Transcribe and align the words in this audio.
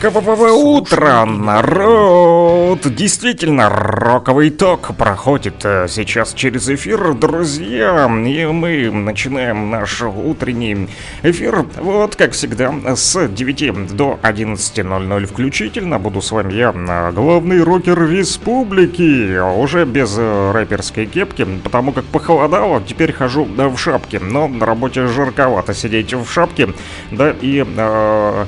Роковое 0.00 0.52
утро, 0.52 1.24
народ! 1.26 2.80
Действительно, 2.84 3.68
роковый 3.68 4.48
ток 4.48 4.96
проходит 4.96 5.56
сейчас 5.60 6.32
через 6.32 6.68
эфир, 6.70 7.12
друзья. 7.14 8.06
И 8.06 8.46
мы 8.46 8.90
начинаем 8.90 9.70
наш 9.70 10.02
утренний 10.02 10.88
эфир, 11.22 11.66
вот 11.76 12.16
как 12.16 12.32
всегда, 12.32 12.74
с 12.96 13.28
9 13.28 13.94
до 13.94 14.18
11.00 14.22 15.26
включительно. 15.26 15.98
Буду 15.98 16.22
с 16.22 16.32
вами 16.32 16.54
я, 16.54 16.72
главный 17.12 17.62
рокер 17.62 18.08
республики, 18.08 19.38
уже 19.38 19.84
без 19.84 20.16
рэперской 20.16 21.04
кепки, 21.06 21.46
потому 21.62 21.92
как 21.92 22.04
похолодало, 22.04 22.82
теперь 22.82 23.12
хожу 23.12 23.44
в 23.44 23.76
шапке. 23.76 24.20
Но 24.20 24.48
на 24.48 24.64
работе 24.64 25.06
жарковато 25.06 25.74
сидеть 25.74 26.14
в 26.14 26.26
шапке, 26.30 26.70
да 27.10 27.34
и 27.40 27.64
э, 27.64 28.46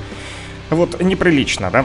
вот 0.71 1.01
неприлично, 1.03 1.71
да? 1.71 1.85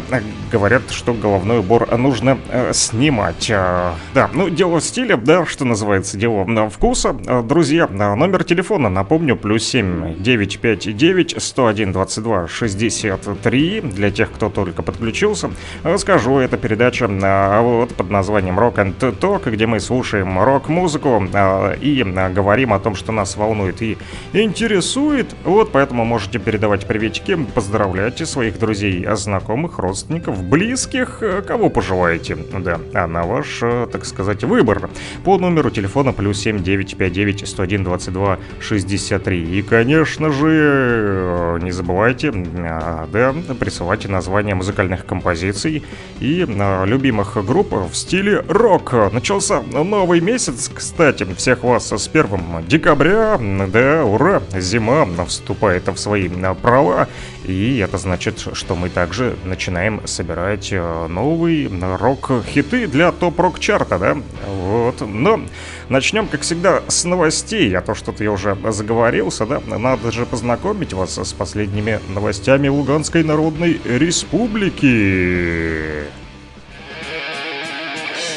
Говорят, 0.52 0.84
что 0.92 1.14
головной 1.14 1.60
убор 1.60 1.98
нужно 1.98 2.38
э, 2.50 2.72
снимать. 2.74 3.50
Э, 3.50 3.92
да, 4.14 4.30
ну, 4.34 4.50
дело 4.50 4.80
стиля, 4.80 5.18
да, 5.18 5.46
что 5.46 5.66
называется, 5.66 6.18
дело 6.18 6.46
э, 6.48 6.70
вкуса. 6.70 7.16
Э, 7.28 7.44
друзья, 7.44 7.90
э, 7.90 8.16
номер 8.16 8.44
телефона, 8.44 8.90
напомню, 8.90 9.36
плюс 9.36 9.66
7 9.66 10.22
959 10.22 11.36
101 11.38 11.92
22 11.92 12.48
63 12.48 13.82
для 13.82 14.12
тех, 14.12 14.32
кто 14.32 14.50
только 14.50 14.82
подключился. 14.82 15.52
Скажу, 15.98 16.38
это 16.38 16.58
передача 16.58 17.06
э, 17.06 17.62
вот 17.62 17.94
под 17.96 18.10
названием 18.10 18.58
Rock 18.60 18.76
and 18.76 19.20
Talk, 19.20 19.50
где 19.52 19.68
мы 19.68 19.80
слушаем 19.80 20.42
рок-музыку 20.42 21.28
э, 21.32 21.78
и 21.82 22.02
э, 22.02 22.30
говорим 22.30 22.74
о 22.74 22.80
том, 22.80 22.96
что 22.96 23.12
нас 23.12 23.36
волнует 23.36 23.82
и 23.82 23.98
интересует. 24.32 25.28
Вот, 25.44 25.72
поэтому 25.74 26.06
можете 26.06 26.40
передавать 26.40 26.88
приветики, 26.88 27.38
поздравляйте 27.54 28.26
своих 28.26 28.58
друзей 28.58 28.69
друзей, 28.70 29.04
а 29.08 29.16
знакомых, 29.16 29.80
родственников, 29.80 30.44
близких, 30.44 31.24
э, 31.24 31.42
кого 31.42 31.72
пожелаете. 31.72 32.38
Да, 32.60 32.80
а 32.94 33.08
на 33.08 33.24
ваш, 33.24 33.64
э, 33.64 33.88
так 33.92 34.06
сказать, 34.06 34.44
выбор. 34.44 34.92
По 35.24 35.40
номеру 35.40 35.72
телефона 35.72 36.14
плюс 36.14 36.40
7959 36.40 37.48
101 37.48 37.84
22 37.84 38.38
63. 38.60 39.58
И, 39.58 39.64
конечно 39.64 40.30
же, 40.30 40.50
э, 40.52 41.60
не 41.64 41.72
забывайте, 41.72 42.32
да, 42.32 43.34
присылайте 43.60 44.08
названия 44.08 44.54
музыкальных 44.54 45.04
композиций 45.04 45.84
и 46.20 46.46
любимых 46.86 47.44
групп 47.44 47.74
в 47.92 47.96
стиле 47.96 48.44
рок. 48.48 48.94
Начался 49.12 49.62
новый 49.62 50.22
месяц, 50.22 50.70
кстати, 50.72 51.26
всех 51.36 51.64
вас 51.64 51.92
с 51.92 52.08
1 52.08 52.68
декабря, 52.68 53.40
да, 53.74 54.06
ура, 54.06 54.44
зима 54.56 55.08
вступает 55.28 55.88
в 55.88 55.98
свои 55.98 56.30
права, 56.62 57.08
и 57.50 57.78
это 57.80 57.98
значит, 57.98 58.48
что 58.54 58.76
мы 58.76 58.90
также 58.90 59.36
начинаем 59.44 60.06
собирать 60.08 60.70
э, 60.72 61.08
новые 61.08 61.70
рок-хиты 61.70 62.88
для 62.88 63.12
топ-рок-чарта, 63.12 64.00
да? 64.00 64.18
Вот. 64.48 65.02
Но 65.02 65.42
начнем, 65.90 66.28
как 66.28 66.42
всегда, 66.42 66.82
с 66.88 67.06
новостей. 67.06 67.76
А 67.76 67.82
то 67.82 67.96
что-то 67.96 68.24
я 68.24 68.32
уже 68.32 68.58
заговорился, 68.70 69.46
да? 69.46 69.62
Надо 69.66 70.12
же 70.12 70.26
познакомить 70.26 70.94
вас 70.94 71.18
с 71.18 71.34
последними 71.34 72.00
новостями 72.10 72.68
Луганской 72.68 73.24
Народной 73.24 73.80
Республики. 73.86 74.90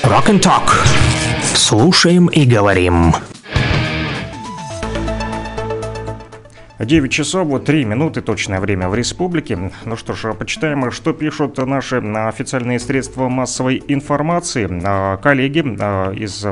Rock 0.05 0.28
and 0.28 0.41
Talk. 0.41 0.71
Слушаем 1.55 2.27
и 2.27 2.45
говорим. 2.45 3.15
9 6.84 7.12
часов, 7.12 7.65
3 7.65 7.84
минуты, 7.84 8.22
точное 8.22 8.60
время 8.60 8.88
в 8.88 8.94
республике. 8.94 9.70
Ну 9.84 9.97
что 9.97 10.15
ж, 10.15 10.34
почитаем, 10.34 10.91
что 10.91 11.12
пишут 11.12 11.59
наши 11.59 11.97
официальные 11.97 12.81
средства 12.81 13.28
массовой 13.28 13.82
информации. 13.87 14.69
А, 14.84 15.16
коллеги 15.19 15.65
а, 15.81 16.12
из 16.12 16.44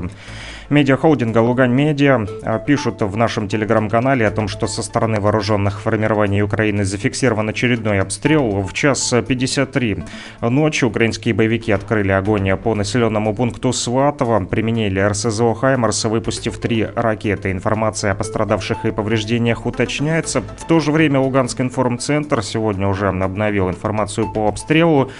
Медиахолдинга 0.70 1.38
«Лугань 1.38 1.72
Медиа» 1.72 2.24
а, 2.44 2.60
пишут 2.60 3.02
в 3.02 3.16
нашем 3.16 3.48
телеграм-канале 3.48 4.24
о 4.24 4.30
том, 4.30 4.46
что 4.46 4.68
со 4.68 4.84
стороны 4.84 5.18
вооруженных 5.20 5.80
формирований 5.80 6.42
Украины 6.42 6.84
зафиксирован 6.84 7.48
очередной 7.48 7.98
обстрел. 7.98 8.62
В 8.62 8.72
час 8.72 9.12
53 9.26 10.04
ночи 10.42 10.84
украинские 10.84 11.34
боевики 11.34 11.72
открыли 11.72 12.12
огонь 12.12 12.56
по 12.56 12.76
населенному 12.76 13.34
пункту 13.34 13.72
Сватово, 13.72 14.44
применили 14.44 15.00
РСЗО 15.00 15.54
«Хаймарс», 15.54 16.04
выпустив 16.04 16.60
три 16.60 16.86
ракеты. 16.94 17.50
Информация 17.50 18.12
о 18.12 18.14
пострадавших 18.14 18.84
и 18.84 18.92
повреждениях 18.92 19.66
уточняется. 19.66 20.40
В 20.40 20.68
то 20.68 20.78
же 20.78 20.92
время 20.92 21.18
Луганский 21.18 21.64
информцентр 21.64 22.44
сегодня 22.44 22.86
уже 22.86 23.08
обновил 23.08 23.70
информацию 23.70 24.32
по 24.32 24.46
обстрелу 24.46 25.10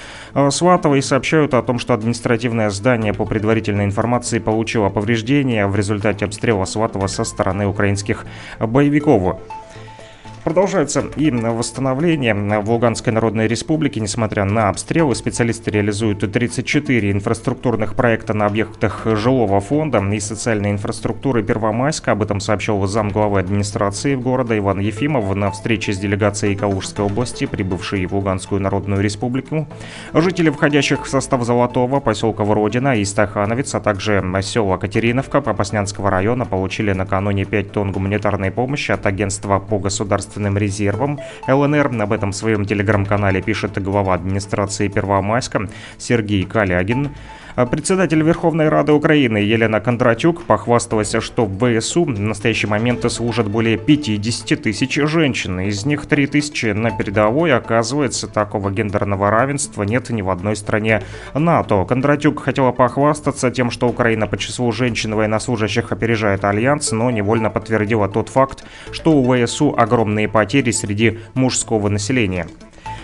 Сватова 0.51 0.95
и 0.95 1.01
сообщают 1.01 1.55
о 1.55 1.63
том, 1.63 1.81
что 1.81 1.93
административное 1.93 2.71
здание 2.71 3.13
по 3.13 3.25
предварительной 3.25 3.85
информации 3.85 4.39
получило 4.39 4.91
повреждения 4.91 5.40
поражения 5.41 5.67
в 5.67 5.77
результате 5.77 6.25
обстрела 6.25 6.65
Сватова 6.65 7.07
со 7.07 7.25
стороны 7.25 7.67
украинских 7.67 8.27
боевиков. 8.59 9.41
Продолжается 10.43 11.05
и 11.17 11.31
восстановление 11.31 12.35
в 12.35 12.71
Луганской 12.71 13.13
Народной 13.13 13.47
Республике. 13.47 14.01
Несмотря 14.01 14.47
на 14.47 14.71
обстрелы, 14.71 15.15
специалисты 15.15 15.71
реализуют 15.71 16.21
34 16.21 17.13
инфраструктурных 17.13 17.95
проекта 17.95 18.33
на 18.33 18.47
объектах 18.47 19.03
жилого 19.05 19.61
фонда 19.61 19.99
и 19.99 20.19
социальной 20.19 20.71
инфраструктуры 20.71 21.43
Первомайска. 21.43 22.13
Об 22.13 22.23
этом 22.23 22.41
сообщил 22.41 22.87
замглавы 22.87 23.39
администрации 23.39 24.15
города 24.15 24.57
Иван 24.57 24.81
Ефимов 24.81 25.35
на 25.37 25.51
встрече 25.51 25.93
с 25.93 25.99
делегацией 25.99 26.57
Калужской 26.57 27.05
области, 27.05 27.45
прибывшей 27.45 28.07
в 28.07 28.15
Луганскую 28.15 28.63
Народную 28.63 29.03
Республику. 29.03 29.69
Жители, 30.15 30.49
входящих 30.49 31.05
в 31.05 31.09
состав 31.09 31.45
Золотого, 31.45 32.01
поселка 32.01 32.45
Вродина 32.45 32.97
и 32.97 33.05
Стахановец, 33.05 33.75
а 33.75 33.81
также 33.81 34.25
села 34.43 34.79
Катериновка 34.79 35.43
Попаснянского 35.43 36.11
района 36.11 36.47
получили 36.47 36.93
накануне 36.93 37.45
5 37.45 37.73
тонн 37.73 37.93
гуманитарной 37.93 38.51
помощи 38.51 38.91
от 38.91 39.05
агентства 39.05 39.59
по 39.59 39.79
государственному 39.79 40.31
государственным 40.41 40.57
резервом. 40.59 41.21
ЛНР 41.47 41.91
об 42.03 42.13
этом 42.13 42.33
в 42.33 42.37
своем 42.37 42.65
телеграм-канале 42.65 43.43
пишет 43.43 43.83
глава 43.83 44.15
администрации 44.15 44.89
Первомайска 44.89 45.69
Сергей 45.99 46.45
Калягин. 46.45 47.11
А 47.57 47.67
председатель 47.67 48.23
Верховной 48.23 48.69
Рады 48.69 48.93
Украины 48.93 49.39
Елена 49.39 49.81
Кондратюк 49.81 50.45
похвасталась, 50.45 51.15
что 51.21 51.47
в 51.47 51.81
ВСУ 51.81 52.05
в 52.05 52.21
настоящий 52.21 52.67
момент 52.67 53.11
служат 53.11 53.49
более 53.49 53.77
50 53.77 54.63
тысяч 54.63 54.95
женщин. 54.95 55.61
Из 55.61 55.85
них 55.85 56.07
3 56.07 56.27
тысячи 56.29 56.67
на 56.67 56.91
передовой. 56.91 57.53
Оказывается, 57.53 58.29
такого 58.29 58.71
гендерного 58.71 59.31
равенства 59.31 59.83
нет 59.83 60.11
ни 60.11 60.23
в 60.23 60.31
одной 60.31 60.57
стране 60.57 61.03
НАТО. 61.35 61.85
Кондратюк 61.85 62.43
хотела 62.43 62.73
похвастаться 62.73 63.51
тем, 63.51 63.71
что 63.71 63.89
Украина 63.89 64.27
по 64.27 64.39
числу 64.39 64.71
женщин 64.73 65.15
военнослужащих 65.15 65.93
опережает 65.93 66.45
Альянс, 66.45 66.93
но 66.93 67.11
невольно 67.11 67.51
подтвердила 67.51 68.09
тот 68.09 68.29
факт, 68.29 68.65
что 68.93 69.13
у 69.13 69.47
ВСУ 69.47 69.75
огромные 69.77 70.29
потери 70.29 70.71
среди 70.71 71.19
мужского 71.35 71.89
населения. 71.89 72.47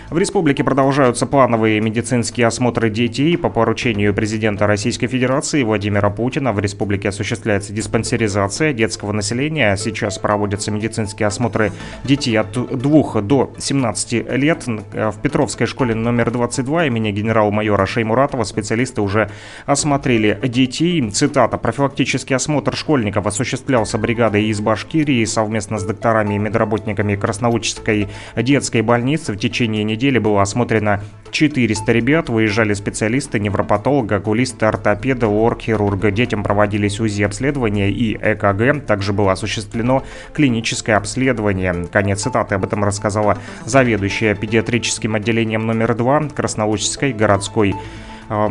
В 0.09 0.17
республике 0.17 0.63
продолжаются 0.63 1.25
плановые 1.25 1.81
медицинские 1.81 2.47
осмотры 2.47 2.89
детей. 2.89 3.37
По 3.37 3.49
поручению 3.49 4.13
президента 4.13 4.65
Российской 4.65 5.07
Федерации 5.07 5.63
Владимира 5.63 6.09
Путина 6.09 6.53
в 6.53 6.59
республике 6.61 7.09
осуществляется 7.09 7.73
диспансеризация 7.73 8.71
детского 8.71 9.11
населения. 9.11 9.75
Сейчас 9.75 10.17
проводятся 10.17 10.71
медицинские 10.71 11.27
осмотры 11.27 11.73
детей 12.05 12.37
от 12.37 12.53
2 12.53 13.21
до 13.21 13.53
17 13.57 14.31
лет. 14.37 14.63
В 14.65 15.15
Петровской 15.21 15.67
школе 15.67 15.93
номер 15.93 16.31
22 16.31 16.85
имени 16.85 17.11
генерал-майора 17.11 17.85
Шеймуратова 17.85 18.45
специалисты 18.45 19.01
уже 19.01 19.29
осмотрели 19.65 20.39
детей. 20.41 21.11
Цитата. 21.11 21.57
«Профилактический 21.57 22.33
осмотр 22.33 22.77
школьников 22.77 23.27
осуществлялся 23.27 23.97
бригадой 23.97 24.45
из 24.45 24.61
Башкирии 24.61 25.25
совместно 25.25 25.79
с 25.79 25.83
докторами 25.83 26.35
и 26.35 26.37
медработниками 26.37 27.17
Красноучской 27.17 28.07
детской 28.37 28.81
больницы 28.81 29.33
в 29.33 29.37
течение 29.37 29.83
недели 29.83 29.96
недели 29.97 30.19
было 30.19 30.43
осмотрено 30.43 31.01
400 31.31 31.91
ребят, 31.91 32.29
выезжали 32.29 32.73
специалисты, 32.73 33.39
невропатолога, 33.39 34.17
окулиста, 34.17 34.69
ортопеда, 34.69 35.27
оргхирурга. 35.27 36.11
Детям 36.11 36.43
проводились 36.43 36.99
УЗИ 36.99 37.23
обследования 37.23 37.89
и 37.89 38.15
ЭКГ. 38.15 38.85
Также 38.85 39.11
было 39.11 39.31
осуществлено 39.31 40.03
клиническое 40.33 40.95
обследование. 40.95 41.87
Конец 41.91 42.21
цитаты. 42.21 42.55
Об 42.55 42.63
этом 42.63 42.83
рассказала 42.83 43.37
заведующая 43.65 44.35
педиатрическим 44.35 45.15
отделением 45.15 45.65
номер 45.65 45.95
2 45.95 46.29
Краснолучской 46.29 47.11
городской 47.11 47.75
э, 48.29 48.47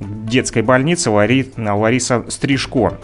детской 0.00 0.62
больницы 0.62 1.10
Лари, 1.10 1.50
Лариса 1.56 2.24
Стрижко. 2.28 2.98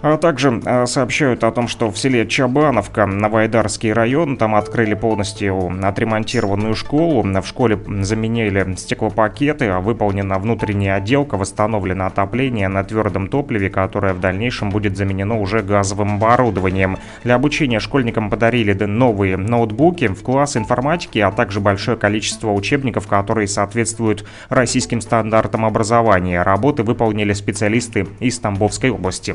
А 0.00 0.16
также 0.16 0.62
а, 0.64 0.86
сообщают 0.86 1.42
о 1.42 1.50
том, 1.50 1.66
что 1.66 1.90
в 1.90 1.98
селе 1.98 2.24
Чабановка, 2.24 3.04
Новоайдарский 3.04 3.92
район, 3.92 4.36
там 4.36 4.54
открыли 4.54 4.94
полностью 4.94 5.72
отремонтированную 5.82 6.76
школу. 6.76 7.22
В 7.22 7.44
школе 7.44 7.80
заменили 8.02 8.76
стеклопакеты, 8.76 9.72
выполнена 9.78 10.38
внутренняя 10.38 10.96
отделка, 10.96 11.36
восстановлено 11.36 12.06
отопление 12.06 12.68
на 12.68 12.84
твердом 12.84 13.26
топливе, 13.26 13.70
которое 13.70 14.14
в 14.14 14.20
дальнейшем 14.20 14.70
будет 14.70 14.96
заменено 14.96 15.40
уже 15.40 15.62
газовым 15.62 16.16
оборудованием. 16.16 16.98
Для 17.24 17.34
обучения 17.34 17.80
школьникам 17.80 18.30
подарили 18.30 18.74
новые 18.84 19.36
ноутбуки 19.36 20.06
в 20.06 20.22
класс 20.22 20.56
информатики, 20.56 21.18
а 21.18 21.32
также 21.32 21.58
большое 21.58 21.96
количество 21.96 22.52
учебников, 22.52 23.08
которые 23.08 23.48
соответствуют 23.48 24.24
российским 24.48 25.00
стандартам 25.00 25.64
образования. 25.64 26.42
Работы 26.42 26.84
выполнили 26.84 27.32
специалисты 27.32 28.06
из 28.20 28.38
Тамбовской 28.38 28.90
области. 28.90 29.34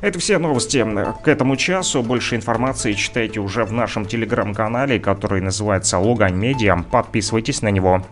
Это 0.00 0.18
все 0.18 0.38
новости 0.38 0.84
к 1.24 1.28
этому 1.28 1.56
часу. 1.56 2.02
Больше 2.02 2.36
информации 2.36 2.92
читайте 2.92 3.40
уже 3.40 3.64
в 3.64 3.72
нашем 3.72 4.06
телеграм-канале, 4.06 5.00
который 5.00 5.40
называется 5.40 5.98
Лугань 5.98 6.36
Медиа. 6.36 6.84
Подписывайтесь 6.90 7.62
на 7.62 7.68
него. 7.68 8.02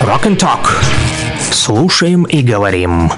Rock 0.00 0.24
and 0.24 0.38
Talk. 0.38 0.66
Слушаем 1.52 2.24
и 2.24 2.42
говорим. 2.42 3.10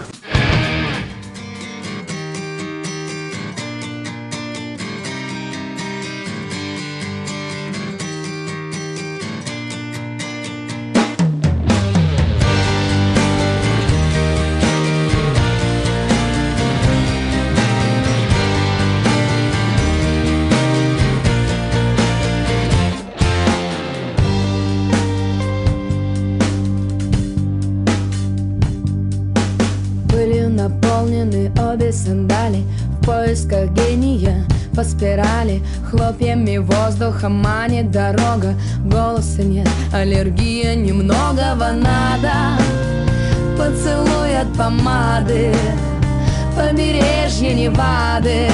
Невады 48.15 48.49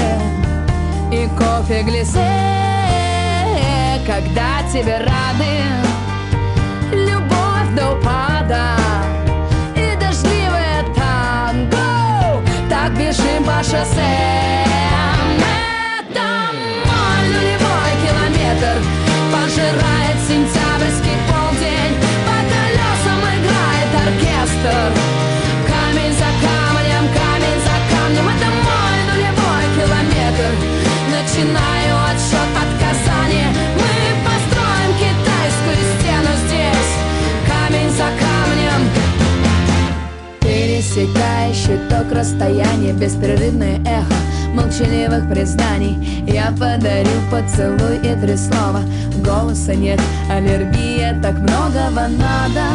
И 1.12 1.28
кофе 1.36 1.82
глисе 1.82 2.26
Когда 4.06 4.62
тебе 4.72 4.98
рады 4.98 5.69
расстояние 42.20 42.92
Беспрерывное 42.92 43.80
эхо 43.86 44.14
молчаливых 44.52 45.30
признаний. 45.30 46.22
Я 46.26 46.52
подарю 46.52 47.08
поцелуй 47.30 47.96
и 47.96 48.14
три 48.14 48.36
слова. 48.36 48.82
Голоса 49.24 49.74
нет, 49.74 49.98
аллергия, 50.30 51.18
так 51.22 51.38
многого 51.38 52.08
надо. 52.08 52.66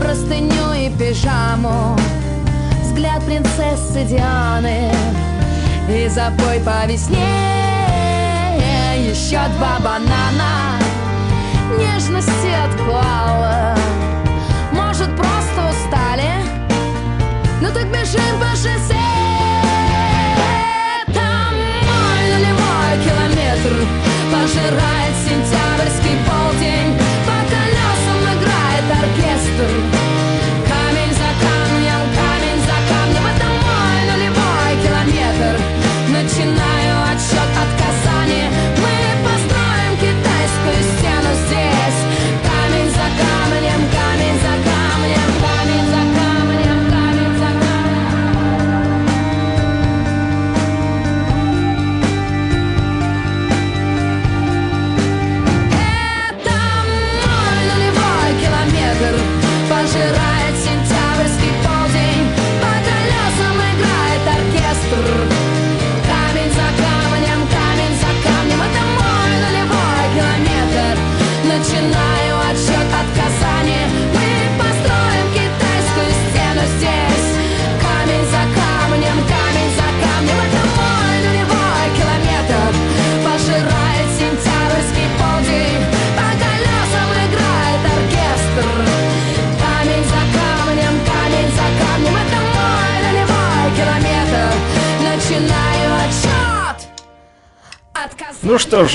Простыню 0.00 0.72
и 0.74 0.90
пижаму 0.96 1.98
Взгляд 2.82 3.24
принцессы 3.24 4.04
Дианы. 4.04 4.92
И 5.88 6.08
запой 6.08 6.60
по 6.60 6.86
весне 6.86 7.16
Еще 8.96 9.40
два 9.58 9.78
банана. 9.80 10.78
Нежности 11.78 12.48
отклала 12.64 13.74
Может, 13.74 13.89
бежим 17.90 18.38
по 18.40 18.50
шоссе. 18.56 19.00
Ветер 23.60 23.86
Пожирает 24.32 24.99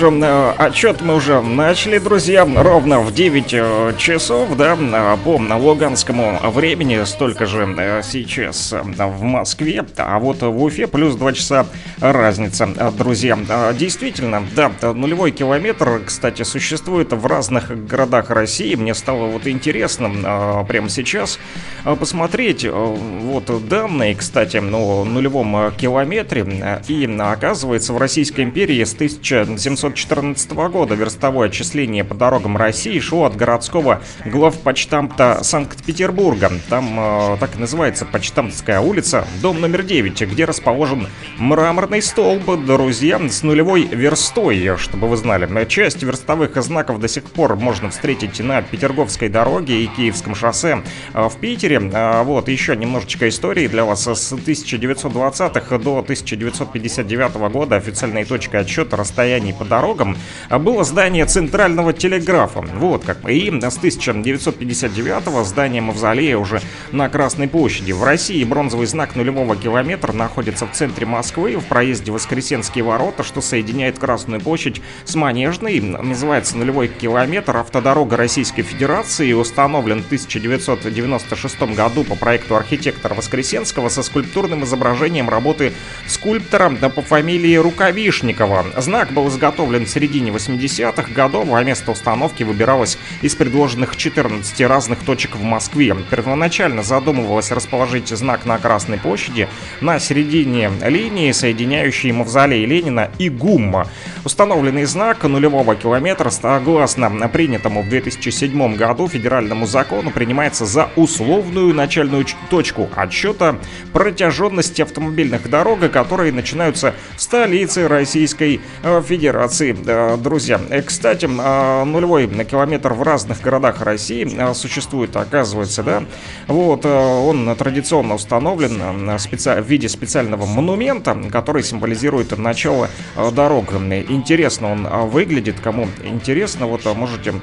Ну 0.05 0.11
что 0.11 0.19
ж, 0.19 0.23
э, 0.23 0.53
отчет 0.57 1.01
мы 1.01 1.15
уже 1.15 1.41
начали, 1.41 1.97
друзья. 1.97 2.47
Ровно 2.55 2.99
в 2.99 3.11
9 3.11 3.53
э, 3.53 3.93
часов, 3.97 4.55
да, 4.55 4.77
э, 4.79 5.17
по 5.23 5.37
луганскому 5.37 6.39
времени. 6.51 7.03
Столько 7.05 7.47
же 7.47 7.65
сейчас 8.03 8.71
в 8.71 9.23
Москве. 9.23 9.83
А 9.97 10.19
вот 10.19 10.43
в 10.43 10.63
Уфе 10.63 10.85
плюс 10.85 11.15
2 11.15 11.33
часа 11.33 11.65
разница, 12.11 12.69
э, 12.75 12.91
друзья. 12.91 13.37
Э, 13.49 13.73
Действительно, 13.73 14.43
да, 14.55 14.71
э, 14.81 14.93
нулевой 14.93 15.31
километр, 15.31 16.01
кстати, 16.05 16.43
существует 16.43 17.13
в 17.13 17.25
разных 17.25 17.85
городах 17.87 18.29
России. 18.29 18.75
Мне 18.75 18.93
стало 18.93 19.25
вот 19.25 19.47
интересно 19.47 20.65
прямо 20.67 20.89
сейчас 20.89 21.39
посмотреть 21.83 22.65
вот 22.65 23.67
данные, 23.67 24.15
кстати, 24.15 24.57
о 24.57 25.03
нулевом 25.03 25.71
километре. 25.71 26.45
И 26.87 27.05
оказывается, 27.19 27.93
в 27.93 27.97
Российской 27.97 28.41
империи 28.41 28.83
с 28.83 28.93
1000 28.93 29.41
1714 29.41 30.51
года 30.51 30.95
верстовое 30.95 31.49
отчисление 31.49 32.03
по 32.03 32.15
дорогам 32.15 32.57
России 32.57 32.99
шло 32.99 33.25
от 33.25 33.35
городского 33.35 34.01
главпочтамта 34.25 35.39
Санкт-Петербурга. 35.43 36.51
Там 36.69 37.37
так 37.39 37.55
и 37.55 37.59
называется 37.59 38.05
Почтамтская 38.05 38.79
улица, 38.79 39.25
дом 39.41 39.61
номер 39.61 39.83
9, 39.83 40.21
где 40.29 40.45
расположен 40.45 41.07
мраморный 41.37 41.94
столб, 42.01 42.65
друзья, 42.65 43.19
с 43.29 43.43
нулевой 43.43 43.83
верстой, 43.83 44.77
чтобы 44.77 45.07
вы 45.07 45.17
знали. 45.17 45.65
Часть 45.65 46.03
верстовых 46.03 46.55
знаков 46.61 46.99
до 46.99 47.07
сих 47.07 47.23
пор 47.23 47.55
можно 47.55 47.89
встретить 47.89 48.39
на 48.39 48.61
Петерговской 48.61 49.29
дороге 49.29 49.83
и 49.83 49.87
Киевском 49.87 50.35
шоссе 50.35 50.83
э, 51.13 51.27
в 51.27 51.37
Питере. 51.37 51.81
А, 51.93 52.23
вот, 52.23 52.49
еще 52.49 52.75
немножечко 52.75 53.29
истории 53.29 53.67
для 53.67 53.85
вас. 53.85 54.05
С 54.05 54.33
1920-х 54.33 55.77
до 55.77 55.99
1959 55.99 57.35
года 57.51 57.75
официальной 57.75 58.25
точкой 58.25 58.61
отсчета 58.61 58.97
расстояний 58.97 59.53
по 59.53 59.65
дорогам 59.65 60.17
было 60.49 60.83
здание 60.83 61.25
Центрального 61.25 61.93
телеграфа. 61.93 62.61
Вот 62.61 63.03
как. 63.03 63.29
И 63.29 63.49
с 63.49 63.77
1959-го 63.77 65.43
здание 65.43 65.81
Мавзолея 65.81 66.37
уже 66.37 66.61
на 66.91 67.09
Красной 67.09 67.47
площади. 67.47 67.91
В 67.91 68.03
России 68.03 68.43
бронзовый 68.43 68.87
знак 68.87 69.15
нулевого 69.15 69.55
километра 69.55 70.13
находится 70.13 70.65
в 70.65 70.71
центре 70.71 71.05
Москвы, 71.05 71.57
в 71.57 71.65
проезде 71.75 72.09
Воскресенские 72.09 72.85
ворота, 72.85 73.21
что 73.23 73.41
соединяет 73.41 73.99
Красную 73.99 74.39
площадь 74.39 74.81
с 75.03 75.13
Манежной. 75.13 75.81
Называется 75.81 76.55
нулевой 76.57 76.87
километр. 76.87 77.57
Автодорога 77.57 78.15
Российской 78.15 78.61
Федерации 78.61 79.33
установлен 79.33 80.01
в 80.01 80.05
1996 80.05 81.75
году 81.75 82.05
по 82.05 82.15
проекту 82.15 82.55
архитектора 82.55 83.13
Воскресенского 83.13 83.89
со 83.89 84.03
скульптурным 84.03 84.63
изображением 84.63 85.27
работы 85.29 85.73
скульптора 86.07 86.69
по 86.69 87.01
фамилии 87.01 87.57
Рукавишникова. 87.57 88.67
Знак 88.77 89.11
был 89.11 89.27
изготовлен 89.27 89.85
в 89.85 89.89
середине 89.89 90.31
80-х 90.31 91.11
годов, 91.11 91.49
а 91.51 91.61
место 91.61 91.91
установки 91.91 92.43
выбиралось 92.43 92.97
из 93.21 93.35
предложенных 93.35 93.97
14 93.97 94.61
разных 94.61 94.99
точек 94.99 95.35
в 95.35 95.43
Москве. 95.43 95.93
Первоначально 96.09 96.83
задумывалось 96.83 97.51
расположить 97.51 98.07
знак 98.07 98.45
на 98.45 98.57
Красной 98.59 98.97
площади 98.97 99.49
на 99.81 99.99
середине 99.99 100.71
линии, 100.81 101.33
соединяющей 101.65 102.11
Мавзолей 102.11 102.65
Ленина 102.65 103.09
и 103.17 103.29
ГУМ. 103.29 103.85
Установленный 104.23 104.85
знак 104.85 105.23
нулевого 105.23 105.75
километра, 105.75 106.29
согласно 106.29 107.09
принятому 107.27 107.81
в 107.81 107.89
2007 107.89 108.75
году 108.75 109.07
федеральному 109.07 109.65
закону, 109.65 110.11
принимается 110.11 110.65
за 110.65 110.89
условную 110.95 111.73
начальную 111.73 112.25
точку 112.49 112.87
отсчета 112.95 113.57
протяженности 113.93 114.83
автомобильных 114.83 115.49
дорог, 115.49 115.79
которые 115.91 116.31
начинаются 116.31 116.93
в 117.17 117.21
столице 117.21 117.87
Российской 117.87 118.61
э, 118.83 119.01
Федерации. 119.01 119.75
Э, 119.85 120.17
друзья, 120.17 120.59
э, 120.69 120.81
кстати, 120.81 121.25
нулевой 121.25 122.27
километр 122.45 122.93
в 122.93 123.01
разных 123.01 123.41
городах 123.41 123.81
России 123.81 124.53
существует, 124.53 125.15
оказывается, 125.15 125.83
да. 125.83 126.03
Вот, 126.47 126.85
он 126.85 127.55
традиционно 127.55 128.15
установлен 128.15 129.17
в 129.17 129.61
виде 129.61 129.89
специального 129.89 130.45
монумента, 130.45 131.17
который 131.31 131.54
символизирует 131.63 132.37
начало 132.37 132.89
дорог. 133.33 133.73
Интересно 133.73 134.71
он 134.71 134.87
выглядит, 135.09 135.59
кому 135.59 135.87
интересно, 136.03 136.67
вот 136.67 136.85
можете 136.95 137.33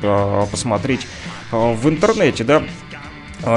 посмотреть 0.50 1.06
в 1.50 1.88
интернете, 1.88 2.44
да, 2.44 2.62
а, 2.91 2.91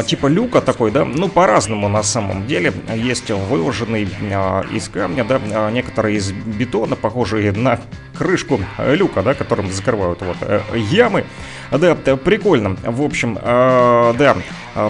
типа 0.06 0.28
люка 0.28 0.62
такой, 0.62 0.92
да, 0.92 1.06
ну 1.06 1.30
по-разному 1.30 1.90
на 1.90 2.04
самом 2.04 2.48
деле. 2.48 2.74
Есть 2.96 3.30
выложенный 3.30 4.08
а, 4.32 4.64
из 4.72 4.90
камня, 4.90 5.24
да, 5.24 5.40
а, 5.52 5.72
некоторые 5.72 6.18
из 6.18 6.32
бетона, 6.32 6.96
похожие 6.96 7.52
на 7.52 7.80
крышку 8.18 8.60
люка, 8.80 9.22
да, 9.22 9.34
которым 9.34 9.70
закрывают 9.72 10.22
вот 10.22 10.38
э, 10.42 10.62
ямы. 10.90 11.26
Да, 11.72 11.96
прикольно. 11.96 12.78
В 12.84 13.02
общем, 13.02 13.36
да, 13.36 14.38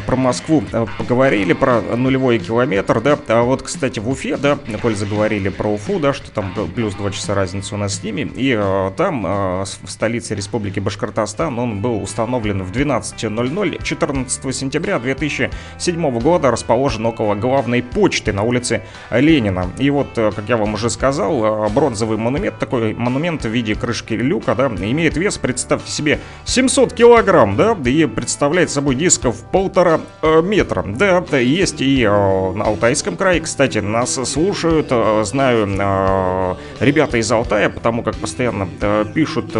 про 0.05 0.15
Москву 0.15 0.63
поговорили, 0.99 1.53
про 1.53 1.81
нулевой 1.81 2.37
километр, 2.37 3.01
да. 3.01 3.17
А 3.27 3.41
вот, 3.41 3.63
кстати, 3.63 3.99
в 3.99 4.07
Уфе, 4.09 4.37
да, 4.37 4.59
коль 4.81 4.95
заговорили 4.95 5.49
про 5.49 5.69
Уфу, 5.69 5.99
да, 5.99 6.13
что 6.13 6.29
там 6.29 6.53
плюс 6.75 6.93
2 6.93 7.11
часа 7.11 7.33
разница 7.33 7.73
у 7.73 7.77
нас 7.79 7.95
с 7.95 8.03
ними. 8.03 8.29
И 8.35 8.53
там, 8.97 9.23
в 9.23 9.87
столице 9.87 10.35
Республики 10.35 10.79
Башкортостан, 10.79 11.57
он 11.57 11.81
был 11.81 12.03
установлен 12.03 12.61
в 12.61 12.71
12.00 12.71 13.83
14 13.83 14.55
сентября 14.55 14.84
сентября 14.85 14.99
2007 14.99 16.19
года 16.19 16.51
расположен 16.51 17.05
около 17.07 17.33
главной 17.33 17.81
почты 17.81 18.31
на 18.33 18.43
улице 18.43 18.83
Ленина. 19.09 19.71
И 19.79 19.89
вот, 19.89 20.15
э, 20.17 20.31
как 20.31 20.47
я 20.47 20.57
вам 20.57 20.75
уже 20.75 20.91
сказал, 20.91 21.65
э, 21.65 21.69
бронзовый 21.69 22.17
монумент, 22.17 22.59
такой 22.59 22.93
монумент 22.93 23.45
в 23.45 23.49
виде 23.49 23.73
крышки 23.73 24.13
люка, 24.13 24.53
да, 24.53 24.67
имеет 24.67 25.17
вес, 25.17 25.39
представьте 25.39 25.91
себе, 25.91 26.19
700 26.45 26.93
килограмм, 26.93 27.55
да, 27.55 27.75
и 27.83 28.05
представляет 28.05 28.69
собой 28.69 28.95
диск 28.95 29.25
в 29.25 29.49
полтора 29.51 30.01
э, 30.21 30.41
метра. 30.43 30.83
Да, 30.85 31.23
есть 31.37 31.81
и 31.81 32.05
на 32.05 32.65
Алтайском 32.65 33.17
крае, 33.17 33.41
кстати, 33.41 33.79
нас 33.79 34.13
слушают, 34.29 34.91
знаю, 35.25 36.57
ребята 36.79 37.17
из 37.17 37.31
Алтая, 37.31 37.69
потому 37.69 38.03
как 38.03 38.15
постоянно 38.15 38.67
пишут 39.13 39.55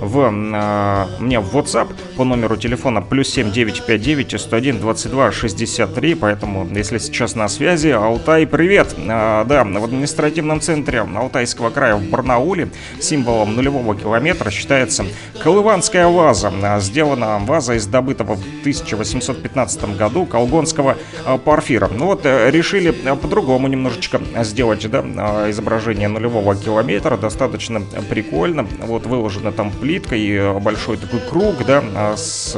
в, 0.00 0.30
мне 0.30 1.40
в 1.40 1.56
WhatsApp 1.56 1.94
по 2.16 2.24
номеру 2.24 2.56
телефона 2.56 3.02
плюс 3.02 3.28
7959 3.28 4.40
101 4.40 4.80
22 4.80 5.32
63, 5.32 6.14
поэтому 6.14 6.66
если 6.74 6.98
сейчас 6.98 7.34
на 7.34 7.48
связи, 7.48 7.88
Алтай, 7.88 8.46
привет! 8.46 8.94
А, 9.08 9.44
да, 9.44 9.64
в 9.64 9.84
административном 9.84 10.60
центре 10.60 11.00
Алтайского 11.00 11.70
края 11.70 11.96
в 11.96 12.02
Барнауле 12.08 12.70
символом 12.98 13.54
нулевого 13.54 13.94
километра 13.94 14.50
считается 14.50 15.04
колыванская 15.42 16.08
ваза. 16.08 16.52
А, 16.62 16.80
сделана 16.80 17.38
ваза 17.40 17.74
из 17.74 17.86
добытого 17.86 18.36
в 18.36 18.60
1815 18.60 19.96
году 19.96 20.24
колгонского 20.24 20.96
парфира. 21.44 21.88
Ну 21.88 22.06
вот, 22.06 22.24
э, 22.24 22.50
решили 22.50 22.90
по-другому 22.90 23.68
немножечко 23.68 24.20
сделать, 24.42 24.88
да, 24.90 25.50
изображение 25.50 26.08
нулевого 26.08 26.56
километра, 26.56 27.16
достаточно 27.16 27.80
прикольно. 28.08 28.66
Вот 28.80 29.06
выложена 29.06 29.52
там 29.52 29.70
плитка 29.70 29.89
и 29.96 30.52
большой 30.60 30.96
такой 30.96 31.20
круг, 31.20 31.64
да, 31.66 32.16
с 32.16 32.56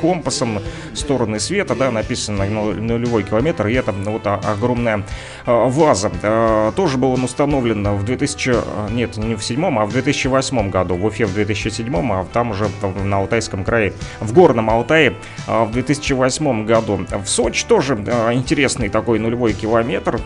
компасом, 0.00 0.60
сторону 0.94 1.22
стороны 1.22 1.40
света, 1.40 1.74
да, 1.74 1.90
написано 1.90 2.46
нулевой 2.46 3.22
километр, 3.22 3.68
и 3.68 3.74
это 3.74 3.92
вот 3.92 4.26
огромная 4.26 5.04
а, 5.46 5.68
ваза. 5.68 6.10
А, 6.22 6.72
тоже 6.72 6.98
был 6.98 7.12
он 7.12 7.24
установлен 7.24 7.86
в 7.96 8.04
2000, 8.04 8.50
а, 8.54 8.88
нет, 8.90 9.16
не 9.16 9.36
в 9.36 9.44
седьмом, 9.44 9.78
а 9.78 9.86
в 9.86 9.92
2008 9.92 10.70
году, 10.70 10.96
в 10.96 11.04
Уфе 11.04 11.26
в 11.26 11.34
2007, 11.34 11.94
а 12.12 12.26
там 12.32 12.50
уже 12.50 12.68
на 13.04 13.18
Алтайском 13.18 13.64
крае, 13.64 13.92
в 14.20 14.32
Горном 14.32 14.70
Алтае 14.70 15.14
в 15.46 15.70
2008 15.70 16.66
году. 16.66 17.06
В 17.10 17.26
Сочи 17.26 17.66
тоже 17.66 17.94
интересный 18.32 18.88
такой 18.88 19.18
нулевой 19.18 19.52
километр, 19.52 20.20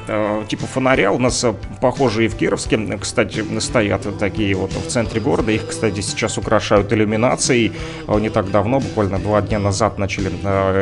типа 0.49 0.67
фонаря 0.67 1.13
у 1.13 1.19
нас 1.19 1.45
похожие 1.81 2.29
в 2.29 2.37
Кировске, 2.37 2.79
кстати, 3.01 3.45
стоят 3.61 4.07
такие 4.19 4.55
вот 4.55 4.73
в 4.73 4.89
центре 4.89 5.21
города, 5.21 5.53
их, 5.53 5.69
кстати, 5.69 6.01
сейчас 6.01 6.36
украшают 6.39 6.93
иллюминацией, 6.93 7.73
не 8.09 8.31
так 8.31 8.51
давно, 8.51 8.81
буквально 8.81 9.19
два 9.19 9.43
дня 9.43 9.59
назад 9.59 9.99
начали 9.99 10.31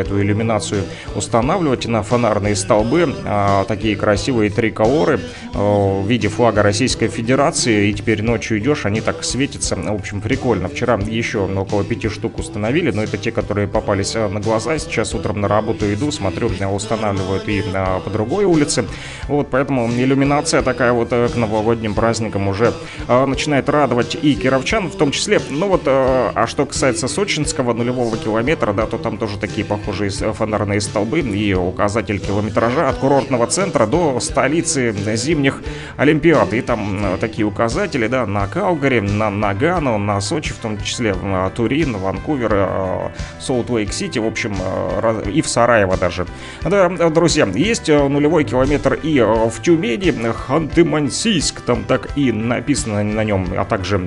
эту 0.00 0.20
иллюминацию 0.20 0.84
устанавливать 1.14 1.86
на 1.86 2.02
фонарные 2.02 2.56
столбы. 2.56 3.14
А, 3.24 3.64
такие 3.64 3.96
красивые 3.96 4.50
триколоры 4.50 5.20
а, 5.54 6.02
в 6.02 6.08
виде 6.08 6.28
флага 6.28 6.62
Российской 6.62 7.08
Федерации. 7.08 7.88
И 7.88 7.94
теперь 7.94 8.22
ночью 8.22 8.58
идешь, 8.58 8.86
они 8.86 9.00
так 9.00 9.24
светятся. 9.24 9.76
В 9.76 9.94
общем, 9.94 10.20
прикольно. 10.20 10.68
Вчера 10.68 10.94
еще 10.96 11.40
около 11.40 11.84
пяти 11.84 12.08
штук 12.08 12.38
установили, 12.38 12.90
но 12.90 13.02
это 13.02 13.18
те, 13.18 13.30
которые 13.32 13.68
попались 13.68 14.14
на 14.14 14.40
глаза. 14.40 14.78
Сейчас 14.78 15.14
утром 15.14 15.40
на 15.40 15.48
работу 15.48 15.92
иду, 15.92 16.10
смотрю, 16.10 16.50
устанавливают 16.72 17.48
и 17.48 17.62
по 18.04 18.10
другой 18.10 18.44
улице. 18.44 18.84
Вот, 19.28 19.48
поэтому 19.50 19.90
иллюминация 19.90 20.62
такая 20.62 20.92
вот 20.92 21.08
э, 21.12 21.28
к 21.28 21.36
новогодним 21.36 21.94
праздникам 21.94 22.48
уже 22.48 22.72
начинает 23.08 23.68
радовать 23.68 24.16
и 24.20 24.34
кировчан 24.34 24.90
в 24.90 24.96
том 24.96 25.10
числе. 25.10 25.40
Ну 25.50 25.68
вот, 25.68 25.82
а 25.86 26.46
что 26.46 26.66
касается 26.66 27.08
сочинского 27.08 27.72
нулевого 27.72 28.16
километра, 28.16 28.72
да, 28.72 28.86
то 28.86 28.98
там 28.98 29.18
тоже 29.18 29.38
такие 29.38 29.64
похожие 29.64 29.84
похожие 29.84 30.10
фонарные 30.32 30.80
столбы 30.80 31.20
и 31.20 31.54
указатель 31.54 32.18
километража 32.18 32.88
от 32.88 32.96
курортного 32.96 33.46
центра 33.46 33.86
до 33.86 34.18
столицы 34.20 34.92
зимних 35.14 35.62
Олимпиад. 35.96 36.52
И 36.52 36.60
там 36.60 37.14
э, 37.14 37.16
такие 37.18 37.46
указатели, 37.46 38.06
да, 38.06 38.26
на 38.26 38.46
Калгари, 38.46 39.00
на 39.00 39.30
Нагану, 39.30 39.98
на 39.98 40.20
Сочи, 40.20 40.52
в 40.52 40.56
том 40.56 40.80
числе 40.82 41.14
на 41.14 41.48
Турин, 41.50 41.96
Ванкувер, 41.96 43.12
Солт-Лейк-Сити, 43.40 44.18
в 44.18 44.26
общем, 44.26 44.56
э, 44.58 45.30
и 45.30 45.42
в 45.42 45.48
Сараево 45.48 45.96
даже. 45.96 46.26
Да, 46.62 46.88
друзья, 46.88 47.46
есть 47.54 47.88
э, 47.88 48.08
нулевой 48.08 48.44
километр 48.44 48.94
и 48.94 49.20
в 49.20 49.62
Тюмени, 49.62 50.12
Ханты-Мансийск, 50.48 51.60
там 51.64 51.84
так 51.84 52.16
и 52.16 52.32
написано 52.32 53.02
на 53.02 53.24
нем, 53.24 53.48
а 53.56 53.64
также 53.64 54.00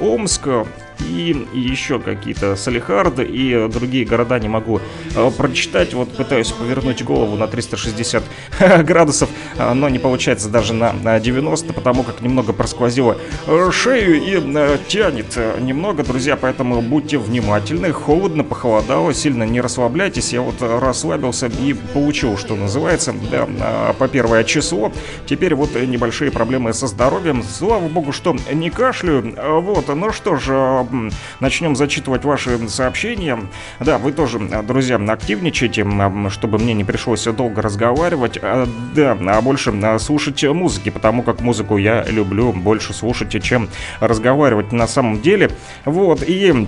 Омск, 0.00 0.48
Ладно 0.72 0.91
и 1.02 1.46
еще 1.52 1.98
какие-то 1.98 2.56
Салихарды 2.56 3.24
и 3.24 3.68
другие 3.68 4.04
города 4.04 4.38
не 4.38 4.48
могу 4.48 4.80
э, 5.14 5.30
прочитать. 5.36 5.94
Вот 5.94 6.12
пытаюсь 6.12 6.50
повернуть 6.50 7.04
голову 7.04 7.36
на 7.36 7.46
360 7.46 8.22
градусов, 8.84 9.28
э, 9.56 9.72
но 9.72 9.88
не 9.88 9.98
получается 9.98 10.48
даже 10.48 10.74
на 10.74 11.20
90, 11.20 11.72
потому 11.72 12.02
как 12.02 12.20
немного 12.20 12.52
просквозило 12.52 13.16
э, 13.46 13.70
шею 13.72 14.20
и 14.22 14.78
тянет 14.88 15.38
немного, 15.60 16.04
друзья, 16.04 16.36
поэтому 16.36 16.80
будьте 16.82 17.18
внимательны. 17.18 17.92
Холодно, 17.92 18.44
похолодало, 18.44 19.14
сильно 19.14 19.44
не 19.44 19.60
расслабляйтесь. 19.60 20.32
Я 20.32 20.42
вот 20.42 20.60
расслабился 20.60 21.46
и 21.46 21.74
получил, 21.74 22.36
что 22.36 22.56
называется, 22.56 23.14
да, 23.30 23.94
по 23.98 24.08
первое 24.08 24.44
число. 24.44 24.92
Теперь 25.26 25.54
вот 25.54 25.74
небольшие 25.74 26.30
проблемы 26.30 26.72
со 26.72 26.86
здоровьем. 26.86 27.42
Слава 27.42 27.88
богу, 27.88 28.12
что 28.12 28.36
не 28.52 28.70
кашляю. 28.70 29.34
Вот, 29.62 29.88
ну 29.88 30.12
что 30.12 30.36
ж, 30.36 30.84
начнем 31.40 31.76
зачитывать 31.76 32.24
ваши 32.24 32.68
сообщения. 32.68 33.38
Да, 33.80 33.98
вы 33.98 34.12
тоже, 34.12 34.38
друзья, 34.38 34.96
активничайте, 34.96 35.86
чтобы 36.30 36.58
мне 36.58 36.74
не 36.74 36.84
пришлось 36.84 37.24
долго 37.24 37.62
разговаривать. 37.62 38.38
А, 38.42 38.68
да, 38.94 39.16
а 39.20 39.40
больше 39.40 39.72
слушать 39.98 40.42
музыки, 40.44 40.90
потому 40.90 41.22
как 41.22 41.40
музыку 41.40 41.76
я 41.76 42.04
люблю 42.04 42.52
больше 42.52 42.92
слушать, 42.92 43.42
чем 43.42 43.68
разговаривать 44.00 44.72
на 44.72 44.86
самом 44.86 45.20
деле. 45.20 45.50
Вот, 45.84 46.22
и 46.22 46.66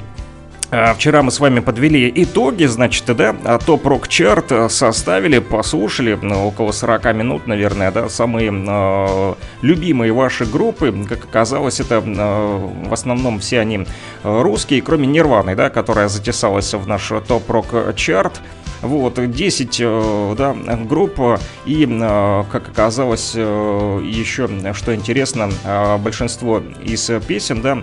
вчера 0.94 1.22
мы 1.22 1.30
с 1.30 1.40
вами 1.40 1.60
подвели 1.60 2.10
итоги, 2.16 2.64
значит, 2.64 3.04
да, 3.16 3.36
а 3.44 3.58
топ-рок 3.58 4.08
чарт 4.08 4.50
э, 4.50 4.68
составили, 4.68 5.38
послушали, 5.38 6.18
ну, 6.20 6.46
около 6.46 6.72
40 6.72 7.14
минут, 7.14 7.46
наверное, 7.46 7.92
да, 7.92 8.08
самые 8.08 8.50
э, 8.50 9.34
любимые 9.62 10.12
ваши 10.12 10.44
группы, 10.44 10.92
как 11.08 11.24
оказалось, 11.24 11.80
это 11.80 12.02
э, 12.04 12.88
в 12.88 12.92
основном 12.92 13.38
все 13.38 13.60
они 13.60 13.86
русские, 14.22 14.82
кроме 14.82 15.06
Нирваны, 15.06 15.54
да, 15.54 15.70
которая 15.70 16.08
затесалась 16.08 16.72
в 16.74 16.86
наш 16.88 17.12
топ-рок 17.28 17.94
чарт. 17.94 18.40
Вот, 18.84 19.18
10 19.18 19.80
э, 19.80 20.34
да, 20.36 20.54
групп, 20.84 21.18
и, 21.64 21.86
э, 21.88 22.44
как 22.52 22.68
оказалось, 22.68 23.32
э, 23.34 24.00
еще, 24.04 24.48
что 24.74 24.94
интересно, 24.94 25.50
большинство 25.98 26.62
из 26.82 27.10
песен, 27.26 27.62
да, 27.62 27.82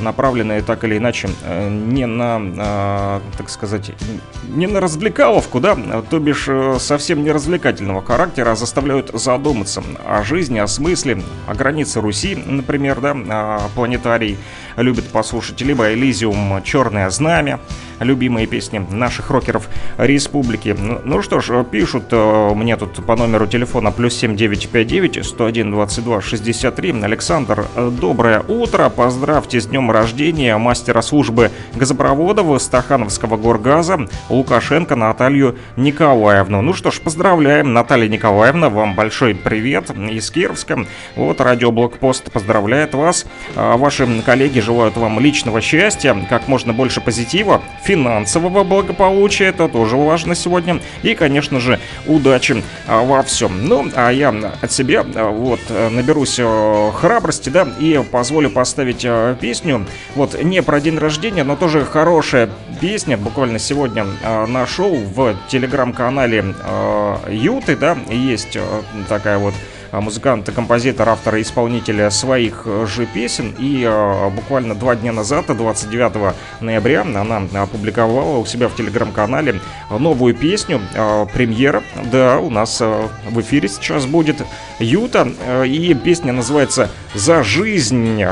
направлены 0.00 0.60
так 0.62 0.82
или 0.84 0.98
иначе 0.98 1.28
не 1.70 2.06
на, 2.06 3.20
так 3.36 3.48
сказать, 3.48 3.92
не 4.48 4.66
на 4.66 4.80
развлекаловку, 4.80 5.60
да, 5.60 5.76
то 6.08 6.18
бишь 6.18 6.48
совсем 6.78 7.22
не 7.22 7.30
развлекательного 7.30 8.02
характера, 8.02 8.52
а 8.52 8.56
заставляют 8.56 9.10
задуматься 9.14 9.82
о 10.06 10.22
жизни, 10.22 10.58
о 10.58 10.66
смысле, 10.66 11.22
о 11.46 11.54
границе 11.54 12.00
Руси, 12.00 12.34
например, 12.34 13.00
да, 13.00 13.60
планетарий 13.74 14.36
любит 14.76 15.08
послушать, 15.08 15.60
либо 15.60 15.92
Элизиум 15.92 16.62
«Черное 16.64 17.10
знамя», 17.10 17.60
любимые 18.00 18.46
песни 18.46 18.84
наших 18.90 19.30
рокеров 19.30 19.68
республики. 19.98 20.74
Ну, 20.78 21.00
ну 21.04 21.22
что 21.22 21.40
ж, 21.40 21.64
пишут 21.64 22.04
э, 22.10 22.50
мне 22.54 22.76
тут 22.76 23.04
по 23.04 23.16
номеру 23.16 23.46
телефона 23.46 23.92
плюс 23.92 24.14
7959 24.14 25.24
101 25.24 25.70
22 25.70 26.20
63. 26.20 27.02
Александр, 27.02 27.66
э, 27.76 27.90
доброе 27.90 28.40
утро, 28.40 28.88
поздравьте 28.88 29.60
с 29.60 29.66
днем 29.66 29.90
рождения 29.90 30.56
мастера 30.56 31.02
службы 31.02 31.50
газопроводов 31.74 32.60
Стахановского 32.60 33.36
горгаза 33.36 34.08
Лукашенко 34.28 34.96
Наталью 34.96 35.56
Николаевну. 35.76 36.62
Ну 36.62 36.72
что 36.72 36.90
ж, 36.90 37.00
поздравляем, 37.00 37.72
Наталья 37.72 38.08
Николаевна, 38.08 38.68
вам 38.68 38.94
большой 38.94 39.34
привет 39.34 39.90
из 39.90 40.30
Кировска. 40.30 40.86
Вот 41.16 41.40
радиоблокпост 41.40 42.32
поздравляет 42.32 42.94
вас. 42.94 43.26
А 43.56 43.76
ваши 43.76 44.22
коллеги 44.22 44.60
желают 44.60 44.96
вам 44.96 45.20
личного 45.20 45.60
счастья, 45.60 46.16
как 46.28 46.48
можно 46.48 46.72
больше 46.72 47.00
позитива, 47.00 47.62
финансового 47.90 48.62
благополучия, 48.62 49.46
это 49.46 49.68
тоже 49.68 49.96
важно 49.96 50.36
сегодня, 50.36 50.78
и, 51.02 51.16
конечно 51.16 51.58
же, 51.58 51.80
удачи 52.06 52.62
а, 52.86 53.02
во 53.02 53.24
всем. 53.24 53.66
Ну, 53.66 53.90
а 53.96 54.10
я 54.10 54.32
от 54.62 54.70
себя 54.70 55.04
а, 55.16 55.30
вот 55.30 55.58
наберусь 55.68 56.38
а, 56.40 56.92
храбрости, 56.92 57.48
да, 57.50 57.66
и 57.80 58.00
позволю 58.12 58.48
поставить 58.48 59.04
песню, 59.40 59.86
вот, 60.14 60.40
не 60.40 60.62
про 60.62 60.80
день 60.80 60.98
рождения, 60.98 61.42
но 61.42 61.56
тоже 61.56 61.84
хорошая 61.84 62.48
песня, 62.80 63.16
буквально 63.16 63.58
сегодня 63.58 64.06
нашел 64.46 64.94
в 64.94 65.34
телеграм-канале 65.48 66.54
Юты, 67.28 67.76
да, 67.76 67.98
есть 68.08 68.56
такая 69.08 69.38
вот 69.38 69.54
а, 69.92 70.00
музыкант, 70.00 70.50
композитор, 70.54 71.08
автор 71.08 71.36
и 71.36 71.42
исполнитель 71.42 72.10
своих 72.10 72.62
э, 72.64 72.86
же 72.86 73.06
песен. 73.06 73.54
И 73.58 73.84
а, 73.86 74.30
буквально 74.30 74.74
два 74.74 74.94
дня 74.94 75.12
назад, 75.12 75.46
29 75.48 76.34
ноября, 76.60 77.02
она 77.02 77.42
опубликовала 77.62 78.38
у 78.38 78.46
себя 78.46 78.68
в 78.68 78.76
телеграм-канале 78.76 79.60
новую 79.90 80.34
песню, 80.34 80.80
премьера. 81.32 81.82
Да, 82.12 82.38
у 82.38 82.50
нас 82.50 82.80
в 82.80 83.40
эфире 83.40 83.68
сейчас 83.68 84.06
будет 84.06 84.42
Юта, 84.78 85.28
и 85.66 85.94
песня 85.94 86.32
называется 86.32 86.90
«За 87.14 87.42
жизнь». 87.42 88.22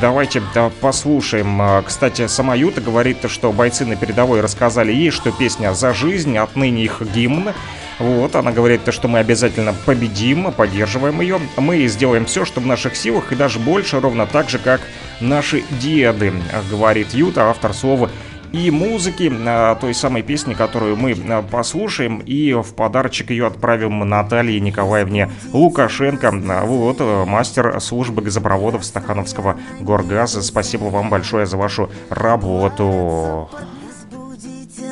Давайте 0.00 0.42
послушаем. 0.80 1.82
Кстати, 1.84 2.26
сама 2.26 2.54
Юта 2.54 2.80
говорит, 2.80 3.18
что 3.28 3.52
бойцы 3.52 3.84
на 3.84 3.96
передовой 3.96 4.40
рассказали 4.40 4.92
ей, 4.92 5.10
что 5.10 5.32
песня 5.32 5.74
«За 5.74 5.92
жизнь» 5.92 6.36
отныне 6.38 6.84
их 6.84 7.02
гимн. 7.02 7.52
Вот, 8.00 8.34
она 8.34 8.50
говорит, 8.50 8.80
что 8.88 9.08
мы 9.08 9.18
обязательно 9.18 9.74
победим, 9.84 10.50
поддерживаем 10.52 11.20
ее. 11.20 11.38
Мы 11.58 11.86
сделаем 11.86 12.24
все, 12.24 12.46
что 12.46 12.60
в 12.60 12.66
наших 12.66 12.96
силах, 12.96 13.30
и 13.30 13.36
даже 13.36 13.58
больше, 13.58 14.00
ровно 14.00 14.26
так 14.26 14.48
же, 14.48 14.58
как 14.58 14.80
наши 15.20 15.62
деды, 15.80 16.32
говорит 16.70 17.12
Юта, 17.12 17.50
автор 17.50 17.74
слова 17.74 18.10
и 18.52 18.70
музыки 18.70 19.32
а, 19.46 19.74
той 19.76 19.94
самой 19.94 20.22
песни, 20.22 20.54
которую 20.54 20.96
мы 20.96 21.12
а, 21.12 21.42
послушаем, 21.42 22.18
и 22.18 22.52
в 22.54 22.74
подарочек 22.74 23.30
ее 23.30 23.46
отправим 23.46 24.00
Наталье 24.00 24.58
Николаевне 24.60 25.30
Лукашенко, 25.52 26.32
а, 26.32 26.64
вот, 26.64 27.00
мастер 27.28 27.80
службы 27.80 28.22
газопроводов 28.22 28.84
Стахановского 28.84 29.56
горгаза. 29.80 30.42
Спасибо 30.42 30.84
вам 30.84 31.10
большое 31.10 31.46
за 31.46 31.56
вашу 31.56 31.90
работу. 32.08 33.50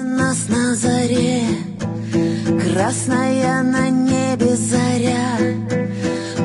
Нас 0.04 0.48
на 0.48 0.74
заре 0.74 1.42
Красная 2.72 3.62
на 3.62 3.88
небе 3.88 4.54
заря. 4.54 5.38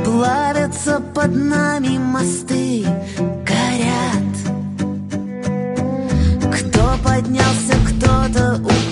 Плавятся 0.05 1.01
под 1.13 1.35
нами 1.35 1.97
мосты 1.97 2.85
Горят. 3.45 4.33
Кто 6.55 6.97
поднялся, 7.03 7.75
кто-то 7.89 8.55
упал 8.63 8.82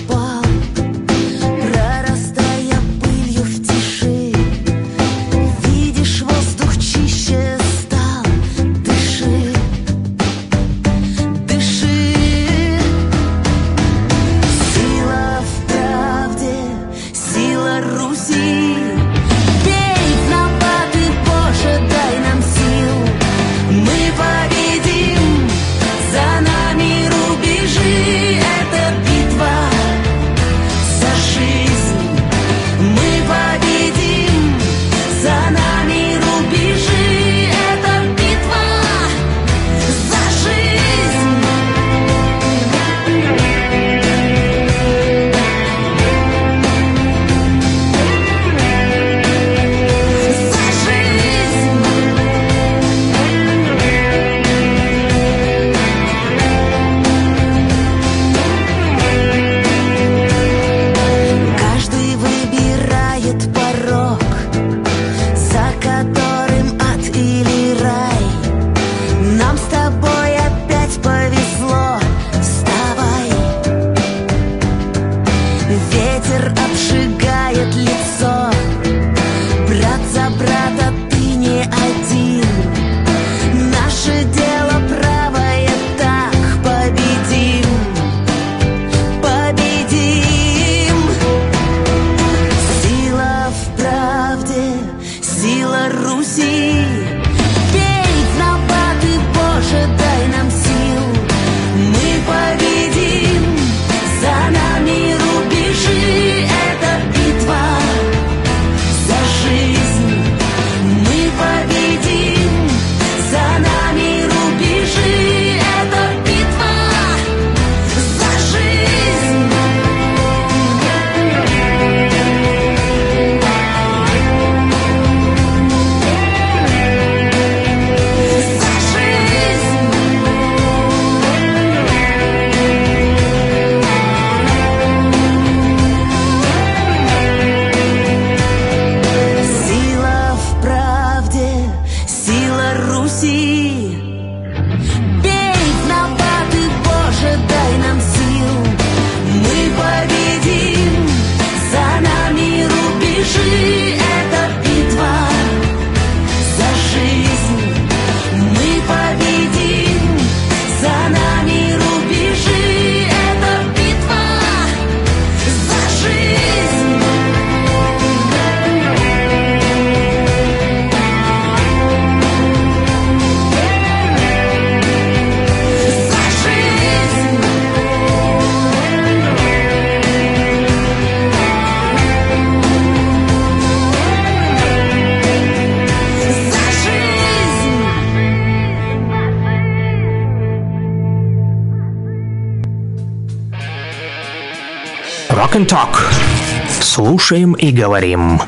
Слушаем 197.32 197.54
и 197.54 197.72
говорим. 197.72 198.40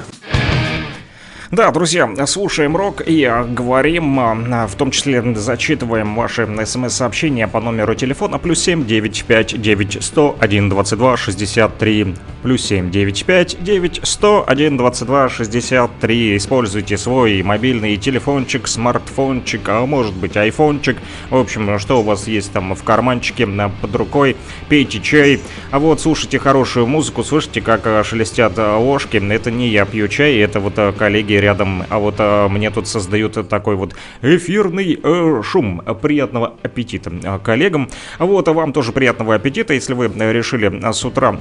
Да, 1.50 1.70
друзья, 1.70 2.06
слушаем 2.26 2.76
рок 2.76 3.00
и 3.00 3.26
говорим, 3.48 4.20
а, 4.20 4.66
в 4.66 4.74
том 4.74 4.90
числе 4.90 5.22
зачитываем 5.36 6.14
ваши 6.14 6.46
смс-сообщения 6.66 7.48
по 7.48 7.60
номеру 7.60 7.94
телефона 7.94 8.38
плюс 8.38 8.60
7 8.60 8.84
959 8.84 9.62
9 9.62 10.04
101 10.04 10.68
22 10.68 11.16
63 11.16 12.14
плюс 12.44 12.62
7 12.66 12.90
95 12.90 13.64
9 13.64 14.00
101 14.02 14.76
22 14.76 15.28
63. 15.30 16.36
Используйте 16.36 16.98
свой 16.98 17.42
мобильный 17.42 17.96
телефончик, 17.96 18.68
смартфончик, 18.68 19.62
а 19.70 19.86
может 19.86 20.14
быть 20.14 20.36
айфончик. 20.36 20.98
В 21.30 21.36
общем, 21.36 21.78
что 21.78 22.00
у 22.00 22.02
вас 22.02 22.28
есть 22.28 22.52
там 22.52 22.74
в 22.74 22.84
карманчике 22.84 23.48
под 23.80 23.96
рукой. 23.96 24.36
Пейте 24.68 25.00
чай. 25.00 25.40
А 25.70 25.78
вот 25.78 26.02
слушайте 26.02 26.38
хорошую 26.38 26.86
музыку, 26.86 27.24
слышите, 27.24 27.62
как 27.62 27.86
а, 27.86 28.04
шелестят 28.04 28.58
ложки. 28.58 29.16
Это 29.32 29.50
не 29.50 29.70
я 29.70 29.86
пью 29.86 30.06
чай, 30.08 30.36
это 30.36 30.60
вот 30.60 30.74
коллеги 30.98 31.32
рядом, 31.32 31.84
а 31.88 31.98
вот 31.98 32.18
мне 32.52 32.70
тут 32.70 32.86
создают 32.86 33.48
такой 33.48 33.74
вот 33.74 33.96
эфирный 34.20 35.00
э, 35.02 35.42
шум. 35.42 35.80
Приятного 36.02 36.56
аппетита 36.62 37.40
коллегам. 37.42 37.88
А 38.18 38.26
вот, 38.26 38.48
вам 38.48 38.74
тоже 38.74 38.92
приятного 38.92 39.34
аппетита, 39.34 39.72
если 39.72 39.94
вы 39.94 40.08
решили 40.08 40.92
с 40.92 41.04
утра 41.06 41.40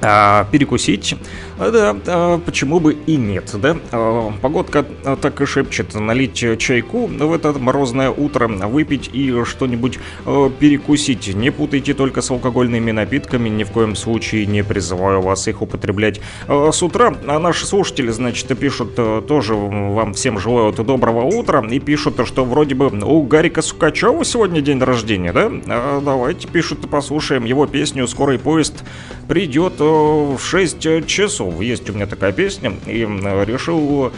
а, 0.00 0.46
перекусить. 0.50 1.16
Да, 1.58 1.96
а, 2.06 2.38
почему 2.38 2.80
бы 2.80 2.94
и 2.94 3.16
нет, 3.16 3.50
да? 3.54 3.76
А, 3.92 4.32
погодка 4.42 4.84
а, 5.04 5.16
так 5.16 5.40
и 5.40 5.46
шепчет 5.46 5.94
налить 5.94 6.44
чайку 6.58 7.06
в 7.06 7.32
это 7.32 7.52
морозное 7.52 8.10
утро, 8.10 8.48
выпить 8.48 9.10
и 9.12 9.44
что-нибудь 9.44 9.98
а, 10.24 10.50
перекусить. 10.50 11.34
Не 11.34 11.50
путайте 11.50 11.94
только 11.94 12.20
с 12.20 12.30
алкогольными 12.30 12.90
напитками, 12.90 13.48
ни 13.48 13.64
в 13.64 13.70
коем 13.70 13.96
случае 13.96 14.46
не 14.46 14.62
призываю 14.62 15.22
вас 15.22 15.48
их 15.48 15.62
употреблять 15.62 16.20
а, 16.46 16.70
с 16.72 16.82
утра. 16.82 17.14
А 17.26 17.38
наши 17.38 17.66
слушатели, 17.66 18.10
значит, 18.10 18.56
пишут 18.58 18.94
а, 18.98 19.22
тоже 19.22 19.54
вам 19.54 20.12
всем 20.14 20.38
желают 20.38 20.76
доброго 20.76 21.22
утра 21.22 21.64
и 21.66 21.78
пишут, 21.78 22.20
что 22.26 22.44
вроде 22.44 22.74
бы 22.74 22.88
у 22.88 23.22
Гарика 23.22 23.62
Сукачева 23.62 24.24
сегодня 24.24 24.60
день 24.60 24.80
рождения, 24.80 25.32
да? 25.32 25.50
А, 25.66 26.00
давайте 26.00 26.48
пишут, 26.48 26.88
послушаем 26.90 27.44
его 27.44 27.66
песню 27.66 28.06
«Скорый 28.06 28.38
поезд 28.38 28.84
придет 29.28 29.74
в 29.86 30.38
6 30.40 31.06
часов. 31.06 31.60
Есть 31.60 31.88
у 31.90 31.92
меня 31.92 32.06
такая 32.06 32.32
песня, 32.32 32.72
и 32.86 33.04
решил 33.04 34.12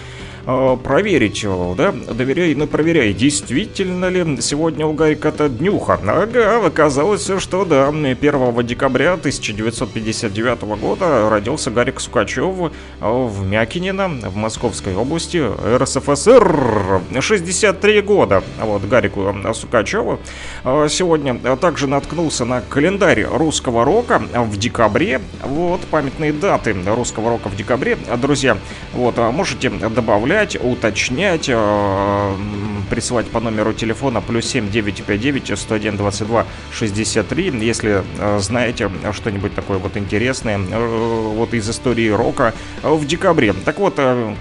э, 0.47 0.77
проверить, 0.83 1.45
да, 1.77 1.93
доверяй, 1.93 2.55
но 2.55 2.67
проверяй, 2.67 3.13
действительно 3.13 4.09
ли 4.09 4.41
сегодня 4.41 4.87
у 4.87 4.93
Гарика-то 4.93 5.49
днюха. 5.49 6.01
Ага, 6.07 6.65
оказалось, 6.65 7.31
что 7.39 7.65
да, 7.65 7.89
1 7.89 8.67
декабря 8.67 9.15
1959 9.15 10.63
года 10.81 11.29
родился 11.29 11.71
Гарик 11.71 12.01
Сукачев 12.01 12.73
в 13.01 13.47
Мякинино, 13.47 14.09
в 14.09 14.37
Московской 14.37 14.95
области 14.95 15.43
РСФСР. 15.77 17.01
63 17.21 18.01
года, 18.03 18.43
вот, 18.61 18.85
Гарику 18.85 19.35
Сукачеву. 19.53 20.19
Сегодня 20.65 21.39
также 21.57 21.87
наткнулся 21.87 22.45
на 22.45 22.61
календарь 22.61 23.25
русского 23.25 23.85
рока 23.85 24.23
в 24.35 24.57
декабре. 24.57 25.21
Вот, 25.43 25.81
памятные 25.91 26.33
даты 26.33 26.77
русского 26.87 27.31
рока 27.31 27.49
в 27.49 27.57
декабре. 27.57 27.99
Друзья, 28.17 28.57
вот, 28.93 29.17
можете 29.19 29.71
добавлять 29.71 30.28
добавлять, 30.29 30.59
уточнять, 30.63 31.49
э, 31.49 32.35
присылать 32.91 33.27
по 33.29 33.41
номеру 33.41 33.73
телефона 33.73 34.21
плюс 34.21 34.45
7 34.47 34.71
959 34.71 35.59
101 35.59 35.97
22 35.97 36.47
63, 36.71 37.53
если 37.61 38.05
э, 38.19 38.39
знаете 38.41 38.91
что-нибудь 39.13 39.55
такое 39.55 39.79
вот 39.79 39.97
интересное 39.97 40.59
э, 40.59 41.33
вот 41.35 41.55
из 41.55 41.71
истории 41.71 42.11
рока 42.11 42.53
в 42.83 43.07
декабре. 43.07 43.55
Так 43.65 43.79
вот, 43.79 43.99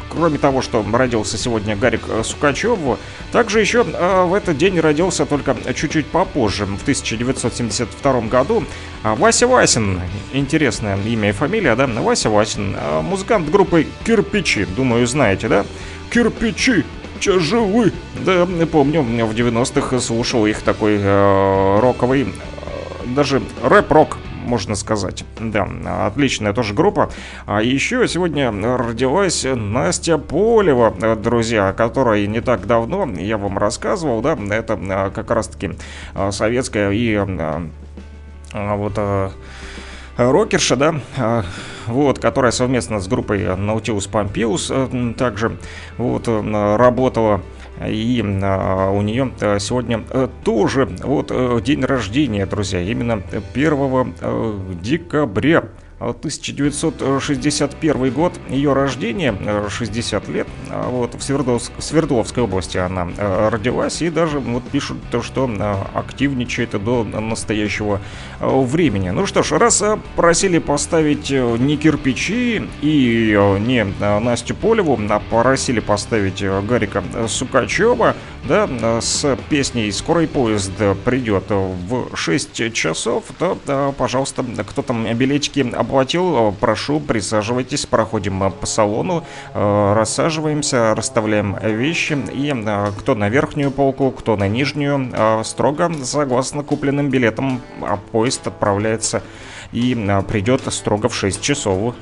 кроме 0.09 0.37
того, 0.37 0.61
что 0.61 0.85
родился 0.91 1.37
сегодня 1.37 1.77
Гарик 1.77 2.01
Сукачев, 2.23 2.79
также 3.31 3.61
еще 3.61 3.83
в 3.83 4.33
этот 4.33 4.57
день 4.57 4.79
родился 4.79 5.25
только 5.25 5.55
чуть-чуть 5.73 6.07
попозже, 6.07 6.65
в 6.65 6.81
1972 6.81 8.21
году, 8.21 8.63
Вася 9.03 9.47
Васин. 9.47 10.01
Интересное 10.33 10.97
имя 11.05 11.29
и 11.29 11.31
фамилия, 11.31 11.75
да? 11.75 11.87
Вася 11.87 12.29
Васин, 12.29 12.75
музыкант 13.03 13.49
группы 13.49 13.87
«Кирпичи», 14.05 14.65
думаю, 14.65 15.07
знаете, 15.07 15.47
да? 15.47 15.65
Кирпичи 16.09 16.85
тяжелы. 17.19 17.91
Да, 18.25 18.47
помню, 18.71 19.01
в 19.01 19.31
90-х 19.31 19.99
слушал 19.99 20.45
их 20.45 20.61
такой 20.61 20.97
э, 20.99 21.79
роковый, 21.79 22.23
э, 22.23 22.27
даже 23.15 23.41
рэп-рок 23.63 24.17
можно 24.47 24.75
сказать. 24.75 25.25
Да, 25.39 25.67
отличная 26.07 26.53
тоже 26.53 26.73
группа. 26.73 27.11
А 27.45 27.61
еще 27.61 28.07
сегодня 28.07 28.51
родилась 28.77 29.45
Настя 29.45 30.17
Полева, 30.17 31.15
друзья, 31.15 31.73
которая 31.73 32.25
не 32.25 32.41
так 32.41 32.65
давно, 32.65 33.07
я 33.19 33.37
вам 33.37 33.57
рассказывал, 33.57 34.21
да, 34.21 34.37
это 34.49 34.73
э, 34.73 35.11
как 35.13 35.29
раз-таки 35.31 35.71
э, 36.15 36.31
советская 36.31 36.91
и 36.91 37.13
э, 37.13 37.67
вот 38.53 38.97
рокерша, 40.17 40.75
да, 40.75 40.95
а, 41.17 41.45
вот, 41.85 42.19
которая 42.19 42.51
совместно 42.51 42.99
с 42.99 43.07
группой 43.07 43.43
Nautilus 43.43 44.09
Pompeius 44.09 44.67
э, 44.69 45.13
также 45.13 45.57
вот 45.97 46.27
э, 46.27 46.75
работала 46.75 47.41
и 47.85 48.23
а, 48.43 48.89
у 48.89 49.01
нее 49.01 49.31
э, 49.39 49.59
сегодня 49.59 50.03
тоже 50.43 50.89
вот 51.03 51.31
день 51.63 51.85
рождения, 51.85 52.45
друзья, 52.45 52.81
именно 52.81 53.21
1 53.53 54.15
декабря. 54.81 55.65
1961 55.99 58.11
год, 58.11 58.33
ее 58.49 58.73
рождение, 58.73 59.33
60 59.69 60.27
лет, 60.27 60.47
вот, 60.69 61.15
в, 61.15 61.23
Свердловск, 61.23 61.71
в 61.77 61.81
Свердловской 61.81 62.43
области 62.43 62.77
она 62.77 63.07
родилась, 63.49 64.01
и 64.01 64.09
даже 64.09 64.39
вот 64.39 64.63
пишут, 64.69 64.97
то, 65.09 65.23
что 65.23 65.49
активничает 65.93 66.71
до 66.83 67.03
настоящего 67.03 68.01
времени. 68.39 69.09
Ну 69.09 69.25
что 69.25 69.41
ж, 69.41 69.53
раз 69.53 69.83
просили 70.15 70.59
поставить 70.59 71.31
не 71.31 71.77
кирпичи 71.77 72.61
и 72.81 73.57
не 73.59 73.85
Настю 73.99 74.55
Полеву, 74.55 74.99
а 75.09 75.19
просили 75.19 75.79
поставить 75.79 76.43
Гарика 76.67 77.03
Сукачева, 77.27 78.15
да, 78.47 78.69
с 79.01 79.35
песней 79.49 79.91
«Скорый 79.91 80.27
поезд 80.27 80.71
придет 81.03 81.45
в 81.49 82.15
6 82.15 82.71
часов», 82.71 83.23
то, 83.39 83.57
пожалуйста, 83.97 84.45
кто 84.69 84.83
там 84.83 85.11
билетики 85.15 85.65
оплатил, 85.87 86.53
прошу, 86.59 86.99
присаживайтесь, 86.99 87.85
проходим 87.85 88.51
по 88.51 88.65
салону, 88.65 89.23
э, 89.53 89.93
рассаживаемся, 89.95 90.93
расставляем 90.93 91.57
вещи, 91.61 92.17
и 92.33 92.53
э, 92.53 92.91
кто 92.97 93.15
на 93.15 93.29
верхнюю 93.29 93.71
полку, 93.71 94.11
кто 94.11 94.35
на 94.35 94.49
нижнюю, 94.49 95.09
э, 95.13 95.43
строго 95.45 95.91
согласно 96.03 96.63
купленным 96.63 97.09
билетам, 97.09 97.61
а 97.81 97.97
поезд 98.11 98.47
отправляется 98.47 99.23
и 99.71 99.95
придет 100.27 100.61
строго 100.73 101.07
в 101.07 101.15
6 101.15 101.41
часов. 101.41 101.95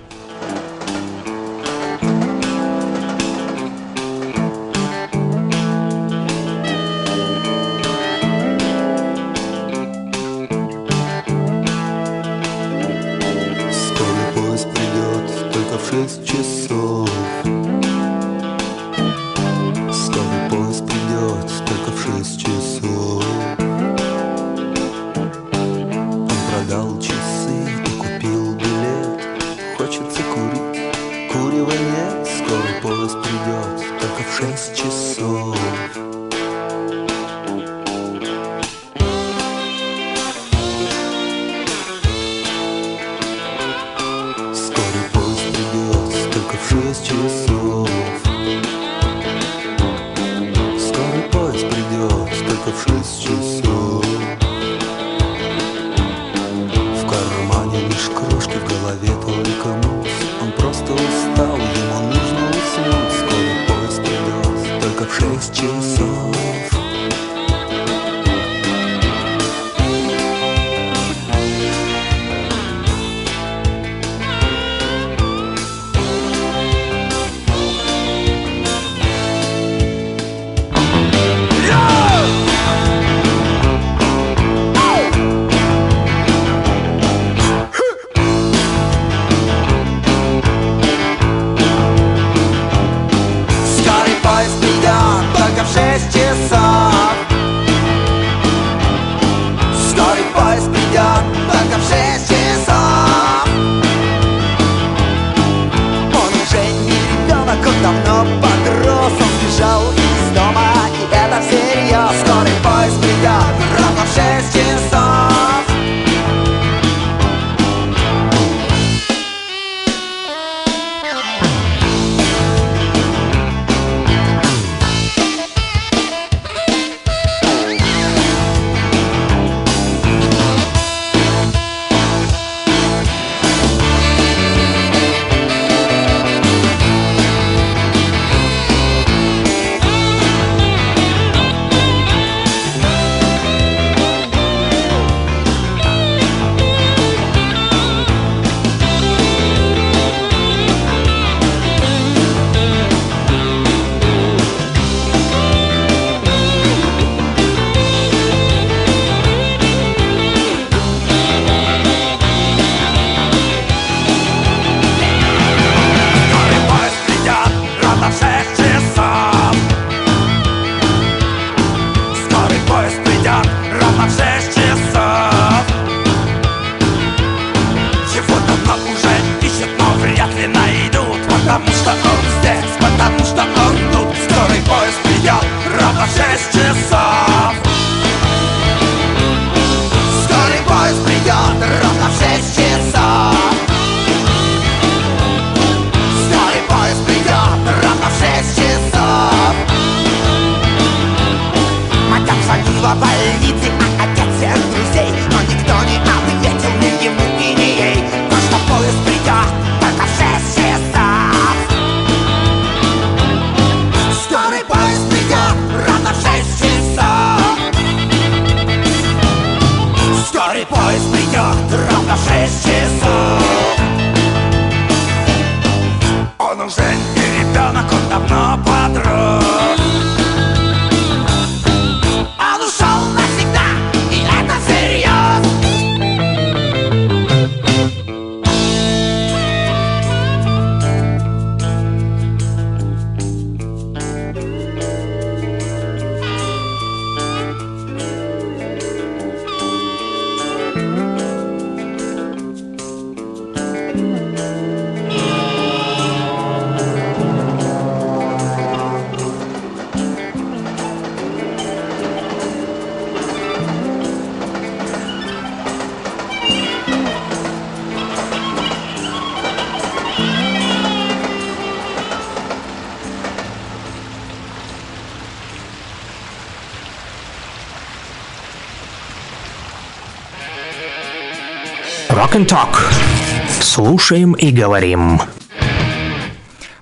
Слушаем 283.76 284.32
и 284.32 284.52
говорим. 284.52 285.20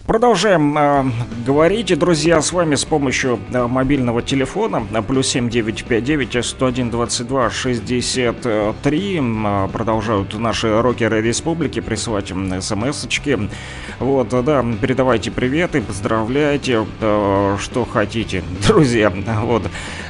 Продолжаем 0.05 0.77
э, 0.77 1.05
говорить, 1.43 1.97
друзья, 1.97 2.39
с 2.39 2.53
вами 2.53 2.75
с 2.75 2.85
помощью 2.85 3.39
э, 3.51 3.65
мобильного 3.65 4.21
телефона 4.21 4.85
э, 4.93 5.01
плюс 5.01 5.27
7959 5.29 6.45
101 6.45 6.91
22 6.91 7.49
63. 7.49 9.21
Э, 9.23 9.67
продолжают 9.73 10.37
наши 10.37 10.83
рокеры 10.83 11.23
республики 11.23 11.79
присылать 11.79 12.27
смс-очки. 12.27 13.49
Вот, 13.97 14.29
да, 14.29 14.63
передавайте 14.79 15.31
приветы, 15.31 15.81
поздравляйте, 15.81 16.85
э, 17.01 17.57
что 17.59 17.85
хотите, 17.85 18.43
друзья. 18.67 19.11
Вот, 19.41 19.63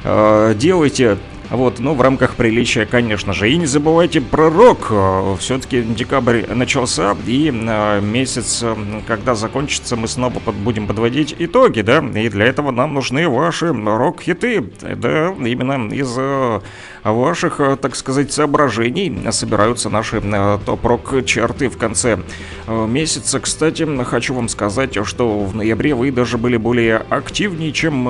э, 0.04 0.54
делайте 0.58 1.18
вот, 1.56 1.80
ну, 1.80 1.94
в 1.94 2.02
рамках 2.02 2.36
приличия, 2.36 2.86
конечно 2.86 3.32
же. 3.34 3.52
И 3.52 3.58
не 3.58 3.66
забывайте 3.68 4.22
про 4.22 4.50
рок. 4.50 4.92
Все-таки 5.40 5.84
декабрь 5.84 6.46
начался, 6.48 7.16
и 7.28 7.52
э, 7.54 8.02
месяц, 8.02 8.62
э, 8.64 8.76
когда 9.06 9.36
закончится, 9.36 9.96
мы 9.96 10.08
снова 10.08 10.40
под- 10.40 10.56
будем 10.56 10.88
подводить 10.88 11.36
итоги, 11.38 11.82
да? 11.82 12.04
И 12.16 12.30
для 12.30 12.46
этого 12.46 12.72
нам 12.72 12.94
нужны 12.96 13.30
ваши 13.30 13.72
рок-хиты. 13.72 14.62
Да, 14.82 15.28
именно 15.40 15.94
из 15.94 16.14
э, 16.18 16.62
ваших, 17.12 17.60
э, 17.60 17.76
так 17.76 17.96
сказать, 17.96 18.32
соображений 18.32 19.32
собираются 19.32 19.90
наши 19.90 20.22
э, 20.24 20.60
топ-рок-чарты 20.66 21.70
в 21.70 21.78
конце 21.78 22.20
э, 22.68 22.88
месяца. 22.88 23.40
Кстати, 23.40 23.86
хочу 24.06 24.34
вам 24.34 24.48
сказать, 24.48 24.98
что 25.06 25.40
в 25.40 25.56
ноябре 25.56 25.96
вы 25.96 26.12
даже 26.12 26.38
были 26.38 26.58
более 26.58 26.98
активнее, 26.98 27.72
чем... 27.72 28.04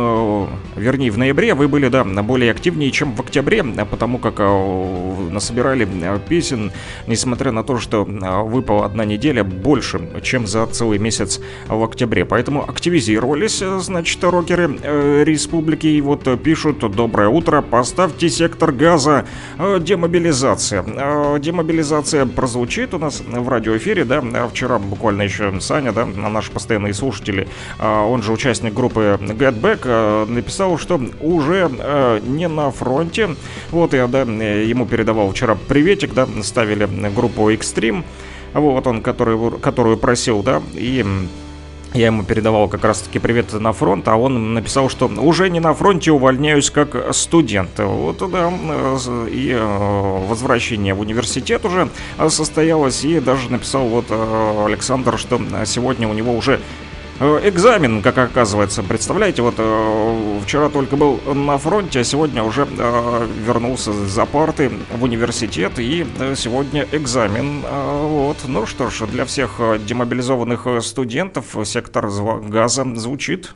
Вернее, 0.76 1.12
в 1.12 1.18
ноябре 1.18 1.54
вы 1.54 1.68
были, 1.68 1.88
да, 1.88 2.04
более 2.04 2.52
активнее, 2.52 2.92
чем 2.92 3.16
в 3.16 3.22
октябре, 3.22 3.66
а 3.78 3.86
потому 3.86 4.18
как 4.18 4.40
насобирали 4.40 5.88
песен, 6.28 6.72
несмотря 7.08 7.52
на 7.52 7.64
то, 7.64 7.80
что 7.80 8.04
выпала 8.04 8.86
одна 8.86 9.06
неделя 9.06 9.44
больше, 9.44 10.02
чем 10.22 10.48
за 10.48 10.66
целый 10.68 11.00
месяц 11.00 11.40
в 11.68 11.84
октябре. 11.84 12.26
Поэтому 12.26 12.68
активизировались, 12.68 13.64
значит, 13.80 14.24
рокеры 14.24 14.78
республики, 15.24 15.88
и 15.88 16.02
вот 16.02 16.28
пишут 16.42 16.80
«Доброе 16.96 17.30
утро, 17.30 17.62
поставьте 17.62 18.30
сектор 18.30 18.72
газа, 18.84 19.26
э, 19.58 19.80
демобилизация». 19.80 20.84
Э, 20.86 21.40
Демобилизация 21.40 22.26
прозвучит 22.26 22.94
у 22.94 23.00
нас 23.00 23.22
в 23.22 23.50
радиоэфире, 23.50 24.04
да, 24.04 24.22
А 24.34 24.48
вчера 24.48 24.78
буквально 24.78 25.24
еще 25.24 25.60
Саня, 25.62 25.92
да, 25.92 26.06
наш 26.06 26.50
постоянный 26.50 26.94
слушатель, 26.94 27.48
э, 27.80 27.88
он 27.88 28.22
же 28.24 28.34
участник 28.34 28.74
группы 28.74 29.18
Get 29.22 29.60
Back, 29.60 30.26
написал, 30.26 30.78
что 30.78 31.00
уже 31.22 31.70
не 32.26 32.48
на 32.48 32.72
фронте. 32.72 33.36
Вот 33.72 33.94
я, 33.94 34.08
да, 34.08 34.22
ему 34.22 34.86
передавал 34.86 35.32
вчера 35.32 35.56
приветик, 35.56 36.14
да, 36.14 36.28
ставили 36.42 36.88
группу 37.16 37.52
Extreme, 37.52 38.04
вот 38.54 38.88
он, 38.88 39.02
который, 39.02 39.60
которую 39.60 39.98
просил, 39.98 40.44
да, 40.44 40.62
и 40.74 41.06
я 41.94 42.08
ему 42.08 42.24
передавал 42.24 42.68
как 42.68 42.84
раз-таки 42.84 43.20
привет 43.20 43.54
на 43.54 43.72
фронт, 43.72 44.08
а 44.08 44.16
он 44.16 44.54
написал, 44.54 44.90
что 44.90 45.08
уже 45.08 45.50
не 45.50 45.60
на 45.60 45.74
фронте 45.74 46.12
увольняюсь 46.12 46.72
как 46.72 47.14
студент. 47.14 47.70
Вот, 47.78 48.18
да, 48.32 48.52
э, 48.52 49.28
и 49.32 49.52
э, 49.52 50.28
возвращение 50.28 50.94
в 50.94 51.02
университет 51.02 51.66
уже 51.66 51.90
состоялось, 52.30 53.04
и 53.04 53.20
даже 53.20 53.52
написал 53.52 53.88
вот 53.88 54.06
э, 54.10 54.66
Александр, 54.66 55.18
что 55.18 55.40
сегодня 55.66 56.08
у 56.08 56.14
него 56.14 56.36
уже 56.36 56.60
экзамен, 57.44 58.02
как 58.02 58.18
оказывается. 58.18 58.84
Представляете, 58.84 59.42
вот 59.42 59.56
э, 59.58 60.40
вчера 60.46 60.70
только 60.70 60.96
был 60.96 61.20
на 61.34 61.58
фронте, 61.58 62.02
а 62.02 62.04
сегодня 62.04 62.44
уже 62.44 62.68
э, 62.70 63.28
вернулся 63.46 63.94
за 63.94 64.26
парты 64.26 64.72
в 64.92 65.04
университет, 65.04 65.80
и 65.80 66.06
э, 66.20 66.36
сегодня 66.36 66.88
экзамен. 66.92 67.64
Э, 67.66 68.08
вот, 68.08 68.38
ну 68.48 68.66
что 68.66 68.90
ж, 68.90 69.06
для 69.08 69.26
всех 69.26 69.56
э, 69.60 69.80
демобилизованных 69.80 70.68
э, 70.68 70.82
студентов 70.82 71.56
сектор 71.66 72.10
газа 72.10 72.86
звучит. 72.96 73.56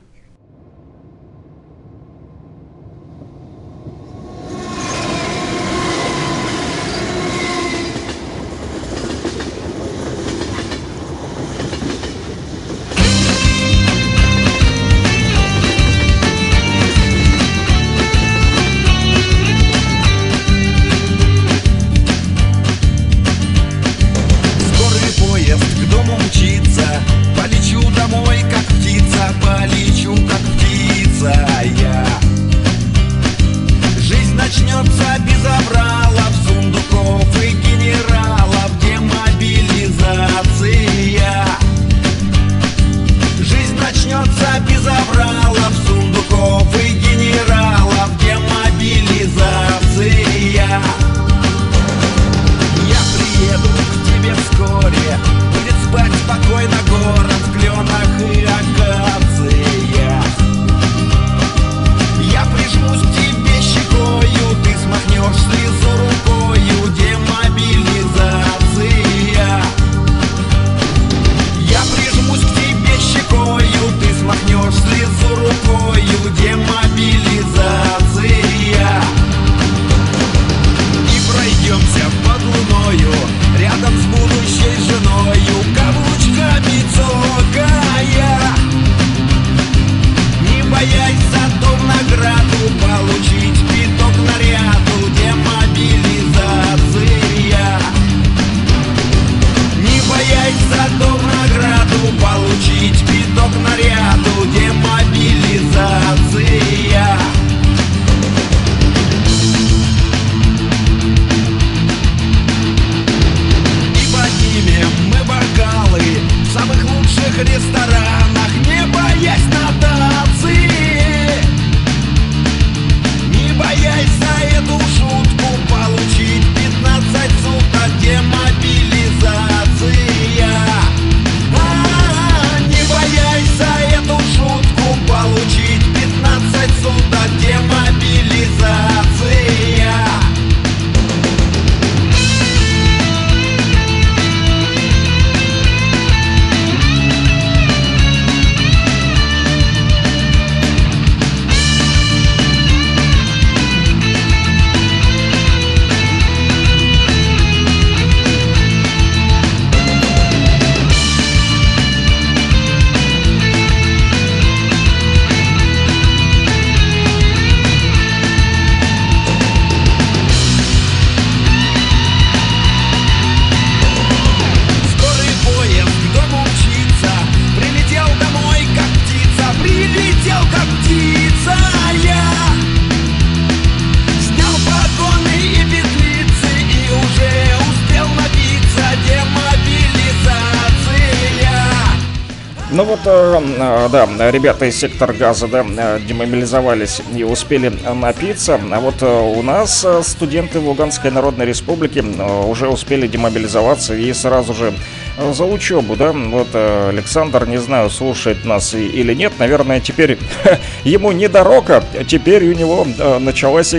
Ребята 194.31 194.65
из 194.65 194.77
сектор 194.77 195.13
газа, 195.13 195.47
да, 195.47 195.65
э, 195.65 195.99
демобилизовались 196.07 197.01
и 197.15 197.23
успели 197.23 197.69
напиться. 197.93 198.59
А 198.71 198.79
вот 198.79 199.01
э, 199.01 199.05
у 199.05 199.41
нас 199.41 199.83
э, 199.85 200.01
студенты 200.03 200.59
Луганской 200.59 201.11
Народной 201.11 201.45
Республики 201.45 201.99
э, 201.99 202.43
уже 202.45 202.67
успели 202.67 203.07
демобилизоваться 203.07 203.95
и 203.95 204.11
сразу 204.13 204.53
же 204.53 204.73
э, 205.17 205.33
за 205.33 205.45
учебу, 205.45 205.95
да. 205.95 206.11
Вот 206.11 206.49
э, 206.53 206.89
Александр, 206.89 207.47
не 207.47 207.57
знаю, 207.57 207.89
слушает 207.89 208.45
нас 208.45 208.73
или 208.73 209.13
нет. 209.13 209.33
Наверное, 209.39 209.79
теперь 209.79 210.17
ему 210.83 211.11
не 211.11 211.27
до 211.27 211.43
рока. 211.43 211.83
Теперь 212.07 212.47
у 212.47 212.53
него 212.53 212.85
э, 212.97 213.19
началась 213.19 213.73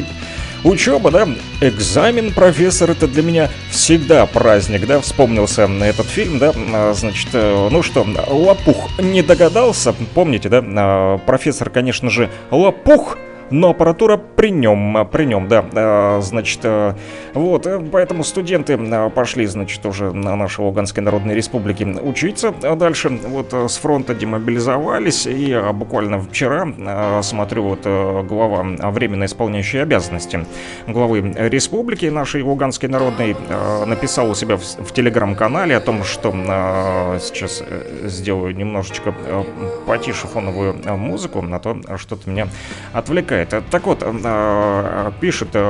Учеба, 0.65 1.13
да, 1.13 1.29
экзамен, 1.61 2.33
профессор, 2.33 2.91
это 2.91 3.07
для 3.07 3.23
меня 3.23 3.51
всегда 3.71 4.27
праздник, 4.27 4.87
да, 4.87 5.01
вспомнился 5.01 5.63
этот 5.63 6.07
фильм, 6.07 6.39
да, 6.39 6.53
а, 6.55 6.93
значит, 6.95 7.29
э, 7.33 7.69
ну 7.71 7.83
что, 7.83 8.07
Лопух 8.29 8.91
не 8.99 9.23
догадался, 9.23 9.95
помните, 10.15 10.49
да, 10.49 10.63
а, 10.65 11.19
профессор, 11.19 11.71
конечно 11.71 12.11
же, 12.11 12.31
Лопух, 12.51 13.19
но 13.51 13.71
аппаратура 13.71 14.17
при 14.17 14.51
нем, 14.51 15.09
при 15.11 15.25
нем, 15.25 15.49
да, 15.49 15.65
А, 15.75 16.21
значит, 16.21 16.61
э, 16.63 16.95
вот, 17.35 17.67
э, 17.67 17.81
поэтому 17.93 18.25
студенты 18.25 18.75
э, 18.75 19.11
пошли, 19.11 19.47
значит, 19.47 19.85
уже 19.87 20.13
на 20.13 20.37
нашей 20.37 20.61
Луганской 20.61 21.03
Народной 21.03 21.35
Республике 21.35 21.87
учиться 21.87 22.55
а 22.63 22.77
дальше, 22.77 23.09
вот, 23.09 23.53
э, 23.53 23.69
с 23.69 23.77
фронта 23.79 24.15
демобилизовались, 24.15 25.27
и 25.27 25.53
э, 25.53 25.73
буквально 25.73 26.21
вчера, 26.21 26.67
э, 26.67 27.23
смотрю, 27.23 27.65
вот, 27.65 27.81
э, 27.85 28.23
глава 28.23 28.67
э, 28.79 28.91
временно 28.91 29.25
исполняющей 29.25 29.83
обязанности 29.83 30.47
главы 30.87 31.21
республики 31.37 32.07
нашей 32.07 32.43
Луганской 32.43 32.89
Народной 32.89 33.37
э, 33.49 33.85
написал 33.87 34.31
у 34.31 34.35
себя 34.35 34.57
в, 34.57 34.63
в 34.63 34.93
телеграм-канале 34.93 35.77
о 35.77 35.81
том, 35.81 36.05
что 36.05 36.33
э, 36.35 37.19
сейчас 37.21 37.63
э, 37.65 38.09
сделаю 38.09 38.55
немножечко 38.55 39.15
э, 39.17 39.45
потише 39.87 40.27
фоновую 40.27 40.77
э, 40.85 40.95
музыку, 40.95 41.43
на 41.43 41.59
то 41.59 41.77
что-то 41.97 42.29
меня 42.29 42.49
отвлекает. 42.93 43.38
Э, 43.43 43.63
Так 43.71 43.87
вот, 43.87 44.03
э, 44.03 45.11
пишет 45.21 45.49
э, 45.55 45.61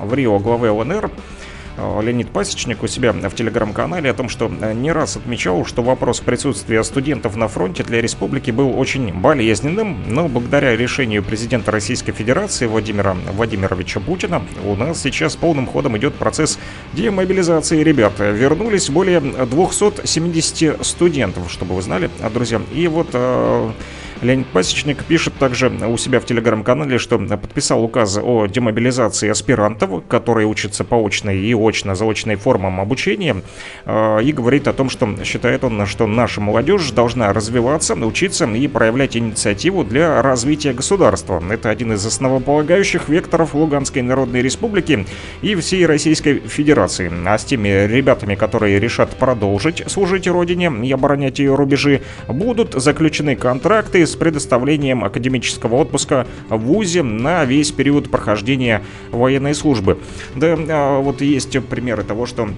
в 0.00 0.14
Рио 0.14 0.38
главы 0.38 0.70
ЛНР 0.70 1.10
э, 1.76 2.00
Леонид 2.02 2.30
Пасечник 2.30 2.82
у 2.82 2.86
себя 2.86 3.12
в 3.12 3.34
телеграм-канале 3.34 4.10
о 4.10 4.14
том, 4.14 4.28
что 4.28 4.48
не 4.48 4.92
раз 4.92 5.16
отмечал, 5.16 5.64
что 5.64 5.82
вопрос 5.82 6.20
присутствия 6.20 6.84
студентов 6.84 7.36
на 7.36 7.48
фронте 7.48 7.82
для 7.82 8.00
республики 8.00 8.50
был 8.50 8.78
очень 8.78 9.12
болезненным, 9.12 10.04
но 10.06 10.28
благодаря 10.28 10.76
решению 10.76 11.22
президента 11.22 11.70
Российской 11.72 12.12
Федерации 12.12 12.66
Владимира 12.66 13.16
Владимировича 13.32 14.00
Путина 14.00 14.42
у 14.64 14.76
нас 14.76 15.00
сейчас 15.02 15.36
полным 15.36 15.66
ходом 15.66 15.96
идет 15.96 16.14
процесс 16.14 16.58
демобилизации 16.92 17.82
ребят. 17.82 18.12
Вернулись 18.18 18.88
более 18.90 19.20
270 19.20 20.86
студентов, 20.86 21.50
чтобы 21.50 21.74
вы 21.74 21.82
знали, 21.82 22.10
друзья. 22.32 22.60
И 22.72 22.86
вот 22.86 23.14
Леонид 24.24 24.46
Пасечник 24.46 25.04
пишет 25.04 25.34
также 25.34 25.68
у 25.68 25.96
себя 25.98 26.18
в 26.18 26.24
телеграм-канале, 26.24 26.98
что 26.98 27.18
подписал 27.18 27.84
указ 27.84 28.18
о 28.20 28.46
демобилизации 28.46 29.28
аспирантов, 29.28 30.02
которые 30.08 30.46
учатся 30.46 30.82
по 30.82 30.96
очной 31.04 31.36
и 31.36 31.54
очно-заочной 31.54 32.36
формам 32.36 32.80
обучения, 32.80 33.42
э, 33.84 34.22
и 34.22 34.32
говорит 34.32 34.66
о 34.66 34.72
том, 34.72 34.88
что 34.88 35.14
считает 35.24 35.62
он, 35.62 35.84
что 35.86 36.06
наша 36.06 36.40
молодежь 36.40 36.90
должна 36.92 37.32
развиваться, 37.34 37.94
учиться 37.94 38.46
и 38.46 38.66
проявлять 38.66 39.14
инициативу 39.14 39.84
для 39.84 40.22
развития 40.22 40.72
государства. 40.72 41.42
Это 41.50 41.68
один 41.68 41.92
из 41.92 42.06
основополагающих 42.06 43.10
векторов 43.10 43.54
Луганской 43.54 44.00
Народной 44.00 44.40
Республики 44.40 45.06
и 45.42 45.54
всей 45.54 45.84
Российской 45.84 46.40
Федерации. 46.40 47.12
А 47.26 47.36
с 47.36 47.44
теми 47.44 47.86
ребятами, 47.86 48.36
которые 48.36 48.80
решат 48.80 49.10
продолжить 49.10 49.84
служить 49.86 50.26
Родине 50.26 50.72
и 50.82 50.92
оборонять 50.92 51.40
ее 51.40 51.54
рубежи, 51.54 52.00
будут 52.26 52.72
заключены 52.72 53.36
контракты 53.36 54.06
с 54.06 54.13
предоставлением 54.14 55.04
академического 55.04 55.76
отпуска 55.76 56.26
в 56.48 56.56
ВУЗе 56.58 57.02
на 57.02 57.44
весь 57.44 57.70
период 57.72 58.10
прохождения 58.10 58.82
военной 59.10 59.54
службы. 59.54 59.98
Да, 60.34 60.56
а, 60.56 61.00
вот 61.00 61.20
есть 61.20 61.58
примеры 61.66 62.02
того, 62.04 62.26
что 62.26 62.48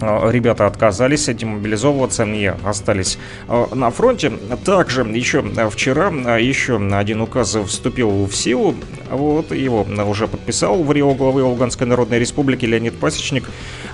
Ребята 0.00 0.66
отказались 0.66 1.26
демобилизовываться 1.26 2.24
и 2.24 2.46
остались 2.64 3.18
а, 3.48 3.74
на 3.74 3.90
фронте. 3.90 4.32
Также 4.64 5.02
еще 5.02 5.42
вчера 5.70 6.10
а, 6.10 6.38
еще 6.38 6.76
один 6.92 7.20
указ 7.20 7.56
вступил 7.66 8.24
в 8.26 8.34
силу. 8.34 8.74
Вот 9.10 9.52
его 9.52 9.86
уже 10.08 10.26
подписал 10.28 10.82
в 10.82 10.92
Рио 10.92 11.14
главы 11.14 11.42
Луганской 11.42 11.86
Народной 11.86 12.18
Республики 12.18 12.64
Леонид 12.64 12.98
Пасечник. 12.98 13.44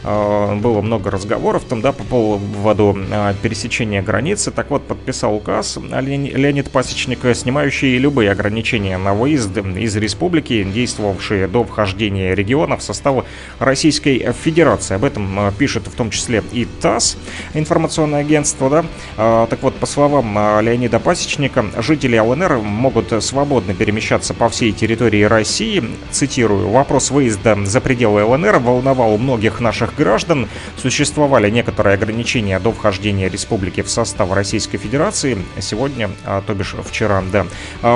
А, 0.05 0.55
Было 0.55 0.81
много 0.81 1.11
разговоров 1.11 1.65
там, 1.65 1.81
да, 1.81 1.93
по 1.93 2.05
поводу 2.05 2.97
а, 3.11 3.35
пересечения 3.43 4.01
границы. 4.03 4.53
Так 4.53 4.71
вот, 4.71 4.87
подписал 4.87 5.35
указ 5.35 5.77
Леони- 5.77 6.33
Леонид 6.37 6.71
Пасечник, 6.71 7.19
снимающий 7.35 7.99
любые 7.99 8.31
ограничения 8.31 8.97
на 8.99 9.15
выезд 9.15 9.57
из 9.57 9.97
республики, 9.97 10.63
действовавшие 10.63 11.49
до 11.49 11.65
вхождения 11.65 12.35
региона 12.35 12.77
в 12.77 12.83
состав 12.83 13.25
Российской 13.59 14.33
Федерации. 14.45 14.95
Об 14.95 15.05
этом 15.05 15.39
а, 15.41 15.53
пишет 15.53 15.89
в 15.89 15.96
том 15.97 16.11
числе 16.11 16.43
и 16.53 16.67
ТАСС, 16.81 17.17
информационное 17.55 18.21
агентство, 18.21 18.71
да. 18.71 18.85
А, 19.17 19.47
Так 19.47 19.63
вот, 19.63 19.75
по 19.77 19.87
словам 19.87 20.37
а, 20.39 20.61
Леонида 20.61 21.01
Пасечника, 21.01 21.65
жители 21.79 22.19
ЛНР 22.19 22.59
могут 22.59 23.13
свободно 23.23 23.75
перемещаться 23.75 24.35
по 24.35 24.49
всей 24.49 24.73
территории 24.73 25.23
России. 25.23 25.83
Цитирую, 26.11 26.69
вопрос 26.69 27.11
выезда 27.11 27.59
за 27.65 27.81
пределы 27.81 28.25
ЛНР 28.25 28.59
волновал 28.59 29.19
многих 29.19 29.61
наших 29.61 29.95
граждан. 29.97 30.49
Существовали 30.77 31.51
некоторые 31.51 31.95
ограничения 31.95 32.59
до 32.59 32.73
вхождения 32.73 33.29
республики 33.29 33.83
в 33.83 33.91
состав 33.91 34.33
Российской 34.33 34.79
Федерации. 34.79 35.39
Сегодня, 35.61 36.11
а, 36.25 36.43
то 36.47 36.55
бишь 36.55 36.75
вчера, 36.85 37.23
да, 37.33 37.47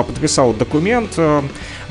подписал 0.03 0.53
документ, 0.53 1.17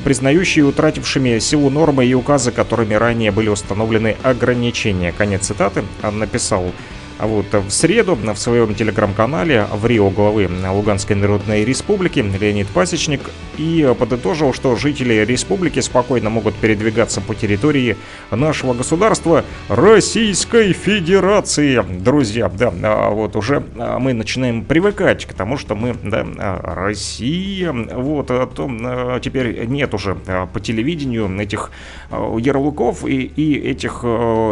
признающий 0.04 0.62
утратившими 0.62 1.38
силу 1.38 1.70
нормы 1.70 2.06
и 2.06 2.14
указы, 2.14 2.52
которыми 2.52 2.94
ранее 2.94 3.30
были 3.30 3.48
установлены 3.48 4.16
ограничения. 4.22 5.12
Конец 5.12 5.46
цитаты 5.46 5.84
написал 6.02 6.72
а 7.20 7.26
вот 7.26 7.52
в 7.52 7.70
среду 7.70 8.14
в 8.14 8.36
своем 8.36 8.74
телеграм-канале 8.74 9.66
в 9.70 9.86
Рио 9.86 10.08
главы 10.08 10.48
Луганской 10.48 11.16
Народной 11.16 11.64
Республики 11.64 12.20
Леонид 12.20 12.68
Пасечник 12.68 13.20
и 13.58 13.94
подытожил, 13.98 14.54
что 14.54 14.74
жители 14.76 15.14
республики 15.26 15.80
спокойно 15.80 16.30
могут 16.30 16.54
передвигаться 16.54 17.20
по 17.20 17.34
территории 17.34 17.96
нашего 18.30 18.72
государства 18.72 19.44
Российской 19.68 20.72
Федерации. 20.72 21.84
Друзья, 22.00 22.48
да, 22.48 22.72
а 22.82 23.10
вот 23.10 23.36
уже 23.36 23.62
а, 23.76 23.98
мы 23.98 24.14
начинаем 24.14 24.64
привыкать 24.64 25.26
к 25.26 25.34
тому, 25.34 25.58
что 25.58 25.74
мы, 25.74 25.94
да, 26.02 26.26
а, 26.38 26.74
Россия, 26.74 27.72
вот, 27.72 28.30
а 28.30 28.46
то 28.46 29.18
теперь 29.22 29.66
нет 29.66 29.92
уже 29.92 30.14
по 30.14 30.58
телевидению 30.60 31.38
этих 31.38 31.70
ярлыков 32.10 33.04
и, 33.04 33.24
и 33.24 33.58
этих 33.58 34.04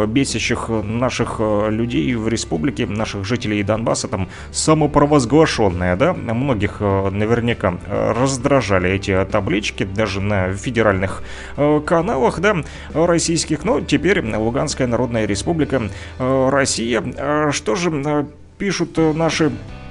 бесящих 0.07 0.69
наших 0.69 1.39
людей 1.39 2.13
в 2.13 2.27
республике, 2.27 2.58
наших 2.59 3.25
жителей 3.25 3.63
Донбасса, 3.63 4.07
там 4.07 4.29
самопровозглашенные, 4.51 5.95
да, 5.95 6.13
многих 6.13 6.77
а, 6.79 7.09
наверняка 7.09 7.79
а, 7.87 8.13
раздражали 8.13 8.89
эти 8.91 9.25
таблички, 9.31 9.83
даже 9.83 10.21
на 10.21 10.53
федеральных 10.53 11.23
а, 11.57 11.79
каналах, 11.79 12.39
да, 12.39 12.57
российских, 12.93 13.63
но 13.63 13.81
теперь 13.81 14.21
Луганская 14.35 14.87
Народная 14.87 15.25
Республика, 15.25 15.81
Россия. 16.17 17.51
Что 17.51 17.75
же 17.75 18.27
пишут 18.57 18.97
наши 18.97 19.39
Э, 19.49 19.88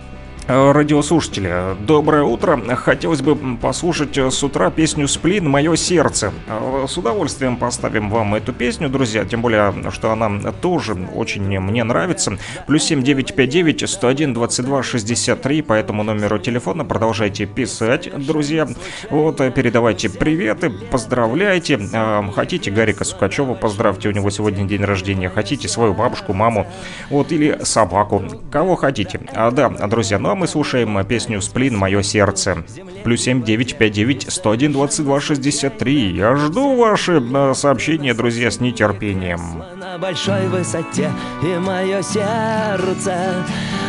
Радиослушатели, 0.48 1.76
доброе 1.80 2.22
утро. 2.22 2.58
Хотелось 2.76 3.20
бы 3.20 3.36
послушать 3.58 4.16
э, 4.16 4.30
с 4.30 4.42
утра 4.42 4.70
песню 4.70 5.06
«Сплин. 5.06 5.46
Мое 5.46 5.76
сердце». 5.76 6.32
Э, 6.46 6.86
С 6.88 6.96
удовольствием 6.96 7.58
поставим 7.58 8.08
вам 8.08 8.34
эту 8.34 8.54
песню, 8.54 8.88
друзья, 8.88 9.26
тем 9.26 9.42
более, 9.42 9.74
что 9.90 10.10
она 10.10 10.40
тоже 10.52 10.96
очень 11.14 11.42
мне 11.60 11.84
нравится. 11.84 12.38
Плюс 12.66 12.84
7959 12.84 13.90
101 13.90 14.32
22 14.32 14.82
63 14.82 15.60
по 15.60 15.74
этому 15.74 16.02
номеру 16.02 16.38
телефона 16.38 16.82
продолжайте 16.82 17.44
писать, 17.44 18.08
друзья. 18.16 18.66
Вот, 19.10 19.42
э, 19.42 19.50
передавайте 19.50 20.08
приветы, 20.08 20.70
поздравляйте. 20.70 21.78
Э, 21.92 22.22
Хотите 22.34 22.70
Гарика 22.70 23.04
Сукачева, 23.04 23.52
поздравьте, 23.52 24.08
у 24.08 24.12
него 24.12 24.30
сегодня 24.30 24.64
день 24.64 24.82
рождения. 24.82 25.28
Хотите 25.28 25.68
свою 25.68 25.92
бабушку, 25.92 26.32
маму, 26.32 26.66
вот, 27.10 27.32
или 27.32 27.58
собаку, 27.64 28.22
кого 28.50 28.76
хотите. 28.76 29.20
А, 29.34 29.50
да, 29.50 29.68
друзья, 29.68 30.18
ну 30.18 30.30
а 30.30 30.37
мы 30.38 30.46
слушаем 30.46 31.04
песню 31.04 31.40
«Сплин. 31.42 31.76
Мое 31.76 32.02
сердце». 32.02 32.64
Плюс 33.04 33.22
7959 33.22 34.32
101 34.32 34.72
22 34.72 35.20
63. 35.20 36.16
Я 36.16 36.36
жду 36.36 36.76
ваши 36.76 37.20
э, 37.20 37.54
сообщения, 37.54 38.14
друзья, 38.14 38.50
с 38.50 38.60
нетерпением. 38.60 39.64
на 39.76 39.98
большой 39.98 40.48
высоте 40.48 41.10
И 41.42 41.58
мое 41.58 42.02
сердце 42.02 43.44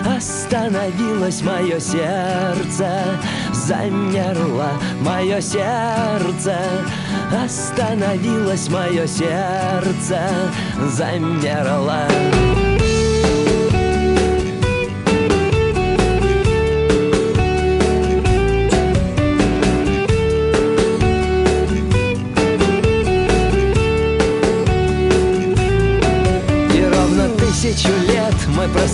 остановилось 0.05 1.41
Мое 1.41 1.79
сердце 1.79 3.19
замерло 3.53 4.71
Мое 5.01 5.41
сердце 5.41 6.57
остановилось 7.31 8.69
Мое 8.69 9.05
сердце 9.05 10.19
замерло 10.95 12.07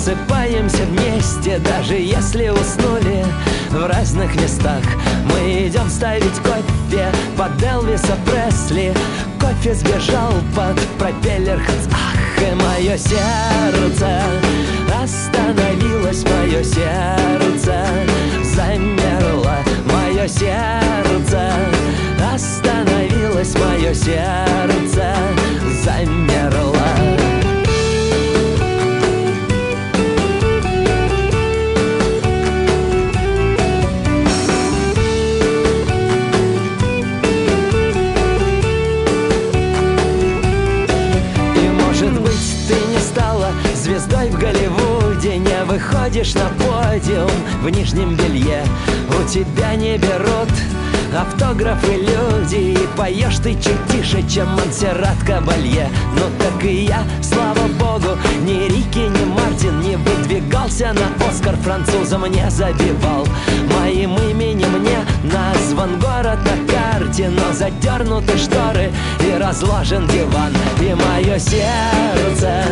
просыпаемся 0.05 0.83
вместе 0.83 1.59
Даже 1.59 1.95
если 1.95 2.49
уснули 2.49 3.25
в 3.71 3.87
разных 3.87 4.33
местах. 4.39 4.83
Мы 5.25 5.67
идем 5.67 5.89
ставить 5.89 6.37
кофе 6.37 7.07
под 7.37 7.61
Элвиса 7.61 8.15
Пресли. 8.25 8.93
Кофе 9.39 9.73
сбежал 9.73 10.31
под 10.55 10.79
пропеллер 10.97 11.59
Ах, 11.91 12.41
и 12.41 12.55
мое 12.55 12.97
сердце 12.97 14.21
Остановилось 15.03 16.23
мое 16.23 16.63
сердце 16.63 17.85
Замерло 18.55 19.57
мое 19.85 20.27
сердце 20.27 21.51
Остановилось 22.33 23.55
мое 23.55 23.93
сердце 23.93 25.15
Замерло 25.83 27.24
выходишь 45.75 46.33
на 46.35 46.47
подиум 46.63 47.29
в 47.61 47.69
нижнем 47.69 48.15
белье. 48.15 48.63
У 49.09 49.27
тебя 49.27 49.75
не 49.75 49.97
берут 49.97 50.49
автографы 51.13 51.95
люди 51.95 52.73
И 52.73 52.87
поешь 52.97 53.37
ты 53.37 53.53
чуть 53.55 53.85
тише, 53.89 54.25
чем 54.27 54.47
Монсеррат 54.51 55.17
Кабалье. 55.25 55.89
Ну 56.15 56.23
так 56.39 56.63
и 56.63 56.85
я, 56.85 57.03
слава 57.21 57.67
богу, 57.79 58.17
ни 58.43 58.67
Рики, 58.69 58.99
ни 58.99 59.25
Мартин 59.25 59.81
Не 59.81 59.97
выдвигался 59.97 60.93
на 60.93 61.27
Оскар 61.27 61.57
французом 61.57 62.25
не 62.27 62.49
забивал. 62.49 63.27
Моим 63.77 64.15
именем 64.17 64.81
не 64.81 64.97
назван 65.29 65.99
город 65.99 66.39
на 66.45 66.73
карте 66.73 67.29
Но 67.29 67.51
задернуты 67.53 68.37
шторы 68.37 68.91
и 69.19 69.37
разложен 69.37 70.07
диван. 70.07 70.53
И 70.79 70.93
мое 70.93 71.37
сердце 71.37 72.63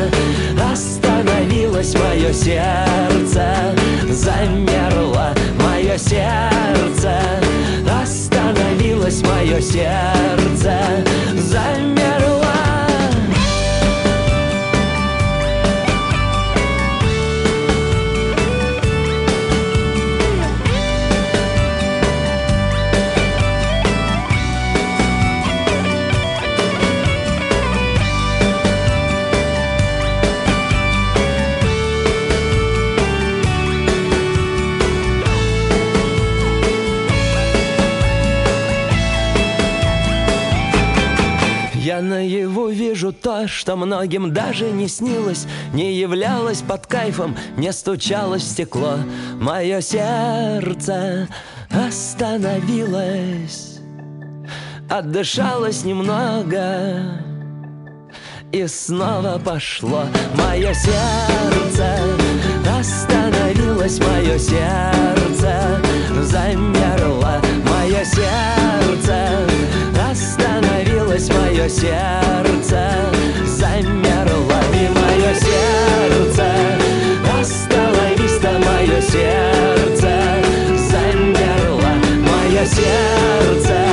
остановилось, 1.73 1.95
мое 1.95 2.33
сердце 2.33 3.75
замерло 4.09 5.33
Мое 5.59 5.97
сердце 5.97 7.19
остановилось, 8.01 9.21
мое 9.23 9.59
сердце 9.61 10.77
замерло 11.35 12.02
то, 43.13 43.47
что 43.47 43.75
многим 43.75 44.33
даже 44.33 44.71
не 44.71 44.87
снилось 44.87 45.45
Не 45.73 45.93
являлось 45.93 46.61
под 46.61 46.87
кайфом, 46.87 47.35
не 47.57 47.71
стучалось 47.71 48.43
стекло. 48.43 48.97
Мое 49.39 49.81
сердце 49.81 51.27
остановилось 51.71 53.79
Отдышалось 54.89 55.85
немного 55.85 57.23
и 58.53 58.67
снова 58.67 59.41
пошло. 59.43 60.03
Мое 60.35 60.73
сердце 60.73 61.97
остановилось 62.79 63.99
Мое 63.99 64.37
сердце 64.37 65.81
замерло. 66.21 67.41
Мое 67.65 68.05
сердце 68.05 69.52
остановилось 71.13 71.29
Мое 71.29 71.69
сердце 71.69 72.91
замерло 73.45 74.59
И 74.73 74.89
мое 74.89 75.33
сердце. 75.33 76.45
Остановись 77.39 78.39
Мое 78.41 79.01
сердце 79.01 80.11
замерло 80.77 81.93
Мое 82.19 82.65
сердце 82.65 83.92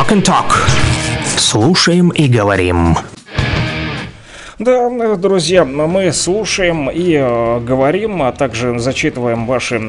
Rock 0.00 0.12
and 0.12 0.22
Talk. 0.22 0.54
Слушаем 1.36 2.08
и 2.08 2.26
говорим. 2.26 2.96
Да, 4.58 4.88
друзья, 5.16 5.64
мы 5.64 6.12
слушаем 6.12 6.90
и 6.90 7.14
э, 7.14 7.60
говорим, 7.60 8.22
а 8.22 8.32
также 8.32 8.78
зачитываем 8.78 9.46
ваши 9.46 9.80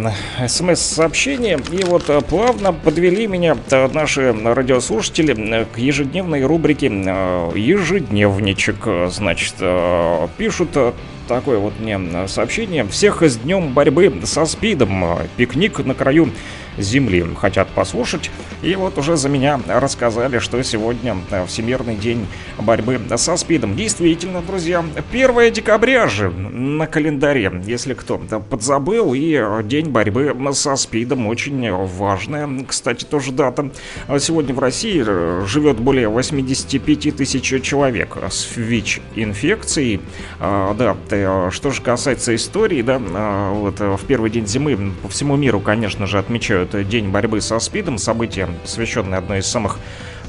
смс-сообщения. 0.48 1.60
И 1.72 1.84
вот 1.84 2.10
э, 2.10 2.22
плавно 2.22 2.74
подвели 2.74 3.28
меня 3.28 3.58
э, 3.70 3.90
наши 3.94 4.34
радиослушатели 4.34 5.34
э, 5.34 5.66
к 5.66 5.78
ежедневной 5.78 6.44
рубрике 6.44 6.88
«Ежедневничек». 6.88 8.88
Значит, 9.10 9.56
пишут 10.38 10.78
такое 11.28 11.60
вот 11.60 11.74
мне 11.80 12.00
сообщение. 12.28 12.86
Всех 12.86 13.24
с 13.24 13.38
днем 13.38 13.74
борьбы 13.74 14.14
со 14.26 14.46
СПИДом. 14.46 15.20
Пикник 15.38 15.86
на 15.86 15.94
краю 15.94 16.30
земли 16.78 17.26
хотят 17.36 17.70
послушать. 17.70 18.32
И 18.62 18.76
вот 18.76 18.98
уже 18.98 19.18
за 19.18 19.30
меня 19.30 19.60
рассказали, 19.68 20.40
что 20.40 20.62
сегодня 20.64 21.18
э, 21.32 21.46
Всемирный 21.46 21.96
день 21.96 22.28
борьбы 22.60 23.00
со 23.18 23.36
СПИДом. 23.36 23.76
Действительно, 23.76 24.42
друзья, 24.42 24.86
1 25.12 25.54
декабря 25.54 26.08
же 26.08 26.30
на 26.30 26.88
календаре, 26.88 27.52
если 27.66 27.94
кто 27.94 28.18
подзабыл, 28.18 29.14
и 29.14 29.34
э, 29.34 29.64
день 29.64 29.90
борьбы 29.90 30.36
со 30.54 30.76
СПИДом 30.76 31.28
очень 31.28 31.72
важная, 31.72 32.48
кстати, 32.68 33.04
тоже 33.06 33.32
дата. 33.32 33.72
А 34.08 34.20
Сегодня 34.20 34.54
в 34.54 34.60
России 34.60 35.04
э, 35.06 35.46
живет 35.48 35.80
более 35.80 36.08
85 36.08 37.16
тысяч 37.16 37.64
человек 37.64 38.18
с 38.30 38.56
ВИЧ-инфекцией. 38.56 40.02
А, 40.40 40.74
Да, 40.74 41.52
что 41.52 41.72
же 41.72 41.82
касается 41.82 42.36
истории, 42.36 42.82
да, 42.82 43.00
вот 43.52 43.80
в 43.80 44.06
первый 44.06 44.30
день 44.30 44.48
зимы 44.48 44.94
по 45.02 45.10
всему 45.10 45.36
миру, 45.36 45.60
конечно 45.60 46.06
же, 46.06 46.20
отмечают 46.20 46.61
День 46.66 47.10
борьбы 47.10 47.42
со 47.42 47.60
СПИДом, 47.60 47.98
событие, 47.98 48.48
посвященное 48.64 49.20
одной 49.20 49.40
из 49.40 49.48
самых 49.48 49.78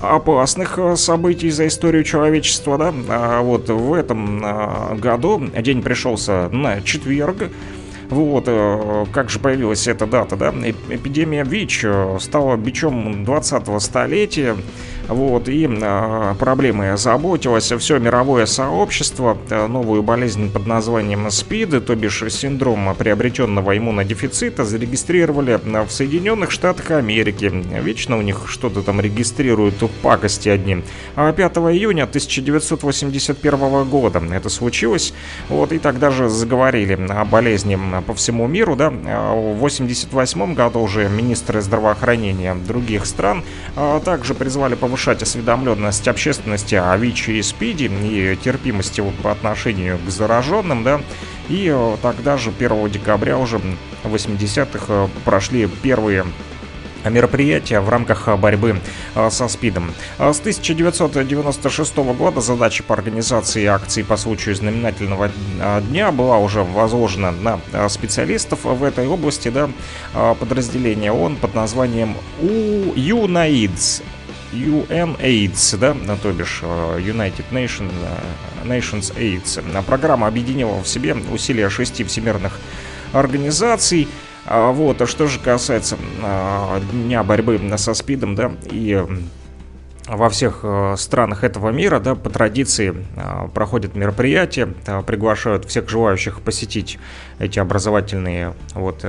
опасных 0.01 0.78
э, 0.78 0.97
событий 0.97 1.51
за 1.51 1.66
историю 1.66 2.05
человечества, 2.05 2.76
да. 2.76 2.93
А 3.09 3.41
вот 3.43 3.68
в 3.68 3.95
этом 3.95 4.41
а, 4.45 4.95
году 4.97 5.41
день 5.59 5.83
пришелся 5.83 6.49
на 6.51 6.80
четверг. 6.83 7.51
Вот, 8.11 8.45
э, 8.47 9.07
как 9.12 9.30
же 9.30 9.39
появилась 9.39 9.87
эта 9.87 10.07
дата, 10.07 10.37
да? 10.37 10.49
Эп- 10.51 10.91
Эпидемия 10.91 11.45
ВИЧ 11.45 11.80
э, 11.85 12.16
стала 12.20 12.57
бичом 12.57 13.24
20-го 13.24 13.78
столетия. 13.80 14.57
Вот, 15.12 15.48
и 15.48 15.68
э, 15.68 16.34
проблемы 16.38 16.96
заботилось 16.96 17.70
все 17.72 17.98
мировое 17.98 18.46
сообщество. 18.46 19.36
Э, 19.50 19.66
новую 19.66 20.02
болезнь 20.02 20.50
под 20.50 20.66
названием 20.66 21.30
СПИД, 21.30 21.84
то 21.84 21.94
бишь 21.94 22.24
синдром 22.30 22.94
приобретенного 22.96 23.76
иммунодефицита, 23.76 24.64
зарегистрировали 24.64 25.60
в 25.64 25.90
Соединенных 25.90 26.50
Штатах 26.50 26.90
Америки. 26.92 27.52
Вечно 27.82 28.16
у 28.16 28.22
них 28.22 28.44
что-то 28.48 28.82
там 28.82 29.00
регистрируют 29.00 29.74
пакости 30.02 30.48
одни. 30.48 30.82
А 31.14 31.32
5 31.32 31.56
июня 31.56 32.04
1981 32.04 33.84
года 33.84 34.22
это 34.32 34.48
случилось. 34.48 35.12
Вот, 35.48 35.72
и 35.72 35.78
тогда 35.78 36.10
же 36.10 36.28
заговорили 36.28 36.98
о 37.10 37.24
болезни 37.24 37.78
по 38.06 38.14
всему 38.14 38.46
миру, 38.46 38.76
да. 38.76 38.90
В 38.90 39.56
88 39.58 40.54
году 40.54 40.80
уже 40.80 41.08
министры 41.08 41.60
здравоохранения 41.60 42.54
других 42.54 43.06
стран 43.06 43.44
а 43.76 44.00
также 44.00 44.34
призвали 44.34 44.74
повышать 45.03 45.22
осведомленность 45.22 46.07
общественности 46.07 46.76
о 46.76 46.96
ВИЧ 46.96 47.30
и 47.30 47.42
СПИДе 47.42 47.86
и 47.86 48.36
терпимости 48.36 49.03
по 49.22 49.32
отношению 49.32 49.98
к 49.98 50.09
зараженным, 50.09 50.84
да. 50.84 51.00
И 51.48 51.68
э, 51.74 51.96
тогда 52.00 52.36
же 52.36 52.53
1 52.57 52.88
декабря 52.88 53.36
уже 53.36 53.61
80-х 54.05 54.84
э, 54.88 55.09
прошли 55.24 55.66
первые 55.82 56.24
мероприятия 57.05 57.80
в 57.80 57.88
рамках 57.88 58.28
борьбы 58.38 58.80
э, 59.16 59.30
со 59.30 59.48
СПИДом. 59.48 59.92
С 60.18 60.38
1996 60.38 61.96
года 61.96 62.40
задача 62.40 62.84
по 62.84 62.94
организации 62.94 63.66
акций 63.66 64.05
по 64.05 64.16
случаю 64.16 64.55
знаменательного 64.55 65.32
дня 65.88 66.12
была 66.12 66.38
уже 66.38 66.62
возложена 66.62 67.32
на 67.32 67.88
специалистов 67.88 68.61
в 68.62 68.84
этой 68.84 69.09
области, 69.09 69.48
да, 69.48 69.68
подразделение 70.38 71.11
ООН 71.11 71.36
под 71.36 71.55
названием 71.57 72.16
UNAIDS. 72.40 74.03
UNAIDS, 74.53 75.76
да, 75.78 75.96
то 76.16 76.32
бишь 76.32 76.62
United 76.62 77.44
Nations, 77.50 77.92
Nations 78.64 79.16
AIDS. 79.16 79.82
Программа 79.84 80.26
объединила 80.26 80.82
в 80.82 80.86
себе 80.86 81.14
усилия 81.14 81.68
шести 81.70 82.05
всемирных 82.05 82.59
организаций. 83.12 84.09
Вот, 84.46 85.00
а 85.00 85.07
что 85.07 85.26
же 85.26 85.38
касается 85.38 85.96
Дня 86.92 87.22
борьбы 87.22 87.61
со 87.76 87.94
СПИДом, 87.94 88.34
да, 88.34 88.53
и 88.70 89.05
во 90.09 90.28
всех 90.30 90.64
странах 90.96 91.44
этого 91.44 91.70
мира, 91.70 92.00
да, 92.00 92.16
по 92.16 92.28
традиции 92.28 92.92
проходят 93.55 93.94
мероприятия, 93.94 94.66
приглашают 95.07 95.64
всех 95.66 95.88
желающих 95.88 96.40
посетить 96.40 96.98
эти 97.38 97.61
образовательные 97.61 98.55
вот 98.74 99.05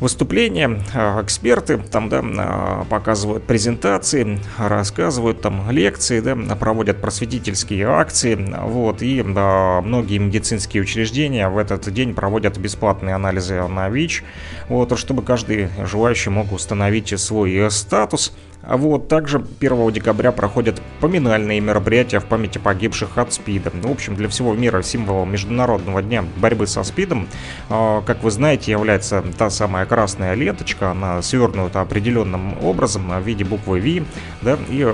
выступления, 0.00 0.82
а, 0.94 1.22
эксперты 1.22 1.78
там, 1.78 2.08
да, 2.08 2.22
а, 2.22 2.84
показывают 2.84 3.44
презентации, 3.44 4.38
рассказывают 4.58 5.40
там 5.40 5.70
лекции, 5.70 6.20
да, 6.20 6.34
проводят 6.56 7.00
просветительские 7.00 7.86
акции, 7.86 8.34
вот, 8.62 9.02
и 9.02 9.22
да, 9.22 9.80
многие 9.82 10.18
медицинские 10.18 10.82
учреждения 10.82 11.48
в 11.48 11.58
этот 11.58 11.92
день 11.92 12.14
проводят 12.14 12.58
бесплатные 12.58 13.14
анализы 13.14 13.66
на 13.68 13.88
ВИЧ, 13.88 14.24
вот, 14.68 14.98
чтобы 14.98 15.22
каждый 15.22 15.68
желающий 15.84 16.30
мог 16.30 16.52
установить 16.52 17.18
свой 17.18 17.70
статус, 17.70 18.32
а 18.66 18.76
вот 18.76 19.08
также 19.08 19.44
1 19.60 19.92
декабря 19.92 20.32
проходят 20.32 20.80
поминальные 21.00 21.60
мероприятия 21.60 22.20
в 22.20 22.26
памяти 22.26 22.58
погибших 22.58 23.18
от 23.18 23.32
СПИДа. 23.32 23.70
В 23.74 23.90
общем, 23.90 24.16
для 24.16 24.28
всего 24.28 24.54
мира 24.54 24.82
символом 24.82 25.32
Международного 25.32 26.02
дня 26.02 26.24
борьбы 26.36 26.66
со 26.66 26.82
СПИДом, 26.82 27.28
а, 27.68 28.02
как 28.02 28.22
вы 28.22 28.30
знаете, 28.30 28.72
является 28.72 29.22
та 29.36 29.50
самая 29.50 29.86
красная 29.86 30.34
ленточка. 30.34 30.90
Она 30.90 31.20
свернута 31.22 31.80
определенным 31.80 32.64
образом 32.64 33.10
в 33.10 33.20
виде 33.26 33.44
буквы 33.44 33.80
V. 33.80 34.04
Да? 34.42 34.58
И 34.68 34.86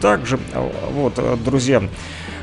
также, 0.00 0.38
вот, 0.90 1.18
друзья, 1.44 1.82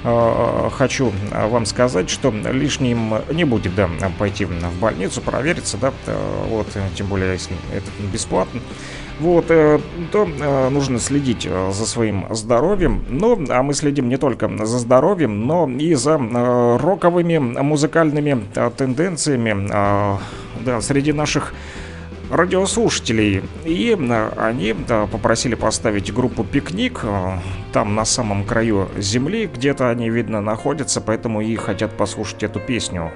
э, 0.04 0.70
хочу 0.72 1.12
вам 1.32 1.66
сказать, 1.66 2.10
что 2.10 2.32
лишним 2.32 3.16
не 3.32 3.44
будет 3.44 3.76
да, 3.76 3.90
пойти 4.18 4.46
в 4.46 4.80
больницу, 4.80 5.22
провериться, 5.22 5.78
да, 5.78 5.94
вот, 6.48 6.68
тем 6.96 7.08
более, 7.08 7.34
если 7.34 7.56
это 7.74 7.90
бесплатно 8.12 8.62
вот, 9.20 9.46
э, 9.50 9.80
то 10.12 10.26
э, 10.26 10.70
нужно 10.70 11.00
следить 11.00 11.46
э, 11.46 11.72
за 11.74 11.86
своим 11.86 12.26
здоровьем. 12.30 13.04
Ну, 13.10 13.46
а 13.50 13.64
мы 13.64 13.74
следим 13.74 14.08
не 14.08 14.18
только 14.18 14.50
за 14.66 14.80
здоровьем, 14.80 15.46
но 15.46 15.70
и 15.70 15.94
за 15.94 16.18
роковыми 16.18 17.38
музыкальными 17.38 18.46
тенденциями 18.78 19.68
да, 20.66 20.82
среди 20.82 21.12
наших 21.12 21.54
радиослушателей. 22.32 23.44
И 23.66 23.98
они 24.38 24.76
попросили 25.12 25.56
поставить 25.56 26.14
группу 26.14 26.44
«Пикник». 26.44 27.02
Там 27.74 27.96
на 27.96 28.06
самом 28.06 28.46
краю 28.46 28.88
земли 28.98 29.50
где-то 29.54 29.90
они, 29.90 30.10
видно, 30.10 30.42
находятся, 30.42 31.02
поэтому 31.02 31.42
и 31.42 31.56
хотят 31.56 31.98
послушать 31.98 32.44
эту 32.44 32.60
песню. 32.60 33.12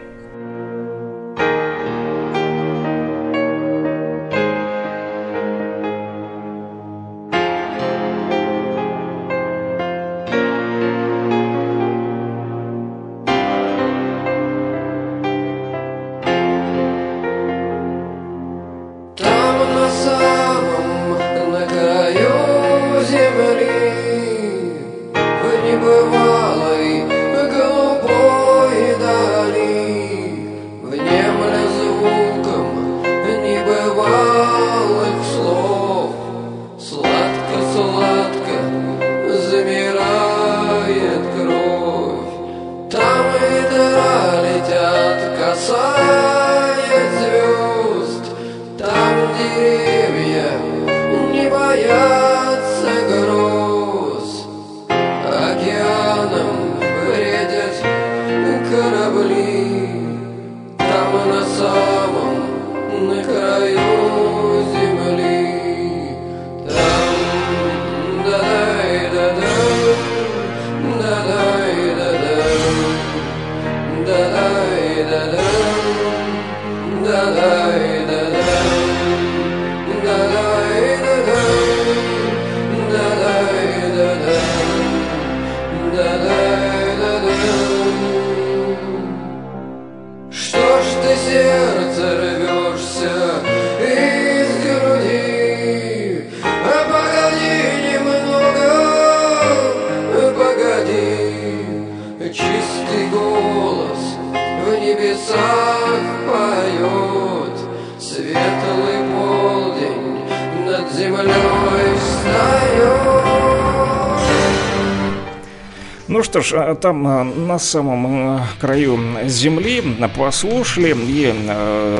А, 116.54 116.76
там 116.76 117.08
а, 117.08 117.24
на 117.24 117.60
самом 117.60 118.06
а, 118.08 118.48
краю 118.60 119.00
земли 119.26 119.84
послушали 120.16 120.96
и 120.96 121.34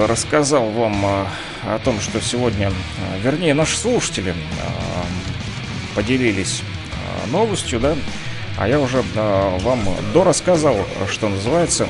рассказал 0.08 0.70
вам 0.70 0.96
о 1.66 1.80
том, 1.84 2.00
что 2.00 2.22
сегодня, 2.22 2.72
вернее, 3.22 3.54
наши 3.54 3.78
слушатели 3.78 4.34
поделились 5.96 6.62
новостью, 7.32 7.80
да, 7.80 7.96
а 8.58 8.68
я 8.68 8.80
уже 8.80 9.02
вам 9.16 9.80
дорассказал, 10.14 10.76
что 11.10 11.30
называется, 11.30 11.88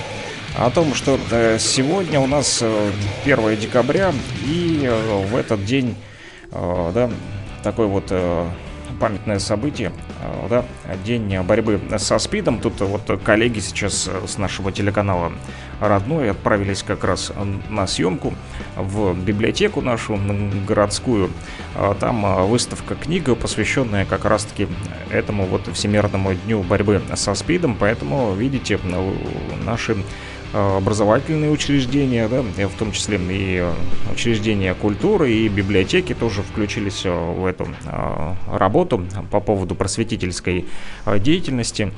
о 0.58 0.70
том, 0.70 0.94
что 0.94 1.18
сегодня 1.58 2.20
у 2.20 2.28
нас 2.28 2.64
1 3.26 3.58
декабря, 3.58 4.14
и 4.46 4.92
в 5.32 5.36
этот 5.36 5.66
день, 5.66 5.96
да, 6.52 7.10
такой 7.64 7.88
вот 7.88 8.12
памятное 9.00 9.40
событие, 9.40 9.92
э, 9.92 10.13
да, 10.50 10.66
день 11.04 11.40
борьбы 11.44 11.80
со 11.98 12.18
СПИДом. 12.18 12.60
Тут 12.60 12.82
вот 12.82 13.22
коллеги 13.24 13.60
сейчас 13.60 14.10
с 14.28 14.38
нашего 14.38 14.72
телеканала 14.72 15.32
родной 15.80 16.32
отправились 16.32 16.84
как 16.84 17.04
раз 17.04 17.32
на 17.70 17.88
съемку 17.88 18.34
в 18.76 19.14
библиотеку 19.14 19.82
нашу 19.82 20.20
городскую. 20.68 21.30
А 21.76 21.94
там 21.94 22.48
выставка 22.48 22.96
книга, 22.96 23.36
посвященная 23.36 24.06
как 24.06 24.26
раз-таки 24.26 24.68
этому 25.12 25.46
вот 25.46 25.68
Всемирному 25.74 26.34
дню 26.34 26.62
борьбы 26.64 27.02
со 27.16 27.34
СПИДом. 27.34 27.76
Поэтому, 27.80 28.34
видите, 28.34 28.80
наши 29.66 29.96
Э, 29.96 30.23
образовательные 30.54 31.50
учреждения, 31.50 32.28
да, 32.28 32.42
в 32.68 32.78
том 32.78 32.92
числе 32.92 33.18
и 33.18 33.58
э, 33.58 33.74
учреждения 34.12 34.74
культуры, 34.76 35.32
и 35.32 35.48
библиотеки 35.50 36.14
тоже 36.14 36.44
включились 36.44 37.02
э, 37.06 37.12
в 37.12 37.46
эту 37.46 37.68
работу 38.48 39.04
по 39.32 39.40
поводу 39.40 39.76
просветительской 39.76 40.66
деятельности. 41.18 41.92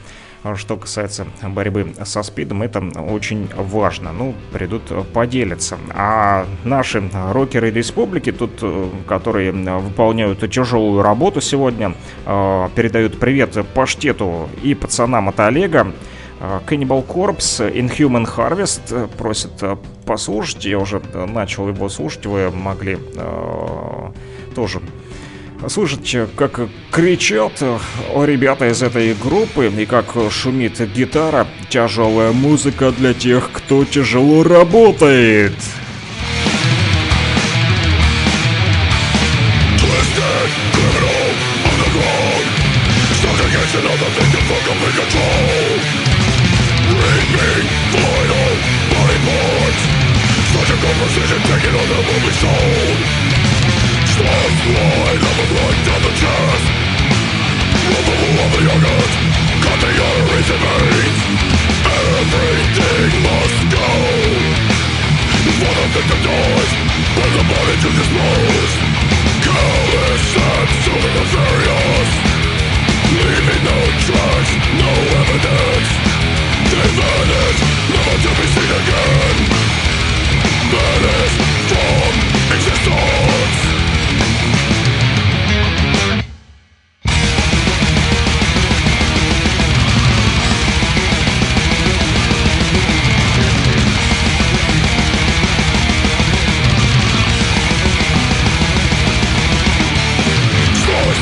Что 0.55 0.77
касается 0.77 1.25
борьбы 1.41 1.95
со 2.03 2.21
СПИДом, 2.21 2.61
это 2.61 2.79
очень 2.79 3.49
важно. 3.55 4.13
Ну, 4.13 4.35
придут 4.53 4.83
поделиться. 5.11 5.79
А 5.89 6.45
наши 6.63 7.03
рокеры 7.31 7.71
республики, 7.71 8.31
тут, 8.31 8.63
которые 9.07 9.51
выполняют 9.51 10.47
тяжелую 10.51 11.01
работу 11.01 11.41
сегодня, 11.41 11.95
передают 12.25 13.19
привет 13.19 13.57
паштету 13.73 14.47
и 14.61 14.75
пацанам 14.75 15.29
от 15.29 15.39
Олега. 15.39 15.91
А, 16.39 16.61
Cannibal 16.67 17.05
Corpse, 17.05 17.73
Inhuman 17.73 18.25
Harvest 18.25 18.81
э, 18.91 19.07
просят 19.17 19.51
э, 19.61 19.77
послушать. 20.05 20.65
Я 20.65 20.79
уже 20.79 21.01
э, 21.13 21.25
начал 21.25 21.67
его 21.69 21.87
слушать, 21.89 22.25
вы 22.25 22.51
могли 22.51 22.97
э, 23.15 24.11
тоже 24.53 24.81
слышать, 25.67 26.15
как 26.35 26.59
кричат 26.91 27.63
ребята 28.13 28.67
из 28.69 28.83
этой 28.83 29.13
группы 29.13 29.67
и 29.67 29.85
как 29.85 30.13
шумит 30.29 30.79
гитара. 30.93 31.47
Тяжелая 31.69 32.33
музыка 32.33 32.91
для 32.91 33.13
тех, 33.13 33.49
кто 33.51 33.85
тяжело 33.85 34.43
работает. 34.43 35.55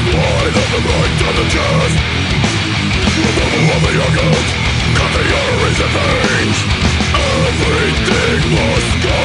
Pride 0.03 0.51
of 0.51 0.67
the 0.67 0.81
right 0.83 1.19
and 1.23 1.37
the 1.39 1.45
just 1.47 1.97
Removal 3.23 3.63
of 3.71 3.81
the 3.87 3.93
organs 4.03 4.49
Cut 4.99 5.11
the 5.15 5.23
arteries 5.23 5.79
and 5.79 5.93
veins 5.95 6.59
Everything 7.15 8.39
must 8.51 8.93
go 8.99 9.19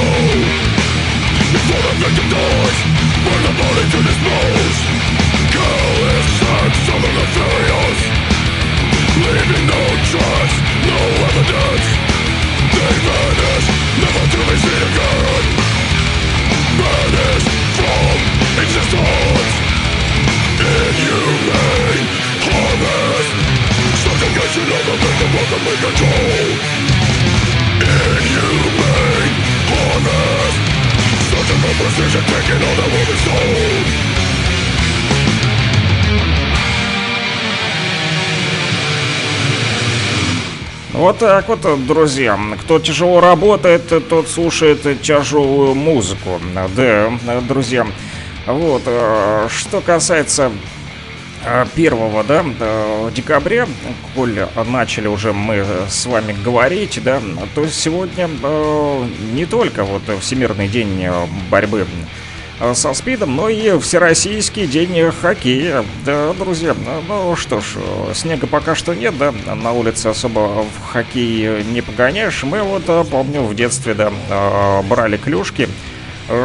Before 1.51 1.83
the 1.83 1.95
victim 1.99 2.29
dies 2.31 2.79
Burn 3.27 3.43
the 3.43 3.55
body 3.59 3.85
to 3.91 3.99
dispose 4.07 4.79
Callous 5.51 6.31
acts 6.47 6.87
of 6.95 6.99
the 7.03 7.11
nefarious 7.11 8.01
Leaving 9.19 9.67
no 9.67 9.83
trace, 10.07 10.57
no 10.87 11.01
evidence 11.27 11.87
They 12.71 12.95
vanish, 13.03 13.67
never 13.99 14.25
to 14.31 14.41
be 14.47 14.57
seen 14.63 14.83
again 14.87 15.45
Vanish 16.79 17.47
from 17.75 18.39
existence. 18.63 19.68
Вот 40.93 41.19
так 41.19 41.49
вот, 41.49 41.87
друзья. 41.87 42.39
Кто 42.63 42.79
тяжело 42.81 43.21
работает, 43.21 43.83
тот 44.09 44.29
слушает 44.29 45.01
тяжелую 45.01 45.75
музыку. 45.75 46.41
Да, 46.55 47.11
друзья. 47.49 47.87
Вот, 48.49 48.83
э, 48.87 49.47
что 49.51 49.83
касается 49.83 50.51
э, 51.45 51.67
первого, 51.75 52.25
да, 52.25 52.43
э, 52.59 53.11
декабря, 53.15 53.69
коль 54.15 54.39
начали 54.67 55.07
уже 55.07 55.35
мы 55.35 55.67
с 55.87 56.07
вами 56.07 56.35
говорить, 56.43 56.99
да, 57.05 57.21
то 57.55 57.69
сегодня 57.69 58.27
не 59.35 59.45
только 59.45 59.85
вот 59.85 60.03
Всемирный 60.21 60.67
день 60.67 61.09
борьбы 61.51 61.87
со 62.73 62.95
СПИДом, 62.95 63.37
но 63.37 63.51
и 63.51 63.79
Всероссийский 63.79 64.67
день 64.67 65.11
хоккея. 65.13 65.85
Да, 66.07 66.33
друзья, 66.33 66.75
ну, 67.07 67.37
что 67.37 67.61
ж, 67.61 67.77
снега 68.15 68.47
пока 68.47 68.75
что 68.75 68.95
нет, 68.95 69.17
да, 69.19 69.33
на 69.55 69.73
улице 69.73 70.07
особо 70.07 70.65
в 70.65 70.91
хоккей 70.91 71.63
не 71.65 71.83
погоняешь. 71.83 72.43
Мы 72.45 72.63
вот, 72.63 72.85
помню, 73.11 73.43
в 73.43 73.55
детстве, 73.55 73.95
да, 73.95 74.11
брали 74.89 75.19
клюшки, 75.19 75.69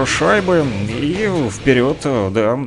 шайбы 0.05 0.65
и 0.87 1.29
вперед, 1.49 1.97
да, 2.03 2.57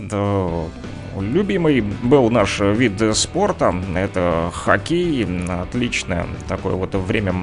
любимый 1.19 1.81
был 1.81 2.31
наш 2.31 2.61
вид 2.61 3.03
спорта. 3.17 3.75
Это 3.95 4.51
хоккей. 4.53 5.27
Отличное 5.63 6.27
такое 6.49 6.75
вот 6.75 6.95
время 6.95 7.35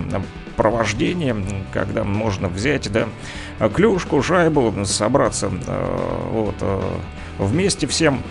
провождения, 0.55 1.35
когда 1.71 2.03
можно 2.03 2.47
взять, 2.47 2.91
да, 2.91 3.07
клюшку, 3.69 4.21
шайбу, 4.21 4.73
собраться 4.85 5.49
вот, 6.31 6.55
вместе 7.39 7.87
всем. 7.87 8.21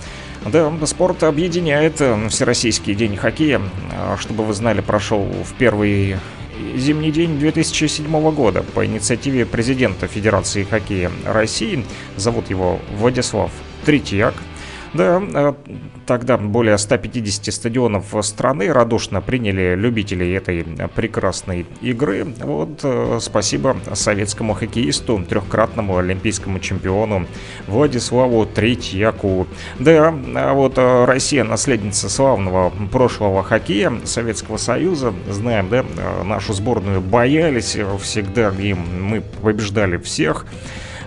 Да, 0.46 0.72
спорт 0.86 1.22
объединяет 1.22 2.02
Всероссийский 2.28 2.94
день 2.94 3.16
хоккея. 3.16 3.60
Чтобы 4.18 4.44
вы 4.44 4.54
знали, 4.54 4.80
прошел 4.80 5.22
в 5.24 5.52
первый 5.54 6.16
зимний 6.76 7.10
день 7.10 7.38
2007 7.38 8.30
года 8.32 8.62
по 8.62 8.84
инициативе 8.84 9.46
президента 9.46 10.06
Федерации 10.06 10.64
хоккея 10.64 11.10
России. 11.24 11.84
Зовут 12.16 12.50
его 12.50 12.80
Владислав 12.96 13.50
Третьяк. 13.84 14.34
Да, 14.94 15.22
э, 15.22 15.54
тогда 16.06 16.36
более 16.36 16.76
150 16.76 17.52
стадионов 17.52 18.14
страны 18.20 18.72
радушно 18.72 19.22
приняли 19.22 19.74
любителей 19.74 20.34
этой 20.34 20.64
прекрасной 20.94 21.66
игры. 21.80 22.26
Вот 22.40 22.80
э, 22.82 23.18
спасибо 23.20 23.76
советскому 23.94 24.52
хоккеисту, 24.52 25.24
трехкратному 25.28 25.96
олимпийскому 25.96 26.60
чемпиону 26.60 27.26
Владиславу 27.66 28.44
Третьяку. 28.44 29.46
Да, 29.78 30.14
а 30.34 30.52
вот 30.52 30.74
э, 30.76 31.04
Россия 31.06 31.44
наследница 31.44 32.10
славного 32.10 32.70
прошлого 32.90 33.42
хоккея 33.42 33.92
Советского 34.04 34.58
Союза. 34.58 35.14
Знаем, 35.28 35.68
да, 35.70 35.84
нашу 36.24 36.52
сборную 36.52 37.00
боялись 37.00 37.78
всегда, 38.00 38.52
и 38.58 38.74
мы 38.74 39.22
побеждали 39.22 39.96
всех. 39.96 40.44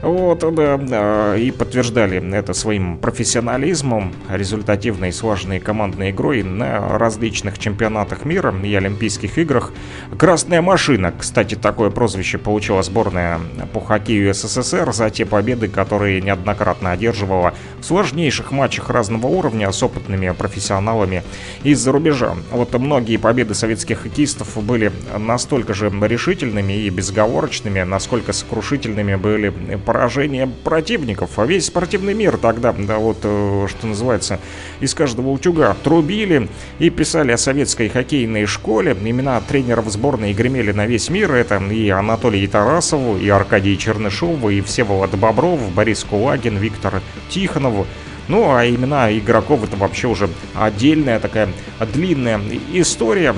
Вот, 0.05 0.45
да, 0.53 1.35
и 1.35 1.49
подтверждали 1.49 2.21
это 2.35 2.53
своим 2.53 2.99
профессионализмом, 2.99 4.13
результативной, 4.29 5.11
слаженной 5.11 5.59
командной 5.59 6.11
игрой 6.11 6.43
на 6.43 6.99
различных 6.99 7.57
чемпионатах 7.57 8.23
мира 8.23 8.53
и 8.63 8.75
Олимпийских 8.75 9.39
играх. 9.39 9.73
«Красная 10.15 10.61
машина», 10.61 11.11
кстати, 11.17 11.55
такое 11.55 11.89
прозвище 11.89 12.37
получила 12.37 12.83
сборная 12.83 13.39
по 13.73 13.79
хоккею 13.79 14.31
СССР 14.31 14.93
за 14.93 15.09
те 15.09 15.25
победы, 15.25 15.69
которые 15.69 16.21
неоднократно 16.21 16.91
одерживала 16.91 17.55
в 17.79 17.83
сложнейших 17.83 18.51
матчах 18.51 18.91
разного 18.91 19.25
уровня 19.25 19.71
с 19.71 19.81
опытными 19.81 20.29
профессионалами 20.37 21.23
из-за 21.63 21.91
рубежа. 21.91 22.35
Вот 22.51 22.71
многие 22.77 23.17
победы 23.17 23.55
советских 23.55 24.01
хоккеистов 24.01 24.63
были 24.63 24.91
настолько 25.17 25.73
же 25.73 25.89
решительными 25.89 26.73
и 26.73 26.91
безговорочными, 26.91 27.81
насколько 27.81 28.33
сокрушительными 28.33 29.15
были 29.15 29.51
поражения 29.95 30.49
противников. 30.65 31.39
А 31.39 31.45
весь 31.45 31.67
спортивный 31.67 32.13
мир 32.13 32.35
тогда, 32.35 32.73
да 32.73 32.97
вот, 32.97 33.19
э, 33.23 33.67
что 33.69 33.87
называется, 33.87 34.41
из 34.81 34.93
каждого 34.93 35.29
утюга 35.29 35.73
трубили 35.85 36.49
и 36.79 36.89
писали 36.89 37.31
о 37.31 37.37
советской 37.37 37.87
хоккейной 37.87 38.45
школе. 38.45 38.91
Имена 38.91 39.39
тренеров 39.39 39.89
сборной 39.89 40.33
гремели 40.33 40.73
на 40.73 40.85
весь 40.85 41.09
мир. 41.09 41.31
Это 41.31 41.63
и 41.71 41.87
Анатолий 41.87 42.45
Тарасов, 42.45 43.21
и 43.21 43.29
Аркадий 43.29 43.77
Чернышов, 43.77 44.43
и 44.49 44.59
Всеволод 44.59 45.15
Бобров, 45.15 45.61
Борис 45.73 46.03
Кулагин, 46.03 46.57
Виктор 46.57 47.01
Тихонов. 47.29 47.87
Ну, 48.27 48.53
а 48.53 48.67
имена 48.67 49.17
игроков 49.17 49.63
это 49.63 49.77
вообще 49.77 50.07
уже 50.07 50.27
отдельная 50.55 51.21
такая 51.21 51.47
длинная 51.93 52.41
история. 52.73 53.33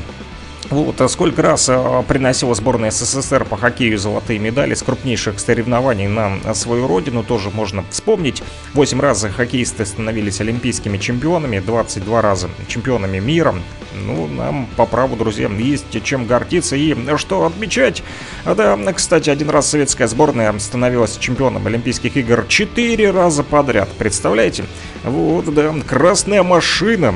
Вот, 0.69 0.99
а 0.99 1.07
сколько 1.07 1.41
раз 1.41 1.69
а, 1.69 2.01
приносила 2.03 2.53
сборная 2.53 2.91
СССР 2.91 3.45
по 3.45 3.55
хоккею 3.55 3.97
золотые 3.97 4.37
медали 4.37 4.73
с 4.73 4.83
крупнейших 4.83 5.39
соревнований 5.39 6.07
на 6.07 6.53
свою 6.53 6.87
родину, 6.87 7.23
тоже 7.23 7.49
можно 7.49 7.85
вспомнить. 7.89 8.43
8 8.73 8.99
раз 8.99 9.25
хоккеисты 9.35 9.85
становились 9.85 10.41
олимпийскими 10.41 10.97
чемпионами, 10.97 11.59
22 11.59 12.21
раза 12.21 12.49
чемпионами 12.67 13.19
мира. 13.19 13.55
Ну, 13.93 14.27
нам 14.27 14.67
по 14.75 14.85
праву, 14.85 15.15
друзья, 15.15 15.49
есть 15.49 16.03
чем 16.03 16.27
гордиться 16.27 16.75
и 16.75 16.95
что 17.17 17.45
отмечать. 17.45 18.03
Да, 18.45 18.77
кстати, 18.93 19.29
один 19.29 19.49
раз 19.49 19.69
советская 19.69 20.07
сборная 20.07 20.57
становилась 20.59 21.17
чемпионом 21.17 21.65
Олимпийских 21.65 22.15
игр 22.17 22.45
4 22.47 23.11
раза 23.11 23.43
подряд. 23.43 23.89
Представляете? 23.97 24.65
Вот, 25.03 25.51
да, 25.53 25.73
красная 25.87 26.43
машина. 26.43 27.15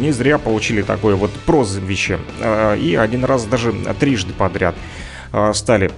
Не 0.00 0.12
зря 0.12 0.38
получили 0.38 0.82
такое 0.82 1.16
вот 1.16 1.32
прозвище. 1.44 2.18
И 2.84 2.96
один 2.96 3.24
раз 3.24 3.46
даже 3.46 3.72
трижды 3.98 4.34
подряд 4.34 4.74
а, 5.32 5.54
стали 5.54 5.90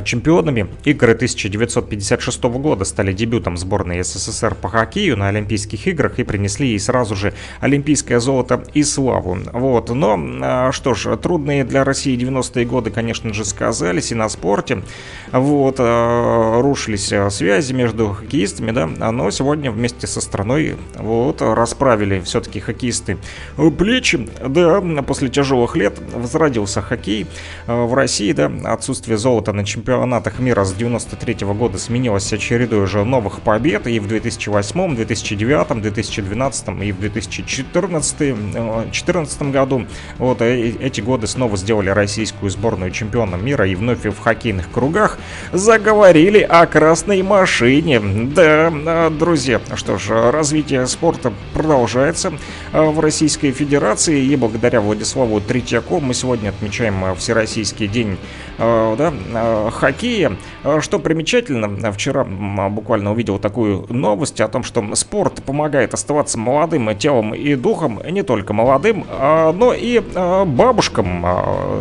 чемпионами. 0.00 0.68
Игры 0.84 1.12
1956 1.12 2.42
года 2.44 2.84
стали 2.86 3.12
дебютом 3.12 3.58
сборной 3.58 4.02
СССР 4.02 4.54
по 4.54 4.70
хоккею 4.70 5.18
на 5.18 5.28
Олимпийских 5.28 5.86
играх 5.86 6.18
и 6.18 6.24
принесли 6.24 6.68
ей 6.68 6.78
сразу 6.78 7.14
же 7.14 7.34
олимпийское 7.60 8.18
золото 8.18 8.64
и 8.72 8.82
славу. 8.82 9.36
Вот. 9.52 9.90
Но, 9.90 10.18
а, 10.42 10.72
что 10.72 10.94
ж, 10.94 11.16
трудные 11.18 11.64
для 11.64 11.84
России 11.84 12.16
90-е 12.16 12.64
годы, 12.64 12.90
конечно 12.90 13.34
же, 13.34 13.44
сказались 13.44 14.12
и 14.12 14.14
на 14.14 14.30
спорте. 14.30 14.82
Вот. 15.30 15.76
А, 15.78 16.62
рушились 16.62 17.12
связи 17.30 17.72
между 17.74 18.08
хоккеистами, 18.08 18.70
да, 18.70 18.86
но 18.86 19.30
сегодня 19.30 19.70
вместе 19.70 20.06
со 20.06 20.22
страной 20.22 20.76
вот 20.96 21.42
расправили 21.42 22.20
все-таки 22.20 22.60
хоккеисты 22.60 23.18
плечи, 23.76 24.28
да, 24.46 24.80
после 25.06 25.28
тяжелых 25.28 25.76
лет 25.76 25.98
возродился 26.14 26.80
хоккей 26.80 27.26
в 27.66 27.92
России, 27.94 28.32
да, 28.32 28.50
отсутствие 28.64 29.18
золота 29.18 29.52
на 29.52 29.64
чемпионате 29.64 29.81
чемпионатах 29.82 30.38
мира 30.38 30.64
с 30.64 30.72
93 30.74 31.44
-го 31.44 31.54
года 31.54 31.76
сменилась 31.76 32.32
чередой 32.38 32.84
уже 32.84 33.04
новых 33.04 33.40
побед 33.40 33.88
и 33.88 33.98
в 33.98 34.06
2008, 34.06 34.94
2009, 34.94 35.82
2012 35.82 36.68
и 36.82 36.92
в 36.92 37.00
2014 37.00 38.16
2014 38.16 39.42
году. 39.50 39.86
Вот 40.18 40.40
э, 40.40 40.74
эти 40.80 41.00
годы 41.00 41.26
снова 41.26 41.56
сделали 41.56 41.90
российскую 41.90 42.50
сборную 42.50 42.92
чемпионом 42.92 43.44
мира 43.44 43.66
и 43.66 43.74
вновь 43.74 44.04
в 44.04 44.20
хоккейных 44.20 44.70
кругах 44.70 45.18
заговорили 45.52 46.40
о 46.40 46.66
красной 46.66 47.22
машине. 47.22 48.00
Да, 48.00 48.70
э, 48.72 49.10
друзья, 49.10 49.60
что 49.74 49.98
ж, 49.98 50.30
развитие 50.30 50.86
спорта 50.86 51.32
продолжается 51.54 52.32
э, 52.72 52.80
в 52.80 53.00
Российской 53.00 53.50
Федерации 53.50 54.22
и 54.22 54.36
благодаря 54.36 54.80
Владиславу 54.80 55.40
Третьяку 55.40 55.98
мы 55.98 56.14
сегодня 56.14 56.50
отмечаем 56.50 57.16
Всероссийский 57.16 57.88
день 57.88 58.16
да, 58.58 59.12
хоккея. 59.72 60.36
А, 60.64 60.80
что 60.80 60.98
примечательно, 60.98 61.92
вчера 61.92 62.24
буквально 62.24 63.12
увидел 63.12 63.38
такую 63.38 63.86
новость 63.88 64.40
о 64.40 64.48
том, 64.48 64.62
что 64.62 64.84
спорт 64.94 65.42
помогает 65.42 65.94
оставаться 65.94 66.38
молодым 66.38 66.96
телом 66.96 67.34
и 67.34 67.54
духом, 67.54 68.00
не 68.08 68.22
только 68.22 68.52
молодым, 68.52 69.04
а, 69.08 69.52
но 69.52 69.72
и 69.72 70.02
а, 70.14 70.44
бабушкам. 70.44 71.22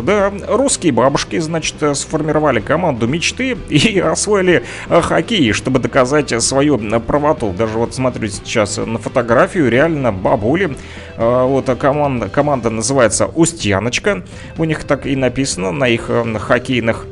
Да, 0.03 0.31
русские 0.47 0.93
бабушки, 0.93 1.39
значит, 1.39 1.75
сформировали 1.93 2.59
команду 2.59 3.07
мечты 3.07 3.57
и 3.69 3.99
освоили 4.03 4.63
хоккей, 4.89 5.51
чтобы 5.51 5.79
доказать 5.79 6.41
свою 6.43 6.77
правоту. 7.01 7.53
Даже 7.57 7.77
вот 7.77 7.93
смотрю 7.93 8.27
сейчас 8.27 8.77
на 8.77 8.97
фотографию, 8.97 9.69
реально 9.69 10.11
бабули. 10.11 10.75
Вот 11.17 11.65
команда, 11.77 12.29
команда 12.29 12.69
называется 12.69 13.27
«Устьяночка». 13.27 14.23
У 14.57 14.63
них 14.63 14.83
так 14.85 15.05
и 15.05 15.15
написано 15.15 15.71
на 15.71 15.87
их 15.87 16.09
хоккейных 16.39 17.05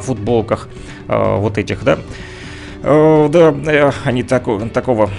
футболках 0.00 0.68
вот 1.08 1.58
этих, 1.58 1.84
да. 1.84 1.98
Да, 2.82 3.54
э, 3.66 3.90
они 4.04 4.22
тако, 4.22 4.58
такого 4.72 5.10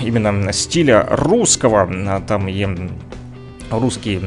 именно 0.00 0.52
стиля 0.52 1.06
русского, 1.10 2.20
там 2.28 2.48
и 2.48 2.68
русские 3.70 4.20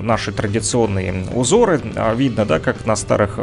наши 0.00 0.32
традиционные 0.32 1.26
узоры, 1.34 1.80
видно, 2.16 2.46
да, 2.46 2.58
как 2.58 2.84
на 2.86 2.96
старых 2.96 3.38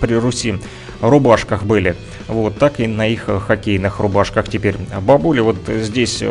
при 0.00 0.14
Руси 0.14 0.54
рубашках 1.02 1.64
были, 1.64 1.96
вот 2.28 2.56
так 2.58 2.80
и 2.80 2.86
на 2.86 3.06
их 3.06 3.28
хоккейных 3.46 4.00
рубашках 4.00 4.48
теперь. 4.48 4.76
Бабули 5.02 5.40
вот 5.40 5.56
здесь 5.66 6.22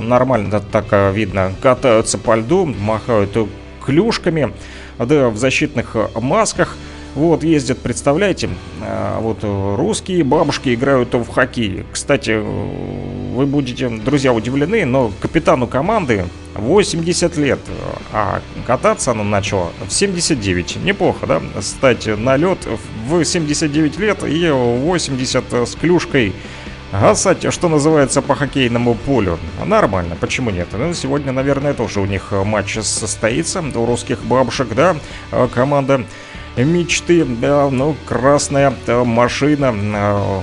нормально 0.00 0.60
так 0.60 1.14
видно, 1.14 1.52
катаются 1.60 2.18
по 2.18 2.34
льду, 2.34 2.64
махают 2.64 3.36
клюшками, 3.84 4.52
да, 4.98 5.28
в 5.28 5.36
защитных 5.36 5.94
масках– 6.20 6.76
вот, 7.14 7.44
ездят, 7.44 7.78
представляете, 7.78 8.48
а, 8.80 9.20
вот 9.20 9.38
русские 9.42 10.24
бабушки 10.24 10.74
играют 10.74 11.12
в 11.12 11.28
хоккей. 11.28 11.84
Кстати, 11.92 12.30
вы 12.32 13.46
будете, 13.46 13.88
друзья, 13.88 14.32
удивлены, 14.32 14.84
но 14.86 15.12
капитану 15.20 15.66
команды 15.66 16.24
80 16.54 17.36
лет, 17.36 17.58
а 18.12 18.40
кататься 18.66 19.10
она 19.10 19.24
начала 19.24 19.72
в 19.86 19.92
79. 19.92 20.76
Неплохо, 20.84 21.26
да? 21.26 21.42
Стать 21.60 22.06
на 22.06 22.36
лед 22.36 22.66
в 23.06 23.24
79 23.24 23.98
лет 23.98 24.22
и 24.24 24.50
80 24.50 25.52
с 25.52 25.74
клюшкой 25.74 26.32
гасать, 26.92 27.52
что 27.52 27.68
называется, 27.68 28.20
по 28.20 28.34
хоккейному 28.34 28.94
полю. 28.94 29.38
Нормально, 29.64 30.16
почему 30.20 30.50
нет? 30.50 30.68
Ну, 30.72 30.92
сегодня, 30.92 31.32
наверное, 31.32 31.72
тоже 31.72 32.00
у 32.00 32.06
них 32.06 32.32
матч 32.32 32.78
состоится, 32.80 33.62
у 33.74 33.86
русских 33.86 34.22
бабушек, 34.24 34.68
да, 34.74 34.96
команда 35.54 36.04
мечты, 36.56 37.24
да, 37.24 37.68
ну, 37.70 37.96
красная 38.06 38.72
машина 38.86 39.74
э, 39.74 40.40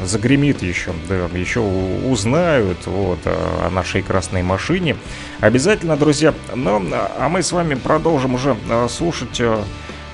э, 0.00 0.04
загремит 0.04 0.62
еще, 0.62 0.92
да, 1.08 1.28
еще 1.36 1.60
узнают 1.60 2.86
вот 2.86 3.20
о 3.24 3.70
нашей 3.70 4.02
красной 4.02 4.42
машине. 4.42 4.96
Обязательно, 5.40 5.96
друзья. 5.96 6.34
Ну, 6.54 6.82
а 6.92 7.28
мы 7.28 7.42
с 7.42 7.52
вами 7.52 7.74
продолжим 7.74 8.34
уже 8.34 8.56
слушать 8.88 9.40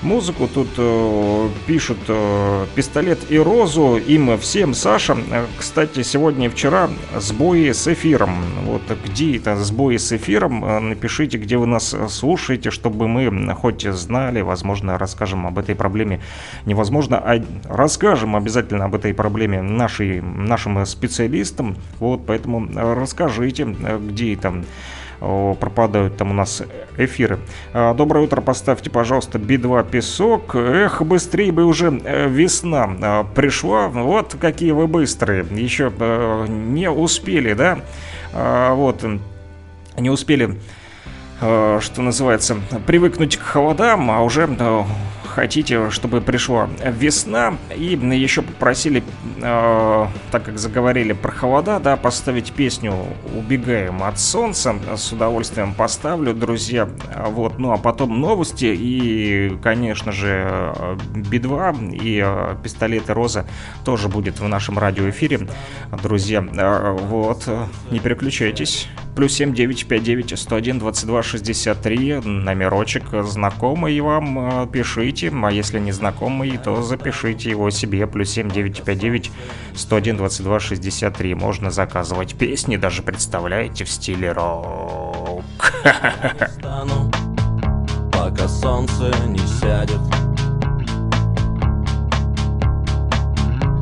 музыку. 0.01 0.47
Тут 0.47 0.69
э, 0.77 1.49
пишут 1.65 1.97
э, 2.07 2.65
«Пистолет 2.75 3.19
и 3.29 3.37
розу» 3.37 3.97
им 3.97 4.37
всем, 4.37 4.73
Саша. 4.73 5.17
Кстати, 5.57 6.03
сегодня 6.03 6.47
и 6.47 6.49
вчера 6.49 6.89
сбои 7.15 7.71
с 7.71 7.87
эфиром. 7.87 8.35
Вот 8.65 8.81
где 9.05 9.37
это 9.37 9.55
сбои 9.57 9.97
с 9.97 10.11
эфиром? 10.11 10.89
Напишите, 10.89 11.37
где 11.37 11.57
вы 11.57 11.67
нас 11.67 11.95
слушаете, 12.09 12.71
чтобы 12.71 13.07
мы 13.07 13.53
хоть 13.53 13.83
знали, 13.83 14.41
возможно, 14.41 14.97
расскажем 14.97 15.47
об 15.47 15.57
этой 15.57 15.75
проблеме. 15.75 16.21
Невозможно, 16.65 17.17
а 17.17 17.43
расскажем 17.65 18.35
обязательно 18.35 18.85
об 18.85 18.95
этой 18.95 19.13
проблеме 19.13 19.61
нашей, 19.61 20.21
нашим 20.21 20.85
специалистам. 20.85 21.75
Вот, 21.99 22.25
поэтому 22.25 22.67
расскажите, 22.75 23.65
где 23.65 24.35
там 24.35 24.65
пропадают 25.19 26.17
там 26.17 26.31
у 26.31 26.33
нас 26.33 26.63
эфиры. 26.97 27.39
А, 27.73 27.93
доброе 27.93 28.25
утро, 28.25 28.41
поставьте, 28.41 28.89
пожалуйста, 28.89 29.39
Би-2 29.39 29.89
песок. 29.89 30.55
Эх, 30.55 31.01
быстрее 31.01 31.51
бы 31.51 31.65
уже 31.65 32.01
э, 32.03 32.27
весна 32.27 32.89
а, 33.01 33.23
пришла. 33.23 33.87
Вот 33.87 34.35
какие 34.39 34.71
вы 34.71 34.87
быстрые. 34.87 35.45
Еще 35.51 35.91
э, 35.97 36.45
не 36.47 36.89
успели, 36.89 37.53
да? 37.53 37.79
А, 38.33 38.73
вот, 38.73 39.03
не 39.97 40.09
успели, 40.09 40.57
э, 41.41 41.79
что 41.81 42.01
называется, 42.01 42.57
привыкнуть 42.85 43.37
к 43.37 43.41
холодам, 43.41 44.11
а 44.11 44.21
уже 44.21 44.47
хотите, 45.37 45.91
чтобы 45.91 46.19
пришла 46.19 46.67
весна. 46.83 47.57
И 47.75 47.93
еще 47.93 48.41
попросили, 48.41 49.03
э, 49.39 50.07
так 50.31 50.43
как 50.43 50.57
заговорили 50.57 51.13
про 51.13 51.31
холода, 51.31 51.79
да, 51.79 51.95
поставить 51.95 52.53
песню 52.53 52.95
«Убегаем 53.35 54.01
от 54.01 54.17
солнца». 54.17 54.73
С 54.95 55.13
удовольствием 55.13 55.75
поставлю, 55.75 56.33
друзья. 56.33 56.89
Вот, 57.27 57.59
ну 57.59 57.71
а 57.71 57.77
потом 57.77 58.19
новости 58.19 58.65
и, 58.65 59.55
конечно 59.61 60.11
же, 60.11 60.73
Би-2 61.13 61.95
и 61.95 62.19
э, 62.25 62.55
пистолеты 62.63 63.13
Роза 63.13 63.45
тоже 63.85 64.09
будет 64.09 64.39
в 64.39 64.47
нашем 64.47 64.79
радиоэфире, 64.79 65.47
друзья. 66.01 66.43
Э, 66.51 66.97
вот, 66.99 67.47
не 67.91 67.99
переключайтесь. 67.99 68.89
Плюс 69.17 69.33
7 69.33 69.51
959 69.51 70.37
101 70.37 70.77
22 70.77 71.23
63 71.23 72.13
номерочек 72.23 73.03
знакомый 73.23 73.99
вам 73.99 74.63
э, 74.63 74.67
пишите, 74.67 75.33
а 75.33 75.51
если 75.51 75.79
не 75.79 75.91
знакомый, 75.91 76.55
то 76.63 76.83
запишите 76.83 77.49
его 77.49 77.71
себе. 77.71 78.05
Плюс 78.05 78.29
7 78.29 78.51
959 78.51 79.31
101 79.73 80.17
22 80.17 80.59
63. 80.59 81.33
Можно 81.33 81.71
заказывать 81.71 82.35
песни, 82.35 82.77
даже 82.77 83.01
представляете, 83.01 83.85
в 83.85 83.89
стиле 83.89 84.31
рок. 84.33 85.43
Стану, 86.59 87.11
пока 88.11 88.47
солнце 88.47 89.11
не 89.29 89.39
сядет 89.39 89.99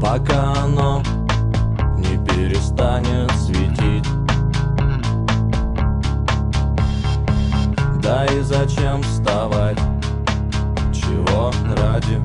Пока 0.01 0.53
оно 0.63 1.03
не 1.97 2.25
перестанет 2.25 3.29
светить 3.31 4.14
Да 8.05 8.23
и 8.25 8.39
зачем 8.41 9.01
вставать? 9.01 9.79
Чего 10.93 11.51
ради? 11.75 12.21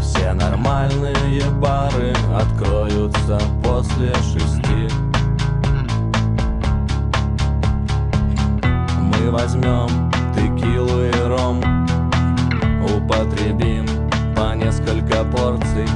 Все 0.00 0.32
нормальные 0.32 1.42
бары 1.60 2.14
откроются 2.32 3.40
после 3.64 4.14
шести 4.14 4.88
Мы 9.00 9.28
возьмем 9.32 10.12
текилу 10.32 11.02
и 11.02 11.28
ром 11.28 11.60
Употребим 12.84 13.88
по 14.36 14.54
несколько 14.54 15.24
порций 15.24 15.88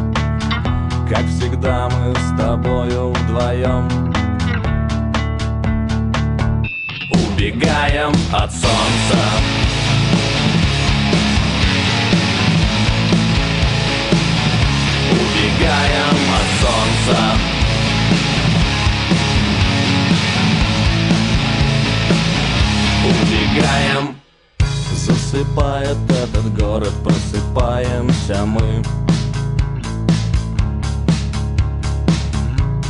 Как 1.08 1.24
всегда 1.26 1.88
мы 1.90 2.12
с 2.16 2.36
тобою 2.36 3.12
вдвоем 3.12 4.17
Убегаем 7.48 8.12
от 8.30 8.52
солнца. 8.52 9.18
Убегаем 15.12 16.18
от 16.36 16.48
солнца. 16.60 17.18
Убегаем. 23.06 24.16
Засыпает 24.94 25.96
этот 26.10 26.54
город, 26.54 26.92
просыпаемся 27.02 28.44
мы. 28.44 28.82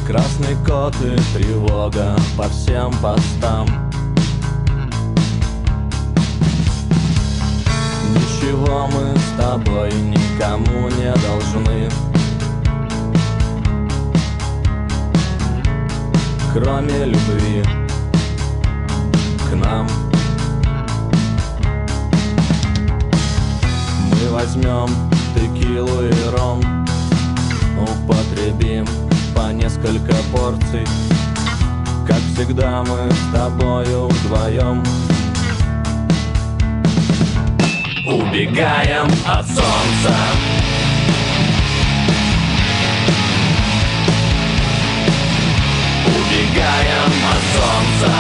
Красный 0.05 0.57
кот 0.67 0.97
и 0.97 1.17
тревога 1.39 2.17
по 2.37 2.49
всем 2.49 2.91
постам 3.01 3.88
Ничего 8.49 8.87
мы 8.87 9.15
с 9.15 9.37
тобой 9.37 9.93
никому 9.93 10.89
не 10.89 11.13
должны. 11.21 11.91
Кроме 16.55 17.05
любви 17.05 17.63
к 19.51 19.55
нам. 19.55 19.87
Мы 24.11 24.31
возьмем 24.31 24.89
текилу 25.35 26.05
и 26.05 26.13
ром 26.35 26.63
Употребим 27.79 28.87
по 29.35 29.53
несколько 29.53 30.15
порций. 30.33 30.87
Как 32.07 32.21
всегда 32.33 32.83
мы 32.83 33.11
с 33.13 33.35
тобою 33.35 34.09
вдвоем 34.09 34.83
Убегаем 38.09 39.07
от 39.27 39.47
солнца. 39.47 40.17
Убегаем 46.07 47.13
от 47.29 47.43
солнца. 47.53 48.13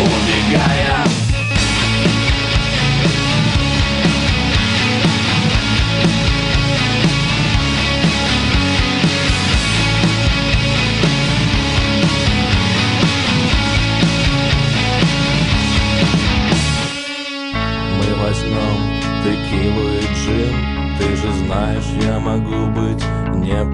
Убегаем 0.00 1.17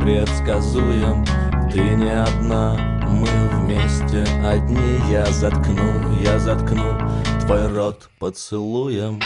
непредсказуем 0.04 1.24
Ты 1.72 1.80
не 1.80 2.10
одна, 2.10 2.76
мы 3.08 3.26
вместе 3.52 4.24
одни. 4.44 5.00
Я 5.10 5.24
заткну, 5.26 6.20
я 6.22 6.38
заткну 6.38 6.98
твой 7.40 7.66
рот 7.68 8.08
поцелуем. 8.18 9.20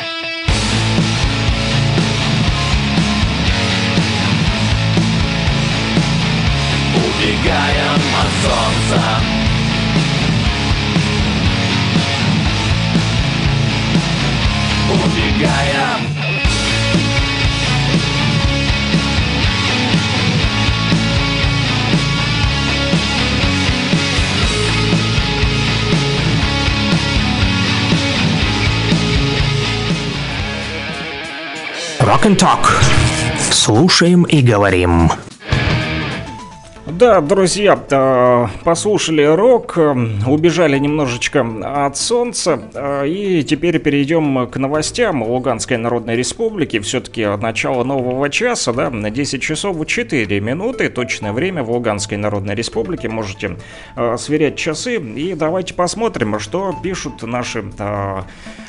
Убегаем 6.95 8.01
от 8.17 8.31
солнца. 8.43 9.03
Убегаем 14.91 16.18
Rock 32.09 32.25
and 32.25 32.39
Talk. 32.39 32.65
Слушаем 33.51 34.23
и 34.23 34.41
говорим. 34.41 35.11
Да, 36.87 37.21
друзья, 37.21 37.79
э, 37.91 38.47
послушали 38.65 39.23
рок, 39.23 39.77
э, 39.77 39.95
убежали 40.27 40.79
немножечко 40.79 41.47
от 41.85 41.99
солнца, 41.99 42.61
э, 42.75 43.07
и 43.07 43.45
теперь 43.45 43.79
перейдем 43.79 44.49
к 44.49 44.57
новостям 44.57 45.23
Луганской 45.23 45.77
Народной 45.77 46.17
Республики. 46.17 46.81
Все-таки 46.81 47.27
начало 47.37 47.85
нового 47.85 48.31
часа, 48.31 48.73
да, 48.73 48.91
на 48.91 49.11
10 49.11 49.43
часов 49.43 49.87
4 49.87 50.41
минуты, 50.41 50.89
точное 50.89 51.33
время 51.33 51.63
в 51.63 51.71
Луганской 51.71 52.17
Народной 52.17 52.55
Республике. 52.55 53.09
Можете 53.09 53.59
сверять 54.17 54.57
часы, 54.57 54.97
и 54.97 55.35
давайте 55.35 55.75
посмотрим, 55.75 56.41
что 56.41 56.75
пишут 56.83 57.23
наши 57.23 57.65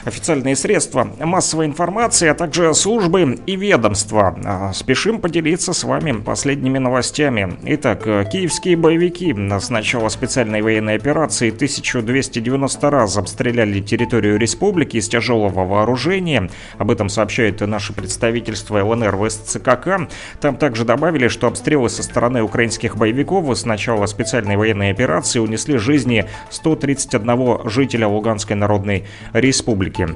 официальные 0.06 0.56
средства 0.56 1.08
массовой 1.20 1.66
информации, 1.66 2.28
а 2.28 2.34
также 2.34 2.74
службы 2.74 3.40
и 3.46 3.56
ведомства. 3.56 4.72
Спешим 4.74 5.20
поделиться 5.20 5.74
с 5.74 5.84
вами 5.84 6.14
последними 6.22 6.78
новостями. 6.78 7.58
Итак, 7.64 8.04
киевские 8.04 8.78
боевики 8.78 9.36
с 9.60 9.70
начала 9.70 10.10
специальной 10.10 10.62
военной 10.62 10.96
операции 10.96 11.50
1290 11.50 12.90
раз 12.90 13.18
обстреляли 13.18 13.82
территорию 13.82 14.38
республики 14.38 14.98
из 14.98 15.08
тяжелого 15.08 15.66
вооружения. 15.66 16.50
Об 16.78 16.92
этом 16.92 17.10
сообщает 17.10 17.62
наше 17.62 17.94
представительство 17.94 18.84
ЛНР 18.84 19.16
в 19.16 19.30
СЦКК. 19.30 20.08
Там 20.40 20.56
также 20.58 20.86
добавили, 20.86 21.28
что 21.28 21.48
обстрелы 21.48 21.90
со 21.90 22.04
стороны 22.04 22.42
украинских 22.42 22.98
боевиков 22.98 23.58
с 23.58 23.66
начала 23.66 24.06
специальной 24.06 24.58
военной 24.58 24.92
операции 24.92 25.40
унесли 25.40 25.78
жизни 25.78 26.26
131 26.50 27.70
жителя 27.70 28.08
Луганской 28.08 28.56
Народной 28.56 29.06
Республики 29.34 29.89
республики. 29.90 30.16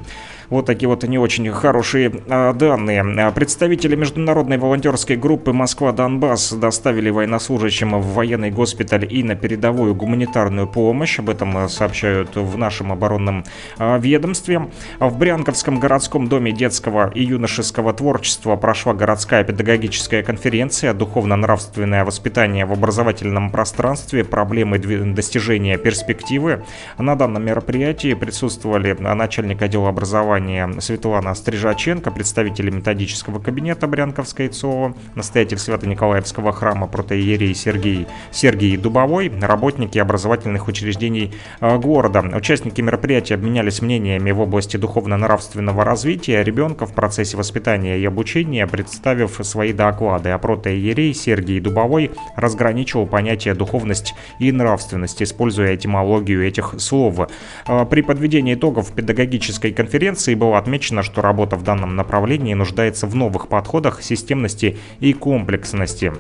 Вот 0.50 0.66
такие 0.66 0.88
вот 0.90 1.04
не 1.04 1.18
очень 1.18 1.50
хорошие 1.52 2.12
а, 2.30 2.54
данные. 2.54 3.02
А, 3.02 3.32
Представители 3.32 3.96
международной 3.96 4.58
волонтерской 4.58 5.16
группы 5.16 5.54
«Москва-Донбасс» 5.54 6.54
доставили 6.54 7.10
военнослужащим 7.10 8.00
в 8.00 8.14
военный 8.14 8.52
госпиталь 8.52 9.08
и 9.10 9.24
на 9.24 9.36
передовую 9.36 9.96
гуманитарную 9.96 10.68
помощь. 10.68 11.20
Об 11.20 11.30
этом 11.30 11.56
а, 11.58 11.70
сообщают 11.70 12.36
в 12.36 12.58
нашем 12.58 12.92
оборонном 12.92 13.46
ведомстве. 13.80 14.68
В 15.00 15.18
Брянковском 15.18 15.80
городском 15.80 16.28
доме 16.28 16.52
детского 16.52 17.12
и 17.14 17.24
юношеского 17.24 17.94
творчества 17.94 18.56
прошла 18.56 18.94
городская 18.94 19.44
педагогическая 19.44 20.24
конференция 20.24 20.94
«Духовно-нравственное 20.94 22.06
воспитание 22.06 22.66
в 22.66 22.74
образовательном 22.74 23.52
пространстве. 23.52 24.24
Проблемы 24.24 24.78
достижения 24.78 25.78
перспективы». 25.78 26.64
На 26.98 27.16
данном 27.16 27.46
мероприятии 27.46 28.14
присутствовали 28.14 28.94
начальник 28.94 29.62
отдела 29.62 29.90
образования 29.90 30.33
Светлана 30.34 31.36
Стрижаченко, 31.36 32.10
представители 32.10 32.72
методического 32.72 33.40
кабинета 33.40 33.86
Брянковской 33.86 34.48
ЦО, 34.48 34.96
настоятель 35.14 35.60
Свято-Николаевского 35.60 36.52
храма 36.54 36.88
протоиерей 36.88 37.54
Сергей, 37.54 38.08
Сергей 38.32 38.78
Дубовой, 38.78 39.32
работники 39.42 40.00
образовательных 40.00 40.68
учреждений 40.68 41.34
э, 41.62 41.78
города. 41.78 42.24
Участники 42.36 42.82
мероприятия 42.82 43.36
обменялись 43.36 43.82
мнениями 43.84 44.32
в 44.32 44.40
области 44.40 44.78
духовно-нравственного 44.78 45.84
развития 45.84 46.44
ребенка 46.44 46.88
в 46.88 46.94
процессе 46.94 47.38
воспитания 47.38 48.00
и 48.00 48.06
обучения, 48.06 48.66
представив 48.66 49.40
свои 49.44 49.72
доклады. 49.72 50.30
А 50.30 50.40
протоиерей 50.40 51.14
Сергей 51.14 51.60
Дубовой 51.60 52.10
разграничивал 52.36 53.06
понятие 53.06 53.54
духовность 53.54 54.16
и 54.40 54.52
нравственность, 54.52 55.22
используя 55.22 55.76
этимологию 55.76 56.48
этих 56.48 56.74
слов. 56.80 57.28
Э, 57.68 57.86
При 57.86 58.02
подведении 58.02 58.56
итогов 58.56 58.92
педагогической 58.94 59.72
конференции 59.72 60.23
было 60.36 60.58
отмечено, 60.58 61.04
что 61.04 61.22
работа 61.22 61.56
в 61.56 61.64
данном 61.64 61.96
направлении 61.96 62.54
нуждается 62.54 63.08
в 63.08 63.16
новых 63.16 63.48
подходах, 63.48 64.02
системности 64.02 64.78
и 65.00 65.14
комплексности. 65.14 66.14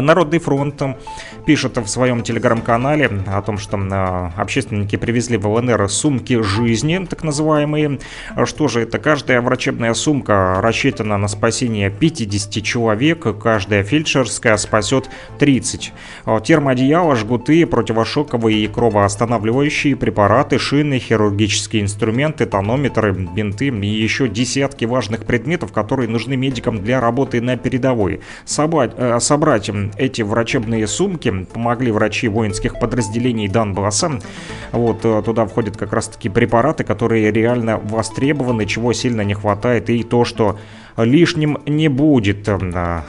Народный 0.00 0.38
фронт 0.38 0.82
пишет 1.46 1.76
в 1.76 1.86
своем 1.86 2.22
телеграм-канале 2.22 3.10
о 3.26 3.40
том, 3.42 3.58
что 3.58 3.76
э, 3.78 4.30
общественники 4.40 4.96
привезли 4.96 5.36
в 5.36 5.46
ЛНР 5.46 5.88
сумки 5.88 6.42
жизни, 6.42 7.06
так 7.08 7.22
называемые. 7.22 8.00
Что 8.44 8.68
же 8.68 8.80
это? 8.80 8.98
Каждая 8.98 9.40
врачебная 9.40 9.94
сумка 9.94 10.60
рассчитана 10.60 11.18
на 11.18 11.28
спасение 11.28 11.90
50 11.90 12.62
человек, 12.62 13.26
каждая 13.40 13.82
фельдшерская 13.84 14.56
спасет 14.56 15.08
30. 15.38 15.92
Э, 16.26 16.40
Термоодеяло, 16.42 17.16
жгуты, 17.16 17.66
противошоковые 17.66 18.64
и 18.64 18.66
кровоостанавливающие 18.66 19.96
препараты, 19.96 20.58
шины, 20.58 20.98
хирургические 20.98 21.82
инструменты, 21.82 22.46
тонометры, 22.46 23.12
бинты 23.12 23.68
и 23.68 23.86
еще 23.86 24.28
десятки 24.28 24.84
важных 24.84 25.24
предметов, 25.24 25.72
которые 25.72 26.08
нужны 26.08 26.36
медикам 26.36 26.82
для 26.82 27.00
работы 27.00 27.40
на 27.40 27.56
передовой. 27.56 28.20
Собрать, 28.44 28.92
э, 28.96 29.18
собрать 29.20 29.68
м, 29.68 29.85
эти 29.96 30.22
врачебные 30.22 30.86
сумки 30.86 31.46
помогли 31.52 31.90
врачи 31.90 32.28
воинских 32.28 32.78
подразделений 32.78 33.48
Донбасса. 33.48 34.20
Вот 34.72 35.04
э, 35.04 35.22
туда 35.24 35.46
входят 35.46 35.76
как 35.76 35.92
раз-таки 35.92 36.28
препараты, 36.28 36.84
которые 36.84 37.30
реально 37.30 37.78
востребованы, 37.78 38.66
чего 38.66 38.92
сильно 38.92 39.22
не 39.22 39.34
хватает, 39.34 39.90
и 39.90 40.02
то, 40.02 40.24
что 40.24 40.58
лишним 40.96 41.58
не 41.66 41.88
будет. 41.88 42.48
Э, 42.48 43.02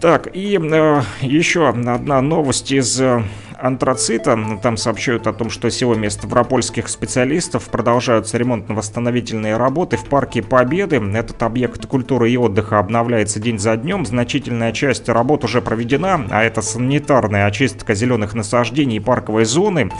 Так, 0.00 0.28
и 0.34 0.58
э, 0.58 1.02
еще 1.20 1.68
одна 1.68 2.22
новость 2.22 2.72
из 2.72 3.00
э, 3.00 3.22
антрацита. 3.64 4.38
Там 4.62 4.76
сообщают 4.76 5.26
о 5.26 5.32
том, 5.32 5.48
что 5.48 5.70
силами 5.70 6.08
ставропольских 6.08 6.88
специалистов 6.88 7.70
продолжаются 7.70 8.36
ремонтно-восстановительные 8.36 9.56
работы 9.56 9.96
в 9.96 10.04
парке 10.04 10.42
Победы. 10.42 10.96
Этот 11.14 11.42
объект 11.42 11.86
культуры 11.86 12.30
и 12.30 12.36
отдыха 12.36 12.78
обновляется 12.78 13.40
день 13.40 13.58
за 13.58 13.76
днем. 13.76 14.04
Значительная 14.04 14.72
часть 14.72 15.08
работ 15.08 15.44
уже 15.44 15.62
проведена, 15.62 16.26
а 16.30 16.42
это 16.44 16.60
санитарная 16.60 17.46
очистка 17.46 17.94
зеленых 17.94 18.34
насаждений 18.34 18.98
и 18.98 19.00
парковой 19.00 19.46
зоны. 19.46 19.90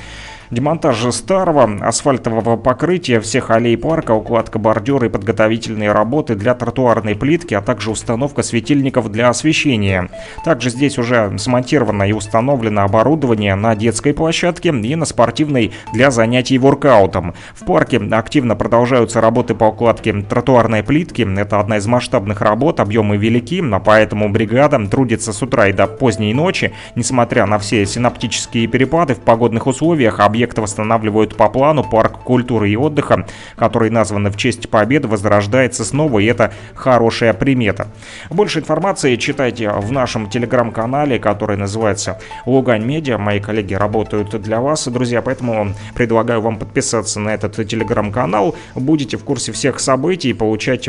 Демонтаж 0.55 1.13
старого 1.13 1.69
асфальтового 1.85 2.57
покрытия 2.57 3.19
всех 3.19 3.51
аллей 3.51 3.77
парка, 3.77 4.13
укладка 4.13 4.61
бордюра 4.61 5.09
и 5.09 5.11
подготовительные 5.11 5.91
работы 5.91 6.37
для 6.37 6.55
тротуарной 6.55 7.17
плитки, 7.17 7.55
а 7.55 7.61
также 7.61 7.91
установка 7.91 8.45
светильников 8.45 9.11
для 9.11 9.31
освещения. 9.31 10.09
Также 10.45 10.71
здесь 10.71 10.97
уже 10.97 11.37
смонтировано 11.39 12.05
и 12.05 12.13
установлено 12.13 12.83
оборудование 12.83 13.57
на 13.57 13.75
детской 13.75 14.15
площадке 14.15 14.69
и 14.69 14.95
на 14.95 15.07
спортивной 15.07 15.73
для 15.93 16.13
занятий 16.13 16.57
воркаутом. 16.59 17.35
В 17.57 17.65
парке 17.65 18.01
активно 18.13 18.55
продолжаются 18.55 19.21
работы 19.21 19.57
по 19.57 19.65
укладке 19.65 20.13
тротуарной 20.23 20.85
плитки. 20.85 21.27
Это 21.37 21.59
одна 21.59 21.79
из 21.79 21.89
масштабных 21.89 22.41
работ, 22.41 22.79
объемы 22.79 23.17
велики, 23.17 23.61
а 23.73 23.81
поэтому 23.81 24.29
бригада 24.29 24.79
трудится 24.87 25.33
с 25.33 25.43
утра 25.43 25.67
и 25.67 25.73
до 25.73 25.89
поздней 25.89 26.33
ночи. 26.33 26.73
Несмотря 26.95 27.45
на 27.47 27.59
все 27.59 27.85
синаптические 27.85 28.69
перепады 28.69 29.17
в 29.17 29.21
погодных 29.21 29.67
условиях, 29.67 30.21
объект 30.21 30.44
восстанавливают 30.61 31.37
по 31.37 31.49
плану. 31.49 31.83
Парк 31.83 32.19
культуры 32.25 32.71
и 32.71 32.77
отдыха, 32.77 33.27
который 33.57 33.91
назван 33.91 34.29
в 34.31 34.37
честь 34.37 34.69
победы, 34.69 35.09
возрождается 35.09 35.85
снова, 35.85 36.19
и 36.19 36.27
это 36.27 36.53
хорошая 36.75 37.33
примета. 37.33 37.89
Больше 38.31 38.61
информации 38.61 39.17
читайте 39.17 39.71
в 39.71 39.93
нашем 39.93 40.29
телеграм-канале, 40.29 41.19
который 41.19 41.57
называется 41.57 42.21
Лугань 42.47 42.85
Медиа. 42.85 43.19
Мои 43.19 43.41
коллеги 43.41 43.75
работают 43.75 44.41
для 44.41 44.61
вас, 44.61 44.87
друзья, 44.89 45.23
поэтому 45.23 45.75
предлагаю 45.95 46.41
вам 46.41 46.59
подписаться 46.59 47.21
на 47.21 47.31
этот 47.31 47.57
телеграм-канал. 47.67 48.55
Будете 48.75 49.17
в 49.17 49.25
курсе 49.25 49.53
всех 49.53 49.81
событий 49.81 50.31
и 50.31 50.35
получать 50.35 50.89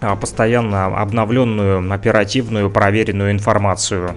а, 0.00 0.16
постоянно 0.16 0.86
обновленную, 0.86 1.92
оперативную, 1.92 2.70
проверенную 2.70 3.30
информацию. 3.30 4.14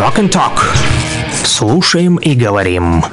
Rock 0.00 0.18
and 0.18 0.30
Talk. 0.30 0.60
Слушаем 1.44 2.16
и 2.16 2.34
говорим. 2.34 3.04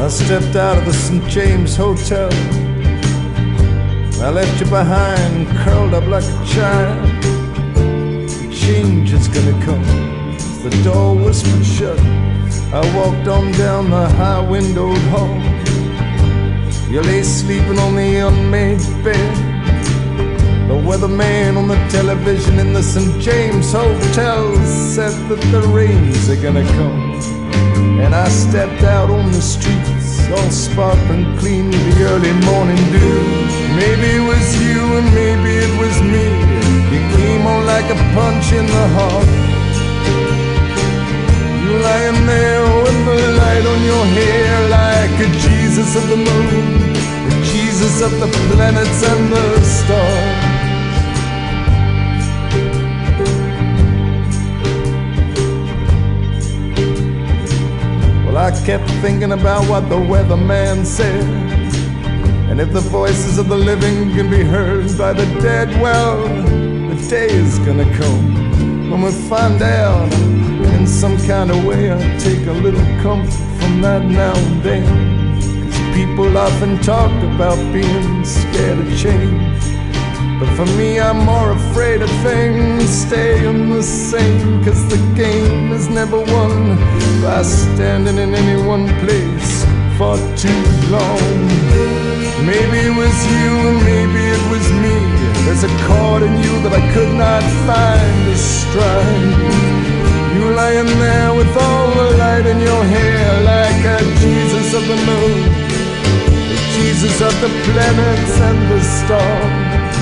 I 0.00 0.08
stepped 0.08 0.56
out 0.56 0.78
of 0.78 0.84
the 0.84 0.92
St. 0.92 1.22
James 1.28 1.76
Hotel. 1.76 2.30
I 4.20 4.30
left 4.30 4.60
you 4.60 4.66
behind, 4.66 5.46
curled 5.64 5.94
up 5.94 6.06
like 6.06 6.24
a 6.24 6.44
child. 6.46 7.08
Change 8.52 9.12
is 9.12 9.28
gonna 9.28 9.64
come. 9.64 9.84
The 10.62 10.70
door 10.84 11.14
whispered 11.16 11.64
shut. 11.64 11.98
I 12.72 12.80
walked 12.96 13.28
on 13.28 13.52
down 13.52 13.90
the 13.90 14.08
high 14.08 14.40
windowed 14.40 14.96
hall. 15.12 15.55
You 16.89 17.01
lay 17.01 17.21
sleeping 17.21 17.77
on 17.79 17.97
the 17.97 18.15
unmade 18.27 18.79
bed. 19.03 19.35
The 20.69 20.73
weatherman 20.87 21.57
on 21.57 21.67
the 21.67 21.75
television 21.89 22.59
in 22.59 22.71
the 22.71 22.81
St. 22.81 23.21
James 23.21 23.73
Hotel 23.73 24.55
said 24.65 25.11
that 25.27 25.41
the 25.51 25.67
rains 25.67 26.29
are 26.29 26.41
gonna 26.41 26.63
come. 26.79 27.11
And 27.99 28.15
I 28.15 28.29
stepped 28.29 28.83
out 28.83 29.09
on 29.09 29.33
the 29.33 29.41
streets, 29.41 30.29
all 30.31 30.49
sparkling 30.49 31.37
clean 31.39 31.71
with 31.71 31.85
the 31.91 32.05
early 32.05 32.31
morning 32.47 32.81
dew. 32.95 33.19
Maybe 33.75 34.07
it 34.15 34.25
was 34.31 34.47
you 34.63 34.79
and 34.97 35.07
maybe 35.13 35.51
it 35.59 35.73
was 35.83 35.95
me. 36.01 36.25
You 36.93 37.01
came 37.17 37.45
on 37.45 37.65
like 37.65 37.87
a 37.91 37.99
punch 38.15 38.53
in 38.53 38.65
the 38.65 38.87
heart. 38.95 39.27
You 41.63 41.71
lying 41.83 42.25
there 42.25 42.63
with 42.83 42.99
the 43.09 43.19
light 43.43 43.65
on 43.73 43.79
your 43.83 44.05
hair 44.15 44.69
like 44.69 45.15
a 45.27 45.56
Jesus 45.77 45.95
of 45.95 46.09
the 46.09 46.17
moon, 46.17 46.95
a 46.95 47.43
Jesus 47.45 48.01
of 48.01 48.09
the 48.19 48.25
planets 48.49 49.03
and 49.03 49.31
the 49.31 49.61
stars. 49.61 49.97
Well, 58.25 58.37
I 58.37 58.49
kept 58.65 58.89
thinking 59.01 59.33
about 59.33 59.69
what 59.69 59.87
the 59.87 59.97
weatherman 59.97 60.83
said. 60.83 61.23
And 62.49 62.59
if 62.59 62.73
the 62.73 62.81
voices 62.81 63.37
of 63.37 63.47
the 63.47 63.57
living 63.57 64.15
can 64.15 64.31
be 64.31 64.43
heard 64.43 64.97
by 64.97 65.13
the 65.13 65.25
dead, 65.39 65.69
well, 65.79 66.27
the 66.27 67.07
day 67.07 67.27
is 67.27 67.59
gonna 67.59 67.85
come 67.97 68.89
when 68.89 69.03
we 69.03 69.11
find 69.11 69.61
out. 69.61 70.11
In 70.73 70.87
some 70.87 71.17
kind 71.27 71.51
of 71.51 71.63
way, 71.65 71.93
I 71.93 72.17
take 72.17 72.47
a 72.47 72.53
little 72.65 72.81
comfort 73.03 73.31
from 73.59 73.81
that 73.81 74.03
now 74.05 74.35
and 74.35 74.63
then. 74.63 75.16
People 75.97 76.37
often 76.37 76.77
talk 76.83 77.11
about 77.23 77.57
being 77.73 78.23
scared 78.23 78.77
of 78.77 78.87
change. 78.99 79.63
But 80.39 80.47
for 80.55 80.67
me, 80.77 80.99
I'm 80.99 81.25
more 81.25 81.53
afraid 81.53 82.03
of 82.03 82.09
things 82.21 82.87
staying 82.87 83.71
the 83.71 83.81
same. 83.81 84.63
Cause 84.63 84.87
the 84.89 85.01
game 85.15 85.71
is 85.71 85.89
never 85.89 86.19
won 86.19 86.77
by 87.23 87.41
standing 87.41 88.19
in 88.19 88.35
any 88.35 88.61
one 88.61 88.87
place 89.01 89.65
for 89.97 90.17
too 90.37 90.63
long. 90.93 91.47
Maybe 92.45 92.77
it 92.89 92.95
was 92.95 93.17
you 93.33 93.49
and 93.69 93.79
maybe 93.91 94.21
it 94.37 94.43
was 94.53 94.65
me. 94.83 94.97
There's 95.45 95.63
a 95.63 95.73
chord 95.89 96.21
in 96.21 96.33
you 96.43 96.53
that 96.61 96.73
I 96.73 96.83
could 96.93 97.13
not 97.25 97.41
find 97.65 98.17
to 98.29 98.37
strike. 98.37 99.97
You 100.37 100.53
lying 100.53 100.93
there 101.01 101.33
with 101.33 101.57
all 101.57 101.89
the 101.89 102.17
light 102.17 102.45
in 102.45 102.59
your 102.59 102.83
hair, 102.83 103.41
like 103.41 103.81
a 103.97 103.97
Jesus 104.21 104.75
of 104.75 104.85
the 104.85 104.97
moon, 105.09 105.56
Jesus 106.77 107.21
of 107.21 107.33
the 107.41 107.49
planets 107.65 108.39
and 108.39 108.59
the 108.71 108.81
stars. 108.83 109.97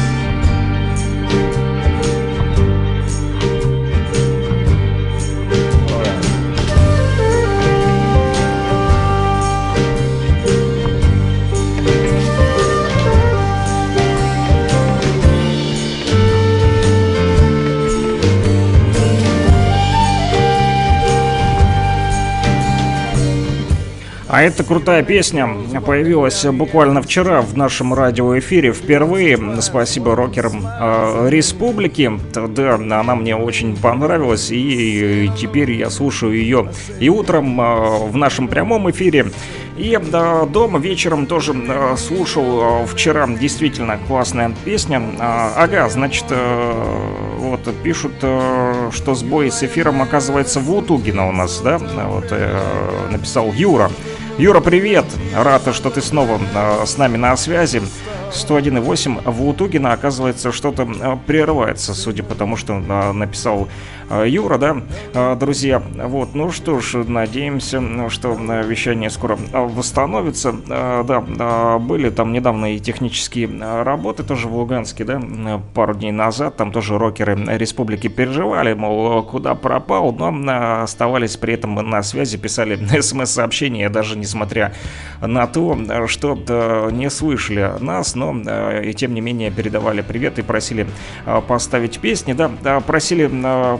А 24.35 24.41
эта 24.41 24.65
крутая 24.65 25.01
песня 25.01 25.47
появилась 25.85 26.43
буквально 26.43 27.01
вчера 27.01 27.39
в 27.39 27.55
нашем 27.55 27.93
радиоэфире 27.93 28.73
впервые. 28.73 29.39
Спасибо 29.61 30.13
рокерам 30.13 30.61
э, 30.67 31.29
Республики. 31.29 32.11
Да, 32.33 32.75
она 32.75 33.15
мне 33.15 33.37
очень 33.37 33.77
понравилась, 33.77 34.49
и 34.51 35.31
теперь 35.39 35.71
я 35.71 35.89
слушаю 35.89 36.33
ее 36.33 36.69
и 36.99 37.07
утром 37.07 37.61
э, 37.61 38.09
в 38.09 38.17
нашем 38.17 38.49
прямом 38.49 38.91
эфире. 38.91 39.27
И 39.77 39.97
да, 40.11 40.43
дома 40.43 40.79
вечером 40.79 41.27
тоже 41.27 41.53
э, 41.53 41.95
слушал 41.97 42.83
э, 42.83 42.85
вчера 42.87 43.27
действительно 43.27 43.97
классная 44.05 44.53
песня. 44.65 45.01
А, 45.17 45.53
ага, 45.55 45.87
значит, 45.87 46.25
э, 46.29 46.73
вот 47.39 47.61
пишут, 47.83 48.15
э, 48.21 48.89
что 48.91 49.15
сбой 49.15 49.49
с 49.49 49.63
эфиром 49.63 50.01
оказывается 50.01 50.59
в 50.59 50.73
Утугино 50.73 51.29
у 51.29 51.31
нас, 51.31 51.61
да? 51.61 51.77
Вот 51.77 52.27
э, 52.31 52.59
написал 53.11 53.53
Юра. 53.53 53.89
Юра, 54.37 54.59
привет! 54.59 55.05
Рад, 55.33 55.73
что 55.73 55.89
ты 55.89 56.01
снова 56.01 56.37
э, 56.53 56.85
с 56.85 56.97
нами 56.97 57.15
на 57.15 57.37
связи. 57.37 57.81
101.8 58.33 59.31
в 59.31 59.47
Утугино, 59.47 59.93
оказывается, 59.93 60.51
что-то 60.51 60.83
э, 60.83 61.17
прерывается, 61.25 61.93
судя 61.93 62.23
по 62.23 62.35
тому, 62.35 62.57
что 62.57 62.73
э, 62.73 63.11
написал 63.13 63.69
Юра, 64.23 64.59
да, 64.59 65.35
друзья. 65.35 65.81
Вот, 65.95 66.35
ну 66.35 66.51
что 66.51 66.79
ж, 66.79 67.05
надеемся, 67.07 67.81
что 68.09 68.33
вещание 68.33 69.09
скоро 69.09 69.35
восстановится. 69.51 70.51
Да, 70.51 71.79
были 71.79 72.11
там 72.11 72.31
недавно 72.31 72.75
и 72.75 72.79
технические 72.79 73.49
работы 73.81 74.21
тоже 74.21 74.47
в 74.47 74.55
Луганске, 74.55 75.05
да, 75.05 75.19
пару 75.73 75.95
дней 75.95 76.11
назад. 76.11 76.55
Там 76.55 76.71
тоже 76.71 76.99
рокеры 76.99 77.35
республики 77.57 78.07
переживали, 78.07 78.75
мол, 78.75 79.23
куда 79.23 79.55
пропал, 79.55 80.11
но 80.11 80.83
оставались 80.83 81.35
при 81.35 81.55
этом 81.55 81.73
на 81.73 82.03
связи, 82.03 82.37
писали 82.37 82.75
смс-сообщения, 83.01 83.89
даже 83.89 84.19
несмотря 84.25 84.73
на 85.21 85.45
то, 85.45 85.77
что 86.07 86.37
э, 86.47 86.89
не 86.91 87.09
слышали 87.09 87.71
нас, 87.79 88.15
но 88.15 88.35
э, 88.45 88.89
и 88.89 88.93
тем 88.93 89.13
не 89.13 89.21
менее 89.21 89.51
передавали 89.51 90.01
привет 90.01 90.39
и 90.39 90.41
просили 90.41 90.87
э, 91.25 91.41
поставить 91.47 91.99
песни, 91.99 92.33
да, 92.33 92.49
просили 92.79 93.29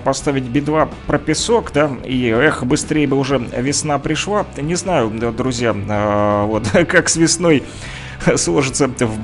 поставить 0.04 0.44
Би-2 0.44 0.90
про 1.08 1.18
песок, 1.18 1.72
да, 1.74 1.90
и 2.06 2.30
эх, 2.30 2.64
быстрее 2.64 3.08
бы 3.08 3.18
уже 3.18 3.40
весна 3.58 3.98
пришла. 3.98 4.46
Не 4.58 4.76
знаю, 4.76 5.10
друзья, 5.10 5.74
вот 6.48 6.70
как 6.88 7.10
с 7.10 7.16
весной 7.16 7.64
сложится 8.38 8.88
в, 8.88 9.18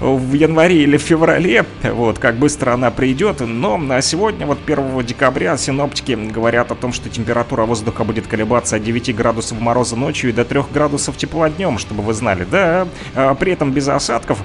в 0.00 0.32
январе 0.34 0.82
или 0.82 0.96
в 0.96 1.02
феврале, 1.02 1.64
вот, 1.82 2.18
как 2.18 2.36
быстро 2.36 2.72
она 2.72 2.90
придет, 2.90 3.40
но 3.40 3.76
на 3.76 4.00
сегодня, 4.02 4.46
вот 4.46 4.58
1 4.66 5.04
декабря, 5.04 5.56
синоптики 5.56 6.12
говорят 6.12 6.70
о 6.70 6.74
том, 6.74 6.92
что 6.92 7.08
температура 7.08 7.64
воздуха 7.64 8.04
будет 8.04 8.26
колебаться 8.26 8.76
от 8.76 8.84
9 8.84 9.14
градусов 9.14 9.60
мороза 9.60 9.96
ночью 9.96 10.30
и 10.30 10.32
до 10.32 10.44
3 10.44 10.62
градусов 10.72 11.16
тепла 11.16 11.50
днем, 11.50 11.78
чтобы 11.78 12.02
вы 12.02 12.14
знали, 12.14 12.46
да, 12.50 12.88
а 13.14 13.34
при 13.34 13.52
этом 13.52 13.72
без 13.72 13.88
осадков, 13.88 14.38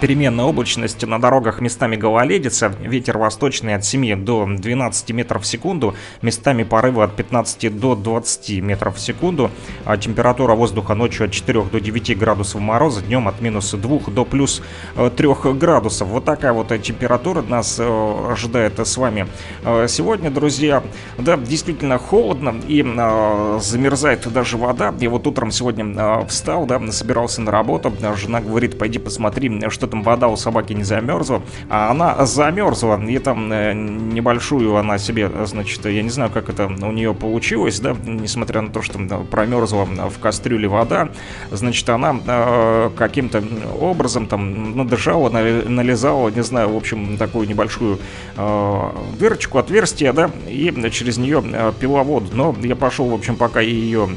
переменная 0.00 0.44
облачность 0.44 1.04
на 1.06 1.20
дорогах 1.20 1.60
местами 1.60 1.96
гололедица, 1.96 2.74
ветер 2.80 3.18
восточный 3.18 3.74
от 3.74 3.84
7 3.84 4.24
до 4.24 4.46
12 4.46 5.10
метров 5.10 5.42
в 5.42 5.46
секунду, 5.46 5.94
местами 6.20 6.62
порывы 6.62 7.04
от 7.04 7.16
15 7.16 7.78
до 7.78 7.94
20 7.94 8.62
метров 8.62 8.96
в 8.96 9.00
секунду, 9.00 9.50
а 9.84 9.96
температура 9.96 10.54
воздуха 10.54 10.94
ночью 10.94 11.26
от 11.26 11.32
4 11.32 11.62
до 11.62 11.80
9 11.80 12.18
градусов 12.18 12.60
мороза, 12.60 13.02
днем 13.02 13.28
от 13.28 13.40
минус 13.40 13.70
2 13.70 13.98
до 14.08 14.24
плюс 14.24 14.62
3 14.94 15.28
градусов. 15.54 16.08
Вот 16.08 16.24
такая 16.24 16.52
вот 16.52 16.68
температура 16.82 17.42
нас 17.42 17.76
э, 17.78 18.32
ожидает 18.32 18.78
с 18.78 18.96
вами 18.96 19.26
э, 19.64 19.86
сегодня, 19.88 20.30
друзья. 20.30 20.82
Да, 21.18 21.36
действительно 21.36 21.98
холодно 21.98 22.54
и 22.66 22.82
э, 22.82 23.58
замерзает 23.60 24.30
даже 24.32 24.56
вода. 24.56 24.94
Я 24.98 25.10
вот 25.10 25.26
утром 25.26 25.50
сегодня 25.50 25.84
э, 25.84 26.26
встал, 26.26 26.66
да, 26.66 26.80
собирался 26.92 27.40
на 27.42 27.50
работу, 27.50 27.92
жена 28.16 28.40
говорит, 28.40 28.78
пойди 28.78 28.98
посмотри, 28.98 29.48
что 29.70 29.86
там 29.86 30.02
вода 30.02 30.28
у 30.28 30.36
собаки 30.36 30.72
не 30.72 30.84
замерзла, 30.84 31.42
а 31.68 31.90
она 31.90 32.24
замерзла, 32.26 33.00
и 33.02 33.18
там 33.18 33.52
э, 33.52 33.72
небольшую 33.72 34.76
она 34.76 34.98
себе, 34.98 35.30
значит, 35.44 35.84
я 35.86 36.02
не 36.02 36.10
знаю, 36.10 36.30
как 36.30 36.48
это 36.48 36.66
у 36.66 36.92
нее 36.92 37.14
получилось, 37.14 37.80
да, 37.80 37.96
несмотря 38.04 38.60
на 38.62 38.70
то, 38.70 38.82
что 38.82 38.98
промерзла 39.30 39.84
в 39.84 40.18
кастрюле 40.18 40.68
вода, 40.68 41.10
значит, 41.50 41.88
она 41.88 42.16
э, 42.26 42.90
каким-то 42.96 43.42
образом 43.80 44.26
там 44.26 44.76
надышала, 44.76 45.30
нали- 45.30 45.68
нализала, 45.68 46.28
не 46.28 46.42
знаю, 46.42 46.72
в 46.72 46.76
общем, 46.76 47.16
такую 47.16 47.48
небольшую 47.48 47.98
э, 48.36 48.90
дырочку, 49.18 49.58
отверстие, 49.58 50.12
да, 50.12 50.30
и 50.46 50.72
через 50.90 51.18
нее 51.18 51.42
пила 51.80 52.02
воду, 52.02 52.28
но 52.32 52.54
я 52.62 52.76
пошел, 52.76 53.08
в 53.08 53.14
общем, 53.14 53.36
пока 53.36 53.60
ее 53.60 54.08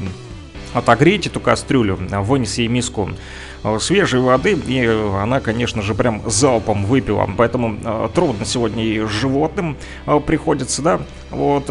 отогреть 0.74 1.26
эту 1.26 1.40
кастрюлю, 1.40 1.96
вынес 1.96 2.58
ей 2.58 2.68
миску 2.68 3.10
э, 3.64 3.78
свежей 3.80 4.20
воды, 4.20 4.52
и 4.52 4.84
она, 4.84 5.40
конечно 5.40 5.82
же, 5.82 5.94
прям 5.94 6.22
залпом 6.26 6.84
выпила. 6.84 7.28
Поэтому 7.36 7.76
э, 7.82 8.08
трудно 8.14 8.44
сегодня 8.44 8.84
и 8.84 9.00
животным 9.00 9.76
э, 10.06 10.20
приходится, 10.20 10.82
да, 10.82 11.00
вот... 11.30 11.70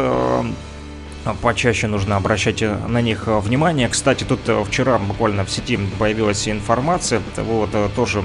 Почаще 1.42 1.88
нужно 1.88 2.14
обращать 2.14 2.62
на 2.62 3.00
них 3.00 3.24
внимание. 3.26 3.88
Кстати, 3.88 4.22
тут 4.22 4.38
вчера 4.68 4.96
буквально 4.96 5.44
в 5.44 5.50
сети 5.50 5.76
появилась 5.98 6.46
информация, 6.46 7.20
вот 7.36 7.70
тоже, 7.96 8.22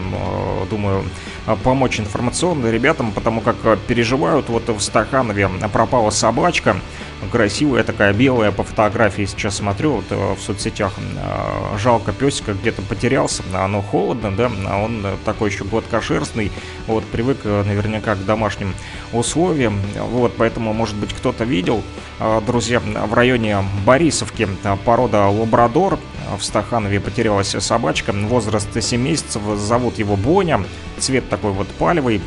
думаю, 0.69 1.03
помочь 1.64 1.99
информационно 1.99 2.69
ребятам, 2.69 3.11
потому 3.11 3.41
как 3.41 3.56
переживают, 3.88 4.49
вот 4.49 4.69
в 4.69 4.80
Стаханове 4.80 5.49
пропала 5.73 6.11
собачка, 6.11 6.76
красивая 7.30 7.84
такая 7.84 8.14
белая 8.14 8.52
по 8.52 8.64
фотографии 8.64 9.26
сейчас 9.26 9.57
смотрю 9.57 9.93
вот 9.98 10.06
э, 10.10 10.35
в 10.35 10.41
соцсетях 10.41 10.93
Э, 11.23 11.77
жалко 11.77 12.11
песика 12.11 12.53
где-то 12.53 12.81
потерялся 12.81 13.43
оно 13.53 13.81
холодно 13.81 14.31
да 14.31 14.52
а 14.68 14.84
он 14.84 15.06
э, 15.06 15.15
такой 15.23 15.52
еще 15.52 15.64
гладкошерстный 15.64 16.52
вот 16.88 17.03
привык 17.06 17.43
наверняка 17.45 18.15
к 18.15 18.26
домашним 18.26 18.73
условиям 19.14 19.80
вот 19.98 20.34
поэтому 20.38 20.73
может 20.73 20.95
быть 20.95 21.14
кто-то 21.14 21.43
видел 21.43 21.84
друзья 22.45 22.80
в 22.80 23.14
районе 23.14 23.57
Борисовки 23.85 24.48
порода 24.85 25.27
лабрадор 25.27 25.99
в 26.38 26.43
Стаханове 26.43 26.99
потерялась 26.99 27.56
собачка, 27.60 28.14
возраст 28.14 28.69
7 28.81 29.02
месяцев, 29.02 29.41
зовут 29.57 29.99
его 29.99 30.15
Боня, 30.15 30.61
цвет 30.98 31.27
такой 31.30 31.52
вот 31.52 31.68
палевый, 31.68 32.22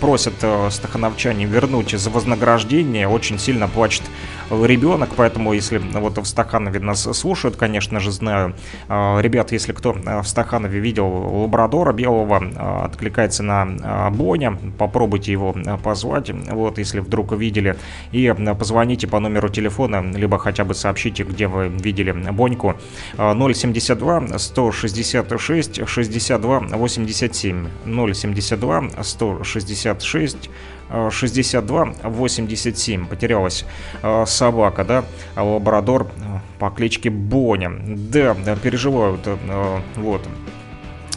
просят 0.00 0.34
стахановчане 0.70 1.44
вернуть 1.44 1.90
за 1.90 2.08
вознаграждение, 2.08 3.06
очень 3.08 3.38
сильно 3.38 3.68
плачет 3.68 4.02
ребенок, 4.50 5.10
поэтому 5.16 5.52
если 5.52 5.78
вот 5.78 6.18
в 6.18 6.24
Стаханове 6.24 6.80
нас 6.80 7.02
слушают, 7.16 7.56
конечно 7.56 8.00
же, 8.00 8.10
знаю, 8.12 8.54
Э, 8.88 9.20
ребят, 9.20 9.52
если 9.52 9.72
кто 9.72 9.92
э, 9.92 10.20
в 10.20 10.26
Стаханове 10.26 10.80
видел 10.80 11.08
лабрадора 11.08 11.92
белого, 11.92 12.42
э, 12.42 12.84
откликается 12.84 13.42
на 13.42 13.66
э, 13.66 14.10
Боня, 14.10 14.56
попробуйте 14.78 15.32
его 15.32 15.54
э, 15.54 15.76
позвать, 15.78 16.30
вот, 16.50 16.78
если 16.78 17.00
вдруг 17.00 17.32
видели, 17.32 17.76
и 18.12 18.26
э, 18.26 18.54
позвоните 18.54 19.06
по 19.06 19.20
номеру 19.20 19.48
телефона, 19.48 20.02
либо 20.16 20.38
хотя 20.38 20.64
бы 20.64 20.74
сообщите, 20.74 21.24
где 21.24 21.46
вы 21.46 21.68
видели 21.68 22.12
Боньку, 22.12 22.74
Э, 23.16 23.34
072 23.34 24.38
166 24.38 25.86
62 25.86 26.58
87 26.60 27.66
072 28.14 28.90
166 29.02 30.50
э, 30.90 31.10
62 31.10 31.94
87 32.02 33.06
потерялась 33.06 33.64
э, 34.02 34.24
собака, 34.26 34.84
да, 34.84 35.04
а 35.34 35.44
лабрадор 35.44 36.04
э, 36.04 36.38
по 36.58 36.70
кличке 36.70 37.10
Боня. 37.10 37.70
Да, 37.86 38.34
да, 38.34 38.56
переживают, 38.56 39.22
э, 39.26 39.80
вот. 39.96 40.26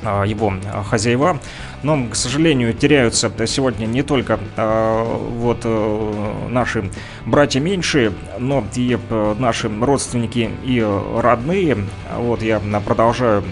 его 0.04 0.54
хозяева. 0.90 1.40
Но, 1.84 2.08
к 2.08 2.16
сожалению, 2.16 2.74
теряются 2.74 3.32
сегодня 3.46 3.86
не 3.86 4.04
только 4.04 4.40
а, 4.56 5.04
вот 5.04 5.62
э, 5.66 6.48
наши 6.50 6.90
братья 7.26 7.60
меньшие, 7.60 8.14
но 8.40 8.64
и 8.76 8.98
э, 8.98 9.36
наши 9.38 9.70
родственники 9.70 10.50
и 10.64 10.82
родные. 11.18 11.78
Вот 12.18 12.42
я 12.42 12.62
продолжаю 12.86 13.44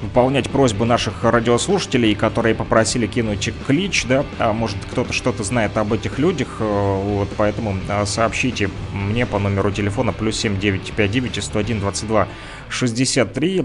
выполнять 0.00 0.48
просьбу 0.48 0.84
наших 0.84 1.24
радиослушателей, 1.24 2.14
которые 2.14 2.54
попросили 2.54 3.06
кинуть 3.06 3.50
клич, 3.66 4.06
да, 4.06 4.24
а 4.38 4.52
может 4.52 4.76
кто-то 4.90 5.12
что-то 5.12 5.42
знает 5.42 5.76
об 5.76 5.92
этих 5.92 6.18
людях, 6.18 6.56
э, 6.60 6.64
вот, 6.64 7.28
поэтому 7.36 7.76
э, 7.88 8.06
сообщите 8.06 8.70
мне 8.92 9.26
по 9.26 9.38
номеру 9.38 9.70
телефона 9.70 10.12
плюс 10.12 10.38
7959 10.38 11.42
101 11.42 11.80
22 11.80 12.28
63. 12.70 13.62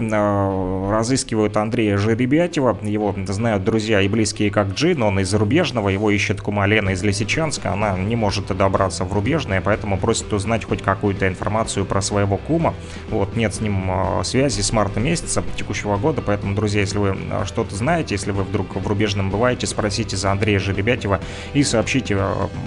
Разыскивают 0.90 1.56
Андрея 1.56 1.96
Жеребятева, 1.96 2.76
его 2.82 3.14
знают 3.26 3.64
друзья 3.64 4.00
и 4.00 4.08
близкие 4.08 4.50
как 4.50 4.74
Джин, 4.74 5.02
он 5.02 5.20
из 5.20 5.32
Рубежного, 5.34 5.88
его 5.88 6.10
ищет 6.10 6.40
кума 6.40 6.66
Лена 6.66 6.90
из 6.90 7.02
Лисичанска, 7.02 7.72
она 7.72 7.96
не 7.96 8.16
может 8.16 8.46
добраться 8.56 9.04
в 9.04 9.12
Рубежное, 9.12 9.60
поэтому 9.60 9.98
просит 9.98 10.32
узнать 10.32 10.64
хоть 10.64 10.82
какую-то 10.82 11.28
информацию 11.28 11.84
про 11.86 12.00
своего 12.00 12.36
кума, 12.36 12.74
вот, 13.10 13.36
нет 13.36 13.54
с 13.54 13.60
ним 13.60 13.90
э, 13.90 14.24
связи 14.24 14.60
с 14.60 14.72
марта 14.72 15.00
месяца 15.00 15.42
текущего 15.56 15.96
года, 15.96 16.22
Поэтому, 16.26 16.54
друзья, 16.54 16.80
если 16.80 16.98
вы 16.98 17.16
а, 17.30 17.44
что-то 17.44 17.74
знаете, 17.76 18.14
если 18.14 18.32
вы 18.32 18.44
вдруг 18.44 18.74
в 18.76 18.86
Рубежном 18.86 19.30
бываете, 19.30 19.66
спросите 19.66 20.16
за 20.16 20.32
Андрея 20.32 20.58
Жеребятева 20.58 21.20
и 21.52 21.62
сообщите 21.62 22.18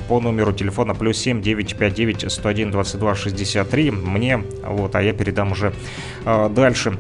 по 0.08 0.20
номеру 0.20 0.54
телефона 0.54 0.94
плюс 0.94 1.18
7 1.18 1.42
959 1.42 2.32
101 2.32 2.72
22 2.72 3.16
63 3.16 3.92
мне, 3.92 4.44
вот, 4.64 4.96
а 4.96 5.02
я 5.02 5.14
передам 5.14 5.52
уже 5.52 5.68
э, 5.68 6.17
дальше. 6.50 6.98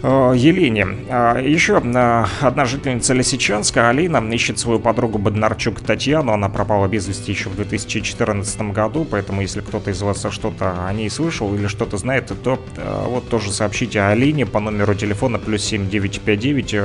Э, 0.00 0.32
Елене. 0.36 0.86
А, 1.10 1.40
Еще 1.40 1.76
одна 1.76 2.64
жительница 2.64 3.14
Лисичанска, 3.14 3.88
Алина, 3.88 4.18
ищет 4.32 4.58
свою 4.58 4.78
подругу 4.78 5.18
Боднарчук 5.18 5.80
Татьяну. 5.80 6.32
Она 6.32 6.48
пропала 6.48 6.86
без 6.86 7.08
вести 7.08 7.32
еще 7.32 7.48
в 7.48 7.56
2014 7.56 8.72
году, 8.72 9.04
поэтому 9.10 9.40
если 9.40 9.60
кто-то 9.60 9.90
из 9.90 10.00
вас 10.00 10.24
что-то 10.30 10.86
о 10.86 10.92
ней 10.92 11.10
слышал 11.10 11.52
или 11.54 11.66
что-то 11.66 11.96
знает, 11.96 12.32
то 12.44 12.60
э, 12.76 13.04
вот 13.06 13.28
тоже 13.28 13.50
сообщите 13.50 14.00
Алине 14.00 14.46
по 14.46 14.60
номеру 14.60 14.94
телефона 14.94 15.38
плюс 15.38 15.64
7959 15.64 16.76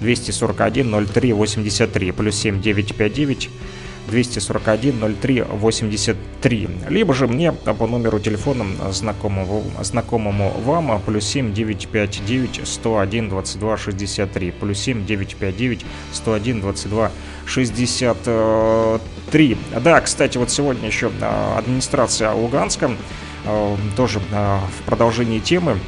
241 0.00 1.06
03 1.06 1.32
83 1.32 2.12
плюс 2.12 2.34
7959 2.36 3.50
241 4.08 5.16
03 5.20 5.42
83. 5.42 6.68
Либо 6.88 7.14
же 7.14 7.26
мне 7.26 7.52
по 7.52 7.86
номеру 7.86 8.18
телефона 8.18 8.64
знакомому, 8.90 9.64
знакомому 9.82 10.52
вам 10.64 11.00
плюс 11.02 11.26
7 11.26 11.52
959 11.52 12.60
101 12.64 13.28
22 13.28 13.76
63 13.76 14.50
плюс 14.52 14.78
7 14.78 15.06
959 15.06 15.84
101 16.12 16.60
22 16.60 17.10
63. 17.46 19.56
Да, 19.82 20.00
кстати, 20.00 20.38
вот 20.38 20.50
сегодня 20.50 20.86
еще 20.86 21.10
а, 21.20 21.58
администрация 21.58 22.32
Луганска 22.32 22.90
тоже 23.96 24.20
в 24.20 24.82
продолжении 24.84 25.38
темы 25.38 25.78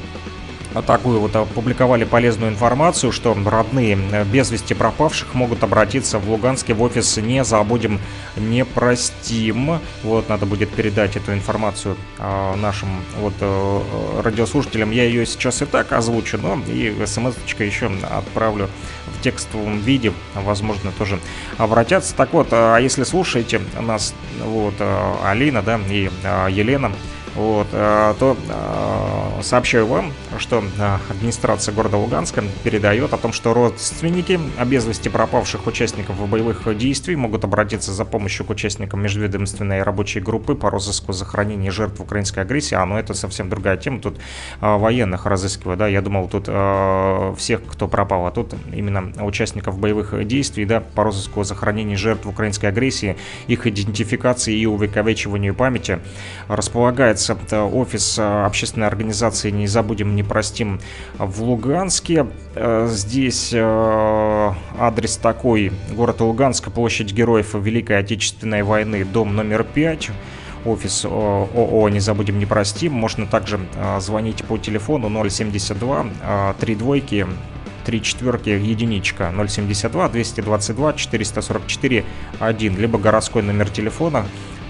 такую 0.86 1.20
вот 1.20 1.34
опубликовали 1.34 2.04
полезную 2.04 2.52
информацию, 2.52 3.12
что 3.12 3.36
родные 3.44 3.98
э, 4.12 4.24
без 4.24 4.50
вести 4.50 4.74
пропавших 4.74 5.34
могут 5.34 5.62
обратиться 5.62 6.18
в 6.18 6.30
Луганске 6.30 6.74
в 6.74 6.82
офис 6.82 7.16
«Не 7.16 7.44
забудем, 7.44 8.00
не 8.36 8.64
простим». 8.64 9.80
Вот, 10.02 10.28
надо 10.28 10.46
будет 10.46 10.70
передать 10.70 11.16
эту 11.16 11.32
информацию 11.32 11.96
э, 12.18 12.54
нашим 12.56 12.88
вот 13.18 13.34
э, 13.40 13.80
радиослушателям. 14.22 14.90
Я 14.90 15.04
ее 15.04 15.26
сейчас 15.26 15.62
и 15.62 15.66
так 15.66 15.92
озвучу, 15.92 16.38
но 16.38 16.60
и 16.68 16.94
смс-очка 17.04 17.64
еще 17.64 17.90
отправлю 18.08 18.68
в 19.18 19.22
текстовом 19.22 19.80
виде, 19.80 20.12
возможно, 20.34 20.92
тоже 20.92 21.18
обратятся. 21.58 22.14
Так 22.14 22.32
вот, 22.32 22.48
а 22.52 22.78
если 22.78 23.02
слушаете 23.02 23.60
нас, 23.80 24.14
вот, 24.40 24.74
Алина, 25.24 25.62
да, 25.62 25.80
и 25.88 26.10
Елена, 26.48 26.92
вот, 27.34 27.68
э, 27.72 28.14
то 28.18 28.36
э, 28.48 29.42
сообщаю 29.42 29.86
вам, 29.86 30.12
что 30.38 30.62
э, 30.78 30.98
администрация 31.08 31.72
города 31.72 31.96
Луганска 31.96 32.42
передает 32.64 33.12
о 33.12 33.18
том, 33.18 33.32
что 33.32 33.54
родственники 33.54 34.40
без 34.66 34.84
пропавших 34.98 35.66
участников 35.66 36.28
боевых 36.28 36.76
действий 36.76 37.16
могут 37.16 37.44
обратиться 37.44 37.92
за 37.92 38.04
помощью 38.04 38.44
к 38.44 38.50
участникам 38.50 39.02
межведомственной 39.02 39.82
рабочей 39.82 40.20
группы 40.20 40.54
по 40.54 40.70
розыску 40.70 41.12
захоронения 41.12 41.70
жертв 41.70 42.00
украинской 42.00 42.40
агрессии. 42.40 42.74
А, 42.74 42.84
ну 42.84 42.96
это 42.96 43.14
совсем 43.14 43.48
другая 43.48 43.76
тема, 43.76 44.00
тут 44.00 44.18
военных 44.60 45.26
разыскиваю, 45.26 45.76
да, 45.76 45.86
я 45.86 46.02
думал 46.02 46.28
тут 46.28 46.48
всех, 47.38 47.64
кто 47.66 47.88
пропал, 47.88 48.26
а 48.26 48.30
тут 48.30 48.54
именно 48.72 49.24
участников 49.24 49.78
боевых 49.78 50.26
действий, 50.26 50.64
да, 50.64 50.80
по 50.80 51.04
розыску 51.04 51.44
захоронения 51.44 51.96
жертв 51.96 52.26
украинской 52.26 52.66
агрессии, 52.66 53.16
их 53.46 53.66
идентификации 53.66 54.56
и 54.56 54.66
увековечиванию 54.66 55.54
памяти. 55.54 56.00
Располагается 56.48 57.19
это 57.28 57.64
офис 57.64 58.18
э, 58.18 58.44
общественной 58.44 58.86
организации 58.86 59.50
«Не 59.50 59.66
забудем, 59.66 60.16
не 60.16 60.22
простим» 60.22 60.80
в 61.18 61.42
Луганске. 61.42 62.28
Э, 62.54 62.86
здесь 62.88 63.50
э, 63.52 64.52
адрес 64.78 65.16
такой. 65.16 65.72
Город 65.92 66.20
Луганск, 66.20 66.70
площадь 66.72 67.12
Героев 67.12 67.54
Великой 67.54 67.98
Отечественной 67.98 68.62
войны, 68.62 69.04
дом 69.04 69.34
номер 69.36 69.64
5 69.64 70.10
офис 70.64 71.04
ООО 71.04 71.88
«Не 71.88 72.00
забудем, 72.00 72.38
не 72.38 72.46
простим». 72.46 72.92
Можно 72.92 73.26
также 73.26 73.60
звонить 73.98 74.44
по 74.44 74.56
телефону 74.56 75.28
072 75.28 76.06
3 76.58 76.74
двойки 76.74 77.26
3 77.84 78.02
четверки 78.02 78.50
единичка 78.50 79.32
072 79.48 80.08
222 80.08 80.92
444 80.92 82.04
1 82.38 82.78
либо 82.78 82.98
городской 82.98 83.42
номер 83.42 83.68
телефона 83.70 84.26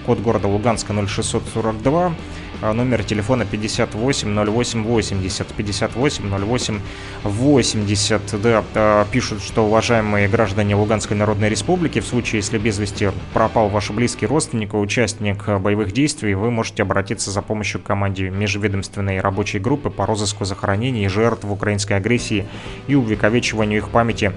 код 0.06 0.20
города 0.20 0.48
Луганска 0.48 0.92
0642 0.92 2.06
а, 2.06 2.14
номер 2.60 3.04
телефона 3.04 3.44
580880, 3.44 5.48
580880, 5.48 8.42
да, 8.42 8.64
а, 8.74 9.06
пишут, 9.10 9.42
что 9.42 9.66
уважаемые 9.66 10.28
граждане 10.28 10.76
Луганской 10.76 11.16
Народной 11.16 11.48
Республики, 11.48 12.00
в 12.00 12.06
случае, 12.06 12.40
если 12.40 12.58
без 12.58 12.78
вести 12.78 13.10
пропал 13.32 13.68
ваш 13.68 13.90
близкий 13.90 14.26
родственник, 14.26 14.74
участник 14.74 15.48
боевых 15.60 15.92
действий, 15.92 16.34
вы 16.34 16.50
можете 16.50 16.82
обратиться 16.82 17.30
за 17.30 17.40
помощью 17.42 17.80
к 17.80 17.84
команде 17.84 18.30
межведомственной 18.30 19.20
рабочей 19.20 19.58
группы 19.58 19.90
по 19.90 20.06
розыску 20.06 20.44
захоронений 20.44 21.08
жертв 21.08 21.44
украинской 21.44 21.94
агрессии 21.94 22.46
и 22.86 22.94
увековечиванию 22.94 23.78
их 23.78 23.88
памяти 23.90 24.32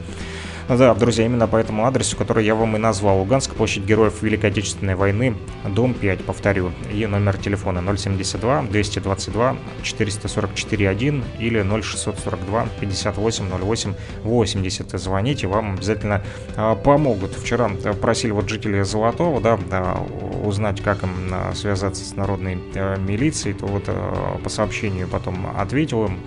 да, 0.69 0.93
друзья, 0.93 1.25
именно 1.25 1.47
по 1.47 1.57
этому 1.57 1.85
адресу, 1.85 2.15
который 2.15 2.45
я 2.45 2.55
вам 2.55 2.75
и 2.75 2.79
назвал. 2.79 3.19
Луганск, 3.19 3.53
площадь 3.53 3.83
Героев 3.83 4.21
Великой 4.21 4.49
Отечественной 4.49 4.95
войны, 4.95 5.35
дом 5.67 5.93
5, 5.93 6.23
повторю. 6.23 6.71
И 6.91 7.05
номер 7.05 7.37
телефона 7.37 7.83
072 7.95 8.63
222 8.63 9.57
444 9.83 10.89
1 10.89 11.23
или 11.39 11.61
0642 11.61 12.67
58 12.79 13.49
08 13.49 13.93
80. 14.23 14.99
Звоните, 14.99 15.47
вам 15.47 15.73
обязательно 15.73 16.23
а, 16.55 16.75
помогут. 16.75 17.35
Вчера 17.35 17.69
просили 18.01 18.31
вот 18.31 18.47
жители 18.47 18.83
Золотого, 18.83 19.41
да, 19.41 19.59
да 19.69 19.97
узнать, 20.43 20.81
как 20.81 21.03
им 21.03 21.11
а, 21.31 21.53
связаться 21.53 22.05
с 22.05 22.15
народной 22.15 22.57
а, 22.75 22.95
милицией, 22.97 23.55
то 23.55 23.65
вот 23.65 23.83
а, 23.87 24.39
по 24.43 24.49
сообщению 24.49 25.07
потом 25.07 25.47
ответил 25.57 26.05
им, 26.05 26.19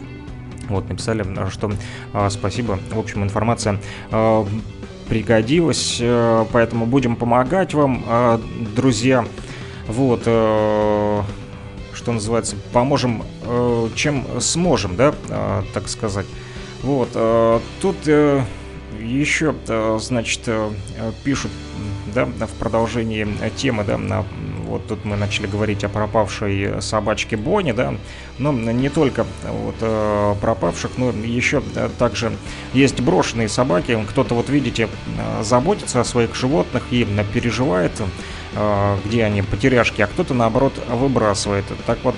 вот, 0.69 0.89
написали, 0.89 1.25
что 1.51 1.73
э, 2.13 2.31
спасибо. 2.31 2.79
В 2.91 2.99
общем, 2.99 3.23
информация 3.23 3.81
э, 4.11 4.45
пригодилась, 5.09 5.99
э, 6.01 6.45
поэтому 6.53 6.87
будем 6.87 7.17
помогать 7.17 7.75
вам, 7.75 8.05
э, 8.07 8.39
друзья. 8.75 9.25
Вот, 9.89 10.23
э, 10.27 11.23
что 11.95 12.13
называется, 12.13 12.57
поможем, 12.73 13.23
э, 13.43 13.89
чем 13.95 14.25
сможем, 14.41 14.97
да, 14.97 15.15
э, 15.29 15.63
так 15.73 15.89
сказать. 15.89 16.27
Вот, 16.83 17.09
э, 17.15 17.61
тут 17.81 17.97
э, 18.07 18.43
еще, 19.01 19.55
э, 19.69 19.99
значит, 20.01 20.43
э, 20.47 20.71
пишут, 21.25 21.51
да, 22.15 22.27
в 22.27 22.53
продолжении 22.59 23.27
темы, 23.57 23.85
да, 23.85 24.25
вот 24.67 24.87
тут 24.87 25.05
мы 25.05 25.17
начали 25.17 25.47
говорить 25.47 25.85
о 25.85 25.89
пропавшей 25.89 26.83
собачке 26.83 27.37
Бонни, 27.37 27.73
да, 27.73 27.95
но 28.39 28.53
не 28.53 28.89
только 28.89 29.25
вот 29.45 29.77
э, 29.81 30.35
пропавших, 30.41 30.99
но 30.99 31.11
еще 31.11 31.63
э, 31.75 31.89
также 31.99 32.33
есть 32.75 33.01
брошенные 33.01 33.49
собаки. 33.49 33.99
Кто-то, 34.11 34.35
вот 34.35 34.49
видите, 34.49 34.89
э, 35.19 35.43
заботится 35.43 36.01
о 36.01 36.05
своих 36.05 36.35
животных 36.35 36.83
и 36.91 37.07
переживает, 37.33 37.93
где 39.05 39.25
они 39.25 39.43
потеряшки, 39.43 40.01
а 40.01 40.07
кто-то 40.07 40.33
наоборот 40.33 40.73
выбрасывает. 40.89 41.65
Так 41.85 41.99
вот, 42.05 42.15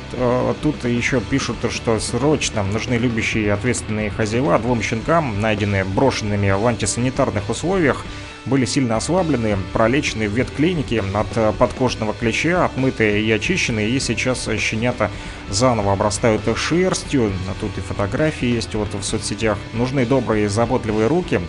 тут 0.62 0.84
еще 0.84 1.20
пишут, 1.20 1.56
что 1.70 1.98
срочно 1.98 2.62
нужны 2.62 2.94
любящие 2.94 3.46
и 3.46 3.48
ответственные 3.48 4.10
хозяева 4.10 4.56
двум 4.60 4.80
щенкам, 4.80 5.40
найденные 5.40 5.82
брошенными 5.82 6.50
в 6.50 6.64
антисанитарных 6.64 7.50
условиях 7.50 8.04
были 8.48 8.64
сильно 8.64 8.96
ослаблены, 8.96 9.56
пролечены 9.72 10.28
в 10.28 10.32
ветклинике 10.32 11.02
от 11.14 11.36
э, 11.36 11.52
подкожного 11.58 12.14
клеща, 12.14 12.64
отмытые 12.64 13.22
и 13.22 13.30
очищенные, 13.30 13.90
и 13.90 14.00
сейчас 14.00 14.48
щенята 14.58 15.10
заново 15.50 15.92
обрастают 15.92 16.42
шерстью. 16.56 17.32
Тут 17.60 17.76
и 17.78 17.80
фотографии 17.80 18.48
есть 18.48 18.74
вот 18.74 18.92
в 18.94 19.02
соцсетях. 19.02 19.58
Нужны 19.72 20.06
добрые, 20.06 20.48
заботливые 20.48 21.06
руки, 21.06 21.40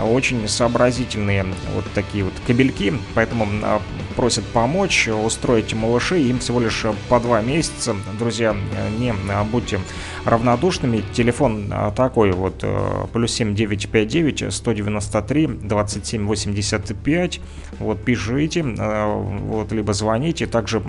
очень 0.00 0.48
сообразительные 0.48 1.44
вот 1.74 1.84
такие 1.94 2.24
вот 2.24 2.32
кабельки, 2.46 2.94
поэтому 3.14 3.46
а, 3.62 3.82
просят 4.16 4.44
помочь 4.46 5.08
устроить 5.08 5.74
малышей. 5.74 6.28
Им 6.28 6.38
всего 6.38 6.60
лишь 6.60 6.84
по 7.08 7.20
два 7.20 7.42
месяца. 7.42 7.94
Друзья, 8.18 8.56
не 8.98 9.12
а, 9.30 9.44
будьте 9.44 9.80
равнодушными. 10.24 11.02
Телефон 11.12 11.68
а, 11.70 11.90
такой 11.90 12.32
вот 12.32 12.60
э, 12.62 13.06
плюс 13.12 13.32
7959 13.32 14.52
193 14.52 15.46
27 15.46 16.26
85. 16.26 17.40
Вот 17.78 18.04
пишите, 18.04 18.62
вот 18.62 19.72
либо 19.72 19.92
звоните. 19.92 20.46
Также 20.46 20.82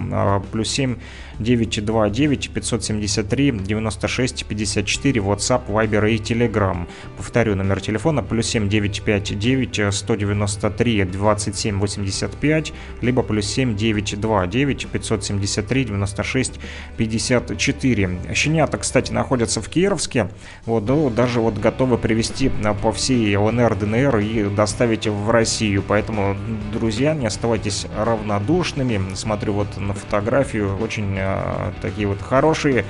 плюс 0.52 0.70
7 0.70 0.98
929 1.40 2.50
573 2.54 3.52
96 3.52 4.46
54 4.46 5.22
WhatsApp, 5.22 5.62
Viber 5.68 6.10
и 6.10 6.18
Telegram. 6.18 6.88
Повторю 7.18 7.56
номер 7.56 7.82
телефона 7.82 8.24
плюс 8.24 8.48
7 8.48 8.70
959 8.70 9.94
193 9.94 11.04
27 11.06 11.80
85 11.80 12.74
либо 13.02 13.24
плюс 13.24 13.46
7 13.48 13.76
929 13.76 14.88
573 14.88 15.86
96 15.86 16.60
54. 16.98 18.10
Щенята, 18.34 18.78
кстати, 18.78 19.12
находятся 19.12 19.62
в 19.62 19.70
Кировске. 19.70 20.30
Вот, 20.66 20.86
да, 20.86 21.10
даже 21.10 21.40
вот 21.40 21.58
готовы 21.58 21.98
привезти 21.98 22.52
по 22.82 22.92
всей 22.92 23.36
ЛНР, 23.36 23.76
ДНР 23.76 24.18
и 24.18 24.44
доставить 24.56 25.08
в 25.08 25.30
Россию. 25.30 25.84
Поэтому, 25.88 26.36
друзья, 26.72 27.14
не 27.14 27.26
оставайтесь 27.26 27.88
равнодушными. 27.98 29.16
Смотрю 29.16 29.54
вот 29.54 29.78
на 29.78 29.94
фотографию, 29.94 30.78
очень 30.78 31.18
а, 31.18 31.23
такие 31.82 32.08
вот 32.08 32.22
хорошие 32.22 32.86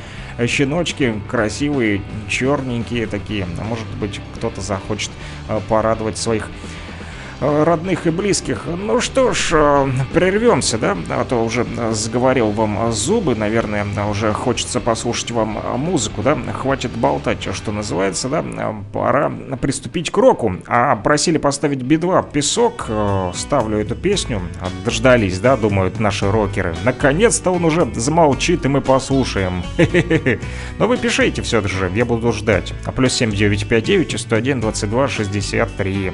щеночки, 0.48 1.22
красивые, 1.30 2.02
черненькие 2.28 3.08
такие. 3.08 3.48
А 3.60 3.64
может 3.64 3.88
быть, 4.00 4.20
кто-то 4.36 4.62
захочет 4.62 5.12
а, 5.48 5.62
порадовать 5.68 6.18
своих 6.18 6.50
родных 7.44 8.08
и 8.08 8.10
близких. 8.10 8.64
Ну 8.66 9.02
что 9.02 9.34
ж, 9.34 9.52
э, 9.54 9.88
прервемся, 10.14 10.78
да? 10.78 10.98
А 11.10 11.26
то 11.26 11.44
уже 11.44 11.66
заговорил 11.92 12.52
вам 12.52 12.92
зубы, 12.92 13.36
наверное, 13.36 13.86
уже 14.10 14.34
хочется 14.34 14.80
послушать 14.80 15.32
вам 15.32 15.58
музыку, 15.78 16.22
да? 16.22 16.38
Хватит 16.54 16.92
болтать, 16.92 17.48
что 17.54 17.72
называется, 17.72 18.30
да? 18.30 18.44
Пора 18.92 19.32
приступить 19.62 20.12
к 20.12 20.18
року. 20.18 20.56
А 20.68 20.96
просили 20.96 21.38
поставить 21.38 21.82
Би-2 21.82 22.32
«Песок». 22.32 22.86
Э, 22.88 23.32
ставлю 23.36 23.78
эту 23.80 23.96
песню. 23.96 24.42
Дождались, 24.86 25.40
да, 25.40 25.58
думают 25.58 26.00
наши 26.00 26.30
рокеры. 26.32 26.76
Наконец-то 26.84 27.52
он 27.52 27.66
уже 27.66 27.92
замолчит, 27.94 28.66
и 28.66 28.68
мы 28.68 28.82
послушаем. 28.82 29.64
Но 30.80 30.88
вы 30.88 30.98
пишите 30.98 31.42
все 31.42 31.62
же, 31.68 31.92
я 31.94 32.06
буду 32.06 32.32
ждать. 32.32 32.74
А 32.86 32.92
плюс 32.92 33.14
7959 33.14 34.20
101 34.20 34.62
22 34.62 35.08
63. 35.08 36.14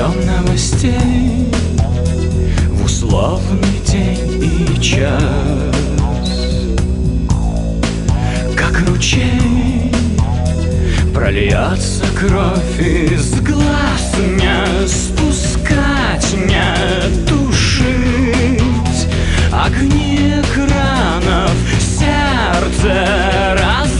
Ждем 0.00 0.26
новостей 0.26 1.46
в 2.68 2.84
условный 2.84 3.80
день 3.86 4.42
и 4.42 4.80
час. 4.80 5.20
Как 8.56 8.88
ручей 8.88 9.92
прольется 11.14 12.06
кровь 12.18 12.80
из 12.80 13.40
глаз 13.40 14.14
Не 14.18 14.88
спускать, 14.88 16.32
не 16.32 17.26
тушить. 17.26 19.08
Огни 19.52 20.32
экранов 20.40 21.52
сердце 21.78 23.56
раздавит 23.58 23.99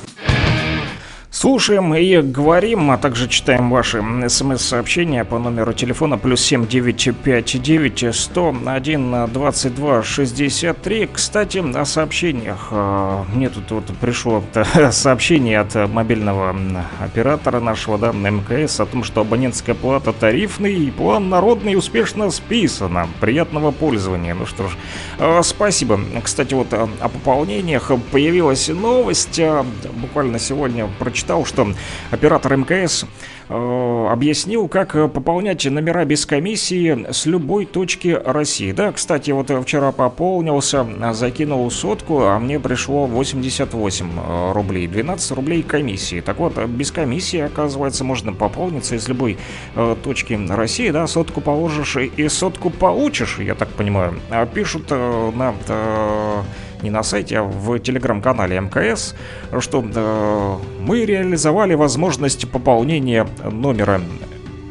Слушаем 1.41 1.95
и 1.95 2.21
говорим, 2.21 2.91
а 2.91 2.99
также 2.99 3.27
читаем 3.27 3.71
ваши 3.71 4.03
смс-сообщения 4.27 5.25
по 5.25 5.39
номеру 5.39 5.73
телефона 5.73 6.19
плюс 6.19 6.39
7959 6.41 8.15
101 8.15 9.25
22 9.33 10.03
63. 10.03 11.09
Кстати, 11.11 11.63
о 11.75 11.83
сообщениях. 11.85 12.67
А, 12.69 13.25
мне 13.33 13.49
тут 13.49 13.71
вот 13.71 13.85
пришло 13.99 14.43
сообщение 14.91 15.61
от 15.61 15.73
мобильного 15.89 16.55
оператора 17.03 17.59
нашего, 17.59 17.97
да, 17.97 18.11
МКС, 18.11 18.79
о 18.79 18.85
том, 18.85 19.03
что 19.03 19.21
абонентская 19.21 19.73
плата 19.73 20.13
тарифный 20.13 20.93
план 20.95 21.29
народный 21.29 21.75
успешно 21.75 22.29
списана. 22.29 23.07
Приятного 23.19 23.71
пользования. 23.71 24.35
Ну 24.35 24.45
что 24.45 24.67
ж, 24.67 24.77
а, 25.17 25.41
спасибо. 25.41 25.99
Кстати, 26.21 26.53
вот 26.53 26.71
о 26.71 27.09
пополнениях 27.09 27.91
появилась 28.11 28.67
новость. 28.67 29.39
А, 29.39 29.65
буквально 29.95 30.37
сегодня 30.37 30.87
прочитал 30.99 31.30
прочитал, 31.31 31.45
что 31.45 31.73
оператор 32.11 32.57
МКС 32.57 33.05
э, 33.47 34.07
объяснил, 34.09 34.67
как 34.67 34.91
пополнять 35.13 35.63
номера 35.65 36.03
без 36.05 36.25
комиссии 36.25 37.07
с 37.11 37.25
любой 37.25 37.65
точки 37.65 38.19
России. 38.25 38.71
Да, 38.71 38.91
кстати, 38.91 39.31
вот 39.31 39.49
вчера 39.63 39.91
пополнился, 39.91 40.85
закинул 41.13 41.69
сотку, 41.71 42.23
а 42.23 42.39
мне 42.39 42.59
пришло 42.59 43.05
88 43.05 44.09
э, 44.11 44.51
рублей, 44.53 44.87
12 44.87 45.31
рублей 45.31 45.63
комиссии. 45.63 46.21
Так 46.21 46.37
вот, 46.37 46.57
без 46.65 46.91
комиссии, 46.91 47.39
оказывается, 47.39 48.03
можно 48.03 48.33
пополниться 48.33 48.95
из 48.95 49.07
любой 49.07 49.37
э, 49.75 49.95
точки 50.03 50.39
России, 50.49 50.91
да, 50.91 51.07
сотку 51.07 51.41
положишь 51.41 51.95
и 51.95 52.27
сотку 52.27 52.69
получишь, 52.69 53.39
я 53.39 53.55
так 53.55 53.69
понимаю. 53.69 54.19
А 54.29 54.45
пишут 54.45 54.87
э, 54.89 55.31
на... 55.35 55.53
Э, 55.67 56.41
не 56.83 56.89
на 56.89 57.03
сайте, 57.03 57.39
а 57.39 57.43
в 57.43 57.79
телеграм-канале 57.79 58.59
МКС, 58.59 59.15
что 59.59 59.83
э, 59.83 60.57
мы 60.81 61.05
реализовали 61.05 61.75
возможность 61.75 62.49
пополнения 62.49 63.27
номера 63.43 64.01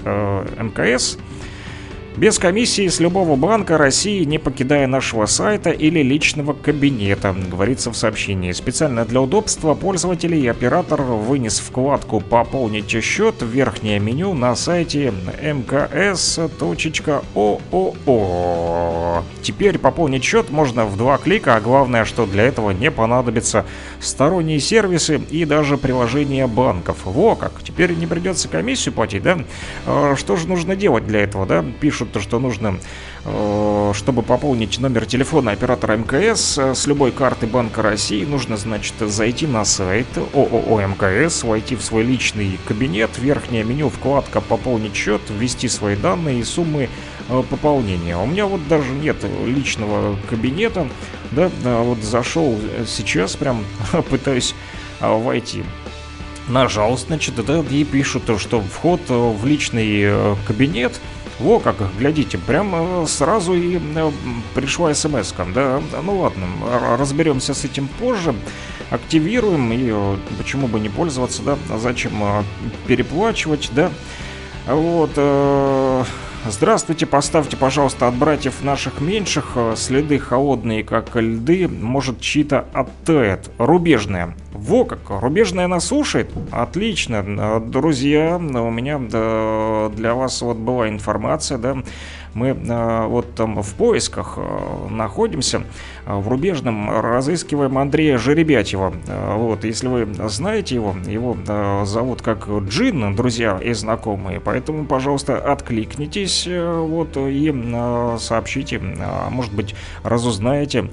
э, 0.04 0.46
МКС 0.60 1.18
без 2.20 2.38
комиссии 2.38 2.86
с 2.86 3.00
любого 3.00 3.34
банка 3.34 3.78
России, 3.78 4.24
не 4.24 4.36
покидая 4.36 4.86
нашего 4.86 5.24
сайта 5.24 5.70
или 5.70 6.02
личного 6.02 6.52
кабинета, 6.52 7.34
говорится 7.50 7.90
в 7.90 7.96
сообщении. 7.96 8.52
Специально 8.52 9.06
для 9.06 9.22
удобства 9.22 9.72
пользователей 9.72 10.46
оператор 10.46 11.00
вынес 11.00 11.58
вкладку 11.60 12.20
«Пополнить 12.20 12.90
счет» 13.02 13.40
в 13.40 13.46
верхнее 13.46 13.98
меню 14.00 14.34
на 14.34 14.54
сайте 14.54 15.14
mks.oo. 15.42 16.02
Теперь 19.40 19.78
пополнить 19.78 20.22
счет 20.22 20.50
можно 20.50 20.84
в 20.84 20.98
два 20.98 21.16
клика, 21.16 21.56
а 21.56 21.60
главное, 21.62 22.04
что 22.04 22.26
для 22.26 22.42
этого 22.44 22.72
не 22.72 22.90
понадобятся 22.90 23.64
сторонние 23.98 24.60
сервисы 24.60 25.22
и 25.30 25.46
даже 25.46 25.78
приложения 25.78 26.46
банков. 26.46 26.98
Во 27.06 27.34
как, 27.34 27.62
теперь 27.62 27.94
не 27.94 28.06
придется 28.06 28.48
комиссию 28.48 28.92
платить, 28.92 29.22
да? 29.22 29.38
А 29.86 30.16
что 30.16 30.36
же 30.36 30.46
нужно 30.46 30.76
делать 30.76 31.06
для 31.06 31.20
этого, 31.20 31.46
да? 31.46 31.64
Пишут 31.80 32.09
то, 32.10 32.20
что 32.20 32.38
нужно, 32.38 32.78
э, 33.24 33.92
чтобы 33.94 34.22
пополнить 34.22 34.78
номер 34.78 35.06
телефона 35.06 35.52
оператора 35.52 35.96
МКС 35.96 36.58
э, 36.58 36.74
с 36.74 36.86
любой 36.86 37.12
карты 37.12 37.46
Банка 37.46 37.82
России, 37.82 38.24
нужно, 38.24 38.56
значит, 38.56 38.94
зайти 39.00 39.46
на 39.46 39.64
сайт 39.64 40.06
ООО 40.34 40.80
МКС, 40.82 41.44
войти 41.44 41.76
в 41.76 41.82
свой 41.82 42.02
личный 42.02 42.58
кабинет, 42.66 43.10
верхнее 43.18 43.64
меню, 43.64 43.88
вкладка 43.88 44.40
«Пополнить 44.40 44.94
счет», 44.94 45.20
ввести 45.30 45.68
свои 45.68 45.96
данные 45.96 46.40
и 46.40 46.44
суммы 46.44 46.88
э, 47.28 47.42
пополнения. 47.48 48.16
У 48.16 48.26
меня 48.26 48.46
вот 48.46 48.66
даже 48.68 48.92
нет 48.92 49.16
личного 49.46 50.16
кабинета, 50.28 50.86
да, 51.30 51.48
вот 51.62 51.98
зашел 52.02 52.58
сейчас, 52.86 53.36
прям 53.36 53.64
пытаюсь 54.10 54.54
войти. 55.00 55.64
Нажал, 56.48 56.98
значит, 56.98 57.34
да, 57.44 57.62
и 57.70 57.84
пишут, 57.84 58.24
что 58.38 58.60
вход 58.60 59.00
в 59.08 59.46
личный 59.46 60.36
кабинет– 60.46 61.00
во 61.40 61.58
как, 61.58 61.76
глядите, 61.98 62.38
прям 62.38 63.06
сразу 63.06 63.54
и 63.54 63.78
э, 63.78 64.10
пришла 64.54 64.94
смс. 64.94 65.32
Да, 65.54 65.80
ну 66.02 66.20
ладно, 66.20 66.46
разберемся 66.98 67.54
с 67.54 67.64
этим 67.64 67.88
позже. 67.88 68.34
Активируем 68.90 69.72
и 69.72 69.90
э, 69.90 70.16
почему 70.36 70.66
бы 70.66 70.80
не 70.80 70.88
пользоваться, 70.88 71.42
да, 71.42 71.56
зачем 71.78 72.12
э, 72.22 72.42
переплачивать, 72.86 73.70
да. 73.72 73.90
Вот, 74.66 75.12
Здравствуйте, 76.46 77.04
поставьте, 77.04 77.58
пожалуйста, 77.58 78.08
от 78.08 78.14
братьев 78.14 78.64
наших 78.64 79.02
меньших 79.02 79.56
следы 79.76 80.18
холодные, 80.18 80.82
как 80.82 81.14
льды, 81.14 81.68
может, 81.68 82.20
чьи-то 82.20 82.64
оттает. 82.72 83.50
Рубежная. 83.58 84.34
Во 84.52 84.86
как, 84.86 85.00
рубежная 85.08 85.66
нас 85.66 85.86
слушает? 85.86 86.32
Отлично. 86.50 87.60
Друзья, 87.60 88.36
у 88.36 88.70
меня 88.70 88.98
для 88.98 90.14
вас 90.14 90.40
вот 90.40 90.56
была 90.56 90.88
информация, 90.88 91.58
да, 91.58 91.76
мы 92.34 92.48
э, 92.48 93.06
вот 93.06 93.34
там 93.34 93.62
в 93.62 93.74
поисках 93.74 94.34
э, 94.36 94.88
находимся, 94.90 95.62
э, 96.06 96.14
в 96.14 96.28
Рубежном 96.28 96.90
разыскиваем 97.00 97.76
Андрея 97.78 98.18
Жеребятьева. 98.18 98.92
Вот, 99.36 99.64
если 99.64 99.88
вы 99.88 100.08
знаете 100.28 100.74
его, 100.74 100.94
его 101.06 101.36
зовут 101.84 102.22
как 102.22 102.48
Джин, 102.48 103.14
друзья 103.14 103.58
и 103.62 103.72
знакомые, 103.72 104.40
поэтому, 104.40 104.84
пожалуйста, 104.84 105.38
откликнитесь 105.38 106.48
вот 106.48 107.16
и 107.16 107.54
сообщите, 108.18 108.80
может 109.30 109.52
быть, 109.52 109.74
разузнаете 110.02 110.90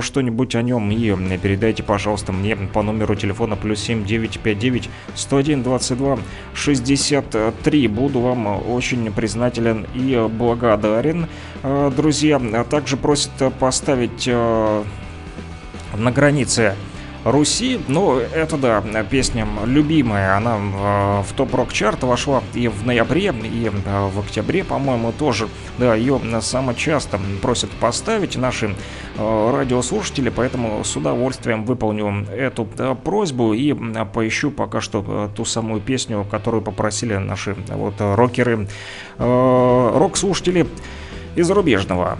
что-нибудь 0.00 0.54
о 0.54 0.62
нем 0.62 0.90
и 0.90 1.38
передайте, 1.38 1.82
пожалуйста, 1.82 2.32
мне 2.32 2.56
по 2.56 2.82
номеру 2.82 3.14
телефона 3.14 3.56
плюс 3.56 3.80
7 3.80 4.04
959 4.04 4.88
101 5.14 5.62
22 5.62 6.18
63. 6.54 7.88
Буду 7.88 8.20
вам 8.20 8.70
очень 8.70 9.12
признателен 9.12 9.86
и 9.94 10.28
благодарен 10.30 10.75
благодарен, 10.76 11.26
э, 11.62 11.90
друзья. 11.94 12.40
А 12.40 12.64
также 12.64 12.96
просят 12.96 13.30
поставить 13.58 14.24
э, 14.26 14.84
на 15.96 16.10
границе 16.10 16.74
Руси. 17.26 17.80
Ну, 17.88 18.18
это 18.18 18.56
да, 18.56 18.82
песня 19.10 19.48
любимая. 19.64 20.36
Она 20.36 20.56
э, 20.56 21.22
в 21.22 21.32
топ-рок 21.34 21.72
чарт 21.72 22.04
вошла 22.04 22.40
и 22.54 22.68
в 22.68 22.86
ноябре, 22.86 23.34
и 23.42 23.68
в 23.68 24.20
октябре, 24.20 24.62
по-моему, 24.62 25.10
тоже. 25.10 25.48
Да, 25.76 25.96
ее 25.96 26.20
самое 26.40 26.78
часто 26.78 27.18
просят 27.42 27.70
поставить 27.70 28.36
наши 28.36 28.76
радиослушатели, 29.18 30.28
поэтому 30.28 30.84
с 30.84 30.94
удовольствием 30.94 31.64
выполню 31.64 32.26
эту 32.30 32.64
просьбу 33.02 33.52
и 33.54 33.74
поищу 34.14 34.52
пока 34.52 34.80
что 34.80 35.28
ту 35.34 35.44
самую 35.44 35.80
песню, 35.80 36.24
которую 36.30 36.62
попросили 36.62 37.16
наши 37.16 37.56
вот 37.68 37.94
рокеры, 37.98 38.68
рок-слушатели 39.18 40.66
из 41.34 41.46
зарубежного. 41.46 42.18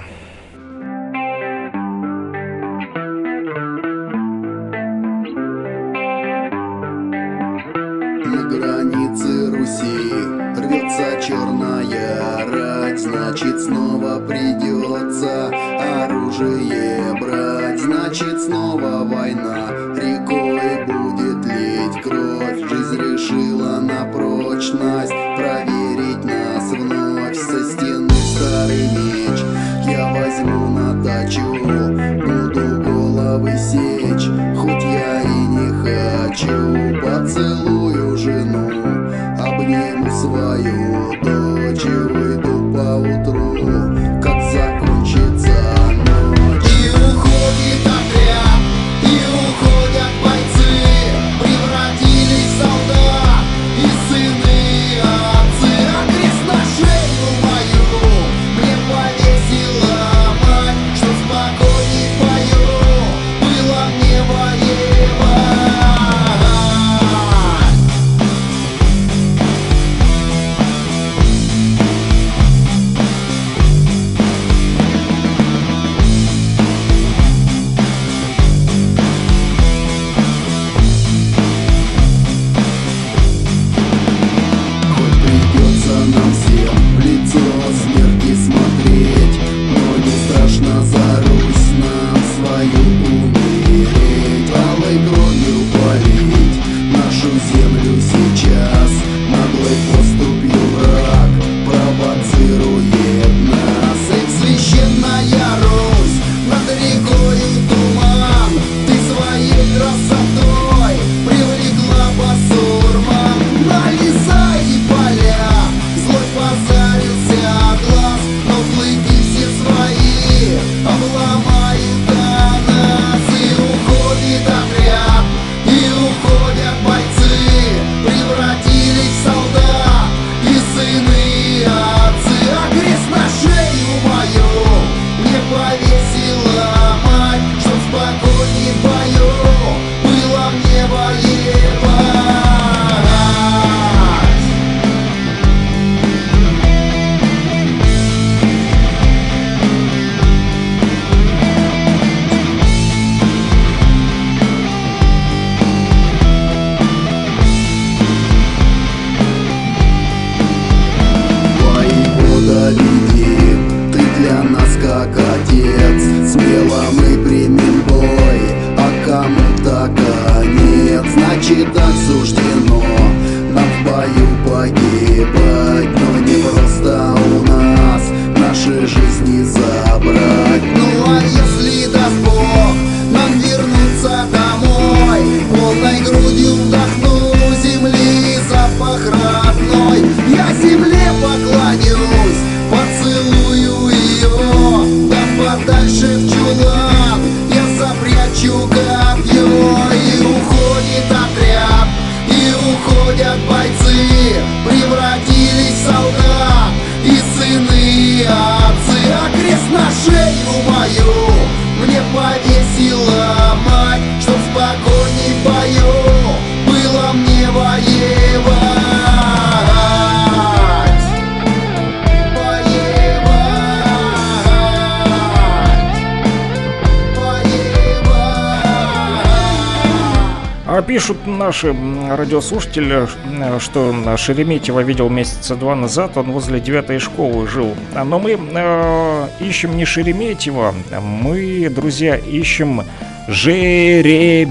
Наши 231.56 231.74
радиослушатели, 232.14 233.08
м, 233.24 233.58
что 233.60 233.94
Шереметьево 234.18 234.80
видел 234.80 235.08
месяца 235.08 235.56
два 235.56 235.74
назад, 235.74 236.18
он 236.18 236.32
возле 236.32 236.60
девятой 236.60 236.98
школы 236.98 237.48
жил. 237.48 237.74
Но 237.94 238.18
мы 238.18 238.38
э, 238.38 239.28
ищем 239.40 239.74
не 239.74 239.86
Шереметьево, 239.86 240.74
мы, 241.00 241.70
друзья, 241.70 242.16
ищем 242.16 242.82
Жеребятьева. 243.28 244.50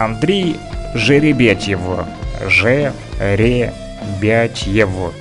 Андрей 0.00 0.56
Жеребятьев. 0.94 1.78
Жеребятьев. 2.48 3.68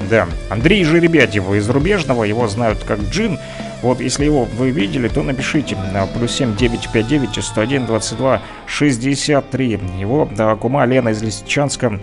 Да, 0.10 0.28
Андрей 0.50 0.84
Жеребятьев 0.84 1.52
из 1.54 1.70
Рубежного, 1.70 2.24
его 2.24 2.48
знают 2.48 2.84
как 2.84 3.00
Джин. 3.12 3.38
Вот, 3.82 4.00
если 4.00 4.26
его 4.26 4.46
вы 4.46 4.72
видели, 4.72 5.08
то 5.08 5.22
напишите 5.22 5.78
на 5.94 6.08
плюс 6.08 6.32
7 6.32 6.56
959 6.56 7.44
101 7.44 7.86
22 7.86 8.42
63. 8.66 9.80
Его 10.00 10.28
да, 10.36 10.56
кума 10.56 10.86
Лена 10.86 11.10
из 11.10 11.22
Лисичанска 11.22 12.00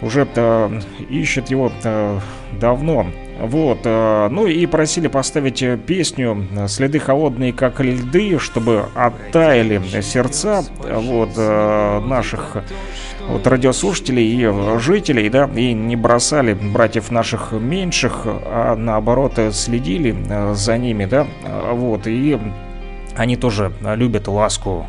уже 0.00 0.28
э, 0.34 0.80
ищет 1.08 1.50
его 1.50 1.72
э, 1.82 2.18
давно. 2.60 3.06
Вот, 3.40 3.80
э, 3.84 4.28
ну 4.30 4.46
и 4.46 4.66
просили 4.66 5.08
поставить 5.08 5.62
э, 5.62 5.76
песню 5.76 6.46
«Следы 6.68 7.00
холодные, 7.00 7.52
как 7.52 7.80
льды», 7.80 8.38
чтобы 8.38 8.84
оттаяли 8.94 9.80
сердца 10.00 10.64
вот, 10.78 11.30
э, 11.36 12.00
наших 12.00 12.58
вот, 13.26 13.46
радиослушателей 13.46 14.24
и 14.24 14.78
жителей, 14.78 15.28
да, 15.28 15.50
и 15.54 15.72
не 15.72 15.96
бросали 15.96 16.54
братьев 16.54 17.10
наших 17.10 17.52
меньших, 17.52 18.22
а 18.24 18.76
наоборот 18.76 19.38
следили 19.52 20.16
за 20.54 20.78
ними, 20.78 21.06
да, 21.06 21.26
вот, 21.72 22.06
и 22.06 22.38
они 23.16 23.36
тоже 23.36 23.72
любят 23.82 24.28
ласку. 24.28 24.86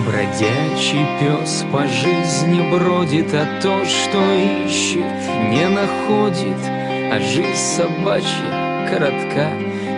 Бродячий 0.00 1.06
пес 1.20 1.64
по 1.70 1.86
жизни 1.86 2.60
бродит, 2.70 3.32
а 3.34 3.60
то, 3.60 3.84
что 3.84 4.18
ищет, 4.34 5.04
не 5.50 5.68
находит, 5.68 6.58
а 7.12 7.20
жизнь 7.20 7.54
собачья 7.54 8.88
коротка, 8.90 9.50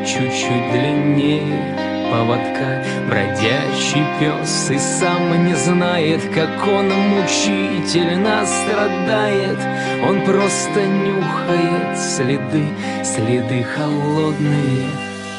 чуть-чуть 0.05 0.73
длиннее 0.73 1.75
поводка. 2.11 2.85
Бродячий 3.09 4.05
пес 4.19 4.71
и 4.71 4.79
сам 4.79 5.47
не 5.47 5.55
знает, 5.55 6.23
как 6.35 6.67
он 6.67 6.91
мучительно 6.91 8.45
страдает. 8.45 9.59
Он 10.07 10.21
просто 10.23 10.85
нюхает 10.85 11.99
следы, 11.99 12.65
следы 13.03 13.63
холодные, 13.63 14.89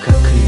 как 0.03 0.15
льды. 0.15 0.44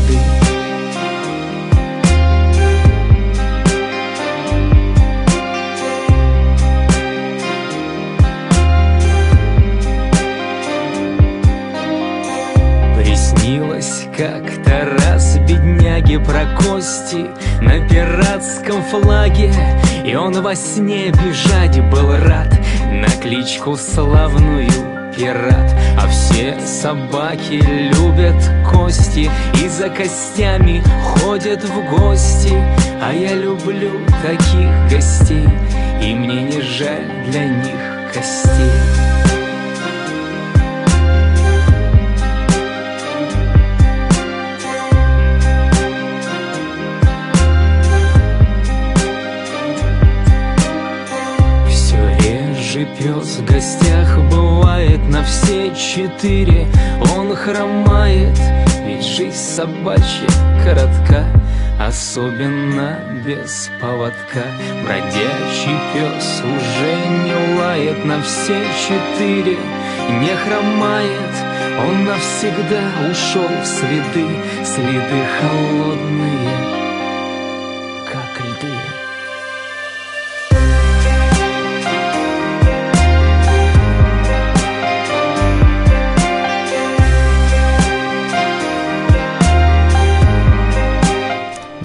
Как-то 14.18 14.98
раз 15.00 15.38
бедняге 15.38 16.20
про 16.20 16.46
кости 16.58 17.28
На 17.62 17.88
пиратском 17.88 18.82
флаге 18.84 19.54
И 20.04 20.16
он 20.16 20.42
во 20.42 20.56
сне 20.56 21.12
бежать 21.12 21.80
был 21.92 22.12
рад 22.12 22.60
На 22.92 23.10
кличку 23.22 23.78
славную 23.78 24.72
пират 25.16 25.72
А 26.02 26.08
все 26.08 26.60
собаки 26.66 27.62
любят 27.94 28.44
кости 28.72 29.30
И 29.64 29.68
за 29.68 29.90
костями 29.90 30.82
ходят 31.04 31.64
в 31.64 31.98
гости. 31.98 32.54
А 33.00 33.14
я 33.14 33.36
люблю 33.36 33.92
таких 34.24 34.92
гостей 34.92 35.48
И 36.02 36.16
мне 36.16 36.42
не 36.42 36.62
жаль 36.62 37.06
для 37.30 37.46
них 37.46 38.12
костей 38.12 39.07
пес. 52.98 53.38
В 53.38 53.46
гостях 53.46 54.18
бывает 54.30 55.00
на 55.10 55.24
все 55.24 55.74
четыре. 55.76 56.68
Он 57.16 57.36
хромает, 57.36 58.38
ведь 58.86 59.04
жизнь 59.04 59.36
собачья 59.36 60.28
коротка 60.64 61.26
Особенно 61.80 63.00
без 63.24 63.70
поводка. 63.80 64.44
Бродячий 64.84 65.78
пес 65.94 66.42
уже 66.42 66.96
не 67.24 67.60
лает 67.60 68.04
на 68.04 68.22
все 68.24 68.60
четыре. 68.82 69.58
Не 70.20 70.36
хромает, 70.36 71.34
он 71.88 72.06
навсегда 72.06 72.82
ушел 73.12 73.48
в 73.62 73.66
следы. 73.66 74.28
Следы 74.66 75.24
холодные, 75.40 76.77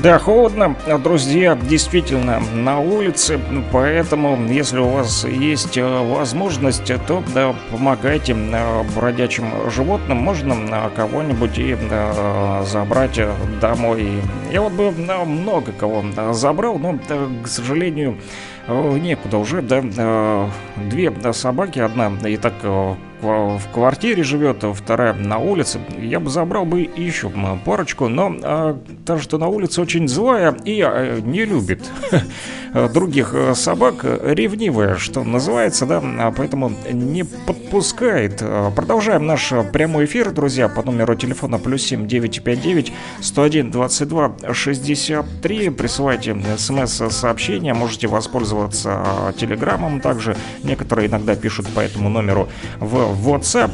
Да, 0.02 0.18
холодно, 0.18 0.74
друзья, 1.04 1.54
действительно, 1.54 2.42
на 2.54 2.80
улице, 2.80 3.38
поэтому, 3.70 4.36
если 4.48 4.80
у 4.80 4.88
вас 4.88 5.24
есть 5.24 5.78
э, 5.78 5.84
возможность, 5.84 6.92
то 7.06 7.22
да, 7.32 7.54
помогайте 7.70 8.32
э, 8.32 8.82
бродячим 8.96 9.70
животным, 9.70 10.18
можно 10.18 10.54
э, 10.54 10.90
кого-нибудь 10.96 11.56
и 11.56 11.76
э, 11.78 12.64
забрать 12.66 13.16
э, 13.18 13.32
домой. 13.60 14.08
Я 14.50 14.62
вот 14.62 14.72
бы 14.72 14.86
э, 14.86 15.24
много 15.24 15.70
кого 15.70 16.04
э, 16.16 16.32
забрал, 16.32 16.80
но, 16.80 16.98
э, 17.08 17.28
к 17.44 17.46
сожалению, 17.46 18.18
э, 18.66 18.98
некуда 18.98 19.38
уже, 19.38 19.62
да, 19.62 19.82
э, 19.84 20.48
две 20.90 21.10
да, 21.10 21.32
собаки, 21.32 21.78
одна 21.78 22.10
и 22.24 22.36
так 22.36 22.54
э, 22.64 22.94
в 23.22 23.62
квартире 23.72 24.22
живет, 24.22 24.64
а 24.64 24.72
вторая 24.72 25.14
на 25.14 25.38
улице. 25.38 25.80
Я 25.98 26.20
бы 26.20 26.28
забрал 26.28 26.64
бы 26.64 26.80
еще 26.80 27.30
парочку, 27.64 28.08
но 28.08 28.36
а, 28.42 28.78
та, 29.06 29.18
что 29.18 29.38
на 29.38 29.48
улице 29.48 29.80
очень 29.80 30.08
злая 30.08 30.56
и 30.64 30.80
а, 30.82 31.20
не 31.20 31.44
любит 31.44 31.88
других 32.92 33.34
э, 33.34 33.54
собак, 33.54 33.96
э, 34.02 34.32
ревнивая, 34.34 34.96
что 34.96 35.22
называется, 35.24 35.86
да, 35.86 36.02
а 36.02 36.32
поэтому 36.32 36.72
не 36.90 37.24
подпускает. 37.24 38.38
А, 38.40 38.70
Продолжаем 38.70 39.26
наш 39.26 39.52
э, 39.52 39.62
прямой 39.62 40.06
эфир, 40.06 40.32
друзья, 40.32 40.68
по 40.68 40.82
номеру 40.82 41.14
телефона 41.14 41.58
плюс 41.58 41.82
7 41.82 42.06
959 42.06 42.92
101 43.20 43.70
22 43.70 44.36
63. 44.52 45.70
Присылайте 45.70 46.36
смс-сообщения, 46.56 47.74
можете 47.74 48.08
воспользоваться 48.08 48.90
а, 48.94 49.32
телеграммом 49.32 50.00
также. 50.00 50.36
Некоторые 50.62 51.08
иногда 51.08 51.34
пишут 51.34 51.68
по 51.68 51.80
этому 51.80 52.08
номеру 52.08 52.48
в 52.80 53.11
WhatsApp. 53.12 53.70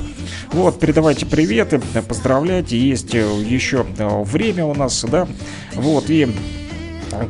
Вот, 0.52 0.81
передавайте 0.81 1.27
приветы, 1.27 1.81
поздравляйте. 2.09 2.78
Есть 2.78 3.15
э, 3.15 3.20
еще 3.43 3.85
э, 3.98 4.23
время 4.23 4.65
у 4.65 4.74
нас, 4.74 5.05
да. 5.05 5.28
Вот, 5.74 6.10
и 6.10 6.28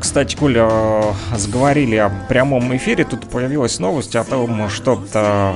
кстати, 0.00 0.36
Коля, 0.36 0.68
э, 0.70 1.12
заговорили 1.36 1.96
о 1.96 2.10
прямом 2.28 2.76
эфире, 2.76 3.04
тут 3.04 3.28
появилась 3.28 3.78
новость 3.78 4.16
о 4.16 4.24
том, 4.24 4.68
что 4.68 5.02
э, 5.12 5.52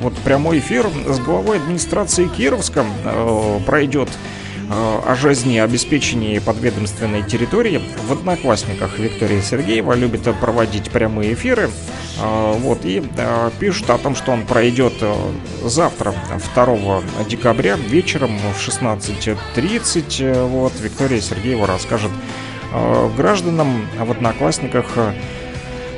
вот 0.00 0.14
прямой 0.18 0.58
эфир 0.58 0.86
с 1.06 1.18
главой 1.20 1.58
администрации 1.58 2.26
Кировска 2.26 2.84
пройдет 3.66 4.08
о 4.70 5.14
жизнеобеспечении 5.14 6.38
подведомственной 6.38 7.22
территории. 7.22 7.82
В 8.08 8.12
Одноклассниках 8.12 8.98
Виктория 8.98 9.42
Сергеева 9.42 9.92
любит 9.92 10.22
проводить 10.40 10.90
прямые 10.90 11.34
эфиры. 11.34 11.68
Э, 12.20 12.52
Вот, 12.58 12.84
и 12.84 13.02
пишут 13.58 13.90
о 13.90 13.98
том, 13.98 14.14
что 14.14 14.32
он 14.32 14.46
пройдет 14.46 14.94
э, 15.00 15.14
завтра, 15.64 16.14
2 16.54 17.02
декабря, 17.28 17.76
вечером 17.76 18.38
в 18.38 18.68
16.30. 18.68 20.24
Э, 20.24 20.44
Вот, 20.44 20.72
Виктория 20.80 21.20
Сергеева 21.20 21.66
расскажет 21.66 22.10
э, 22.72 23.10
гражданам 23.16 23.86
в 23.98 24.10
Одноклассниках 24.10 24.86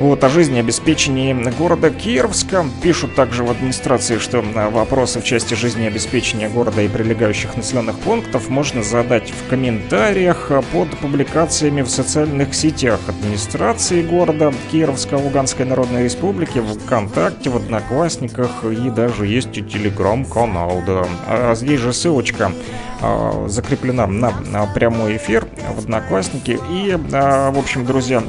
вот, 0.00 0.24
о 0.24 0.28
жизнеобеспечении 0.28 1.32
города 1.56 1.90
Кировска. 1.90 2.64
Пишут 2.82 3.14
также 3.14 3.44
в 3.44 3.50
администрации, 3.50 4.18
что 4.18 4.38
э, 4.38 4.70
вопросы 4.70 5.20
в 5.20 5.24
части 5.24 5.54
жизнеобеспечения 5.54 6.48
города 6.48 6.82
и 6.82 6.88
прилегающих 6.88 7.56
населенных 7.56 7.98
пунктов 8.00 8.48
можно 8.48 8.82
задать 8.82 9.30
в 9.30 9.48
комментариях 9.48 10.50
э, 10.50 10.62
под 10.72 10.90
публикациями 10.98 11.82
в 11.82 11.88
социальных 11.88 12.54
сетях 12.54 13.00
администрации 13.06 14.02
города 14.02 14.52
Кировска, 14.72 15.14
Луганской 15.14 15.64
Народной 15.64 16.04
Республики, 16.04 16.60
ВКонтакте, 16.60 17.50
в 17.50 17.56
Одноклассниках 17.56 18.64
и 18.64 18.90
даже 18.90 19.26
есть 19.26 19.56
и 19.56 19.62
телеграм-канал, 19.62 20.82
да. 20.86 21.06
А 21.26 21.54
здесь 21.54 21.80
же 21.80 21.92
ссылочка 21.92 22.52
э, 23.00 23.46
закреплена 23.48 24.06
на, 24.06 24.32
на 24.40 24.66
прямой 24.66 25.16
эфир 25.16 25.46
в 25.74 25.78
Одноклассники. 25.78 26.58
И, 26.70 26.96
в 26.96 27.58
общем, 27.58 27.84
друзья, 27.84 28.22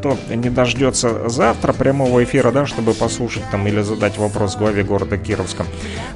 кто 0.00 0.16
не 0.34 0.48
дождется 0.48 1.28
завтра 1.28 1.74
прямого 1.74 2.24
эфира, 2.24 2.50
да, 2.50 2.64
чтобы 2.64 2.94
послушать 2.94 3.42
там 3.50 3.66
или 3.66 3.82
задать 3.82 4.16
вопрос 4.16 4.56
главе 4.56 4.82
города 4.82 5.18
Кировска. 5.18 5.66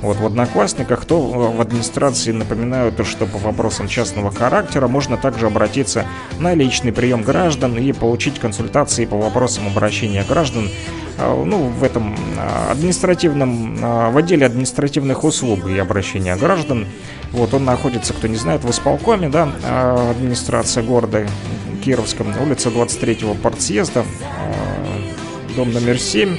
Вот 0.01 0.17
в 0.17 0.25
Одноклассниках, 0.25 1.05
то 1.05 1.21
в 1.21 1.61
администрации 1.61 2.33
напоминают, 2.33 3.07
что 3.07 3.27
по 3.27 3.37
вопросам 3.37 3.87
частного 3.87 4.31
характера 4.31 4.89
можно 4.89 5.19
также 5.19 5.47
обратиться 5.47 6.07
на 6.39 6.55
личный 6.55 6.93
прием 6.93 7.23
граждан 7.23 7.77
и 7.77 7.93
получить 7.93 8.39
консультации 8.39 9.05
по 9.05 9.19
вопросам 9.19 9.67
обращения 9.67 10.25
граждан 10.27 10.71
а, 11.19 11.45
ну, 11.45 11.69
в 11.69 11.85
этом 11.85 12.17
а, 12.39 12.73
административном, 12.73 13.79
а, 13.83 14.11
в 14.11 14.17
отделе 14.17 14.47
административных 14.47 15.25
услуг 15.25 15.69
и 15.69 15.79
обращения 15.79 16.35
граждан. 16.37 16.87
Вот 17.33 17.53
он 17.53 17.65
находится, 17.67 18.15
кто 18.15 18.29
не 18.29 18.37
знает, 18.37 18.65
в 18.65 18.71
исполкоме, 18.71 19.29
да, 19.29 19.51
администрация 20.11 20.85
города 20.85 21.27
Кировска, 21.85 22.25
улица 22.41 22.71
23-го 22.71 23.35
партсъезда, 23.35 24.05
дом 25.55 25.71
номер 25.71 25.99
7. 25.99 26.39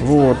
Вот, 0.00 0.38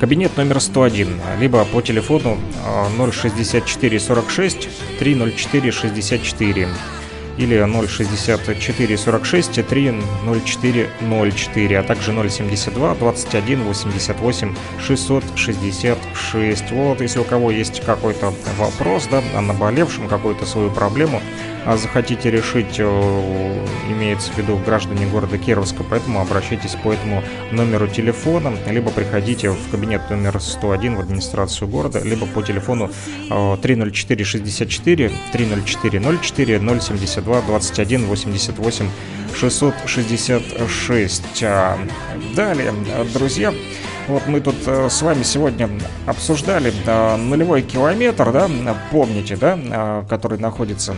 кабинет 0.00 0.36
номер 0.36 0.60
101, 0.60 1.20
либо 1.38 1.64
по 1.66 1.80
телефону 1.80 2.38
064 3.12 4.00
46 4.00 4.68
304 4.98 5.70
64 5.70 6.68
или 7.38 7.86
064 7.86 8.98
46 8.98 9.58
30404, 9.58 11.78
а 11.78 11.82
также 11.82 12.30
072 12.30 12.94
21 12.96 13.62
88 13.62 14.54
666. 14.86 16.70
Вот, 16.72 17.00
если 17.00 17.20
у 17.20 17.24
кого 17.24 17.50
есть 17.50 17.80
какой-то 17.80 18.34
вопрос, 18.58 19.08
да, 19.10 19.22
о 19.34 19.40
наболевшем, 19.40 20.08
какую-то 20.08 20.44
свою 20.44 20.70
проблему, 20.70 21.22
а 21.66 21.76
захотите 21.76 22.30
решить, 22.30 22.76
э, 22.78 23.64
имеется 23.90 24.32
в 24.32 24.38
виду 24.38 24.56
граждане 24.56 25.06
города 25.06 25.36
Кировска, 25.38 25.84
поэтому 25.88 26.20
обращайтесь 26.20 26.76
по 26.82 26.92
этому 26.92 27.22
номеру 27.52 27.88
телефона, 27.88 28.52
либо 28.68 28.90
приходите 28.90 29.50
в 29.50 29.70
кабинет 29.70 30.10
номер 30.10 30.40
101 30.40 30.96
в 30.96 31.00
администрацию 31.00 31.68
города, 31.68 32.00
либо 32.02 32.26
по 32.26 32.42
телефону 32.42 32.90
304 33.62 34.24
64 34.24 35.12
304 35.32 36.00
04 36.00 36.80
072 36.80 37.42
21 37.42 38.06
88 38.06 38.88
666. 39.34 41.44
Далее, 42.34 42.74
друзья, 43.12 43.52
вот 44.10 44.26
мы 44.26 44.40
тут 44.40 44.56
э, 44.66 44.88
с 44.90 45.02
вами 45.02 45.22
сегодня 45.22 45.70
обсуждали 46.04 46.72
э, 46.84 47.16
нулевой 47.16 47.62
километр, 47.62 48.32
да, 48.32 48.48
помните, 48.90 49.36
да, 49.36 49.56
э, 49.58 50.04
который 50.08 50.38
находится 50.38 50.94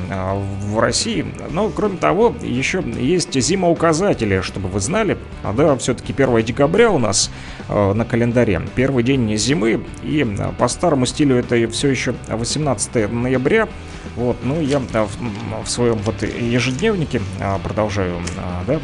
в 0.65 0.79
России. 0.79 1.27
Но, 1.51 1.69
кроме 1.69 1.99
того, 1.99 2.35
еще 2.43 2.83
есть 2.83 3.39
зимоуказатели, 3.39 4.41
чтобы 4.41 4.69
вы 4.69 4.81
знали. 4.81 5.19
Да, 5.57 5.77
все-таки 5.77 6.13
1 6.13 6.43
декабря 6.43 6.91
у 6.91 6.99
нас 6.99 7.31
на 7.69 8.05
календаре. 8.05 8.63
Первый 8.75 9.05
день 9.05 9.37
зимы. 9.37 9.85
И 10.03 10.27
по 10.59 10.69
старому 10.69 11.07
стилю 11.07 11.37
это 11.37 11.69
все 11.69 11.89
еще 11.89 12.15
18 12.29 13.13
ноября. 13.13 13.69
Вот, 14.17 14.39
ну, 14.43 14.61
я 14.61 14.79
в, 14.79 15.65
в 15.65 15.69
своем 15.69 15.99
вот 15.99 16.23
ежедневнике 16.23 17.21
продолжаю, 17.63 18.21
да, 18.67 18.81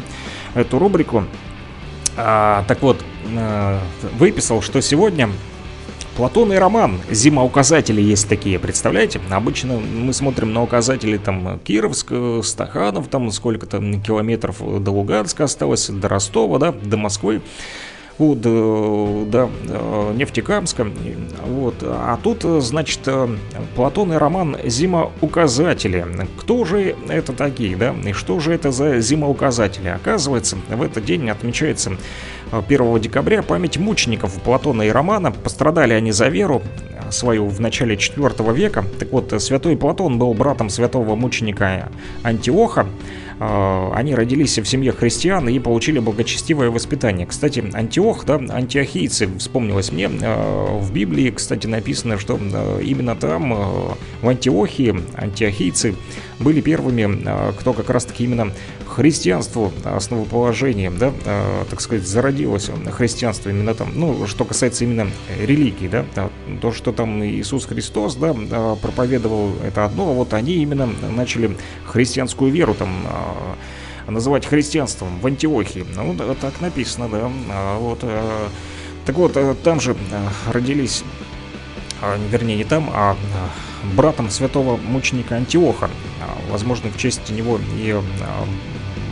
эту 0.55 0.79
рубрику. 0.79 1.25
А, 2.21 2.65
так 2.67 2.81
вот, 2.81 2.97
а, 3.37 3.79
выписал, 4.17 4.61
что 4.61 4.81
сегодня 4.81 5.29
Платон 6.17 6.51
и 6.51 6.57
Роман. 6.57 6.99
Зима 7.09 7.45
указатели 7.45 8.01
есть 8.01 8.27
такие, 8.27 8.59
представляете? 8.59 9.21
Обычно 9.29 9.77
мы 9.77 10.11
смотрим 10.11 10.51
на 10.51 10.61
указатели 10.61 11.17
там 11.17 11.59
Кировск, 11.59 12.11
Стаханов, 12.43 13.07
там 13.07 13.31
сколько 13.31 13.65
там 13.67 14.01
километров 14.01 14.57
до 14.83 14.91
Луганска 14.91 15.45
осталось, 15.45 15.87
до 15.87 16.09
Ростова, 16.09 16.59
да, 16.59 16.73
до 16.73 16.97
Москвы 16.97 17.41
от 18.19 18.41
да, 18.41 19.49
э, 19.67 20.13
Нефтекамска. 20.15 20.87
Вот. 21.45 21.75
А 21.81 22.19
тут, 22.21 22.43
значит, 22.61 23.07
Платон 23.75 24.13
и 24.13 24.17
Роман 24.17 24.57
зимоуказатели. 24.65 26.05
Кто 26.37 26.65
же 26.65 26.95
это 27.07 27.33
такие, 27.33 27.75
да? 27.75 27.95
И 28.05 28.11
что 28.11 28.39
же 28.39 28.53
это 28.53 28.71
за 28.71 28.99
зимоуказатели? 28.99 29.87
Оказывается, 29.87 30.57
в 30.69 30.81
этот 30.81 31.05
день 31.05 31.29
отмечается 31.29 31.93
1 32.51 32.99
декабря 32.99 33.41
память 33.41 33.77
мучеников 33.77 34.33
Платона 34.41 34.83
и 34.83 34.89
Романа. 34.89 35.31
Пострадали 35.31 35.93
они 35.93 36.11
за 36.11 36.27
веру 36.27 36.61
свою 37.11 37.47
в 37.47 37.59
начале 37.59 37.97
4 37.97 38.29
века. 38.53 38.83
Так 38.99 39.11
вот, 39.11 39.33
святой 39.41 39.77
Платон 39.77 40.19
был 40.19 40.33
братом 40.33 40.69
святого 40.69 41.15
мученика 41.15 41.89
Антиоха. 42.23 42.85
А, 43.39 43.91
они 43.95 44.15
родились 44.15 44.59
в 44.59 44.65
семье 44.65 44.91
христиан 44.91 45.47
и 45.47 45.57
получили 45.59 45.99
благочестивое 45.99 46.69
воспитание. 46.69 47.25
Кстати, 47.25 47.63
Антиох, 47.73 48.25
да, 48.25 48.35
антиохийцы, 48.35 49.29
вспомнилось 49.37 49.91
мне, 49.91 50.09
а, 50.21 50.77
в 50.77 50.91
Библии, 50.91 51.31
кстати, 51.31 51.65
написано, 51.65 52.19
что 52.19 52.37
а, 52.39 52.79
именно 52.79 53.15
там, 53.15 53.53
в 54.21 54.27
Антиохии, 54.27 54.93
антиохийцы 55.15 55.95
были 56.39 56.61
первыми, 56.61 57.53
кто 57.59 57.73
как 57.73 57.89
раз-таки 57.89 58.23
именно 58.23 58.51
христианству 58.89 59.71
основоположением, 59.83 60.97
да, 60.97 61.13
так 61.69 61.81
сказать, 61.81 62.07
зародилось 62.07 62.69
христианство 62.91 63.49
именно 63.49 63.73
там, 63.73 63.91
ну, 63.93 64.27
что 64.27 64.45
касается 64.45 64.83
именно 64.83 65.09
религии, 65.39 65.87
да, 65.87 66.05
то, 66.61 66.71
что 66.71 66.91
там 66.91 67.23
Иисус 67.23 67.65
Христос, 67.65 68.15
да, 68.15 68.33
проповедовал, 68.81 69.51
это 69.63 69.85
одно, 69.85 70.13
вот 70.13 70.33
они 70.33 70.55
именно 70.55 70.89
начали 71.15 71.55
христианскую 71.85 72.51
веру 72.51 72.73
там 72.73 72.89
называть 74.11 74.45
христианством 74.45 75.19
в 75.19 75.27
Антиохии. 75.27 75.85
Ну, 75.95 76.13
да, 76.13 76.33
так 76.35 76.61
написано, 76.61 77.09
да. 77.09 77.31
А, 77.49 77.79
вот, 77.79 77.99
а, 78.03 78.49
так 79.05 79.15
вот, 79.15 79.35
э, 79.35 79.55
там 79.63 79.79
же 79.79 79.95
родились, 80.51 81.03
а, 82.01 82.17
вернее, 82.31 82.57
не 82.57 82.63
там, 82.63 82.89
а 82.93 83.15
братом 83.95 84.29
святого 84.29 84.77
мученика 84.77 85.35
Антиоха. 85.35 85.89
Возможно, 86.49 86.89
в 86.89 86.97
честь 86.97 87.29
него 87.29 87.59
и 87.77 87.95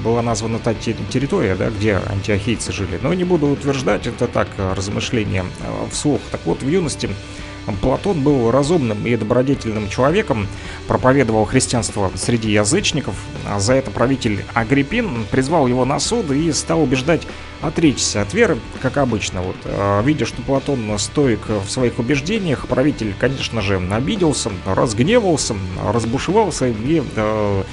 была 0.08 0.22
названа 0.22 0.60
та 0.60 0.74
территория, 0.74 1.56
да, 1.56 1.70
где 1.70 1.96
антиохийцы 1.96 2.72
жили. 2.72 2.98
Но 3.02 3.14
не 3.14 3.26
буду 3.26 3.48
утверждать, 3.48 4.08
это 4.08 4.28
так, 4.28 4.48
размышления 4.58 5.44
вслух. 5.92 6.22
Так 6.32 6.42
вот, 6.46 6.64
в 6.64 6.70
юности 6.70 7.10
Платон 7.82 8.22
был 8.22 8.50
разумным 8.50 9.06
и 9.06 9.16
добродетельным 9.18 9.90
человеком, 9.90 10.48
проповедовал 10.88 11.44
христианство 11.44 12.10
среди 12.16 12.52
язычников. 12.52 13.16
А 13.46 13.60
за 13.60 13.74
это 13.74 13.92
правитель 13.92 14.46
Агриппин 14.54 15.26
призвал 15.30 15.68
его 15.68 15.84
на 15.84 16.00
суд 16.00 16.32
и 16.32 16.52
стал 16.54 16.82
убеждать 16.82 17.28
отречься 17.62 18.22
от 18.22 18.34
веры, 18.34 18.58
как 18.82 18.96
обычно. 18.98 19.42
Вот, 19.42 19.58
а, 19.66 20.02
видя, 20.04 20.26
что 20.26 20.42
Платон 20.42 20.98
стоек 20.98 21.42
в 21.50 21.70
своих 21.70 22.00
убеждениях, 22.00 22.68
правитель, 22.68 23.14
конечно 23.20 23.62
же, 23.62 23.82
обиделся, 23.92 24.52
разгневался, 24.66 25.56
разбушевался 25.84 26.68
и 26.68 27.00
э, 27.00 27.04
э, 27.16 27.64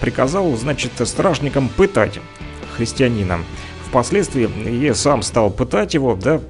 приказал, 0.00 0.54
значит, 0.56 0.92
стражникам 1.04 1.68
пытать 1.68 2.20
христианина. 2.76 3.38
Впоследствии 3.88 4.50
я 4.82 4.92
сам 4.92 5.22
стал 5.22 5.50
пытать 5.50 5.94
его, 5.94 6.16
да, 6.16 6.40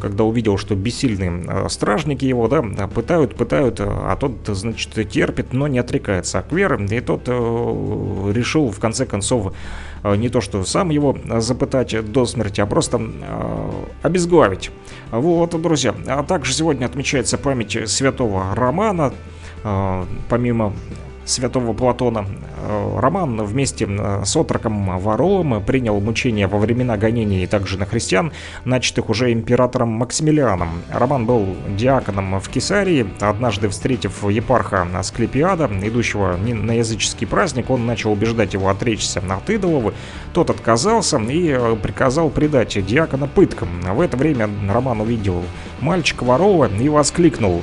когда 0.00 0.22
увидел, 0.22 0.56
что 0.56 0.76
бессильные 0.76 1.44
э, 1.48 1.68
стражники 1.68 2.24
его, 2.24 2.46
да, 2.46 2.62
пытают, 2.86 3.34
пытают, 3.34 3.80
э, 3.80 3.84
а 3.84 4.14
тот, 4.14 4.34
значит, 4.46 4.92
терпит, 5.10 5.52
но 5.52 5.66
не 5.66 5.80
отрекается 5.80 6.38
от 6.38 6.52
веры, 6.52 6.86
и 6.88 7.00
тот 7.00 7.22
э, 7.26 7.32
решил, 7.32 8.70
в 8.70 8.78
конце 8.78 9.04
концов, 9.04 9.52
не 10.04 10.28
то 10.28 10.40
что 10.40 10.62
сам 10.64 10.90
его 10.90 11.16
запытать 11.38 12.12
до 12.12 12.24
смерти, 12.24 12.60
а 12.60 12.66
просто 12.66 13.00
обезглавить. 14.02 14.70
Вот, 15.10 15.60
друзья. 15.60 15.96
А 16.06 16.22
также 16.22 16.52
сегодня 16.52 16.86
отмечается 16.86 17.36
память 17.36 17.88
святого 17.88 18.54
Романа, 18.54 19.12
помимо 20.28 20.72
святого 21.24 21.72
Платона. 21.72 22.26
Э, 22.58 22.98
Роман 22.98 23.42
вместе 23.44 23.88
с 24.24 24.36
отроком 24.36 24.98
Варолом 24.98 25.62
принял 25.64 26.00
мучения 26.00 26.48
во 26.48 26.58
времена 26.58 26.96
гонений 26.96 27.46
также 27.46 27.78
на 27.78 27.86
христиан, 27.86 28.32
начатых 28.64 29.08
уже 29.08 29.32
императором 29.32 29.90
Максимилианом. 29.90 30.82
Роман 30.92 31.26
был 31.26 31.46
диаконом 31.76 32.40
в 32.40 32.48
Кесарии. 32.48 33.06
Однажды, 33.20 33.68
встретив 33.68 34.28
епарха 34.28 34.86
Асклепиада, 34.94 35.70
идущего 35.82 36.36
на 36.36 36.72
языческий 36.72 37.26
праздник, 37.26 37.70
он 37.70 37.86
начал 37.86 38.12
убеждать 38.12 38.54
его 38.54 38.68
отречься 38.68 39.22
от 39.28 39.50
идолов. 39.50 39.94
Тот 40.32 40.50
отказался 40.50 41.18
и 41.18 41.48
э, 41.48 41.76
приказал 41.82 42.30
предать 42.30 42.84
диакона 42.84 43.26
пыткам. 43.26 43.68
В 43.82 44.00
это 44.00 44.16
время 44.16 44.48
Роман 44.68 45.00
увидел 45.00 45.42
мальчика 45.80 46.24
Варова 46.24 46.68
и 46.68 46.88
воскликнул 46.88 47.62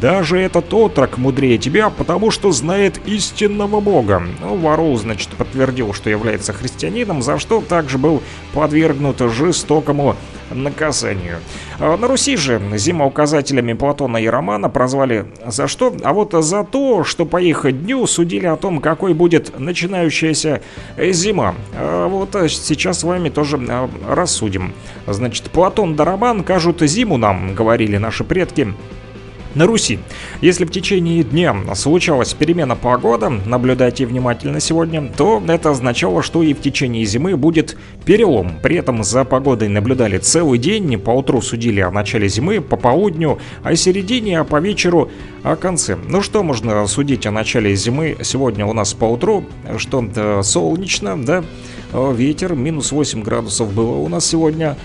«Даже 0.00 0.38
этот 0.38 0.72
отрок 0.74 1.18
мудрее 1.18 1.58
тебя, 1.58 1.90
потому 1.90 2.30
что 2.30 2.52
знает 2.52 2.99
истинного 3.06 3.80
бога. 3.80 4.22
Варул, 4.40 4.96
значит, 4.96 5.30
подтвердил, 5.30 5.92
что 5.92 6.10
является 6.10 6.52
христианином, 6.52 7.22
за 7.22 7.38
что 7.38 7.60
также 7.60 7.98
был 7.98 8.22
подвергнут 8.52 9.18
жестокому 9.18 10.16
наказанию. 10.50 11.38
А 11.78 11.96
На 11.96 12.08
Руси 12.08 12.36
же 12.36 12.60
зимоуказателями 12.74 13.72
Платона 13.72 14.18
и 14.18 14.26
Романа 14.26 14.68
прозвали 14.68 15.26
за 15.46 15.68
что? 15.68 15.94
А 16.02 16.12
вот 16.12 16.32
за 16.32 16.64
то, 16.64 17.04
что 17.04 17.24
по 17.24 17.40
их 17.40 17.66
дню 17.70 18.06
судили 18.06 18.46
о 18.46 18.56
том, 18.56 18.80
какой 18.80 19.14
будет 19.14 19.58
начинающаяся 19.58 20.62
зима. 20.98 21.54
А 21.74 22.08
Вот 22.08 22.36
сейчас 22.48 23.00
с 23.00 23.04
вами 23.04 23.28
тоже 23.28 23.58
а, 23.68 23.88
рассудим. 24.08 24.72
Значит, 25.06 25.50
Платон 25.50 25.96
да 25.96 26.04
Роман 26.04 26.42
кажут 26.42 26.80
зиму 26.80 27.16
нам, 27.16 27.54
говорили 27.54 27.96
наши 27.96 28.24
предки, 28.24 28.74
на 29.54 29.66
Руси. 29.66 29.98
Если 30.40 30.64
в 30.64 30.70
течение 30.70 31.22
дня 31.22 31.56
случалась 31.74 32.34
перемена 32.34 32.76
погоды, 32.76 33.28
наблюдайте 33.28 34.06
внимательно 34.06 34.60
сегодня, 34.60 35.10
то 35.16 35.42
это 35.46 35.70
означало, 35.70 36.22
что 36.22 36.42
и 36.42 36.54
в 36.54 36.60
течение 36.60 37.04
зимы 37.04 37.36
будет 37.36 37.76
перелом. 38.04 38.58
При 38.62 38.76
этом 38.76 39.04
за 39.04 39.24
погодой 39.24 39.68
наблюдали 39.68 40.18
целый 40.18 40.58
день, 40.58 40.98
по 40.98 41.10
утру 41.10 41.42
судили 41.42 41.80
о 41.80 41.90
начале 41.90 42.28
зимы, 42.28 42.60
по 42.60 42.76
полудню 42.76 43.38
о 43.62 43.74
середине, 43.76 44.40
а 44.40 44.44
по 44.44 44.60
вечеру 44.60 45.10
о 45.42 45.56
конце. 45.56 45.96
Ну 45.96 46.22
что 46.22 46.42
можно 46.42 46.86
судить 46.86 47.26
о 47.26 47.30
начале 47.30 47.74
зимы 47.74 48.16
сегодня 48.22 48.66
у 48.66 48.72
нас 48.72 48.94
по 48.94 49.04
утру? 49.04 49.44
Что 49.78 50.42
солнечно, 50.42 51.22
да, 51.22 51.44
Э, 51.92 52.12
ветер, 52.14 52.54
минус 52.54 52.92
8 52.92 53.22
градусов 53.22 53.72
было 53.72 53.96
у 53.96 54.08
нас 54.08 54.26
сегодня 54.26 54.76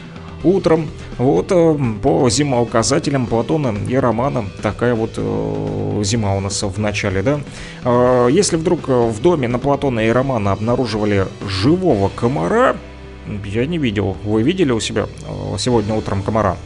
утром. 0.46 0.88
Вот 1.18 1.52
э, 1.52 1.78
по 2.02 2.30
зимоуказателям 2.30 3.26
Платона 3.26 3.74
и 3.88 3.96
Романа 3.96 4.46
такая 4.62 4.94
вот 4.96 5.14
э, 5.18 6.02
зима 6.04 6.36
у 6.36 6.40
нас 6.40 6.62
в 6.62 6.80
начале, 6.80 7.22
да. 7.22 7.40
Э, 7.84 8.28
Если 8.32 8.56
вдруг 8.56 8.88
в 8.88 9.22
доме 9.22 9.48
на 9.48 9.60
Платона 9.60 10.02
и 10.02 10.10
Романа 10.10 10.52
обнаруживали 10.52 11.28
живого 11.48 12.10
комара, 12.10 12.76
я 13.46 13.66
не 13.66 13.78
видел. 13.78 14.16
Вы 14.24 14.44
видели 14.44 14.72
у 14.72 14.80
себя 14.80 15.08
сегодня 15.58 15.96
утром 15.96 16.22
комара? 16.22 16.58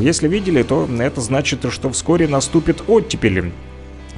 Если 0.00 0.28
видели, 0.28 0.62
то 0.62 0.88
это 0.98 1.20
значит, 1.20 1.64
что 1.70 1.90
вскоре 1.90 2.26
наступит 2.26 2.82
оттепель. 2.88 3.52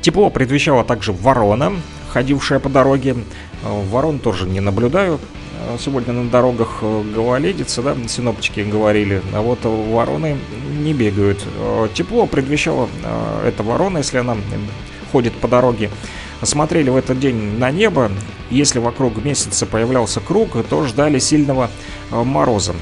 Тепло 0.00 0.30
предвещала 0.30 0.84
также 0.84 1.12
ворона, 1.12 1.72
ходившая 2.10 2.60
по 2.60 2.68
дороге. 2.68 3.16
Ворон 3.62 4.20
тоже 4.20 4.46
не 4.46 4.60
наблюдаю. 4.60 5.18
Сегодня 5.78 6.12
на 6.12 6.30
дорогах 6.30 6.78
э, 6.80 7.02
гололедица, 7.14 7.82
да, 7.82 7.96
синоптики 8.08 8.60
говорили, 8.60 9.22
а 9.34 9.42
вот 9.42 9.58
вороны 9.64 10.38
не 10.78 10.94
бегают. 10.94 11.42
Э, 11.58 11.88
Тепло 11.92 12.26
предвещало 12.26 12.88
э, 13.04 13.48
эта 13.48 13.62
ворона, 13.62 13.98
если 13.98 14.18
она 14.18 14.36
ходит 15.12 15.34
по 15.34 15.48
дороге. 15.48 15.90
Смотрели 16.42 16.90
в 16.90 16.96
этот 16.96 17.18
день 17.18 17.58
на 17.58 17.70
небо, 17.70 18.10
если 18.50 18.78
вокруг 18.78 19.24
месяца 19.24 19.66
появлялся 19.66 20.20
круг, 20.20 20.50
то 20.68 20.84
ждали 20.84 21.18
сильного 21.18 21.70
мороза. 22.10 22.74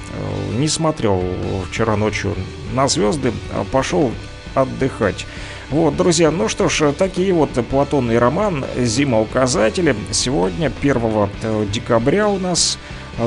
Не 0.59 0.67
смотрел 0.67 1.23
вчера 1.71 1.97
ночью 1.97 2.35
на 2.73 2.89
звезды, 2.89 3.33
а 3.53 3.65
пошел 3.71 4.11
отдыхать. 4.55 5.27
Вот, 5.75 5.97
друзья, 5.97 6.31
ну 6.31 6.49
что 6.49 6.69
ж, 6.69 6.93
такие 6.93 7.33
вот 7.33 7.51
Платон 7.69 8.09
и 8.13 8.15
Роман, 8.15 8.65
зимоуказатели. 8.77 9.97
Сегодня, 10.13 10.71
1 10.81 11.03
э, 11.43 11.67
декабря 11.67 12.29
у 12.29 12.39
нас, 12.39 12.79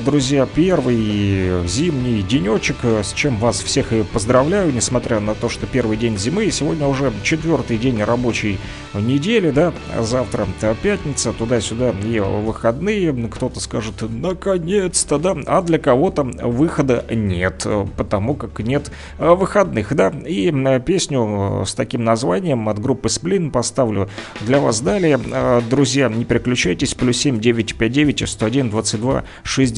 друзья, 0.06 0.46
первый 0.46 1.68
зимний 1.68 2.22
денечек, 2.22 2.78
э, 2.84 3.04
с 3.04 3.14
чем 3.14 3.38
вас 3.38 3.62
всех 3.62 3.94
и 3.94 4.04
поздравляю, 4.04 4.74
несмотря 4.74 5.20
на 5.20 5.36
то, 5.36 5.50
что 5.50 5.66
первый 5.66 5.98
день 5.98 6.18
зимы, 6.18 6.46
и 6.46 6.52
сегодня 6.52 6.88
уже 6.88 7.14
четвертый 7.24 7.78
день 7.78 8.02
рабочей 8.04 8.60
недели, 8.94 9.52
да, 9.52 9.74
завтра 10.00 10.48
э, 10.62 10.76
пятница, 10.82 11.34
туда-сюда 11.34 11.94
и 12.04 12.20
выходные, 12.20 13.14
кто-то 13.30 13.60
скажет, 13.60 13.96
наконец-то, 14.02 15.18
да, 15.18 15.38
а 15.46 15.62
для 15.62 15.80
кого-то 15.80 16.24
выхода 16.24 17.06
нет, 17.10 17.64
э, 17.66 17.86
потому 17.96 18.36
как 18.36 18.60
нет 18.60 18.92
э, 19.20 19.30
выходных, 19.30 19.96
да, 19.96 20.10
и 20.10 20.52
песню 20.86 21.64
с 21.66 21.74
таким 21.74 22.04
названием 22.04 22.68
от 22.70 22.80
группы 22.80 23.10
Сплин 23.10 23.52
поставлю 23.52 24.10
для 24.42 24.60
вас 24.60 24.82
далее, 24.82 25.18
Э, 25.32 25.62
друзья, 25.70 26.10
не 26.10 26.26
переключайтесь, 26.26 26.94
плюс 26.94 27.18
7 27.18 27.40
959 27.40 28.28
101 28.28 28.70
22 28.70 29.24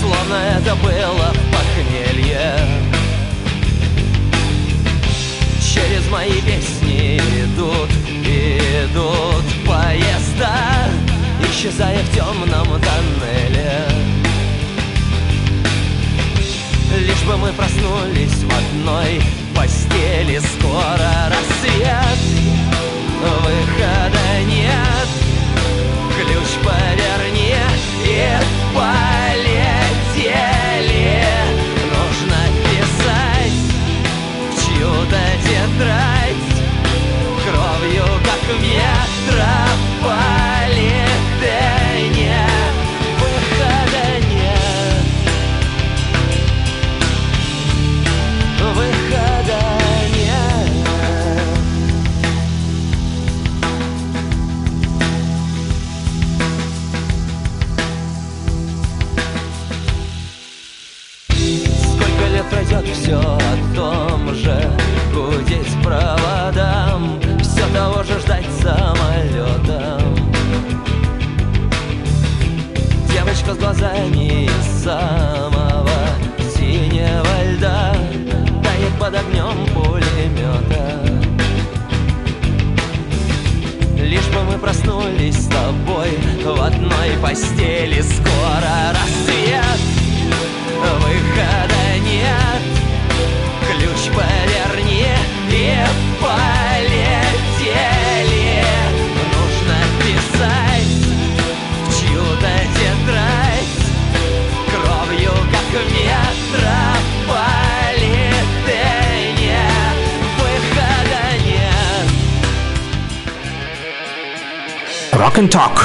Словно 0.00 0.34
это 0.34 0.74
было 0.76 1.32
похмелье. 1.52 2.54
Через 5.60 6.08
мои 6.10 6.40
песни 6.40 7.18
идут, 7.18 7.90
идут 8.24 9.44
поезда 9.66 10.88
Исчезая 11.42 12.02
в 12.02 12.14
темном 12.14 12.66
тоннеле 12.80 13.95
Лишь 16.98 17.22
бы 17.24 17.36
мы 17.36 17.52
проснулись 17.52 18.42
в 18.42 18.50
одной 18.50 19.20
постели. 19.54 20.38
Скоро 20.38 21.28
рассвет, 21.28 22.18
выхода 23.20 24.42
нет 24.46 25.08
Ключ 26.14 26.48
поверни 26.64 27.54
и 28.04 28.38
полетели 28.74 29.15
пройдет 62.86 62.96
все 62.96 63.18
о 63.18 63.40
том 63.74 64.34
же 64.34 64.70
Гудеть 65.14 65.82
проводам 65.82 67.20
Все 67.40 67.66
того 67.74 68.02
же 68.02 68.18
ждать 68.20 68.46
самолетом 68.60 70.14
Девочка 73.12 73.54
с 73.54 73.58
глазами 73.58 74.44
из 74.46 74.84
самого 74.84 75.90
синего 76.56 77.52
льда 77.52 77.94
Тает 78.62 78.92
под 78.98 79.14
огнем 79.14 79.66
пулемета 79.74 81.00
Лишь 83.98 84.28
бы 84.28 84.42
мы 84.44 84.58
проснулись 84.58 85.36
с 85.36 85.48
тобой 85.48 86.10
в 86.44 86.62
одной 86.62 87.10
постели 87.22 88.00
Скоро 88.02 88.92
рассвет, 88.92 89.80
выхода 91.00 91.98
нет 92.04 92.65
Ключ 93.78 94.08
поверни 94.08 95.06
и 95.50 95.84
полетели 96.20 97.04
Нужно 99.32 99.78
писать 100.00 100.96
в 101.84 101.88
чью-то 101.98 102.54
тетрадь 102.74 103.76
Кровью, 104.70 105.34
как 105.52 105.68
метрополитене 105.92 106.36
Rock 115.12 115.36
and 115.38 115.50
Talk. 115.50 115.80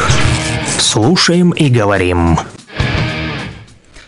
Слушаем 0.77 1.51
и 1.51 1.69
говорим. 1.69 2.37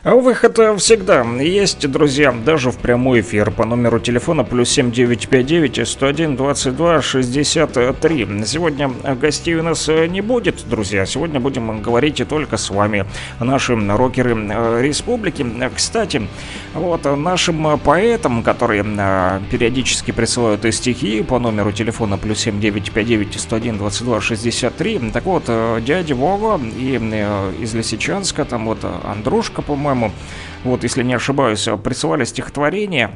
А 0.05 0.15
выход 0.15 0.59
э, 0.59 0.75
всегда 0.75 1.23
есть, 1.39 1.89
друзья, 1.89 2.34
даже 2.34 2.71
в 2.71 2.77
прямой 2.77 3.21
эфир 3.21 3.51
по 3.51 3.63
номеру 3.63 4.01
телефона 4.01 4.43
плюс 4.43 4.69
7959 4.69 5.88
101 5.88 6.35
22 6.35 7.01
63. 7.01 8.27
Сегодня 8.45 8.91
гостей 9.21 9.55
у 9.55 9.63
нас 9.63 9.88
э, 9.88 10.07
не 10.07 10.19
будет, 10.19 10.67
друзья. 10.67 11.05
Сегодня 11.05 11.39
будем 11.39 11.81
говорить 11.81 12.21
только 12.27 12.57
с 12.57 12.69
вами, 12.69 13.05
наши 13.39 13.75
рокеры 13.75 14.35
э, 14.35 14.81
республики. 14.81 15.45
Кстати, 15.73 16.27
вот 16.73 17.05
нашим 17.05 17.65
э, 17.65 17.77
поэтам, 17.77 18.43
которые 18.43 18.84
э, 18.85 19.39
периодически 19.49 20.11
присылают 20.11 20.65
и 20.65 20.73
стихи 20.73 21.23
по 21.23 21.39
номеру 21.39 21.71
телефона 21.71 22.17
плюс 22.17 22.39
7959 22.39 23.39
101 23.39 23.77
22 23.77 24.19
63. 24.19 25.11
Так 25.13 25.23
вот, 25.23 25.43
э, 25.47 25.80
дядя 25.80 26.13
Вова 26.13 26.59
и 26.77 26.99
э, 27.01 27.53
из 27.61 27.73
Лисичанска, 27.73 28.43
там 28.43 28.65
вот 28.65 28.80
э, 28.84 28.91
Андрушка, 29.05 29.61
по-моему, 29.61 29.93
вот, 30.64 30.84
если 30.84 31.03
не 31.03 31.14
ошибаюсь, 31.14 31.68
присылали 31.84 32.24
стихотворение. 32.24 33.11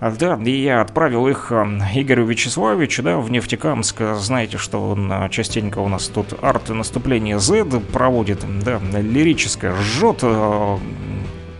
А, 0.00 0.10
Да, 0.10 0.38
и 0.44 0.50
я 0.50 0.80
отправил 0.80 1.26
их 1.28 1.50
Игорю 1.50 2.26
Вячеславовичу, 2.26 3.02
да, 3.02 3.18
в 3.18 3.30
Нефтекамск. 3.30 4.02
Знаете, 4.16 4.58
что 4.58 4.90
он 4.90 5.10
э, 5.10 5.28
частенько 5.30 5.78
у 5.78 5.88
нас 5.88 6.08
тут 6.08 6.34
арт-наступление 6.42 7.38
Z 7.38 7.80
проводит, 7.92 8.44
да, 8.64 8.80
лирическое, 8.92 9.74
жжет 9.76 10.18
э, 10.22 10.78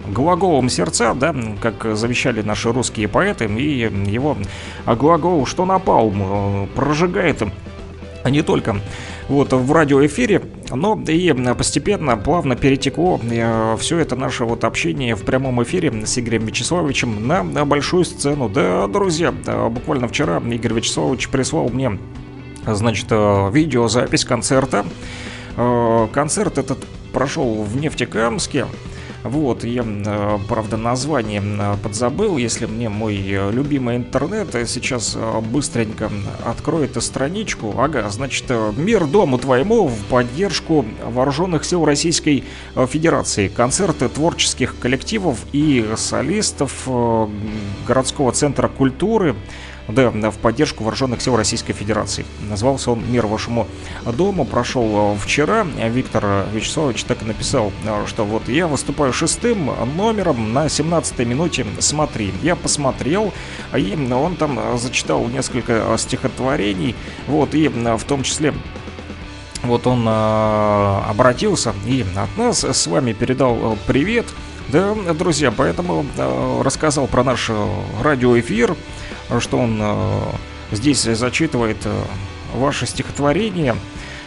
глаголом 0.08 0.68
сердца, 0.68 1.14
да, 1.14 1.34
как 1.60 1.96
завещали 1.96 2.42
наши 2.42 2.72
русские 2.72 3.08
поэты, 3.08 3.46
и 3.46 3.78
его 3.80 4.36
глагол 4.86 5.46
«что 5.46 5.64
напалм» 5.64 6.22
э, 6.22 6.66
прожигает 6.74 7.42
а 8.24 8.30
не 8.30 8.42
только 8.42 8.76
вот 9.28 9.52
в 9.52 9.72
радиоэфире, 9.72 10.42
но 10.70 11.00
и 11.06 11.32
постепенно, 11.56 12.16
плавно 12.16 12.56
перетекло 12.56 13.20
все 13.78 13.98
это 13.98 14.16
наше 14.16 14.44
вот 14.44 14.64
общение 14.64 15.14
в 15.14 15.22
прямом 15.22 15.62
эфире 15.62 15.92
с 16.04 16.18
Игорем 16.18 16.46
Вячеславовичем 16.46 17.28
на, 17.28 17.42
на 17.42 17.64
большую 17.64 18.04
сцену. 18.04 18.48
Да, 18.48 18.86
друзья, 18.88 19.32
да, 19.44 19.68
буквально 19.68 20.08
вчера 20.08 20.38
Игорь 20.38 20.72
Вячеславович 20.72 21.28
прислал 21.28 21.68
мне, 21.68 21.98
значит, 22.66 23.06
э, 23.10 23.50
видеозапись 23.52 24.24
концерта. 24.24 24.86
Э, 25.56 26.08
Концерт 26.12 26.58
этот 26.58 26.78
прошел 27.12 27.62
в 27.62 27.76
Нефтекамске. 27.76 28.66
Вот, 29.24 29.64
я, 29.64 29.82
э, 29.82 30.38
правда, 30.48 30.76
название 30.76 31.42
э, 31.42 31.76
подзабыл, 31.82 32.36
если 32.36 32.66
мне 32.66 32.90
мой 32.90 33.16
э, 33.16 33.50
любимый 33.52 33.96
интернет 33.96 34.54
сейчас 34.68 35.16
быстренько 35.50 36.10
откроет 36.44 37.02
страничку. 37.02 37.74
Ага, 37.78 38.08
значит, 38.10 38.44
«Мир 38.76 39.06
дому 39.06 39.38
твоему» 39.38 39.88
в 39.88 40.04
поддержку 40.10 40.84
Вооруженных 41.02 41.64
сил 41.64 41.86
Российской 41.86 42.44
Федерации. 42.74 43.48
Концерты 43.48 44.10
творческих 44.10 44.78
коллективов 44.78 45.38
и 45.52 45.86
солистов 45.96 46.86
городского 47.86 48.32
центра 48.32 48.68
культуры 48.68 49.34
да, 49.88 50.10
в 50.10 50.38
поддержку 50.38 50.84
вооруженных 50.84 51.20
сил 51.20 51.36
Российской 51.36 51.72
Федерации. 51.72 52.24
Назывался 52.48 52.90
он 52.90 53.02
«Мир 53.10 53.26
вашему 53.26 53.66
дому». 54.04 54.44
Прошел 54.44 55.14
э, 55.14 55.18
вчера. 55.18 55.64
Виктор 55.64 56.46
Вячеславович 56.52 57.04
так 57.04 57.22
и 57.22 57.24
написал, 57.24 57.72
э, 57.84 58.04
что 58.06 58.24
вот 58.24 58.48
я 58.48 58.66
выступаю 58.66 59.12
шестым 59.12 59.70
номером 59.96 60.52
на 60.52 60.66
17-й 60.66 61.24
минуте 61.24 61.66
«Смотри». 61.78 62.32
Я 62.42 62.56
посмотрел, 62.56 63.32
и 63.76 63.96
он 64.12 64.36
там 64.36 64.58
э, 64.58 64.78
зачитал 64.78 65.26
несколько 65.26 65.96
стихотворений, 65.98 66.94
вот, 67.26 67.54
и 67.54 67.66
э, 67.66 67.96
в 67.96 68.04
том 68.04 68.22
числе 68.22 68.54
вот 69.64 69.86
он 69.86 70.06
э, 70.06 70.10
обратился 71.08 71.72
и 71.86 72.04
от 72.16 72.36
нас 72.36 72.64
с 72.64 72.86
вами 72.86 73.12
передал 73.12 73.74
э, 73.74 73.76
привет. 73.86 74.26
Да, 74.68 74.94
друзья, 74.94 75.50
поэтому 75.50 76.06
э, 76.16 76.62
рассказал 76.62 77.06
про 77.06 77.22
наш 77.22 77.50
э, 77.50 77.66
радиоэфир, 78.02 78.72
э, 78.72 78.74
что 79.40 79.58
он 79.58 79.78
э, 79.80 80.20
здесь 80.72 81.02
зачитывает 81.02 81.78
э, 81.84 82.02
ваше 82.54 82.86
стихотворение. 82.86 83.76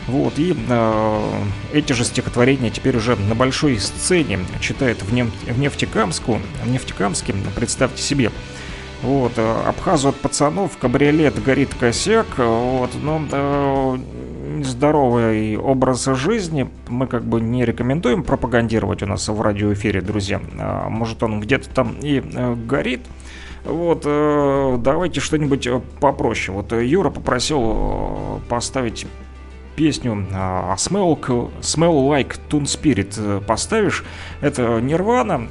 Вот, 0.07 0.39
и 0.39 0.55
э, 0.69 1.41
эти 1.73 1.91
же 1.91 2.05
стихотворения 2.05 2.69
теперь 2.69 2.95
уже 2.95 3.17
на 3.17 3.35
большой 3.35 3.77
сцене 3.77 4.39
читает 4.61 5.01
в, 5.03 5.13
Нем- 5.13 5.33
в 5.45 5.59
Нефтекамску, 5.59 6.39
в 6.63 6.69
Нефтекамске, 6.69 7.35
представьте 7.55 8.01
себе. 8.01 8.31
Вот, 9.03 9.33
э, 9.35 9.61
Абхазу 9.67 10.09
от 10.09 10.15
пацанов, 10.15 10.77
кабриолет 10.77 11.43
горит 11.43 11.75
косяк, 11.77 12.25
вот, 12.37 12.91
но 13.01 13.21
э, 13.29 13.97
здоровый 14.63 15.57
образ 15.57 16.05
жизни 16.05 16.69
мы 16.87 17.07
как 17.07 17.25
бы 17.25 17.41
не 17.41 17.65
рекомендуем 17.65 18.23
пропагандировать 18.23 19.03
у 19.03 19.07
нас 19.07 19.27
в 19.27 19.41
радиоэфире, 19.41 19.99
друзья. 20.01 20.39
Может 20.89 21.21
он 21.21 21.41
где-то 21.41 21.69
там 21.69 21.97
и 22.01 22.21
горит, 22.65 23.01
вот, 23.68 24.03
э, 24.06 24.77
давайте 24.80 25.19
что-нибудь 25.19 25.68
э, 25.68 25.81
попроще. 25.99 26.56
Вот 26.56 26.72
э, 26.72 26.85
Юра 26.85 27.10
попросил 27.10 28.41
поставить 28.48 29.06
песню 29.76 30.26
Smell, 30.31 31.22
Smell 31.61 32.10
Like 32.10 32.39
Toon 32.49 32.64
Spirit 32.64 33.45
поставишь. 33.45 34.03
Это 34.41 34.81
Нирвана. 34.81 35.49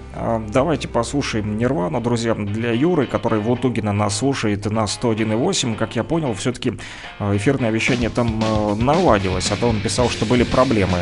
Давайте 0.48 0.88
послушаем 0.88 1.56
Нирвану, 1.56 2.00
друзья, 2.00 2.34
для 2.34 2.72
Юры, 2.72 3.06
который 3.06 3.38
в 3.38 3.48
Лутугина 3.48 3.92
нас 3.92 4.16
слушает 4.16 4.64
на 4.66 4.84
101.8. 4.84 5.76
Как 5.76 5.94
я 5.94 6.02
понял, 6.02 6.34
все-таки 6.34 6.72
эфирное 7.20 7.70
вещание 7.70 8.10
там 8.10 8.42
наладилось, 8.84 9.52
а 9.52 9.56
то 9.56 9.68
он 9.68 9.80
писал, 9.80 10.08
что 10.08 10.26
были 10.26 10.42
проблемы. 10.42 10.98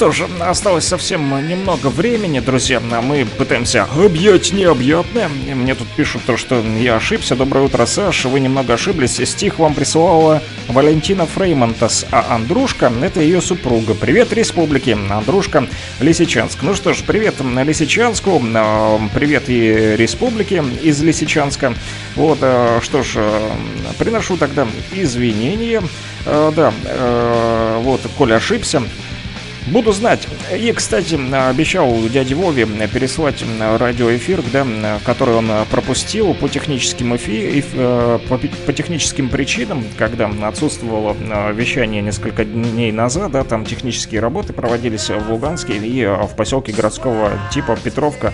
Что 0.00 0.12
же, 0.12 0.28
осталось 0.40 0.86
совсем 0.86 1.46
немного 1.46 1.88
времени, 1.88 2.40
друзья. 2.40 2.80
Мы 2.80 3.26
пытаемся 3.26 3.82
объять 3.82 4.50
необъятное. 4.50 5.28
Мне 5.28 5.74
тут 5.74 5.88
пишут 5.88 6.22
то, 6.24 6.38
что 6.38 6.62
я 6.62 6.96
ошибся. 6.96 7.36
Доброе 7.36 7.66
утро, 7.66 7.84
Саш. 7.84 8.24
Вы 8.24 8.40
немного 8.40 8.72
ошиблись. 8.72 9.20
Стих 9.28 9.58
вам 9.58 9.74
присылала 9.74 10.42
Валентина 10.68 11.26
Фреймонтас, 11.26 12.06
а 12.12 12.34
Андрушка— 12.34 12.90
это 13.02 13.20
ее 13.20 13.42
супруга. 13.42 13.92
Привет, 13.92 14.32
республики. 14.32 14.96
Андрушка, 15.10 15.68
Лисичанск. 16.00 16.62
Ну 16.62 16.74
что 16.74 16.94
ж, 16.94 17.02
привет 17.06 17.34
Лисичанску. 17.40 18.42
э, 18.42 18.98
Привет 19.14 19.50
и 19.50 19.96
республике 19.98 20.64
из 20.80 21.02
Лисичанска. 21.02 21.74
Вот, 22.16 22.38
э, 22.40 22.80
что 22.82 23.02
ж, 23.02 23.16
э, 23.16 23.50
приношу 23.98 24.38
тогда 24.38 24.66
извинения. 24.94 25.82
Да, 26.24 26.72
вот, 27.82 28.00
Коля 28.16 28.36
ошибся. 28.36 28.82
Буду 29.70 29.92
знать. 29.92 30.26
И, 30.52 30.72
кстати, 30.72 31.14
обещал 31.48 31.94
дяде 32.08 32.34
Вове 32.34 32.66
переслать 32.92 33.44
радиоэфир, 33.78 34.42
да, 34.52 34.66
который 35.04 35.36
он 35.36 35.48
пропустил 35.70 36.34
по 36.34 36.48
техническим, 36.48 37.14
эфи, 37.14 37.60
эф- 37.60 37.74
э, 37.74 38.18
по, 38.28 38.38
по 38.38 38.72
техническим 38.72 39.28
причинам, 39.28 39.84
когда 39.96 40.28
отсутствовало 40.42 41.16
э, 41.20 41.52
вещание 41.52 42.02
несколько 42.02 42.44
дней 42.44 42.90
назад, 42.90 43.30
да, 43.30 43.44
там 43.44 43.64
технические 43.64 44.20
работы 44.20 44.52
проводились 44.52 45.08
в 45.08 45.30
Луганске 45.30 45.74
и 45.74 46.02
э, 46.02 46.14
в 46.26 46.34
поселке 46.34 46.72
городского 46.72 47.30
типа 47.52 47.76
Петровка 47.82 48.32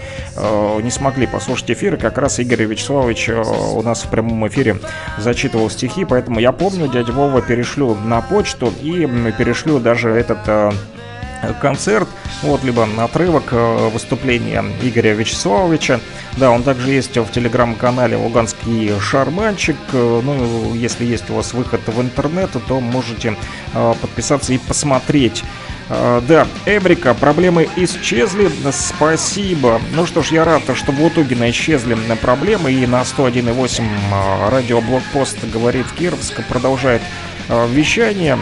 не 0.83 0.91
смогли 0.91 1.27
послушать 1.27 1.71
эфир, 1.71 1.95
и 1.95 1.99
как 1.99 2.19
раз 2.19 2.39
Игорь 2.39 2.65
Вячеславович 2.65 3.29
у 3.29 3.83
нас 3.83 4.03
в 4.03 4.11
прямом 4.11 4.47
эфире 4.49 4.79
зачитывал 5.19 5.69
стихи, 5.71 6.05
поэтому 6.05 6.41
я 6.41 6.53
помню, 6.53 6.89
дядя 6.89 7.13
Вова 7.13 7.43
перешлю 7.43 7.95
на 7.95 8.21
почту 8.21 8.73
и 8.83 9.07
перешлю 9.39 9.81
даже 9.81 10.11
этот 10.11 10.75
концерт, 11.61 12.09
вот, 12.43 12.65
либо 12.65 12.87
отрывок 12.99 13.45
э, 13.53 13.89
выступления 13.89 14.65
Игоря 14.83 15.15
Вячеславовича. 15.15 16.01
Да, 16.37 16.51
он 16.51 16.63
также 16.63 16.91
есть 16.91 17.17
в 17.17 17.31
телеграм-канале 17.31 18.17
«Луганский 18.17 18.93
шарманчик». 19.01 19.77
Э, 19.93 20.21
Ну, 20.23 20.75
если 20.75 21.05
есть 21.05 21.31
у 21.31 21.35
вас 21.35 21.53
выход 21.55 21.81
в 21.87 22.01
интернет, 22.01 22.51
то 22.69 22.81
можете 22.81 23.37
э, 23.75 23.95
подписаться 24.01 24.53
и 24.53 24.59
посмотреть. 24.59 25.45
Да, 25.89 26.49
Эврика, 26.67 27.15
проблемы 27.15 27.69
исчезли, 27.77 28.51
спасибо. 28.73 29.81
Ну 29.95 30.05
что 30.05 30.21
ж, 30.21 30.33
я 30.33 30.45
рад, 30.45 30.63
что 30.75 30.91
в 30.91 31.01
Лутугина 31.01 31.49
исчезли 31.51 31.97
проблемы, 32.21 32.73
и 32.73 32.85
на 32.89 33.03
101.8 33.03 33.85
э, 33.85 34.51
радиоблокпост 34.51 35.45
говорит 35.53 35.87
Кировск 35.97 36.45
продолжает 36.49 37.03
вещание. 37.71 38.37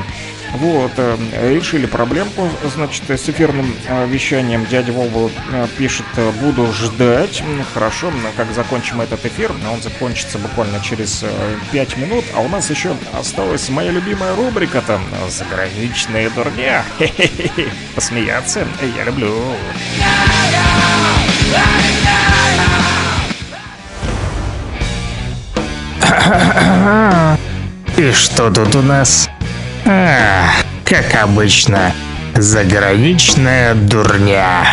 Вот, 0.54 0.92
э, 0.98 1.16
решили 1.52 1.84
проблемку, 1.86 2.48
значит, 2.74 3.10
с 3.10 3.28
эфирным 3.28 3.74
э, 3.88 4.06
вещанием. 4.06 4.64
Дядя 4.66 4.92
Вова 4.92 5.30
э, 5.52 5.66
пишет, 5.76 6.06
буду 6.40 6.72
ждать. 6.72 7.42
Хорошо, 7.74 8.12
как 8.36 8.52
закончим 8.54 9.00
этот 9.00 9.24
эфир, 9.26 9.50
он 9.70 9.82
закончится 9.82 10.38
буквально 10.38 10.80
через 10.80 11.24
5 11.72 11.96
минут, 11.96 12.24
а 12.36 12.40
у 12.40 12.48
нас 12.48 12.70
еще 12.70 12.96
осталась 13.18 13.68
моя 13.68 13.90
любимая 13.90 14.34
рубрика 14.36 14.80
там 14.80 15.02
«Заграничные 15.28 16.30
дурня». 16.30 16.84
Хе-хе-хе. 16.98 17.68
Посмеяться 17.96 18.66
я 18.96 19.04
люблю. 19.04 19.34
И 27.96 28.12
что 28.12 28.50
тут 28.50 28.74
у 28.76 28.82
нас? 28.82 29.28
А, 29.86 30.48
как 30.84 31.14
обычно, 31.22 31.92
заграничная 32.34 33.74
дурня. 33.74 34.64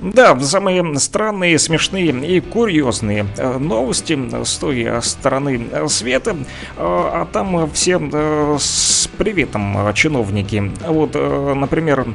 Да, 0.00 0.38
самые 0.40 0.98
странные, 0.98 1.58
смешные 1.58 2.10
и 2.10 2.40
курьезные 2.40 3.26
э, 3.36 3.58
новости 3.58 4.18
с 4.44 4.56
той 4.56 4.82
э, 4.82 5.00
стороны 5.00 5.66
э, 5.70 5.88
света. 5.88 6.36
А 6.76 7.26
там 7.32 7.70
все 7.70 7.98
с 8.58 9.08
приветом 9.18 9.92
чиновники. 9.94 10.72
Вот, 10.86 11.14
например, 11.14 12.06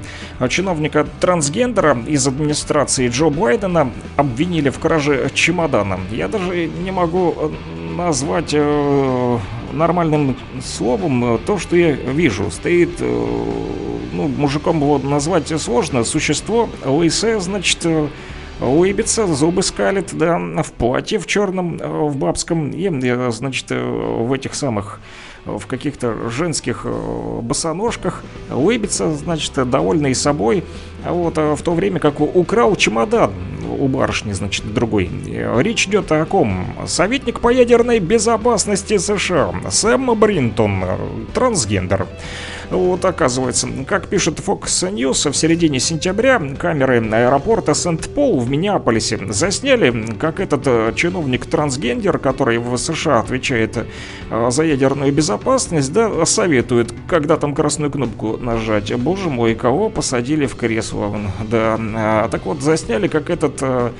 чиновника 0.49 1.07
трансгендера 1.19 1.97
из 2.07 2.27
администрации 2.27 3.07
Джо 3.07 3.30
Байдена 3.30 3.91
обвинили 4.18 4.69
в 4.69 4.80
краже 4.80 5.30
чемодана. 5.34 5.99
Я 6.11 6.27
даже 6.27 6.68
не 6.68 6.91
могу 6.91 7.51
назвать 7.97 8.53
нормальным 9.73 10.35
словом 10.63 11.35
э, 11.35 11.37
то, 11.45 11.57
что 11.57 11.75
я 11.75 11.91
вижу. 11.91 12.51
Стоит, 12.51 12.89
э, 12.99 13.45
ну, 14.11 14.27
мужиком 14.27 14.77
его 14.81 14.97
назвать 14.97 15.47
сложно, 15.61 16.03
существо 16.03 16.69
лысое, 16.83 17.39
значит, 17.39 17.85
э, 17.85 18.07
Уебится, 18.61 19.25
зубы 19.25 19.63
скалит, 19.63 20.09
да, 20.11 20.37
в 20.37 20.73
платье 20.73 21.17
в 21.17 21.25
черном, 21.25 21.77
в 21.77 22.17
бабском, 22.17 22.71
и, 22.71 22.89
значит, 23.31 23.67
в 23.71 24.33
этих 24.33 24.53
самых, 24.53 24.99
в 25.45 25.65
каких-то 25.65 26.29
женских 26.29 26.85
босоножках, 26.85 28.21
уебится, 28.51 29.13
значит, 29.13 29.53
довольный 29.69 30.13
собой, 30.13 30.65
а 31.03 31.13
вот 31.13 31.38
э, 31.38 31.55
в 31.55 31.61
то 31.61 31.73
время 31.73 31.99
как 31.99 32.19
украл 32.19 32.76
чемодан 32.76 33.31
у 33.80 33.88
барышни, 33.88 34.34
значит, 34.34 34.73
другой. 34.73 35.09
Э, 35.27 35.61
Речь 35.61 35.88
идет 35.88 36.11
о 36.11 36.26
ком? 36.26 36.65
Советник 36.85 37.39
по 37.39 37.49
ядерной 37.49 37.99
безопасности 37.99 38.97
США 38.97 39.53
Сэм 39.69 40.13
Бринтон, 40.19 40.84
э, 40.84 40.97
трансгендер. 41.34 42.07
Вот 42.69 43.03
оказывается, 43.03 43.67
как 43.88 44.07
пишет 44.09 44.39
Fox 44.39 44.65
News, 44.91 45.31
в 45.31 45.35
середине 45.35 45.80
сентября 45.80 46.39
камеры 46.59 46.99
аэропорта 47.11 47.73
Сент-Пол 47.73 48.39
в 48.39 48.49
Миннеаполисе 48.49 49.19
засняли, 49.30 50.05
как 50.19 50.39
этот 50.39 50.67
э, 50.67 50.93
чиновник-трансгендер, 50.95 52.19
который 52.19 52.59
в 52.59 52.77
США 52.77 53.21
отвечает 53.21 53.77
за 54.49 54.63
ядерную 54.63 55.11
безопасность, 55.11 55.91
да, 55.91 56.26
советует, 56.26 56.93
когда 57.07 57.38
там 57.38 57.55
красную 57.55 57.91
кнопку 57.91 58.38
нажать. 58.38 58.93
Боже 58.95 59.30
мой, 59.30 59.55
кого 59.55 59.89
посадили 59.89 60.45
в 60.45 60.55
кресло? 60.55 60.88
Да, 61.49 61.77
а, 61.79 62.29
так 62.29 62.45
вот, 62.45 62.61
засняли, 62.61 63.07
как 63.07 63.29
этот 63.29 63.57
э, 63.61 63.91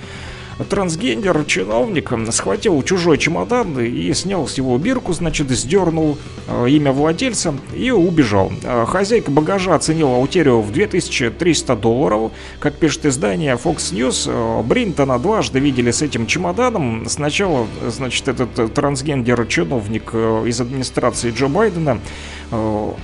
трансгендер 0.67 1.45
чиновник 1.45 2.11
схватил 2.31 2.81
чужой 2.83 3.17
чемодан 3.17 3.79
и 3.79 4.13
снял 4.13 4.47
с 4.47 4.55
его 4.55 4.77
бирку, 4.77 5.13
значит, 5.13 5.49
сдернул 5.49 6.17
э, 6.47 6.69
имя 6.69 6.91
владельца 6.91 7.53
и 7.73 7.91
убежал. 7.91 8.51
Э, 8.63 8.85
Хозяйка 8.85 9.31
багажа 9.31 9.75
оценила 9.75 10.17
утерю 10.17 10.61
в 10.61 10.71
2300 10.71 11.75
долларов. 11.75 12.31
Как 12.59 12.75
пишет 12.75 13.05
издание 13.05 13.55
Fox 13.55 13.93
News, 13.93 14.63
Бринтона 14.63 15.19
дважды 15.19 15.59
видели 15.59 15.91
с 15.91 16.01
этим 16.01 16.27
чемоданом. 16.27 17.05
Сначала, 17.07 17.67
значит, 17.87 18.27
этот 18.27 18.73
трансгендер-чиновник 18.73 20.09
э, 20.13 20.43
из 20.47 20.59
администрации 20.59 21.31
Джо 21.31 21.47
Байдена 21.47 21.99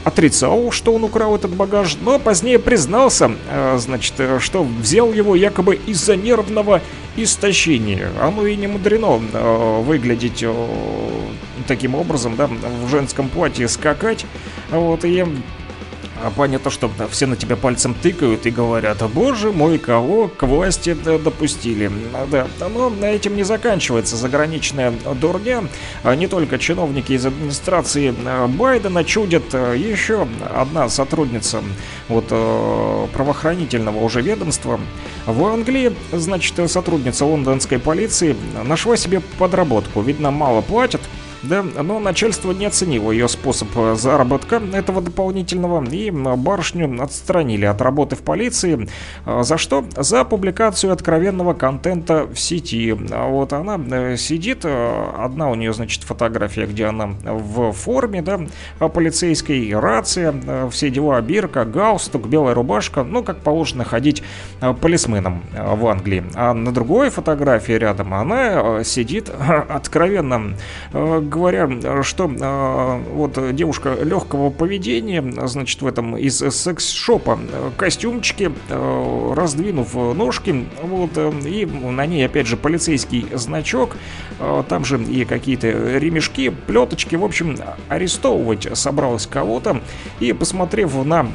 отрицал, 0.04 0.72
что 0.72 0.94
он 0.94 1.04
украл 1.04 1.36
этот 1.36 1.52
багаж, 1.52 1.98
но 2.02 2.18
позднее 2.18 2.58
признался, 2.58 3.32
э, 3.50 3.78
значит, 3.78 4.14
э, 4.18 4.40
что 4.40 4.64
взял 4.64 5.14
его 5.14 5.36
якобы 5.36 5.76
из-за 5.86 6.16
нервного 6.16 6.82
истощения. 7.16 8.10
Оно 8.20 8.46
и 8.46 8.56
не 8.56 8.68
мудрено 8.68 9.22
э, 9.34 9.82
выглядеть 9.82 10.42
э, 10.42 10.54
таким 11.68 11.96
образом, 11.96 12.36
да, 12.36 12.48
в 12.48 12.90
женском 12.90 13.30
платье 13.30 13.68
скакать. 13.68 14.26
Вот, 14.72 15.06
и 15.06 15.24
а 16.24 16.32
понятно, 16.32 16.72
что 16.72 16.90
все 17.10 17.26
на 17.26 17.36
тебя 17.36 17.56
пальцем 17.56 17.94
тыкают 17.94 18.46
и 18.46 18.52
говорят, 18.52 19.04
боже 19.12 19.52
мой, 19.52 19.78
кого 19.78 20.28
к 20.28 20.44
власти 20.44 20.94
допустили. 20.94 21.92
А, 22.14 22.28
Да, 22.30 22.70
но 22.70 22.90
на 22.90 23.06
этим 23.06 23.36
не 23.36 23.44
заканчивается 23.44 24.16
заграничная 24.16 24.94
дурня. 25.20 25.64
А 26.04 26.16
Не 26.16 26.28
только 26.28 26.58
чиновники 26.58 27.14
из 27.14 27.26
администрации 27.26 28.14
а, 28.26 28.48
Байдена 28.48 29.04
чудят. 29.04 29.54
Еще 29.54 30.28
одна 30.54 30.90
сотрудница 30.90 31.62
вот 32.08 32.28
правоохранительного 33.14 34.04
уже 34.04 34.22
ведомства 34.22 34.80
в 35.26 35.46
Англии, 35.46 35.96
значит, 36.12 36.70
сотрудница 36.70 37.26
лондонской 37.26 37.80
полиции 37.80 38.36
нашла 38.64 38.98
себе 38.98 39.22
подработку. 39.38 40.02
Видно, 40.02 40.32
мало 40.32 40.62
платят. 40.62 41.02
Да, 41.50 41.64
но 41.64 42.00
начальство 42.00 42.52
не 42.52 42.66
оценило 42.66 43.12
ее 43.12 43.28
способ 43.28 43.68
э, 43.76 43.96
заработка 43.96 44.62
этого 44.74 45.02
дополнительного, 45.02 45.84
и 45.86 46.10
барышню 46.10 47.02
отстранили 47.02 47.66
от 47.66 47.82
работы 47.82 48.16
в 48.16 48.22
полиции. 48.22 48.88
А 49.26 49.44
За 49.44 49.58
что? 49.58 49.86
За 49.96 50.24
публикацию 50.24 50.92
откровенного 50.92 51.54
контента 51.54 52.26
в 52.26 52.40
сети. 52.40 52.98
А 53.12 53.28
Вот 53.28 53.54
она 53.54 53.80
э, 53.80 54.18
сидит, 54.18 54.62
э, 54.64 55.12
одна 55.18 55.50
у 55.50 55.56
нее, 55.56 55.74
значит, 55.74 56.04
фотография, 56.04 56.66
где 56.66 56.86
она 56.86 57.10
в 57.24 57.72
форме, 57.74 58.22
да, 58.22 58.40
полицейской, 58.88 59.78
рация, 59.78 60.34
э, 60.34 60.70
все 60.72 60.90
дела, 60.90 61.22
бирка, 61.22 61.66
галстук, 61.66 62.28
белая 62.28 62.56
рубашка, 62.56 63.04
ну, 63.04 63.24
как 63.24 63.38
положено 63.38 63.84
ходить 63.84 64.24
э, 64.62 64.74
полисменом 64.74 65.44
э, 65.54 65.76
в 65.76 65.86
Англии. 65.88 66.24
А 66.34 66.54
на 66.54 66.72
другой 66.72 67.10
фотографии 67.10 67.74
рядом 67.74 68.14
она 68.14 68.80
э, 68.80 68.84
сидит 68.84 69.30
откровенно 69.70 70.56
э, 70.94 71.22
говоря, 71.36 71.70
что 72.04 72.30
э, 72.30 73.04
вот 73.14 73.56
девушка 73.56 73.98
легкого 74.02 74.50
поведения, 74.50 75.22
значит, 75.48 75.82
в 75.82 75.88
этом 75.88 76.18
из 76.18 76.38
секс-шопа 76.38 77.38
костюмчики, 77.78 78.52
э, 78.70 79.34
раздвинув 79.36 79.94
ножки, 79.94 80.66
вот, 80.82 81.12
э, 81.16 81.32
и 81.46 81.66
на 81.66 82.06
ней, 82.06 82.26
опять 82.26 82.48
же, 82.48 82.56
полицейский 82.56 83.28
значок, 83.34 83.98
э, 84.40 84.64
там 84.70 84.86
же 84.86 85.02
и 85.04 85.26
какие-то 85.26 85.68
ремешки, 85.98 86.50
плеточки, 86.50 87.16
в 87.16 87.26
общем, 87.26 87.58
арестовывать 87.90 88.68
собралась 88.78 89.28
кого-то, 89.28 89.82
и 90.20 90.32
посмотрев 90.32 90.96
на 91.06 91.28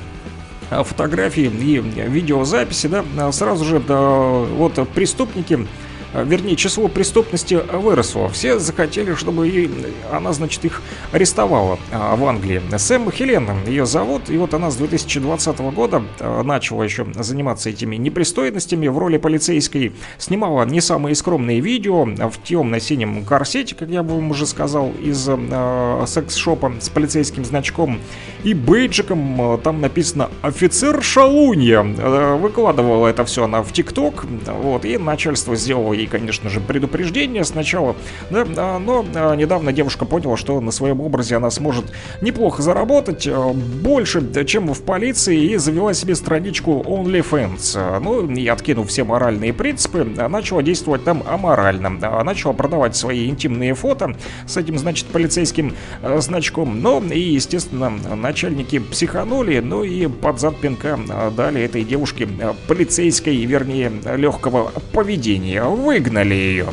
фотографии 0.70 1.44
и 1.44 1.78
видеозаписи, 1.78 2.86
да, 2.86 3.32
сразу 3.32 3.64
же 3.64 3.80
да, 3.80 4.00
вот 4.00 4.88
преступники 4.94 5.66
вернее, 6.14 6.56
число 6.56 6.88
преступности 6.88 7.60
выросло. 7.72 8.28
Все 8.28 8.58
захотели, 8.58 9.14
чтобы 9.14 9.48
и 9.48 9.70
она, 10.10 10.32
значит, 10.32 10.64
их 10.64 10.82
арестовала 11.12 11.78
а, 11.92 12.16
в 12.16 12.24
Англии. 12.24 12.62
Сэм 12.76 13.10
Хелен 13.10 13.48
ее 13.66 13.86
зовут, 13.86 14.30
и 14.30 14.36
вот 14.36 14.54
она 14.54 14.70
с 14.70 14.76
2020 14.76 15.58
года 15.74 16.02
а, 16.18 16.42
начала 16.42 16.82
еще 16.82 17.06
заниматься 17.14 17.70
этими 17.70 17.96
непристойностями 17.96 18.88
в 18.88 18.98
роли 18.98 19.18
полицейской. 19.18 19.92
Снимала 20.18 20.64
не 20.64 20.80
самые 20.80 21.14
скромные 21.14 21.60
видео 21.60 22.04
в 22.04 22.42
темно-синем 22.42 23.24
корсете, 23.24 23.74
как 23.74 23.88
я 23.88 24.02
бы 24.02 24.14
вам 24.14 24.30
уже 24.30 24.46
сказал, 24.46 24.92
из 25.02 25.28
э, 25.28 26.04
секс-шопа 26.06 26.74
с 26.80 26.88
полицейским 26.88 27.44
значком 27.44 28.00
и 28.44 28.54
бейджиком. 28.54 29.60
Там 29.62 29.80
написано 29.80 30.30
«Офицер 30.42 31.02
Шалунья». 31.02 31.82
Выкладывала 31.82 33.08
это 33.08 33.24
все 33.24 33.44
она 33.44 33.62
в 33.62 33.72
ТикТок, 33.72 34.24
вот, 34.46 34.84
и 34.84 34.98
начальство 34.98 35.56
сделало 35.56 35.92
ей, 36.00 36.06
конечно 36.06 36.50
же, 36.50 36.60
предупреждение 36.60 37.44
сначала, 37.44 37.94
да, 38.30 38.46
а, 38.56 38.78
но 38.78 39.04
а, 39.14 39.34
недавно 39.34 39.72
девушка 39.72 40.04
поняла, 40.04 40.36
что 40.36 40.60
на 40.60 40.70
своем 40.70 41.00
образе 41.00 41.36
она 41.36 41.50
сможет 41.50 41.86
неплохо 42.20 42.62
заработать, 42.62 43.26
а, 43.28 43.52
больше, 43.52 44.22
чем 44.44 44.72
в 44.72 44.82
полиции, 44.82 45.52
и 45.52 45.56
завела 45.56 45.94
себе 45.94 46.14
страничку 46.14 46.82
OnlyFans. 46.86 48.00
Ну, 48.00 48.30
и 48.30 48.46
откинув 48.48 48.88
все 48.88 49.04
моральные 49.04 49.52
принципы, 49.52 50.04
начала 50.04 50.62
действовать 50.62 51.04
там 51.04 51.22
аморально. 51.26 51.90
Начала 52.24 52.52
продавать 52.52 52.96
свои 52.96 53.28
интимные 53.28 53.74
фото 53.74 54.16
с 54.46 54.56
этим, 54.56 54.78
значит, 54.78 55.06
полицейским 55.06 55.74
значком. 56.18 56.80
Но, 56.80 57.00
и, 57.00 57.20
естественно, 57.20 57.90
начальники 57.90 58.78
психанули, 58.78 59.60
ну 59.60 59.84
и 59.84 60.06
под 60.06 60.40
зад 60.40 60.58
пинка 60.60 60.98
дали 61.36 61.62
этой 61.62 61.84
девушке 61.84 62.28
полицейской, 62.68 63.36
вернее, 63.44 63.92
легкого 64.16 64.72
поведения 64.92 65.62
выгнали 65.90 66.34
ее. 66.34 66.68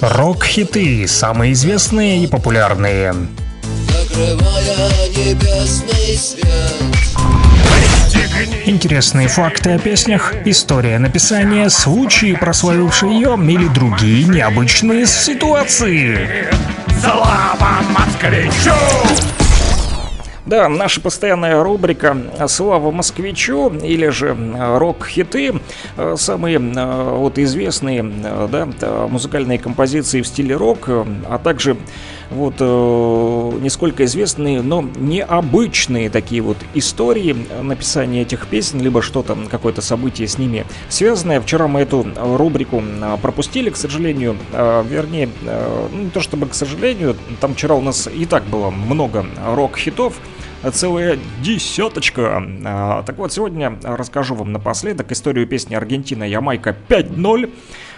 Рок-хиты, 0.00 1.08
самые 1.08 1.52
известные 1.52 2.22
и 2.22 2.28
популярные. 2.28 3.12
Интересные 8.66 9.28
факты 9.28 9.70
о 9.70 9.78
песнях, 9.78 10.34
история 10.44 10.98
написания, 10.98 11.70
случаи, 11.70 12.34
прославившие 12.34 13.14
ее 13.14 13.36
или 13.36 13.68
другие 13.68 14.24
необычные 14.24 15.06
ситуации. 15.06 16.46
Слава 17.00 17.80
москвичу! 17.90 18.74
Да, 20.44 20.68
наша 20.68 21.00
постоянная 21.00 21.60
рубрика 21.60 22.16
«Слава 22.46 22.92
москвичу» 22.92 23.68
или 23.68 24.08
же 24.10 24.36
рок-хиты, 24.56 25.54
самые 26.14 26.60
вот 26.60 27.36
известные 27.38 28.04
да, 28.04 28.68
музыкальные 29.08 29.58
композиции 29.58 30.22
в 30.22 30.26
стиле 30.26 30.54
рок, 30.54 30.88
а 30.88 31.40
также 31.42 31.76
вот 32.30 32.54
э, 32.60 33.58
несколько 33.60 34.04
известные, 34.04 34.62
но 34.62 34.82
необычные 34.96 36.10
такие 36.10 36.42
вот 36.42 36.56
истории 36.74 37.36
написания 37.62 38.22
этих 38.22 38.46
песен, 38.46 38.80
либо 38.80 39.02
что-то, 39.02 39.36
какое-то 39.50 39.82
событие 39.82 40.28
с 40.28 40.38
ними 40.38 40.66
связанное. 40.88 41.40
Вчера 41.40 41.68
мы 41.68 41.80
эту 41.80 42.06
рубрику 42.16 42.82
пропустили, 43.22 43.70
к 43.70 43.76
сожалению, 43.76 44.36
э, 44.52 44.84
вернее, 44.88 45.28
э, 45.44 45.88
ну, 45.92 46.02
не 46.04 46.10
то 46.10 46.20
чтобы 46.20 46.46
к 46.46 46.54
сожалению, 46.54 47.16
там 47.40 47.54
вчера 47.54 47.74
у 47.74 47.80
нас 47.80 48.08
и 48.12 48.24
так 48.26 48.44
было 48.44 48.70
много 48.70 49.26
рок-хитов, 49.44 50.20
целая 50.72 51.18
десяточка. 51.42 52.42
А, 52.64 53.02
так 53.02 53.18
вот, 53.18 53.32
сегодня 53.32 53.78
расскажу 53.82 54.34
вам 54.34 54.52
напоследок 54.52 55.12
историю 55.12 55.46
песни 55.46 55.74
«Аргентина-Ямайка 55.74 56.76
5.0». 56.88 57.52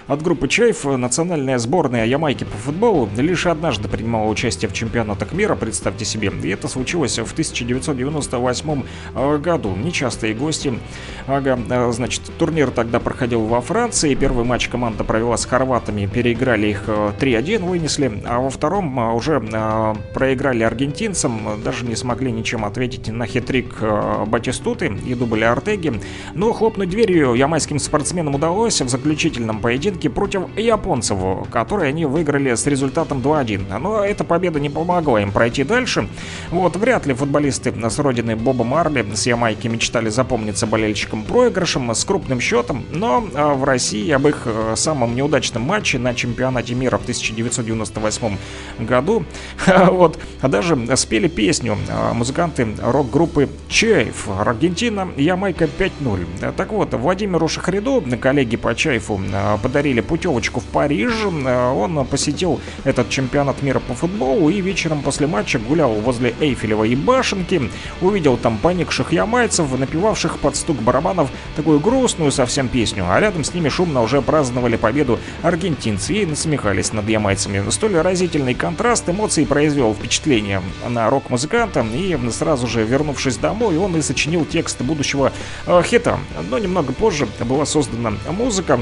От 0.08 0.22
группы 0.22 0.48
Чайф 0.48 0.84
национальная 0.84 1.58
сборная 1.58 2.06
Ямайки 2.06 2.44
по 2.44 2.56
футболу 2.56 3.10
лишь 3.18 3.46
однажды 3.46 3.88
принимала 3.88 4.26
участие 4.26 4.70
в 4.70 4.72
чемпионатах 4.72 5.32
мира, 5.32 5.54
представьте 5.54 6.06
себе. 6.06 6.32
И 6.42 6.48
это 6.48 6.66
случилось 6.66 7.18
в 7.18 7.30
1998 7.32 8.82
э, 9.14 9.38
году. 9.38 9.76
Нечастые 9.76 10.32
гости. 10.32 10.78
Ага, 11.26 11.58
э, 11.68 11.92
значит, 11.92 12.22
турнир 12.38 12.70
тогда 12.70 13.00
проходил 13.00 13.44
во 13.44 13.60
Франции. 13.60 14.14
Первый 14.14 14.46
матч 14.46 14.68
команда 14.68 15.04
провела 15.04 15.36
с 15.36 15.44
хорватами, 15.44 16.06
переиграли 16.06 16.68
их 16.68 16.84
3-1, 16.86 17.56
э, 17.56 17.58
вынесли. 17.58 18.22
А 18.24 18.40
во 18.40 18.48
втором 18.48 18.96
уже 19.14 19.40
проиграли 20.14 20.62
аргентинцам, 20.62 21.60
даже 21.62 21.84
не 21.84 21.96
смогли 21.96 22.32
ничем 22.32 22.64
ответить 22.64 23.08
на 23.08 23.26
хитрик 23.26 23.74
Батистуты 24.26 24.90
и 25.06 25.14
дубль 25.14 25.44
Артеги. 25.44 26.00
Но 26.32 26.54
хлопнуть 26.54 26.88
дверью 26.88 27.34
ямайским 27.34 27.78
спортсменам 27.78 28.34
удалось 28.34 28.80
в 28.80 28.88
заключительном 28.88 29.60
поединке 29.60 29.97
попытки 29.98 30.08
против 30.08 30.56
японцев, 30.56 31.18
которые 31.50 31.88
они 31.88 32.06
выиграли 32.06 32.54
с 32.54 32.66
результатом 32.66 33.18
2-1. 33.18 33.78
Но 33.78 34.04
эта 34.04 34.24
победа 34.24 34.60
не 34.60 34.70
помогла 34.70 35.20
им 35.22 35.32
пройти 35.32 35.64
дальше. 35.64 36.08
Вот, 36.50 36.76
вряд 36.76 37.06
ли 37.06 37.14
футболисты 37.14 37.72
с 37.72 37.98
родины 37.98 38.36
Боба 38.36 38.64
Марли 38.64 39.04
с 39.14 39.26
Ямайки 39.26 39.68
мечтали 39.68 40.08
запомниться 40.08 40.66
болельщикам 40.66 41.24
проигрышем 41.24 41.90
с 41.90 42.04
крупным 42.04 42.40
счетом, 42.40 42.84
но 42.92 43.24
а, 43.34 43.54
в 43.54 43.64
России 43.64 44.10
об 44.12 44.26
их 44.26 44.42
э, 44.46 44.74
самом 44.76 45.14
неудачном 45.14 45.62
матче 45.62 45.98
на 45.98 46.14
чемпионате 46.14 46.74
мира 46.74 46.98
в 46.98 47.02
1998 47.02 48.36
году 48.80 49.24
вот, 49.90 50.18
даже 50.42 50.96
спели 50.96 51.28
песню 51.28 51.76
а, 51.90 52.14
музыканты 52.14 52.68
рок-группы 52.82 53.48
Чайф 53.68 54.28
Аргентина 54.28 55.08
Ямайка 55.16 55.64
5-0. 55.64 56.52
Так 56.52 56.72
вот, 56.72 56.94
Владимиру 56.94 57.48
Шахриду, 57.48 58.02
коллеги 58.20 58.56
по 58.56 58.74
Чайфу, 58.74 59.20
а, 59.32 59.58
подарили 59.58 59.87
подарили 59.88 60.00
путевочку 60.00 60.60
в 60.60 60.64
Париж. 60.64 61.12
Э, 61.24 61.72
он 61.72 62.06
посетил 62.06 62.60
этот 62.84 63.08
чемпионат 63.08 63.62
мира 63.62 63.80
по 63.80 63.94
футболу 63.94 64.50
и 64.50 64.60
вечером 64.60 65.00
после 65.00 65.26
матча 65.26 65.58
гулял 65.58 65.92
возле 65.92 66.34
Эйфелевой 66.40 66.94
башенки. 66.94 67.70
Увидел 68.02 68.36
там 68.36 68.58
поникших 68.58 69.12
ямайцев, 69.12 69.78
напевавших 69.78 70.38
под 70.40 70.56
стук 70.56 70.76
барабанов 70.82 71.30
такую 71.56 71.80
грустную 71.80 72.32
совсем 72.32 72.68
песню. 72.68 73.06
А 73.08 73.18
рядом 73.18 73.44
с 73.44 73.54
ними 73.54 73.70
шумно 73.70 74.02
уже 74.02 74.20
праздновали 74.20 74.76
победу 74.76 75.18
аргентинцы 75.42 76.12
и 76.12 76.26
насмехались 76.26 76.92
над 76.92 77.08
ямайцами. 77.08 77.70
Столь 77.70 77.96
разительный 77.96 78.54
контраст 78.54 79.08
эмоций 79.08 79.46
произвел 79.46 79.94
впечатление 79.94 80.60
на 80.86 81.08
рок-музыканта. 81.08 81.86
И 81.94 82.18
сразу 82.30 82.66
же 82.66 82.84
вернувшись 82.84 83.38
домой, 83.38 83.78
он 83.78 83.96
и 83.96 84.02
сочинил 84.02 84.44
текст 84.44 84.82
будущего 84.82 85.32
э, 85.66 85.82
хита. 85.82 86.18
Но 86.50 86.58
немного 86.58 86.92
позже 86.92 87.26
была 87.40 87.64
создана 87.64 88.12
музыка, 88.30 88.78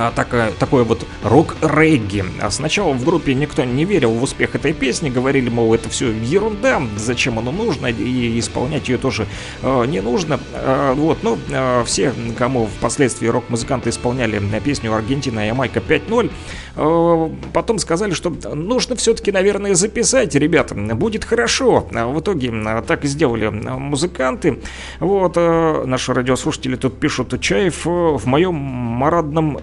а, 0.00 0.12
такая, 0.12 0.52
такое 0.52 0.84
вот 0.84 1.06
рок-регги. 1.22 2.24
А 2.40 2.50
сначала 2.50 2.94
в 2.94 3.04
группе 3.04 3.34
никто 3.34 3.64
не 3.64 3.84
верил 3.84 4.12
в 4.12 4.22
успех 4.22 4.54
этой 4.54 4.72
песни, 4.72 5.10
говорили, 5.10 5.50
мол, 5.50 5.74
это 5.74 5.90
все 5.90 6.10
ерунда, 6.10 6.80
зачем 6.96 7.38
оно 7.38 7.52
нужно, 7.52 7.88
и 7.88 8.38
исполнять 8.38 8.88
ее 8.88 8.96
тоже 8.96 9.26
э, 9.60 9.84
не 9.84 10.00
нужно. 10.00 10.40
Э, 10.54 10.94
вот, 10.96 11.22
но 11.22 11.36
э, 11.50 11.84
все, 11.84 12.14
кому 12.38 12.66
впоследствии 12.66 13.26
рок-музыканты 13.26 13.90
исполняли 13.90 14.40
песню 14.64 14.94
«Аргентина 14.94 15.46
Ямайка 15.46 15.80
5.0», 15.80 16.30
э, 16.76 17.30
потом 17.52 17.78
сказали, 17.78 18.14
что 18.14 18.34
нужно 18.54 18.96
все-таки, 18.96 19.32
наверное, 19.32 19.74
записать, 19.74 20.34
ребята, 20.34 20.74
будет 20.74 21.26
хорошо. 21.26 21.86
А 21.92 22.06
в 22.06 22.18
итоге 22.20 22.50
э, 22.50 22.82
так 22.86 23.04
и 23.04 23.08
сделали 23.08 23.48
музыканты. 23.48 24.62
Вот, 24.98 25.34
э, 25.36 25.84
наши 25.84 26.14
радиослушатели 26.14 26.76
тут 26.76 26.98
пишут, 26.98 27.38
Чаев 27.42 27.84
в 27.84 28.24
моем 28.24 28.54
марадном 28.54 29.58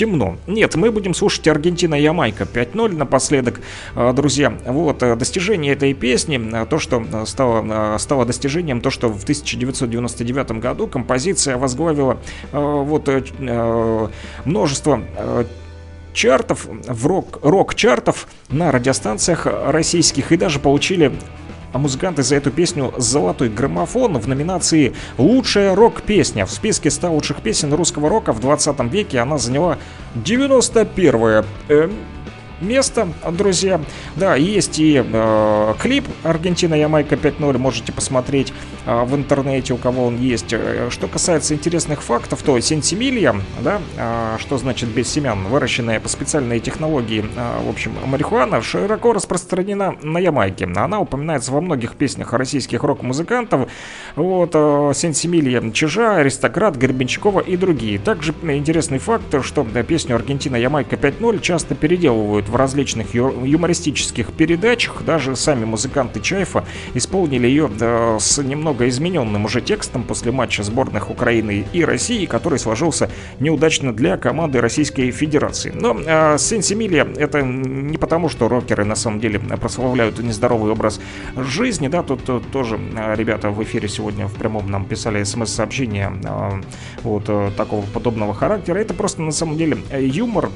темно. 0.00 0.38
Нет, 0.46 0.76
мы 0.76 0.90
будем 0.90 1.12
слушать 1.12 1.46
Аргентина-Ямайка 1.46 2.44
5-0 2.44 2.96
напоследок, 2.96 3.60
а, 3.94 4.14
друзья. 4.14 4.50
Вот, 4.64 5.02
э, 5.02 5.14
достижение 5.14 5.74
этой 5.74 5.92
песни, 5.92 6.40
э, 6.40 6.64
то, 6.64 6.78
что 6.78 7.04
э, 7.12 7.26
стало, 7.26 7.98
стало 7.98 8.24
достижением, 8.24 8.80
то, 8.80 8.88
что 8.88 9.10
в 9.10 9.24
1999 9.24 10.52
году 10.52 10.86
композиция 10.86 11.58
возглавила 11.58 12.16
вот 12.52 13.10
множество 14.46 15.02
чартов, 16.14 16.66
в 16.66 17.06
рок, 17.06 17.38
рок-чартов 17.42 18.26
на 18.48 18.72
радиостанциях 18.72 19.46
российских 19.66 20.32
и 20.32 20.38
даже 20.38 20.60
получили 20.60 21.12
музыканты 21.78 22.22
за 22.22 22.36
эту 22.36 22.50
песню 22.50 22.92
«Золотой 22.96 23.48
граммофон» 23.48 24.18
в 24.18 24.26
номинации 24.28 24.94
«Лучшая 25.18 25.74
рок-песня». 25.74 26.46
В 26.46 26.50
списке 26.50 26.90
100 26.90 27.12
лучших 27.12 27.42
песен 27.42 27.72
русского 27.72 28.08
рока 28.08 28.32
в 28.32 28.40
20 28.40 28.80
веке 28.92 29.20
она 29.20 29.38
заняла 29.38 29.78
91 30.14 31.44
место, 32.60 33.08
друзья. 33.30 33.80
Да, 34.16 34.34
есть 34.36 34.78
и 34.78 35.02
э, 35.04 35.74
клип 35.80 36.04
Аргентина 36.22 36.74
Ямайка 36.74 37.14
5.0, 37.14 37.58
можете 37.58 37.92
посмотреть 37.92 38.52
э, 38.79 38.79
в 38.86 39.14
интернете, 39.14 39.74
у 39.74 39.76
кого 39.76 40.06
он 40.06 40.18
есть. 40.18 40.52
Э, 40.52 40.88
что 40.90 41.06
касается 41.06 41.54
интересных 41.54 42.02
фактов, 42.02 42.42
то 42.42 42.58
сенсимилия, 42.60 43.34
да, 43.62 43.80
э, 43.96 44.36
что 44.38 44.58
значит 44.58 44.88
без 44.88 45.08
семян, 45.08 45.44
выращенная 45.44 46.00
по 46.00 46.08
специальной 46.08 46.60
технологии, 46.60 47.24
э, 47.36 47.64
в 47.64 47.68
общем, 47.68 47.92
марихуана, 48.06 48.62
широко 48.62 49.12
распространена 49.12 49.96
на 50.02 50.18
Ямайке. 50.18 50.64
Она 50.64 51.00
упоминается 51.00 51.52
во 51.52 51.60
многих 51.60 51.96
песнях 51.96 52.32
российских 52.32 52.82
рок-музыкантов. 52.82 53.68
Вот, 54.16 54.52
э, 54.54 54.92
сенсимилия 54.94 55.70
Чижа, 55.72 56.16
Аристократ, 56.16 56.76
Гребенщикова 56.76 57.40
и 57.40 57.56
другие. 57.56 57.98
Также 57.98 58.34
интересный 58.42 58.98
факт, 58.98 59.44
что 59.44 59.64
песню 59.64 60.16
Аргентина 60.16 60.56
Ямайка 60.56 60.96
5.0 60.96 61.40
часто 61.40 61.74
переделывают 61.74 62.48
в 62.48 62.56
различных 62.56 63.14
ю- 63.14 63.44
юмористических 63.44 64.32
передачах. 64.32 65.02
Даже 65.04 65.36
сами 65.36 65.64
музыканты 65.64 66.20
Чайфа 66.20 66.64
исполнили 66.94 67.46
ее 67.46 67.70
с 68.18 68.38
немного 68.38 68.69
измененным 68.88 69.44
уже 69.44 69.60
текстом 69.60 70.04
после 70.04 70.32
матча 70.32 70.62
сборных 70.62 71.10
Украины 71.10 71.66
и 71.72 71.84
России, 71.84 72.26
который 72.26 72.58
сложился 72.58 73.10
неудачно 73.38 73.92
для 73.92 74.16
команды 74.16 74.60
Российской 74.60 75.10
Федерации. 75.10 75.72
Но 75.74 75.96
э, 75.98 76.38
Сенсимилия 76.38 77.06
это 77.16 77.42
не 77.42 77.98
потому, 77.98 78.28
что 78.28 78.48
рокеры 78.48 78.84
на 78.84 78.94
самом 78.94 79.20
деле 79.20 79.38
прославляют 79.38 80.18
нездоровый 80.18 80.72
образ 80.72 81.00
жизни, 81.36 81.88
да, 81.88 82.02
тут, 82.02 82.24
тоже 82.50 82.78
э, 82.96 83.14
ребята 83.16 83.50
в 83.50 83.62
эфире 83.62 83.88
сегодня 83.88 84.26
в 84.26 84.34
прямом 84.34 84.70
нам 84.70 84.84
писали 84.84 85.22
смс-сообщения 85.24 86.12
э, 86.24 86.62
вот 87.02 87.24
э, 87.28 87.50
такого 87.56 87.84
подобного 87.86 88.34
характера. 88.34 88.78
Это 88.78 88.94
просто 88.94 89.22
на 89.22 89.32
самом 89.32 89.56
деле 89.56 89.78
э, 89.90 90.04
юмор, 90.04 90.50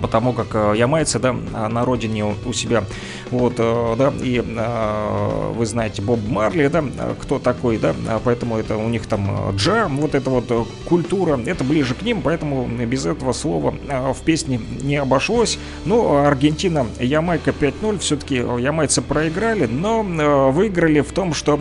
потому 0.00 0.32
как 0.32 0.48
э, 0.54 0.74
ямайцы, 0.76 1.18
да, 1.18 1.32
на 1.32 1.84
родине 1.84 2.34
у 2.44 2.52
себя, 2.52 2.84
вот, 3.30 3.54
э, 3.58 3.94
да, 3.98 4.12
и 4.22 4.42
э, 4.44 5.52
вы 5.54 5.66
знаете 5.66 6.02
Боб 6.02 6.20
Марли, 6.28 6.68
да, 6.68 6.84
кто 7.20 7.38
такой, 7.38 7.78
да, 7.78 7.94
а 8.08 8.20
поэтому 8.22 8.58
это 8.58 8.76
у 8.76 8.88
них 8.88 9.06
там 9.06 9.54
джам, 9.56 9.98
вот 9.98 10.14
эта 10.14 10.30
вот 10.30 10.68
культура, 10.84 11.38
это 11.46 11.64
ближе 11.64 11.94
к 11.94 12.02
ним, 12.02 12.22
поэтому 12.22 12.66
без 12.66 13.06
этого 13.06 13.32
слова 13.32 13.74
в 14.14 14.20
песне 14.24 14.60
не 14.82 14.96
обошлось, 14.96 15.58
но 15.84 16.24
Аргентина, 16.24 16.86
Ямайка 16.98 17.50
5-0, 17.50 17.98
все-таки 17.98 18.36
ямайцы 18.36 19.02
проиграли, 19.02 19.66
но 19.66 20.02
выиграли 20.50 21.00
в 21.00 21.12
том, 21.12 21.34
что 21.34 21.58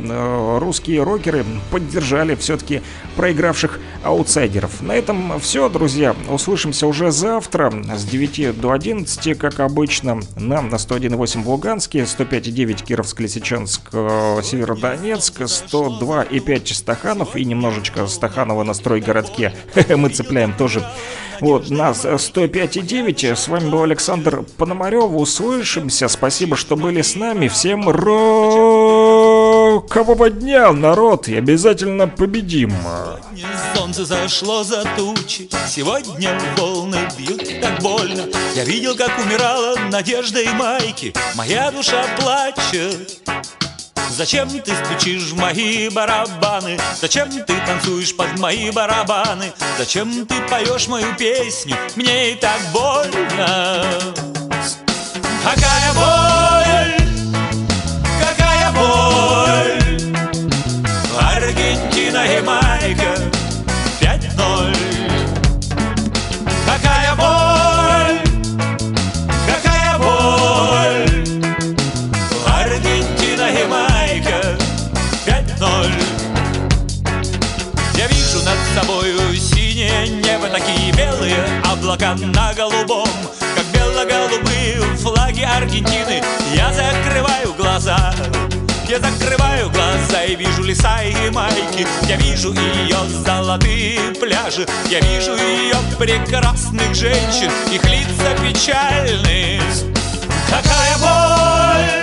русские 0.60 1.04
рокеры 1.04 1.46
поддержали 1.72 2.36
все-таки 2.36 2.82
проигравших 3.16 3.80
аутсайдеров. 4.04 4.82
На 4.82 4.94
этом 4.94 5.40
все, 5.40 5.70
друзья, 5.70 6.16
услышимся 6.30 6.88
уже 6.88 7.12
завтра 7.12 7.74
с 7.96 8.04
9 8.06 8.23
до 8.54 8.72
11, 8.72 9.38
как 9.38 9.60
обычно, 9.60 10.20
на, 10.36 10.62
на 10.62 10.76
101.8 10.76 11.44
в 11.44 11.50
Луганске, 11.50 12.00
105.9 12.00 12.84
Кировск, 12.84 13.20
Лисичанск, 13.20 13.82
э, 13.94 14.42
Северодонецк, 14.44 15.42
102.5 15.42 16.74
Стаханов 16.74 17.36
и 17.36 17.46
немножечко 17.46 18.08
Стаханова 18.08 18.64
на 18.64 18.74
стройгородке. 18.74 19.54
Мы 19.96 20.10
цепляем 20.10 20.54
тоже. 20.54 20.86
Вот, 21.42 21.70
нас 21.70 22.06
105.9. 22.06 23.36
С 23.36 23.48
вами 23.48 23.70
был 23.70 23.84
Александр 23.84 24.44
Пономарев. 24.58 25.12
Услышимся. 25.12 26.08
Спасибо, 26.08 26.56
что 26.56 26.76
были 26.76 27.02
с 27.02 27.16
нами. 27.16 27.48
Всем 27.48 27.90
рокового 29.94 30.30
дня, 30.30 30.72
народ. 30.72 31.28
И 31.28 31.38
обязательно 31.38 32.08
победим. 32.08 32.74
Солнце 33.76 34.06
зашло 34.06 34.64
за 34.64 34.84
тучи, 34.98 35.48
сегодня 35.70 36.40
волны 36.58 36.98
бьют 37.18 37.44
так 37.62 37.80
больно. 37.80 38.24
Я 38.56 38.64
видел, 38.64 38.96
как 38.96 39.12
умирала 39.20 39.78
надежда 39.92 40.42
и 40.42 40.50
майки, 40.50 41.14
моя 41.36 41.70
душа 41.72 42.04
плачет. 42.20 43.20
Зачем 44.10 44.50
ты 44.50 44.74
стучишь 44.86 45.32
в 45.32 45.38
мои 45.38 45.90
барабаны? 45.90 46.80
Зачем 47.00 47.30
ты 47.30 47.54
танцуешь 47.66 48.16
под 48.16 48.40
мои 48.40 48.72
барабаны? 48.72 49.52
Зачем 49.78 50.26
ты 50.26 50.36
поешь 50.50 50.88
мою 50.88 51.16
песню? 51.18 51.76
Мне 51.96 52.32
и 52.32 52.36
так 52.36 52.60
больно. 52.72 53.86
Какая 55.44 55.94
боль, 55.94 56.53
облака 81.94 82.16
на 82.16 82.54
голубом 82.54 83.08
Как 83.56 83.66
бело-голубые 83.74 84.82
флаги 84.98 85.42
Аргентины. 85.42 86.24
Я 86.56 86.72
закрываю 86.74 87.54
глаза 87.58 88.14
я 88.90 89.00
закрываю 89.00 89.70
глаза 89.72 90.24
и 90.26 90.36
вижу 90.36 90.62
леса 90.62 91.02
и 91.02 91.30
майки. 91.30 91.88
Я 92.06 92.18
вижу 92.18 92.54
ее 92.54 92.98
золотые 93.26 93.98
пляжи 94.20 94.68
Я 94.90 95.00
вижу 95.00 95.36
ее 95.36 95.78
прекрасных 95.98 96.94
женщин 96.94 97.50
Их 97.72 97.82
лица 97.86 98.36
печальные 98.44 99.62
Какая 100.50 100.98
боль, 101.00 102.03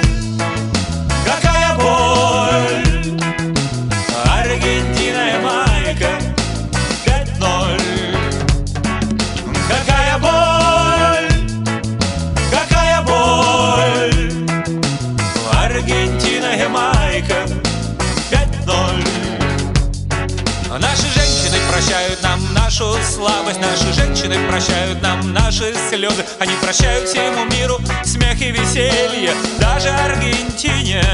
слабость. 23.31 23.61
Наши 23.61 23.93
женщины 23.93 24.37
прощают 24.49 25.01
нам 25.03 25.33
наши 25.33 25.75
слезы. 25.89 26.25
Они 26.39 26.53
прощают 26.63 27.09
всему 27.09 27.45
миру 27.45 27.79
смех 28.05 28.41
и 28.41 28.51
веселье. 28.51 29.33
Даже 29.59 29.89
Аргентине. 29.89 31.05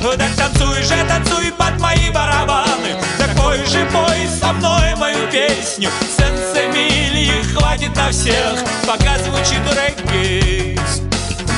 Ну 0.00 0.10
так 0.12 0.30
танцуй 0.36 0.82
же, 0.82 0.94
танцуй 1.08 1.52
под 1.52 1.80
мои 1.80 2.10
барабаны. 2.10 2.96
Так 3.18 3.34
пой 3.36 3.58
же, 3.66 3.84
пой 3.92 4.28
со 4.40 4.52
мной 4.52 4.94
мою 4.96 5.28
песню. 5.30 5.90
Сенсемилии 6.16 7.42
хватит 7.54 7.94
на 7.96 8.10
всех. 8.10 8.58
Пока 8.86 9.16
звучит 9.18 9.60
регги 9.70 10.78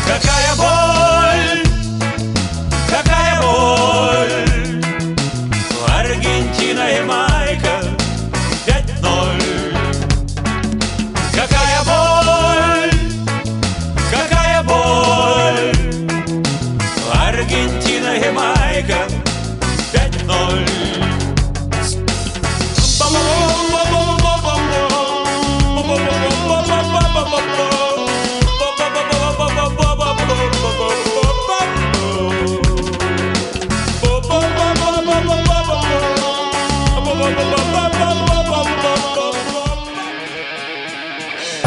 Какая 0.06 0.54
боль 0.56 1.64
Какая 2.88 3.42
боль. 3.42 4.82
Аргентина 5.88 6.90
и 6.90 7.02
Майка 7.02 7.33